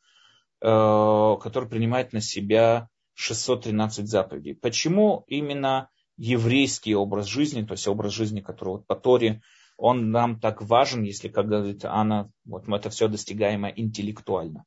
э, 0.62 1.36
который 1.42 1.68
принимает 1.68 2.14
на 2.14 2.22
себя 2.22 2.88
613 3.16 4.08
заповедей. 4.08 4.56
Почему 4.56 5.26
именно 5.28 5.90
еврейский 6.16 6.96
образ 6.96 7.26
жизни, 7.26 7.64
то 7.64 7.74
есть 7.74 7.86
образ 7.90 8.14
жизни, 8.14 8.40
который 8.40 8.70
вот 8.70 8.88
по 8.88 8.96
Торе 8.96 9.42
он 9.78 10.12
нам 10.12 10.40
так 10.40 10.62
важен, 10.62 11.04
если, 11.04 11.30
как 11.30 11.48
говорит 11.48 11.86
Анна, 11.86 12.32
вот 12.46 12.68
мы 12.68 12.78
это 12.78 12.90
все 12.90 13.08
достигаемо 13.08 13.70
интеллектуально. 13.70 14.66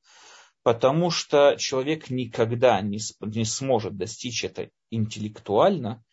Потому 0.63 1.11
что 1.11 1.57
человек 1.59 2.11
никогда 2.11 2.81
не, 2.81 2.99
не 3.21 3.45
сможет 3.45 3.97
достичь 3.97 4.45
это 4.45 4.71
интеллектуально, 4.91 6.05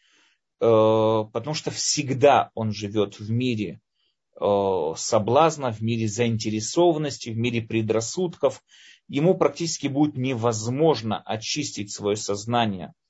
э, 0.60 0.65
потому 0.65 1.53
что 1.53 1.69
всегда 1.69 2.49
он 2.56 2.72
живет 2.72 3.19
в 3.19 3.30
мире 3.30 3.82
э, 4.40 4.94
соблазна, 4.95 5.72
в 5.72 5.82
мире 5.82 6.07
заинтересованности, 6.07 7.30
в 7.30 7.38
мире 7.38 7.61
предрассудков. 7.61 8.64
Ему 9.07 9.38
практически 9.38 9.88
будет 9.88 10.18
невозможно 10.18 11.22
очистить 11.22 11.91
свое 11.94 12.15
сознание– 12.15 12.94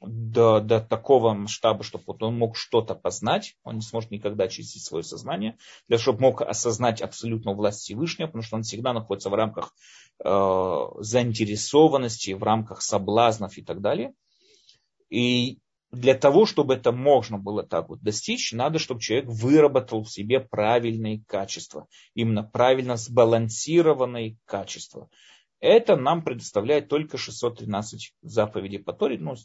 до, 0.00 0.60
до 0.60 0.80
такого 0.80 1.32
масштаба, 1.34 1.84
чтобы 1.84 2.04
вот 2.06 2.22
он 2.22 2.36
мог 2.36 2.56
что-то 2.56 2.94
познать, 2.94 3.56
он 3.62 3.76
не 3.76 3.82
сможет 3.82 4.10
никогда 4.10 4.44
очистить 4.44 4.84
свое 4.84 5.04
сознание, 5.04 5.56
для 5.88 5.96
того, 5.96 6.02
чтобы 6.02 6.20
мог 6.20 6.42
осознать 6.42 7.02
абсолютно 7.02 7.52
власть 7.52 7.80
Всевышнего, 7.80 8.26
потому 8.26 8.42
что 8.42 8.56
он 8.56 8.62
всегда 8.62 8.92
находится 8.92 9.30
в 9.30 9.34
рамках 9.34 9.74
э, 10.24 10.86
заинтересованности, 10.98 12.32
в 12.32 12.42
рамках 12.42 12.82
соблазнов 12.82 13.56
и 13.58 13.62
так 13.62 13.80
далее. 13.80 14.14
И 15.10 15.58
для 15.92 16.14
того, 16.14 16.46
чтобы 16.46 16.74
это 16.74 16.90
можно 16.90 17.38
было 17.38 17.62
так 17.62 17.90
вот 17.90 18.00
достичь, 18.00 18.52
надо, 18.52 18.78
чтобы 18.78 19.00
человек 19.00 19.28
выработал 19.28 20.02
в 20.02 20.10
себе 20.10 20.40
правильные 20.40 21.22
качества, 21.26 21.86
именно 22.14 22.42
правильно 22.42 22.96
сбалансированные 22.96 24.38
качества. 24.46 25.10
Это 25.60 25.94
нам 25.96 26.24
предоставляет 26.24 26.88
только 26.88 27.18
613 27.18 28.14
заповедей 28.22 28.80
по 28.80 28.92
Торе, 28.92 29.18
ну, 29.18 29.36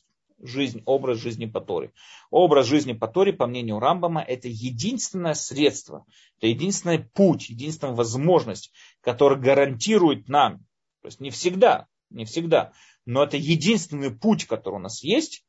жизнь, 0.41 0.81
образ 0.85 1.19
жизни 1.19 1.45
по 1.45 1.61
Торе. 1.61 1.91
Образ 2.29 2.67
жизни 2.67 2.93
по 2.93 3.07
Торе, 3.07 3.33
по 3.33 3.47
мнению 3.47 3.79
Рамбама, 3.79 4.21
это 4.21 4.47
единственное 4.47 5.33
средство, 5.33 6.05
это 6.37 6.47
единственный 6.47 6.99
путь, 6.99 7.49
единственная 7.49 7.95
возможность, 7.95 8.71
которая 9.01 9.39
гарантирует 9.39 10.29
нам, 10.29 10.59
то 11.01 11.07
есть 11.07 11.19
не 11.19 11.29
всегда, 11.29 11.87
не 12.09 12.25
всегда, 12.25 12.73
но 13.05 13.23
это 13.23 13.37
единственный 13.37 14.11
путь, 14.11 14.45
который 14.45 14.75
у 14.75 14.79
нас 14.79 15.03
есть, 15.03 15.45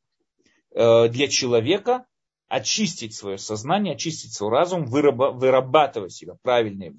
э, 0.70 1.08
для 1.08 1.28
человека 1.28 2.06
очистить 2.48 3.14
свое 3.14 3.36
сознание, 3.36 3.94
очистить 3.94 4.32
свой 4.32 4.50
разум, 4.50 4.86
вырабатывать 4.86 6.12
себя 6.12 6.34
правильные, 6.42 6.94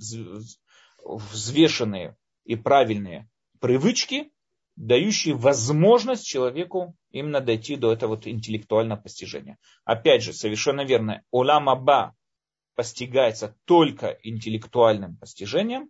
взвешенные 1.04 2.16
и 2.46 2.56
правильные 2.56 3.28
привычки, 3.60 4.32
дающие 4.76 5.36
возможность 5.36 6.26
человеку 6.26 6.96
именно 7.12 7.42
дойти 7.42 7.76
до 7.76 7.92
этого 7.92 8.12
вот 8.12 8.28
интеллектуального 8.28 9.00
постижения. 9.00 9.58
Опять 9.86 10.24
же, 10.24 10.34
совершенно 10.34 10.82
верно, 10.82 11.24
улам 11.32 11.70
аба 11.70 12.16
постигается 12.76 13.56
только 13.66 14.18
интеллектуальным 14.24 15.18
постижением, 15.18 15.90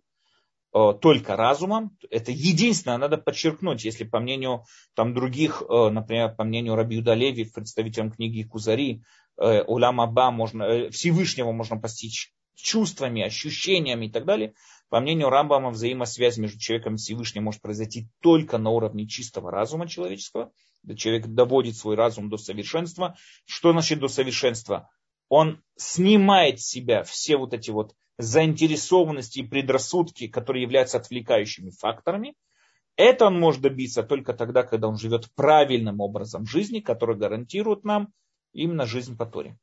э, 0.74 0.92
только 1.00 1.36
разумом. 1.36 1.96
Это 2.10 2.32
единственное, 2.32 2.98
надо 2.98 3.16
подчеркнуть, 3.16 3.84
если 3.84 4.04
по 4.04 4.18
мнению 4.18 4.64
там, 4.94 5.14
других, 5.14 5.62
э, 5.62 5.90
например, 5.90 6.34
по 6.34 6.44
мнению 6.44 6.74
Раби 6.74 6.96
Юдалеви, 6.96 7.44
представителям 7.44 8.10
книги 8.10 8.42
Кузари, 8.42 9.02
э, 9.40 9.62
Улам 9.62 10.00
Аба 10.00 10.30
можно, 10.30 10.90
Всевышнего 10.90 11.52
можно 11.52 11.76
постичь 11.78 12.32
чувствами, 12.56 13.22
ощущениями 13.22 14.06
и 14.06 14.10
так 14.10 14.24
далее. 14.24 14.54
По 14.90 14.98
мнению 14.98 15.30
Рамбама, 15.30 15.70
взаимосвязь 15.70 16.36
между 16.36 16.58
человеком 16.58 16.96
и 16.96 16.98
Всевышним 16.98 17.44
может 17.44 17.62
произойти 17.62 18.08
только 18.20 18.58
на 18.58 18.70
уровне 18.70 19.06
чистого 19.06 19.52
разума 19.52 19.88
человеческого. 19.88 20.52
Человек 20.96 21.28
доводит 21.28 21.76
свой 21.76 21.94
разум 21.94 22.28
до 22.28 22.36
совершенства. 22.36 23.16
Что 23.46 23.70
значит 23.70 24.00
до 24.00 24.08
совершенства? 24.08 24.90
Он 25.28 25.62
снимает 25.76 26.60
с 26.60 26.66
себя 26.66 27.04
все 27.04 27.36
вот 27.36 27.54
эти 27.54 27.70
вот 27.70 27.94
заинтересованности 28.18 29.38
и 29.38 29.46
предрассудки, 29.46 30.26
которые 30.26 30.62
являются 30.62 30.98
отвлекающими 30.98 31.70
факторами. 31.70 32.34
Это 32.96 33.26
он 33.26 33.38
может 33.38 33.62
добиться 33.62 34.02
только 34.02 34.34
тогда, 34.34 34.64
когда 34.64 34.88
он 34.88 34.98
живет 34.98 35.32
правильным 35.36 36.00
образом 36.00 36.46
жизни, 36.46 36.80
который 36.80 37.16
гарантирует 37.16 37.84
нам 37.84 38.12
именно 38.52 38.86
жизнь 38.86 39.16
по 39.16 39.24
Торе. 39.24 39.56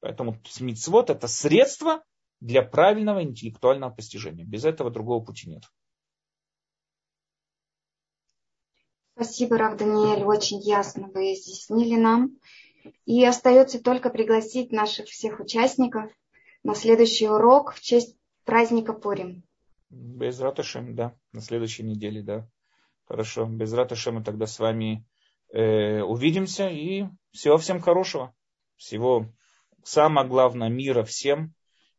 Поэтому 0.00 0.40
мицвод 0.60 1.10
это 1.10 1.28
средство 1.28 2.02
для 2.40 2.62
правильного 2.62 3.22
интеллектуального 3.22 3.90
постижения. 3.90 4.44
Без 4.44 4.64
этого 4.64 4.90
другого 4.90 5.24
пути 5.24 5.48
нет. 5.48 5.64
Спасибо, 9.14 9.58
Рав 9.58 9.76
Даниэль, 9.76 10.24
очень 10.24 10.60
ясно 10.60 11.08
вы 11.08 11.34
изъяснили 11.34 11.96
нам. 11.96 12.36
И 13.06 13.24
остается 13.24 13.82
только 13.82 14.10
пригласить 14.10 14.72
наших 14.72 15.06
всех 15.06 15.40
участников 15.40 16.10
на 16.64 16.74
следующий 16.74 17.28
урок 17.28 17.72
в 17.72 17.80
честь 17.80 18.16
праздника 18.44 18.92
Пурим. 18.92 19.44
Без 19.88 20.40
Раташем, 20.40 20.94
да, 20.96 21.14
на 21.32 21.40
следующей 21.40 21.84
неделе, 21.84 22.22
да. 22.22 22.48
Хорошо, 23.04 23.46
без 23.46 23.72
Раташем 23.72 24.16
мы 24.16 24.24
тогда 24.24 24.46
с 24.46 24.58
вами 24.58 25.06
э, 25.52 26.02
увидимся 26.02 26.68
и 26.68 27.04
всего 27.30 27.56
всем 27.58 27.80
хорошего. 27.80 28.34
Всего 28.76 29.32
самое 29.84 30.26
главное 30.26 30.68
мира 30.68 31.04
всем 31.04 31.54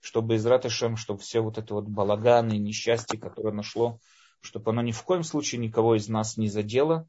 чтобы 0.06 0.36
из 0.36 0.45
Ратышем, 0.45 0.98
чтобы 0.98 1.19
все 1.19 1.40
вот 1.40 1.57
это 1.57 1.73
вот 1.73 1.86
балаганы, 1.86 2.60
несчастье, 2.60 3.19
которое 3.19 3.52
нашло, 3.52 3.99
чтобы 4.40 4.69
оно 4.69 4.84
ни 4.84 4.91
в 4.91 5.02
коем 5.02 5.23
случае 5.23 5.60
никого 5.60 5.95
из 5.95 6.07
нас 6.07 6.38
не 6.38 6.48
задело, 6.48 7.07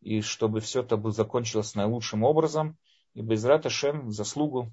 и 0.00 0.22
чтобы 0.22 0.58
все 0.58 0.80
это 0.80 0.96
бы 0.96 1.12
закончилось 1.12 1.76
наилучшим 1.76 2.24
образом, 2.24 2.76
и 3.14 3.22
без 3.22 3.44
Ратышем 3.44 4.10
заслугу 4.10 4.72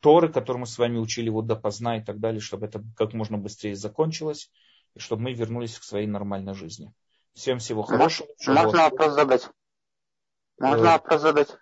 Торы, 0.00 0.32
которую 0.32 0.60
мы 0.60 0.66
с 0.66 0.78
вами 0.78 0.96
учили 0.96 1.28
вот 1.28 1.46
допоздна 1.46 1.98
и 1.98 2.02
так 2.02 2.18
далее, 2.18 2.40
чтобы 2.40 2.64
это 2.64 2.82
как 2.96 3.12
можно 3.12 3.36
быстрее 3.36 3.76
закончилось, 3.76 4.50
и 4.94 4.98
чтобы 4.98 5.24
мы 5.24 5.34
вернулись 5.34 5.78
к 5.78 5.82
своей 5.82 6.06
нормальной 6.06 6.54
жизни. 6.54 6.94
Всем 7.34 7.58
всего 7.58 7.82
хорошего. 7.82 8.26
Можно 8.46 8.84
вопрос 8.84 9.12
задать? 9.12 9.50
Можно 10.58 10.86
э, 10.86 10.92
вопрос 10.92 11.20
задать? 11.20 11.56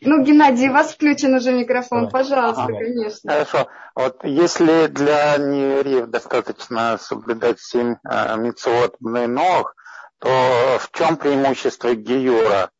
Ну, 0.00 0.24
Геннадий, 0.24 0.68
у 0.68 0.72
вас 0.72 0.92
включен 0.92 1.34
уже 1.34 1.52
микрофон, 1.52 2.08
пожалуйста, 2.08 2.64
ага. 2.64 2.78
конечно. 2.78 3.32
Хорошо. 3.32 3.68
Вот 3.94 4.24
если 4.24 4.86
для 4.86 5.36
неевреев 5.38 6.06
достаточно 6.06 6.98
соблюдать 6.98 7.60
семь 7.60 7.96
э, 8.08 8.36
митцвот 8.36 8.96
ног, 9.00 9.74
то 10.18 10.28
в 10.78 10.90
чем 10.92 11.16
преимущество 11.16 11.94
гиюра? 11.94 12.70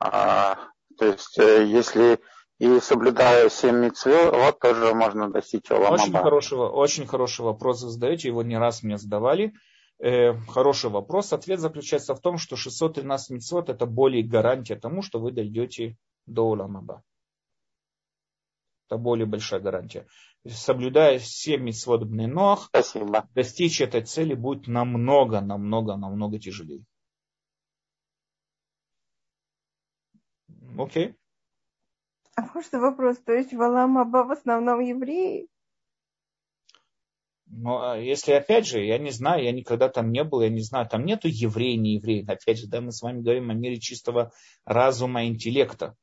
А, 0.00 0.58
то 0.98 1.06
есть, 1.06 1.38
э, 1.38 1.64
если 1.64 2.20
и 2.58 2.80
соблюдая 2.80 3.50
семь 3.50 3.76
митцвот, 3.76 4.34
вот 4.34 4.60
тоже 4.60 4.94
можно 4.94 5.30
достичь 5.30 5.70
Оламаба. 5.70 5.94
Очень 5.94 6.12
хороший, 6.12 6.58
очень 6.58 7.06
хороший 7.06 7.42
вопрос 7.42 7.82
вы 7.82 7.90
задаете, 7.90 8.28
его 8.28 8.42
не 8.42 8.58
раз 8.58 8.82
мне 8.82 8.96
задавали. 8.96 9.52
Э, 9.98 10.34
хороший 10.48 10.90
вопрос. 10.90 11.32
Ответ 11.32 11.60
заключается 11.60 12.14
в 12.14 12.20
том, 12.20 12.36
что 12.38 12.56
613 12.56 13.30
митцвот 13.30 13.68
это 13.68 13.86
более 13.86 14.22
гарантия 14.22 14.76
тому, 14.76 15.02
что 15.02 15.20
вы 15.20 15.32
дойдете 15.32 15.96
до 16.26 16.42
Уламаба. 16.48 17.02
Это 18.86 18.98
более 18.98 19.26
большая 19.26 19.60
гарантия. 19.60 20.06
Соблюдая 20.46 21.18
все 21.18 21.56
митцвот 21.56 22.04
ног, 22.04 22.70
достичь 23.34 23.80
этой 23.80 24.02
цели 24.02 24.34
будет 24.34 24.66
намного, 24.66 25.40
намного, 25.40 25.96
намного 25.96 26.38
тяжелее. 26.38 26.84
Окей. 30.76 31.14
А 32.36 32.42
может 32.52 32.72
вопрос, 32.72 33.18
то 33.18 33.32
есть 33.32 33.54
Валамаба 33.54 34.24
в 34.24 34.32
основном 34.32 34.80
евреи? 34.80 35.48
Но 37.56 37.82
а, 37.82 37.98
если, 37.98 38.32
опять 38.32 38.66
же, 38.66 38.84
я 38.84 38.98
не 38.98 39.10
знаю, 39.10 39.44
я 39.44 39.52
никогда 39.52 39.88
там 39.88 40.10
не 40.10 40.24
был, 40.24 40.42
я 40.42 40.48
не 40.48 40.60
знаю, 40.60 40.88
там 40.88 41.04
нету 41.04 41.28
евреи, 41.28 41.76
не 41.76 41.94
евреи. 41.94 42.24
Опять 42.26 42.58
же, 42.58 42.66
да, 42.66 42.80
мы 42.80 42.90
с 42.90 43.00
вами 43.00 43.22
говорим 43.22 43.50
о 43.50 43.54
мире 43.54 43.78
чистого 43.78 44.32
разума, 44.64 45.26
интеллекта. 45.26 45.94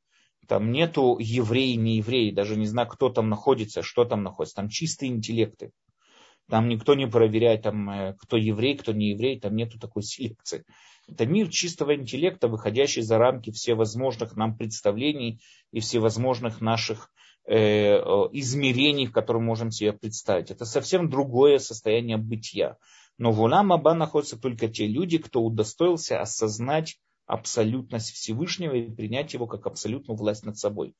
Там 0.48 0.72
нету 0.72 1.18
евреи, 1.20 1.74
не 1.74 1.98
евреи, 1.98 2.30
даже 2.30 2.56
не 2.56 2.66
знаю, 2.66 2.88
кто 2.88 3.10
там 3.10 3.28
находится, 3.28 3.82
что 3.82 4.04
там 4.04 4.22
находится. 4.22 4.56
Там 4.56 4.68
чистые 4.68 5.10
интеллекты. 5.10 5.72
Там 6.48 6.68
никто 6.68 6.94
не 6.94 7.06
проверяет, 7.06 7.62
там, 7.62 7.88
э, 7.88 8.16
кто 8.18 8.36
еврей, 8.36 8.76
кто 8.76 8.92
не 8.92 9.10
еврей, 9.10 9.38
там 9.38 9.54
нету 9.54 9.78
такой 9.78 10.02
селекции. 10.02 10.64
Это 11.06 11.26
мир 11.26 11.48
чистого 11.48 11.94
интеллекта, 11.94 12.48
выходящий 12.48 13.02
за 13.02 13.18
рамки 13.18 13.50
всевозможных 13.50 14.36
нам 14.36 14.56
представлений 14.56 15.40
и 15.70 15.80
всевозможных 15.80 16.60
наших 16.60 17.11
измерений, 17.46 19.06
в 19.06 19.12
котором 19.12 19.44
можем 19.44 19.70
себе 19.70 19.92
представить. 19.92 20.50
Это 20.50 20.64
совсем 20.64 21.10
другое 21.10 21.58
состояние 21.58 22.16
бытия. 22.16 22.76
Но 23.18 23.32
в 23.32 23.42
Улам 23.42 23.72
Аба 23.72 23.94
находятся 23.94 24.38
только 24.38 24.68
те 24.68 24.86
люди, 24.86 25.18
кто 25.18 25.42
удостоился 25.42 26.20
осознать 26.20 26.98
абсолютность 27.26 28.12
Всевышнего 28.12 28.74
и 28.74 28.90
принять 28.90 29.34
его 29.34 29.46
как 29.46 29.66
абсолютную 29.66 30.16
власть 30.16 30.44
над 30.44 30.56
собой. 30.56 30.94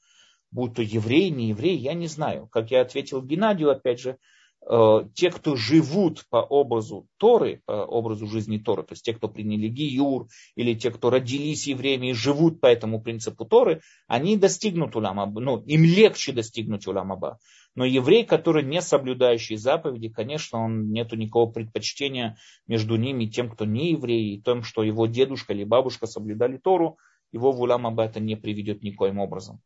Будь 0.51 0.75
то 0.75 0.83
еврей, 0.83 1.31
не 1.31 1.51
еврей, 1.51 1.79
я 1.79 1.95
не 1.95 2.07
знаю. 2.07 2.49
Как 2.49 2.71
я 2.71 2.83
ответил 2.83 3.23
Геннадию, 3.23 3.71
опять 3.71 4.01
же, 4.01 4.11
Э, 4.11 4.42
те, 4.65 5.31
кто 5.31 5.57
живут 5.57 6.25
по 6.31 6.37
образу 6.37 7.07
Торы, 7.17 7.63
по 7.67 7.85
образу 7.85 8.27
жизни 8.27 8.59
Торы, 8.59 8.85
то 8.85 8.93
есть 8.93 9.05
те, 9.05 9.13
кто 9.13 9.29
приняли 9.29 9.67
Гиюр, 9.67 10.29
или 10.55 10.75
те, 10.75 10.91
кто 10.91 11.11
родились 11.11 11.67
евреями 11.67 12.11
и 12.11 12.13
живут 12.13 12.61
по 12.61 12.67
этому 12.67 13.03
принципу 13.03 13.45
Торы, 13.45 13.81
они 14.07 14.37
достигнут 14.37 14.95
Уламаба, 14.95 15.41
ну, 15.41 15.61
им 15.63 15.83
легче 15.83 16.33
достигнуть 16.33 16.87
Уламаба. 16.87 17.39
Но 17.75 17.85
еврей, 17.85 18.25
который 18.25 18.63
не 18.63 18.83
соблюдающий 18.83 19.57
заповеди, 19.57 20.11
конечно, 20.11 20.59
он 20.59 20.93
нету 20.93 21.17
никакого 21.17 21.51
предпочтения 21.51 22.37
между 22.67 22.97
ними 22.97 23.25
и 23.25 23.31
тем, 23.31 23.51
кто 23.51 23.65
не 23.65 23.93
еврей, 23.93 24.35
и 24.35 24.43
тем, 24.43 24.63
что 24.63 24.83
его 24.83 25.07
дедушка 25.07 25.55
или 25.55 25.65
бабушка 25.65 26.07
соблюдали 26.07 26.59
Тору, 26.59 26.99
его 27.33 27.51
в 27.51 27.61
Уламаба 27.61 28.05
это 28.05 28.21
не 28.21 28.37
приведет 28.37 28.83
никоим 28.83 29.19
образом. 29.19 29.61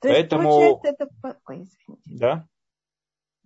То 0.00 0.08
Поэтому... 0.08 0.80
есть, 0.82 0.84
это... 0.84 1.08
Ой, 1.46 1.64
Да? 2.06 2.48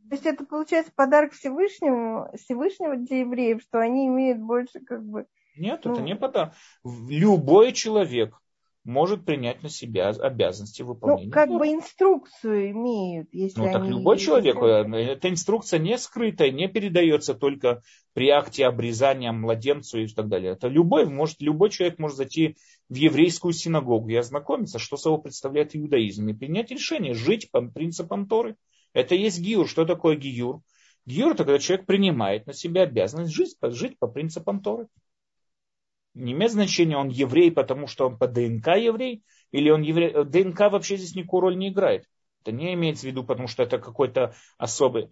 То 0.09 0.15
есть 0.15 0.27
это 0.27 0.45
получается 0.45 0.93
подарок 0.95 1.33
Всевышнему, 1.33 2.29
Всевышнего 2.37 2.97
для 2.97 3.21
евреев, 3.21 3.63
что 3.63 3.81
они 3.81 4.07
имеют 4.07 4.39
больше 4.39 4.81
как 4.81 5.05
бы... 5.05 5.27
Нет, 5.57 5.81
ну... 5.85 5.93
это 5.93 6.03
не 6.03 6.15
подарок. 6.15 6.55
Любой 6.85 7.73
человек 7.73 8.39
может 8.87 9.25
принять 9.25 9.65
на 9.65 9.69
себя 9.69 10.11
обязанности 10.11 10.83
выполнения. 10.83 11.27
Ну, 11.27 11.33
как 11.33 11.51
бы 11.51 11.67
инструкцию 11.67 12.71
имеют, 12.71 13.29
если 13.33 13.59
Ну, 13.59 13.65
они... 13.65 13.73
так 13.73 13.85
любой 13.85 14.19
человек, 14.19 14.57
э, 14.63 14.97
эта 14.97 15.29
инструкция 15.29 15.81
не 15.81 15.99
скрытая, 15.99 16.53
не 16.53 16.69
передается 16.69 17.35
только 17.35 17.83
при 18.15 18.29
акте 18.29 18.65
обрезания 18.65 19.33
младенцу 19.33 19.99
и 19.99 20.07
так 20.07 20.29
далее. 20.29 20.53
Это 20.53 20.69
любой, 20.69 21.05
может, 21.07 21.41
любой 21.41 21.71
человек 21.71 21.99
может 21.99 22.17
зайти 22.17 22.57
в 22.89 22.95
еврейскую 22.95 23.53
синагогу 23.53 24.09
и 24.09 24.15
ознакомиться, 24.15 24.79
что 24.79 24.97
собой 24.97 25.21
представляет 25.21 25.75
иудаизм, 25.75 26.29
и 26.29 26.35
принять 26.35 26.71
решение 26.71 27.13
жить 27.13 27.51
по 27.51 27.61
принципам 27.63 28.29
Торы. 28.29 28.57
Это 28.97 29.15
есть 29.15 29.41
гиюр. 29.41 29.69
Что 29.69 29.85
такое 29.85 30.17
гиюр? 30.17 30.63
Гиюр 31.05 31.33
это 31.33 31.45
когда 31.45 31.59
человек 31.59 31.85
принимает 31.85 32.47
на 32.47 32.55
себя 32.55 32.85
обязанность 32.85 33.31
жить, 33.31 33.55
жить 33.61 33.99
по 33.99 34.09
принципам 34.09 34.63
Торы. 34.63 34.89
Не 36.15 36.33
имеет 36.33 36.53
значения, 36.53 36.97
он 36.97 37.11
еврей, 37.11 37.53
потому 37.53 37.89
что 37.89 38.07
он 38.07 38.17
по 38.17 38.27
ДНК 38.27 38.69
еврей, 38.69 39.23
или 39.51 39.69
он 39.69 39.83
еврей. 39.83 40.25
ДНК 40.25 40.61
вообще 40.73 40.97
здесь 40.97 41.15
никакую 41.15 41.43
роль 41.43 41.59
не 41.59 41.69
играет. 41.69 42.09
Это 42.41 42.53
не 42.53 42.73
имеется 42.73 43.03
в 43.03 43.11
виду, 43.11 43.23
потому 43.23 43.49
что 43.49 43.63
это 43.63 43.79
какой-то 43.79 44.35
особый, 44.57 45.11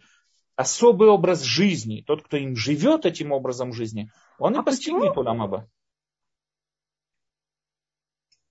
особый 0.56 1.10
образ 1.10 1.42
жизни. 1.42 2.02
Тот, 2.06 2.22
кто 2.22 2.38
им 2.38 2.56
живет 2.56 3.04
этим 3.04 3.32
образом 3.32 3.74
жизни, 3.74 4.10
он 4.38 4.56
а 4.56 4.62
и 4.62 4.64
постигнет 4.64 5.14
Уламаба. 5.14 5.68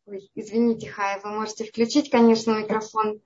Ой, 0.05 0.29
извините, 0.35 0.91
Хая, 0.91 1.19
вы 1.23 1.31
можете 1.31 1.65
включить, 1.65 2.11
конечно, 2.11 2.51
микрофон. 2.51 3.19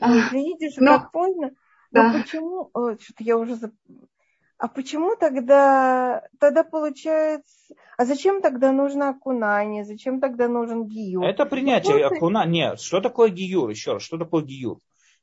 Извините, 0.00 0.70
что 0.70 0.82
Но... 0.82 0.98
так 0.98 1.12
поздно. 1.12 1.50
Да. 1.90 2.12
Но 2.12 2.20
почему? 2.20 2.70
Что-то 3.00 3.24
я 3.24 3.36
уже 3.38 3.56
а 4.58 4.68
почему 4.68 5.16
тогда, 5.16 6.22
тогда 6.40 6.64
получается, 6.64 7.74
а 7.98 8.06
зачем 8.06 8.40
тогда 8.40 8.72
нужно 8.72 9.10
окунание, 9.10 9.84
зачем 9.84 10.18
тогда 10.18 10.48
нужен 10.48 10.86
гиюр? 10.86 11.24
Это 11.24 11.44
принятие 11.44 12.08
ну, 12.08 12.16
окунания. 12.16 12.70
Нет, 12.70 12.80
что 12.80 13.02
такое 13.02 13.28
гиюр? 13.28 13.68
Еще 13.68 13.94
раз, 13.94 14.02
что 14.02 14.16
такое 14.16 14.42
гиюр? 14.42 14.78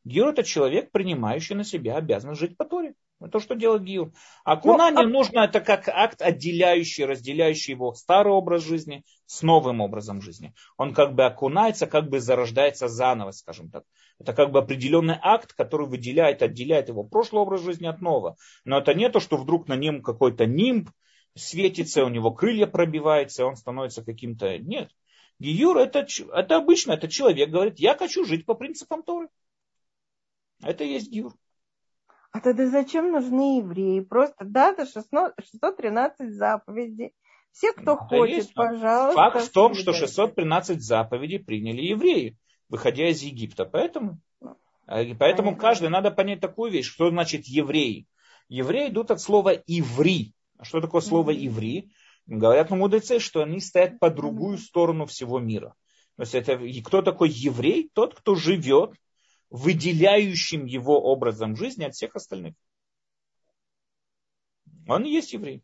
Гиюр 0.06 0.28
это 0.30 0.44
человек, 0.44 0.92
принимающий 0.92 1.56
на 1.56 1.64
себя 1.64 1.96
обязанность 1.96 2.40
жить 2.40 2.58
по 2.58 2.66
Торе. 2.66 2.94
Это 3.24 3.32
то, 3.32 3.40
что 3.40 3.56
делает 3.56 3.84
гиюр. 3.84 4.12
Окунание 4.44 5.04
ну, 5.04 5.10
а... 5.10 5.12
нужно, 5.12 5.40
это 5.40 5.62
как 5.62 5.88
акт 5.88 6.22
отделяющий, 6.22 7.06
разделяющий 7.06 7.72
его 7.72 7.94
старый 7.94 8.34
образ 8.34 8.64
жизни 8.64 9.04
с 9.28 9.42
новым 9.44 9.80
образом 9.80 10.22
жизни. 10.22 10.54
Он 10.76 10.94
как 10.94 11.16
бы 11.16 11.24
окунается, 11.24 11.88
как 11.88 12.10
бы 12.10 12.20
зарождается 12.20 12.90
заново, 12.90 13.32
скажем 13.32 13.70
так. 13.70 13.84
Это 14.20 14.34
как 14.34 14.52
бы 14.52 14.60
определенный 14.60 15.18
акт, 15.22 15.54
который 15.54 15.88
выделяет, 15.88 16.42
отделяет 16.42 16.90
его 16.90 17.06
прошлый 17.06 17.42
образ 17.42 17.62
жизни 17.62 17.88
от 17.88 18.02
нового. 18.02 18.36
Но 18.66 18.80
это 18.80 18.94
не 18.94 19.10
то, 19.10 19.22
что 19.22 19.38
вдруг 19.38 19.70
на 19.70 19.78
нем 19.78 20.02
какой-то 20.02 20.46
нимб 20.46 20.90
светится, 21.36 22.04
у 22.04 22.10
него 22.10 22.32
крылья 22.32 22.68
пробиваются, 22.68 23.46
он 23.46 23.56
становится 23.56 24.04
каким-то... 24.04 24.58
Нет. 24.58 24.92
Гиюр 25.40 25.78
это, 25.78 26.06
это 26.34 26.58
обычно, 26.58 26.92
это 26.92 27.08
человек 27.08 27.50
говорит, 27.50 27.80
я 27.80 27.96
хочу 27.96 28.26
жить 28.26 28.46
по 28.46 28.54
принципам 28.54 29.02
Торы. 29.02 29.30
Это 30.62 30.84
и 30.84 30.94
есть 30.94 31.10
гиюр. 31.10 31.34
А 32.34 32.40
тогда 32.40 32.68
зачем 32.68 33.12
нужны 33.12 33.60
евреи? 33.60 34.00
Просто 34.00 34.44
дата 34.44 34.86
613 34.88 36.34
заповедей. 36.34 37.14
Все, 37.52 37.72
кто 37.74 37.94
Это 37.94 38.04
хочет, 38.06 38.36
есть. 38.36 38.54
пожалуйста. 38.56 39.14
Факт 39.14 39.42
в 39.46 39.52
том, 39.52 39.76
что 39.76 39.94
613 39.94 40.82
заповедей 40.82 41.40
приняли 41.40 41.82
евреи, 41.82 42.36
выходя 42.70 43.08
из 43.08 43.22
Египта. 43.22 43.66
Поэтому, 43.66 44.20
а, 44.42 44.56
поэтому 44.88 45.50
Понятно. 45.50 45.56
каждый 45.62 45.90
надо 45.90 46.10
понять 46.10 46.40
такую 46.40 46.72
вещь, 46.72 46.92
что 46.92 47.12
значит 47.12 47.46
евреи. 47.46 48.08
Евреи 48.50 48.90
идут 48.90 49.12
от 49.12 49.22
слова 49.22 49.54
иври. 49.68 50.34
А 50.58 50.66
что 50.66 50.82
такое 50.82 51.02
слово 51.02 51.32
иври? 51.36 51.92
Говорят 52.26 52.72
мудрецы, 52.72 53.20
что 53.20 53.44
они 53.44 53.60
стоят 53.60 54.00
по 54.00 54.10
другую 54.10 54.58
сторону 54.58 55.06
всего 55.06 55.40
мира. 55.40 55.76
То 56.16 56.24
есть 56.24 56.34
это 56.34 56.60
кто 56.84 57.04
такой 57.04 57.30
еврей? 57.30 57.92
Тот, 57.94 58.16
кто 58.16 58.34
живет 58.34 58.96
выделяющим 59.54 60.66
его 60.66 61.00
образом 61.00 61.56
жизни 61.56 61.84
от 61.84 61.94
всех 61.94 62.16
остальных. 62.16 62.56
Он 64.88 65.04
и 65.04 65.12
есть 65.12 65.32
еврей. 65.32 65.64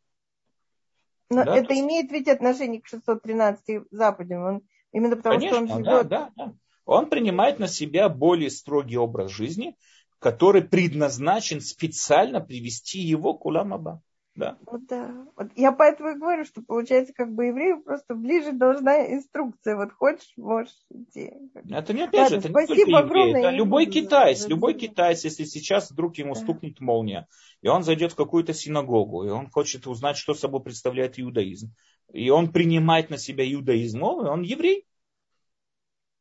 Но 1.32 1.44
да, 1.44 1.58
это 1.58 1.74
есть... 1.74 1.84
имеет 1.84 2.12
ведь 2.12 2.28
отношение 2.28 2.82
к 2.82 2.88
613 2.88 3.88
заповедям. 3.90 4.44
Он, 4.44 4.62
именно 4.92 5.16
потому, 5.16 5.40
Конечно, 5.40 5.66
что 5.66 5.76
он 5.76 5.84
живет. 5.84 5.86
Да, 5.86 6.04
да, 6.04 6.32
да. 6.38 6.54
Он 6.86 7.10
принимает 7.10 7.58
на 7.58 7.68
себя 7.68 8.10
более 8.10 8.52
строгий 8.52 8.98
образ 8.98 9.32
жизни, 9.32 9.76
который 10.20 10.62
предназначен 10.62 11.60
специально 11.60 12.42
привести 12.42 13.00
его 13.00 13.34
к 13.34 13.46
Уламаба. 13.48 14.04
Да. 14.40 14.58
Вот, 14.66 14.88
да. 14.88 15.28
Вот 15.36 15.48
я 15.58 15.74
поэтому 15.74 16.12
и 16.12 16.16
говорю, 16.18 16.46
что 16.46 16.62
получается, 16.62 17.14
как 17.14 17.34
бы 17.34 17.48
еврею 17.48 17.84
просто 17.84 18.16
ближе 18.16 18.54
должна 18.54 19.14
инструкция. 19.14 19.76
Вот 19.76 19.92
хочешь, 19.92 20.32
можешь 20.38 20.74
идти. 20.90 21.34
Это 21.70 21.94
не 21.94 22.04
опять 22.04 22.30
же, 22.30 22.38
это 22.38 22.48
не 22.48 22.54
только 22.54 22.74
евреи. 22.74 23.38
Это 23.38 23.50
любой 23.50 23.86
китаец, 23.88 24.48
любой 24.48 24.76
китаец, 24.76 25.26
если 25.26 25.44
сейчас 25.44 25.92
вдруг 25.92 26.18
ему 26.18 26.36
да. 26.36 26.40
стукнет 26.40 26.80
молния, 26.80 27.28
и 27.62 27.68
он 27.68 27.84
зайдет 27.84 28.14
в 28.14 28.16
какую-то 28.16 28.54
синагогу, 28.54 29.26
и 29.26 29.30
он 29.30 29.50
хочет 29.50 29.86
узнать, 29.88 30.16
что 30.16 30.34
собой 30.34 30.64
представляет 30.64 31.20
иудаизм, 31.20 31.74
и 32.14 32.30
он 32.30 32.54
принимает 32.54 33.10
на 33.10 33.18
себя 33.18 33.44
иудаизм, 33.52 34.04
он 34.04 34.42
еврей. 34.44 34.86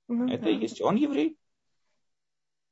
Ну, 0.09 0.29
это 0.29 0.47
да. 0.47 0.51
и 0.51 0.57
есть, 0.57 0.81
он 0.81 0.97
еврей. 0.97 1.37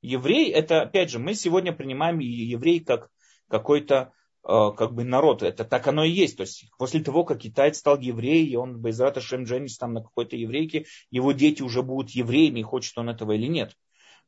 Еврей, 0.03 0.51
это, 0.51 0.83
опять 0.83 1.11
же, 1.11 1.21
мы 1.21 1.35
сегодня 1.35 1.73
принимаем 1.73 2.19
еврей 2.19 2.81
как 2.81 3.11
какой-то 3.49 4.13
как 4.47 4.95
бы 4.95 5.03
народ. 5.03 5.43
Это 5.43 5.65
так 5.65 5.89
оно 5.89 6.05
и 6.05 6.11
есть. 6.11 6.37
То 6.37 6.43
есть 6.43 6.71
после 6.79 7.03
того, 7.03 7.25
как 7.25 7.41
китаец 7.41 7.79
стал 7.79 7.99
евреем, 7.99 8.49
и 8.49 8.55
он 8.57 8.81
без 8.81 9.01
рата 9.01 9.21
Шем 9.21 9.45
женится 9.45 9.81
там 9.81 9.93
на 9.95 10.03
какой-то 10.03 10.37
еврейке, 10.37 10.87
его 11.11 11.33
дети 11.33 11.63
уже 11.63 11.83
будут 11.83 12.11
евреями, 12.11 12.63
хочет 12.63 12.97
он 12.97 13.09
этого 13.09 13.33
или 13.33 13.47
нет. 13.47 13.75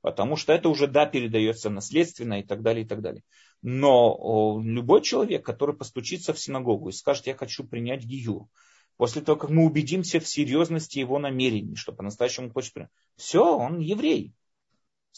Потому 0.01 0.37
что 0.37 0.53
это 0.53 0.69
уже, 0.69 0.87
да, 0.87 1.07
передается 1.07 1.71
наследственно 1.71 2.41
и 2.41 2.43
так 2.43 2.63
далее, 2.63 2.85
и 2.85 2.89
так 2.89 3.01
далее. 3.01 3.23
Но 3.63 4.61
любой 4.65 5.03
человек, 5.03 5.45
который 5.45 5.77
постучится 5.77 6.33
в 6.33 6.39
синагогу 6.39 6.89
и 6.89 6.93
скажет, 6.93 7.27
я 7.27 7.35
хочу 7.35 7.65
принять 7.65 8.05
гию, 8.05 8.49
после 8.97 9.23
того, 9.23 9.39
как 9.39 9.51
мы 9.51 9.65
убедимся 9.65 10.19
в 10.21 10.29
серьезности 10.29 10.99
его 10.99 11.19
намерений, 11.19 11.77
что 11.77 11.93
по-настоящему 11.93 12.51
хочет 12.51 12.75
принять, 12.75 12.91
все, 13.17 13.57
он 13.57 13.79
еврей. 13.79 14.33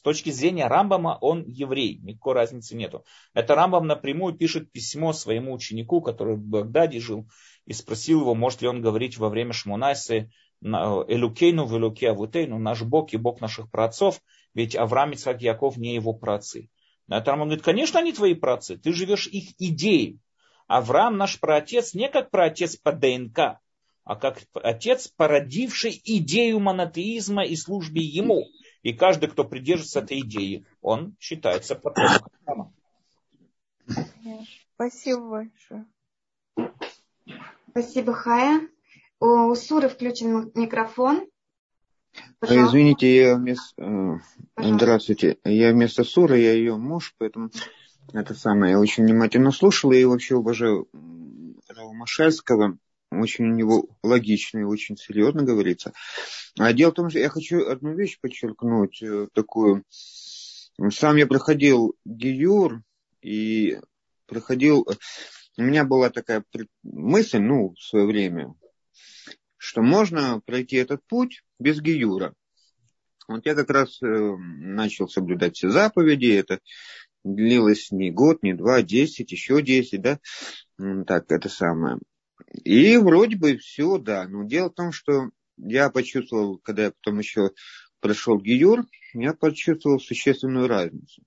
С 0.00 0.02
точки 0.02 0.30
зрения 0.30 0.66
Рамбама 0.66 1.18
он 1.20 1.44
еврей, 1.46 1.98
никакой 2.02 2.32
разницы 2.32 2.74
нету. 2.74 3.04
Это 3.34 3.54
Рамбам 3.54 3.86
напрямую 3.86 4.32
пишет 4.32 4.72
письмо 4.72 5.12
своему 5.12 5.52
ученику, 5.52 6.00
который 6.00 6.36
в 6.36 6.42
Багдаде 6.42 7.00
жил, 7.00 7.28
и 7.66 7.74
спросил 7.74 8.22
его, 8.22 8.34
может 8.34 8.62
ли 8.62 8.68
он 8.68 8.80
говорить 8.80 9.18
во 9.18 9.28
время 9.28 9.52
Шмунайсы 9.52 10.30
Элюкейну 10.62 11.66
в 11.66 11.76
Элюке 11.76 12.08
Авутейну, 12.08 12.58
наш 12.58 12.80
Бог 12.80 13.12
и 13.12 13.18
Бог 13.18 13.42
наших 13.42 13.70
праотцов, 13.70 14.22
ведь 14.54 14.74
Авраам, 14.74 15.10
Ицхак, 15.10 15.42
Яков 15.42 15.76
не 15.76 15.96
его 15.96 16.14
праотцы. 16.14 16.70
На 17.06 17.18
это 17.18 17.32
Рамбам 17.32 17.48
говорит, 17.48 17.62
конечно, 17.62 18.00
они 18.00 18.14
твои 18.14 18.32
праотцы, 18.32 18.78
ты 18.78 18.94
живешь 18.94 19.26
их 19.26 19.50
идеей. 19.58 20.18
Авраам 20.66 21.18
наш 21.18 21.38
праотец 21.38 21.92
не 21.92 22.08
как 22.08 22.30
праотец 22.30 22.76
по 22.76 22.92
ДНК, 22.92 23.58
а 24.04 24.16
как 24.16 24.40
отец, 24.54 25.08
породивший 25.08 26.00
идею 26.02 26.58
монотеизма 26.58 27.44
и 27.44 27.54
службе 27.54 28.00
ему. 28.00 28.46
И 28.82 28.92
каждый, 28.92 29.28
кто 29.28 29.44
придерживается 29.44 30.00
этой 30.00 30.20
идеи, 30.20 30.64
он 30.80 31.16
считается 31.18 31.74
потомком 31.74 32.28
храма. 32.44 32.72
Спасибо 34.74 35.28
большое. 35.28 35.86
Спасибо, 37.70 38.12
Хая. 38.14 38.68
У 39.20 39.54
Суры 39.54 39.88
включен 39.88 40.50
микрофон. 40.54 41.26
Пожалуйста. 42.38 42.70
Извините, 42.70 43.16
я 43.16 43.36
вместо... 43.36 43.82
Э, 43.82 44.18
здравствуйте. 44.56 45.38
Я 45.44 45.72
вместо 45.72 46.02
Суры, 46.02 46.38
я 46.38 46.52
ее 46.54 46.76
муж, 46.76 47.14
поэтому 47.18 47.50
это 48.12 48.34
самое. 48.34 48.72
Я 48.72 48.80
очень 48.80 49.04
внимательно 49.04 49.52
слушал 49.52 49.92
и 49.92 50.04
вообще 50.04 50.36
уважаю 50.36 50.88
Рава 51.68 51.92
Машальского 51.92 52.78
очень 53.10 53.46
у 53.46 53.54
него 53.54 53.88
логично 54.02 54.58
и 54.58 54.64
очень 54.64 54.96
серьезно 54.96 55.42
говорится. 55.42 55.92
А 56.58 56.72
дело 56.72 56.90
в 56.90 56.94
том, 56.94 57.10
что 57.10 57.18
я 57.18 57.28
хочу 57.28 57.66
одну 57.66 57.94
вещь 57.94 58.18
подчеркнуть, 58.20 59.02
э, 59.02 59.28
такую. 59.32 59.84
Сам 60.90 61.16
я 61.16 61.26
проходил 61.26 61.94
Гиюр 62.04 62.82
и 63.22 63.78
проходил... 64.26 64.86
У 65.58 65.62
меня 65.62 65.84
была 65.84 66.08
такая 66.10 66.44
мысль, 66.82 67.38
ну, 67.38 67.74
в 67.74 67.82
свое 67.82 68.06
время, 68.06 68.54
что 69.58 69.82
можно 69.82 70.40
пройти 70.46 70.76
этот 70.76 71.04
путь 71.06 71.42
без 71.58 71.80
Гиюра. 71.80 72.32
Вот 73.28 73.44
я 73.44 73.54
как 73.54 73.68
раз 73.70 74.00
э, 74.02 74.06
начал 74.06 75.08
соблюдать 75.08 75.56
все 75.56 75.68
заповеди, 75.70 76.26
это 76.26 76.60
длилось 77.24 77.90
не 77.90 78.10
год, 78.10 78.42
не 78.42 78.54
два, 78.54 78.82
десять, 78.82 79.32
еще 79.32 79.60
десять, 79.60 80.00
да, 80.00 80.18
так, 81.06 81.30
это 81.30 81.48
самое. 81.48 81.98
И 82.64 82.96
вроде 82.96 83.36
бы 83.36 83.56
все, 83.56 83.98
да. 83.98 84.26
Но 84.28 84.44
дело 84.44 84.70
в 84.70 84.74
том, 84.74 84.92
что 84.92 85.30
я 85.56 85.90
почувствовал, 85.90 86.58
когда 86.58 86.84
я 86.84 86.90
потом 86.90 87.18
еще 87.18 87.50
прошел 88.00 88.40
Гиюр, 88.40 88.86
я 89.12 89.34
почувствовал 89.34 90.00
существенную 90.00 90.68
разницу. 90.68 91.22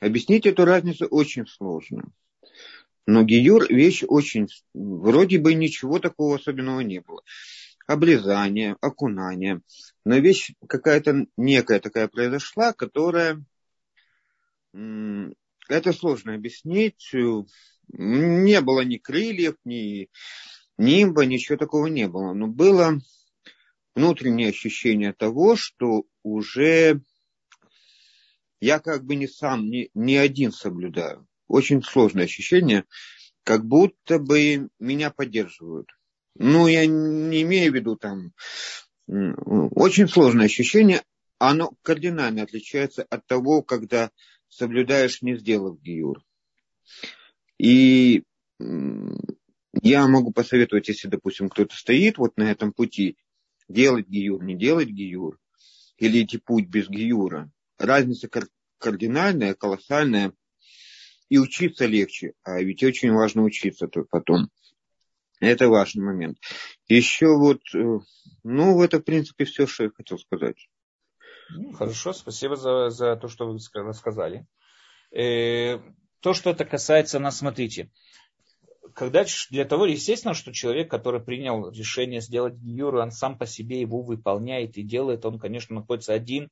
Объяснить 0.00 0.46
эту 0.46 0.64
разницу 0.64 1.06
очень 1.06 1.46
сложно. 1.46 2.12
Но 3.06 3.22
Гиюр 3.22 3.66
вещь 3.68 4.04
очень... 4.06 4.48
Вроде 4.74 5.38
бы 5.38 5.54
ничего 5.54 5.98
такого 5.98 6.36
особенного 6.36 6.80
не 6.80 7.00
было. 7.00 7.22
Обрезание, 7.86 8.76
окунание. 8.80 9.60
Но 10.04 10.16
вещь 10.16 10.52
какая-то 10.68 11.26
некая 11.36 11.80
такая 11.80 12.08
произошла, 12.08 12.72
которая... 12.72 13.44
Это 14.72 15.92
сложно 15.92 16.34
объяснить 16.34 17.12
не 17.88 18.60
было 18.60 18.80
ни 18.82 18.96
крыльев, 18.96 19.56
ни 19.64 20.08
нимба, 20.78 21.24
ничего 21.26 21.56
такого 21.58 21.86
не 21.86 22.08
было. 22.08 22.32
Но 22.32 22.46
было 22.46 22.98
внутреннее 23.94 24.50
ощущение 24.50 25.12
того, 25.12 25.56
что 25.56 26.04
уже 26.22 27.00
я 28.60 28.78
как 28.78 29.04
бы 29.04 29.16
не 29.16 29.26
сам, 29.26 29.68
не, 29.68 29.90
не 29.94 30.16
один 30.16 30.52
соблюдаю. 30.52 31.26
Очень 31.48 31.82
сложное 31.82 32.24
ощущение, 32.24 32.84
как 33.44 33.64
будто 33.64 34.18
бы 34.18 34.68
меня 34.78 35.10
поддерживают. 35.10 35.88
Ну, 36.34 36.66
я 36.66 36.86
не 36.86 37.42
имею 37.42 37.72
в 37.72 37.74
виду 37.74 37.96
там... 37.96 38.32
Очень 39.08 40.08
сложное 40.08 40.46
ощущение, 40.46 41.02
оно 41.38 41.72
кардинально 41.82 42.42
отличается 42.42 43.06
от 43.08 43.24
того, 43.26 43.62
когда 43.62 44.10
соблюдаешь, 44.48 45.22
не 45.22 45.36
сделав 45.36 45.80
гиюр. 45.80 46.22
И 47.58 48.24
я 49.82 50.06
могу 50.08 50.32
посоветовать, 50.32 50.88
если, 50.88 51.08
допустим, 51.08 51.48
кто-то 51.48 51.76
стоит 51.76 52.18
вот 52.18 52.36
на 52.36 52.50
этом 52.50 52.72
пути, 52.72 53.16
делать 53.68 54.08
гиюр, 54.08 54.42
не 54.42 54.56
делать 54.56 54.88
гиюр, 54.88 55.38
или 55.98 56.22
идти 56.22 56.38
путь 56.38 56.66
без 56.66 56.88
гиюра. 56.88 57.50
Разница 57.78 58.28
кардинальная, 58.78 59.54
колоссальная, 59.54 60.32
и 61.28 61.38
учиться 61.38 61.86
легче, 61.86 62.34
а 62.44 62.62
ведь 62.62 62.82
очень 62.84 63.12
важно 63.12 63.42
учиться 63.42 63.88
тут 63.88 64.08
потом. 64.08 64.48
Это 65.40 65.68
важный 65.68 66.04
момент. 66.04 66.38
Еще 66.88 67.26
вот, 67.36 67.60
э, 67.74 67.98
ну, 68.44 68.82
это, 68.82 69.00
в 69.00 69.02
принципе, 69.02 69.44
все, 69.44 69.66
что 69.66 69.84
я 69.84 69.90
хотел 69.90 70.18
сказать. 70.18 70.68
Ну, 71.50 71.72
хорошо, 71.72 72.12
спасибо 72.12 72.56
за, 72.56 72.90
за 72.90 73.16
то, 73.16 73.28
что 73.28 73.46
вы 73.46 73.58
рассказали. 73.74 74.46
То, 76.20 76.34
что 76.34 76.50
это 76.50 76.64
касается 76.64 77.18
нас, 77.18 77.38
смотрите, 77.38 77.90
когда 78.94 79.24
для 79.50 79.64
того, 79.64 79.86
естественно, 79.86 80.34
что 80.34 80.52
человек, 80.52 80.90
который 80.90 81.20
принял 81.20 81.70
решение 81.70 82.20
сделать 82.20 82.54
гиюру, 82.54 83.00
он 83.00 83.10
сам 83.10 83.36
по 83.38 83.46
себе 83.46 83.80
его 83.80 84.02
выполняет 84.02 84.76
и 84.78 84.82
делает, 84.82 85.24
он, 85.24 85.38
конечно, 85.38 85.74
находится 85.74 86.14
один 86.14 86.50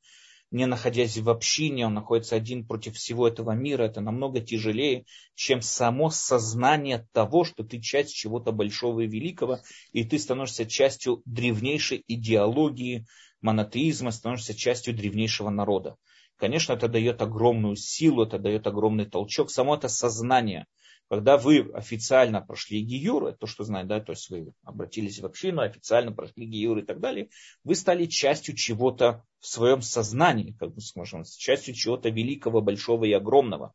не 0.54 0.66
находясь 0.66 1.18
в 1.18 1.28
общине, 1.30 1.86
он 1.86 1.94
находится 1.94 2.36
один 2.36 2.64
против 2.64 2.94
всего 2.94 3.26
этого 3.26 3.50
мира, 3.52 3.82
это 3.82 4.00
намного 4.00 4.40
тяжелее, 4.40 5.04
чем 5.34 5.60
само 5.60 6.10
сознание 6.10 7.08
того, 7.12 7.42
что 7.42 7.64
ты 7.64 7.80
часть 7.80 8.14
чего-то 8.14 8.52
большого 8.52 9.00
и 9.00 9.08
великого, 9.08 9.58
и 9.90 10.04
ты 10.04 10.16
становишься 10.16 10.64
частью 10.64 11.22
древнейшей 11.24 12.04
идеологии 12.06 13.04
монотеизма, 13.40 14.12
становишься 14.12 14.54
частью 14.54 14.94
древнейшего 14.94 15.50
народа. 15.50 15.96
Конечно, 16.36 16.72
это 16.72 16.88
дает 16.88 17.22
огромную 17.22 17.76
силу, 17.76 18.24
это 18.24 18.38
дает 18.38 18.66
огромный 18.66 19.06
толчок. 19.06 19.50
Само 19.50 19.76
это 19.76 19.88
сознание– 19.88 20.66
когда 21.08 21.36
вы 21.36 21.70
официально 21.74 22.40
прошли 22.40 22.80
гиюр, 22.80 23.26
это 23.26 23.38
то, 23.38 23.46
что 23.46 23.64
знает, 23.64 23.86
да, 23.88 24.00
то 24.00 24.12
есть 24.12 24.30
вы 24.30 24.52
обратились 24.62 25.20
в 25.20 25.26
общину, 25.26 25.60
официально 25.60 26.12
прошли 26.12 26.46
гиюр 26.46 26.78
и 26.78 26.82
так 26.82 27.00
далее, 27.00 27.28
вы 27.62 27.74
стали 27.74 28.06
частью 28.06 28.56
чего-то 28.56 29.22
в 29.38 29.46
своем 29.46 29.82
сознании, 29.82 30.56
как 30.58 30.74
бы 30.74 30.80
скажем, 30.80 31.24
частью 31.24 31.74
чего-то 31.74 32.08
великого, 32.08 32.62
большого 32.62 33.04
и 33.04 33.12
огромного. 33.12 33.74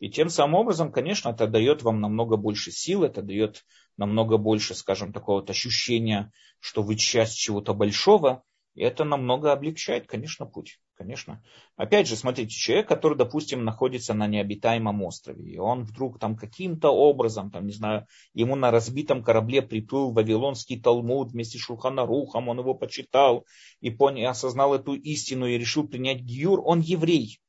И 0.00 0.10
тем 0.10 0.28
самым 0.28 0.56
образом, 0.56 0.90
конечно, 0.90 1.28
это 1.28 1.46
дает 1.46 1.82
вам 1.82 2.00
намного 2.00 2.36
больше 2.36 2.72
сил, 2.72 3.04
это 3.04 3.22
дает 3.22 3.64
намного 3.96 4.38
больше, 4.38 4.74
скажем, 4.74 5.12
такого 5.12 5.40
вот 5.40 5.50
ощущения, 5.50 6.32
что 6.58 6.82
вы 6.82 6.96
часть 6.96 7.36
чего-то 7.36 7.74
большого, 7.74 8.42
и 8.74 8.82
это 8.82 9.04
намного 9.04 9.52
облегчает, 9.52 10.06
конечно, 10.06 10.46
путь. 10.46 10.80
Конечно. 10.96 11.42
Опять 11.76 12.06
же, 12.06 12.14
смотрите, 12.14 12.54
человек, 12.54 12.86
который, 12.86 13.18
допустим, 13.18 13.64
находится 13.64 14.14
на 14.14 14.28
необитаемом 14.28 15.02
острове, 15.02 15.44
и 15.44 15.58
он 15.58 15.82
вдруг 15.82 16.20
там 16.20 16.36
каким-то 16.36 16.90
образом, 16.90 17.50
там, 17.50 17.66
не 17.66 17.72
знаю, 17.72 18.06
ему 18.32 18.54
на 18.54 18.70
разбитом 18.70 19.24
корабле 19.24 19.60
приплыл 19.60 20.12
Вавилонский 20.12 20.80
Талмуд 20.80 21.32
вместе 21.32 21.58
с 21.58 21.62
Шулханарухом, 21.62 22.48
он 22.48 22.60
его 22.60 22.74
почитал 22.74 23.44
и 23.80 23.90
понял, 23.90 24.30
осознал 24.30 24.72
эту 24.74 24.94
истину 24.94 25.46
и 25.46 25.58
решил 25.58 25.88
принять 25.88 26.20
Гиюр, 26.20 26.62
он 26.64 26.80
еврей. 26.80 27.40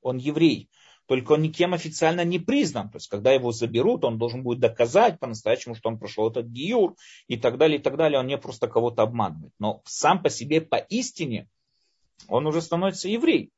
Он 0.00 0.16
еврей 0.16 0.70
только 1.10 1.32
он 1.32 1.42
никем 1.42 1.74
официально 1.74 2.24
не 2.24 2.38
признан. 2.38 2.88
То 2.88 2.98
есть, 2.98 3.08
когда 3.08 3.32
его 3.32 3.50
заберут, 3.50 4.04
он 4.04 4.16
должен 4.16 4.44
будет 4.44 4.60
доказать 4.60 5.18
по-настоящему, 5.18 5.74
что 5.74 5.88
он 5.88 5.98
прошел 5.98 6.30
этот 6.30 6.46
гиюр 6.46 6.94
и 7.26 7.36
так 7.36 7.58
далее, 7.58 7.80
и 7.80 7.82
так 7.82 7.96
далее. 7.96 8.20
Он 8.20 8.28
не 8.28 8.38
просто 8.38 8.68
кого-то 8.68 9.02
обманывает. 9.02 9.52
Но 9.58 9.82
сам 9.86 10.22
по 10.22 10.30
себе, 10.30 10.60
по 10.60 10.76
истине, 10.76 11.48
он 12.28 12.46
уже 12.46 12.62
становится 12.62 13.08
еврей. 13.08 13.50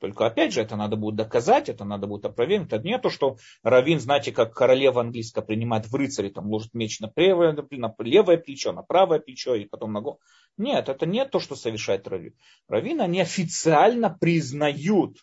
Только 0.00 0.26
опять 0.26 0.52
же, 0.52 0.60
это 0.60 0.76
надо 0.76 0.96
будет 0.96 1.14
доказать, 1.14 1.68
это 1.68 1.84
надо 1.84 2.06
будет 2.06 2.26
опровергнуть. 2.26 2.72
Это 2.72 2.84
не 2.84 2.98
то, 2.98 3.08
что 3.08 3.38
Равин, 3.62 4.00
знаете, 4.00 4.32
как 4.32 4.52
королева 4.52 5.00
английская 5.00 5.40
принимает 5.40 5.86
в 5.86 5.94
рыцаре, 5.94 6.30
там 6.30 6.46
ложит 6.46 6.74
меч 6.74 7.00
на 7.00 7.10
левое, 7.16 7.52
на 7.52 7.94
левое 8.00 8.36
плечо, 8.36 8.72
на 8.72 8.82
правое 8.82 9.20
плечо 9.20 9.54
и 9.54 9.64
потом 9.64 9.92
на 9.92 10.00
голову. 10.00 10.20
Нет, 10.58 10.88
это 10.88 11.06
не 11.06 11.24
то, 11.24 11.40
что 11.40 11.56
совершает 11.56 12.06
Равин. 12.06 12.34
Равин, 12.68 13.00
они 13.00 13.20
официально 13.20 14.10
признают 14.10 15.18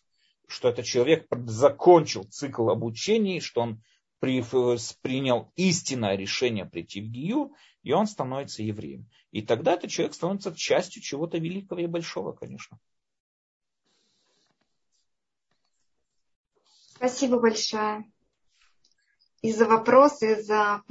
что 0.52 0.68
этот 0.70 0.86
человек 0.86 1.28
закончил 1.46 2.26
цикл 2.26 2.70
обучения, 2.70 3.40
что 3.40 3.62
он 3.62 3.82
принял 4.22 5.52
истинное 5.56 6.16
решение 6.16 6.66
прийти 6.66 7.02
в 7.02 7.10
Гию, 7.10 7.54
и 7.84 7.92
он 7.92 8.08
становится 8.08 8.64
евреем. 8.64 9.10
И 9.32 9.42
тогда 9.42 9.74
этот 9.74 9.92
человек 9.92 10.14
становится 10.14 10.56
частью 10.56 11.02
чего-то 11.02 11.38
великого 11.38 11.82
и 11.82 11.88
большого, 11.88 12.32
конечно. 12.32 12.78
Спасибо 16.96 17.40
большое 17.40 18.06
и 19.42 19.52
за 19.52 19.66
вопросы, 19.66 20.34
и 20.34 20.42
за, 20.42 20.84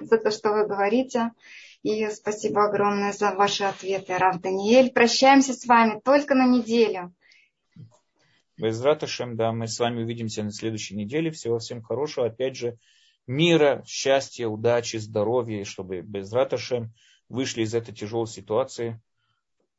за 0.00 0.18
то, 0.18 0.30
что 0.30 0.52
вы 0.52 0.66
говорите. 0.66 1.32
И 1.82 2.08
спасибо 2.10 2.64
огромное 2.64 3.12
за 3.12 3.32
ваши 3.32 3.64
ответы, 3.64 4.16
Рав 4.16 4.40
Даниэль. 4.40 4.92
Прощаемся 4.92 5.52
с 5.52 5.66
вами 5.66 6.00
только 6.04 6.34
на 6.34 6.46
неделю. 6.46 7.12
Безраташем, 8.56 9.36
да, 9.36 9.52
мы 9.52 9.66
с 9.66 9.78
вами 9.78 10.02
увидимся 10.02 10.42
на 10.42 10.52
следующей 10.52 10.94
неделе. 10.94 11.30
Всего 11.30 11.58
всем 11.58 11.82
хорошего. 11.82 12.26
Опять 12.26 12.56
же, 12.56 12.78
мира, 13.26 13.82
счастья, 13.86 14.46
удачи, 14.46 14.96
здоровья, 14.96 15.64
чтобы 15.64 16.02
Безраташем 16.02 16.92
вышли 17.28 17.62
из 17.62 17.74
этой 17.74 17.94
тяжелой 17.94 18.26
ситуации 18.26 19.00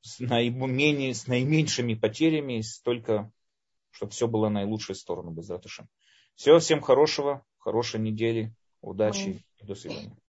с, 0.02 0.20
наименее, 0.20 1.14
с 1.14 1.28
наименьшими 1.28 1.94
потерями, 1.94 2.62
столько, 2.62 3.32
чтобы 3.92 4.12
все 4.12 4.28
было 4.28 4.50
на 4.50 4.62
наилучшей 4.62 4.96
сторону 4.96 5.32
Безраташем. 5.32 5.88
Всего 6.36 6.60
всем 6.60 6.82
хорошего, 6.82 7.46
хорошей 7.60 8.00
недели, 8.00 8.54
удачи 8.82 9.44
до 9.62 9.76
свидания. 9.76 10.18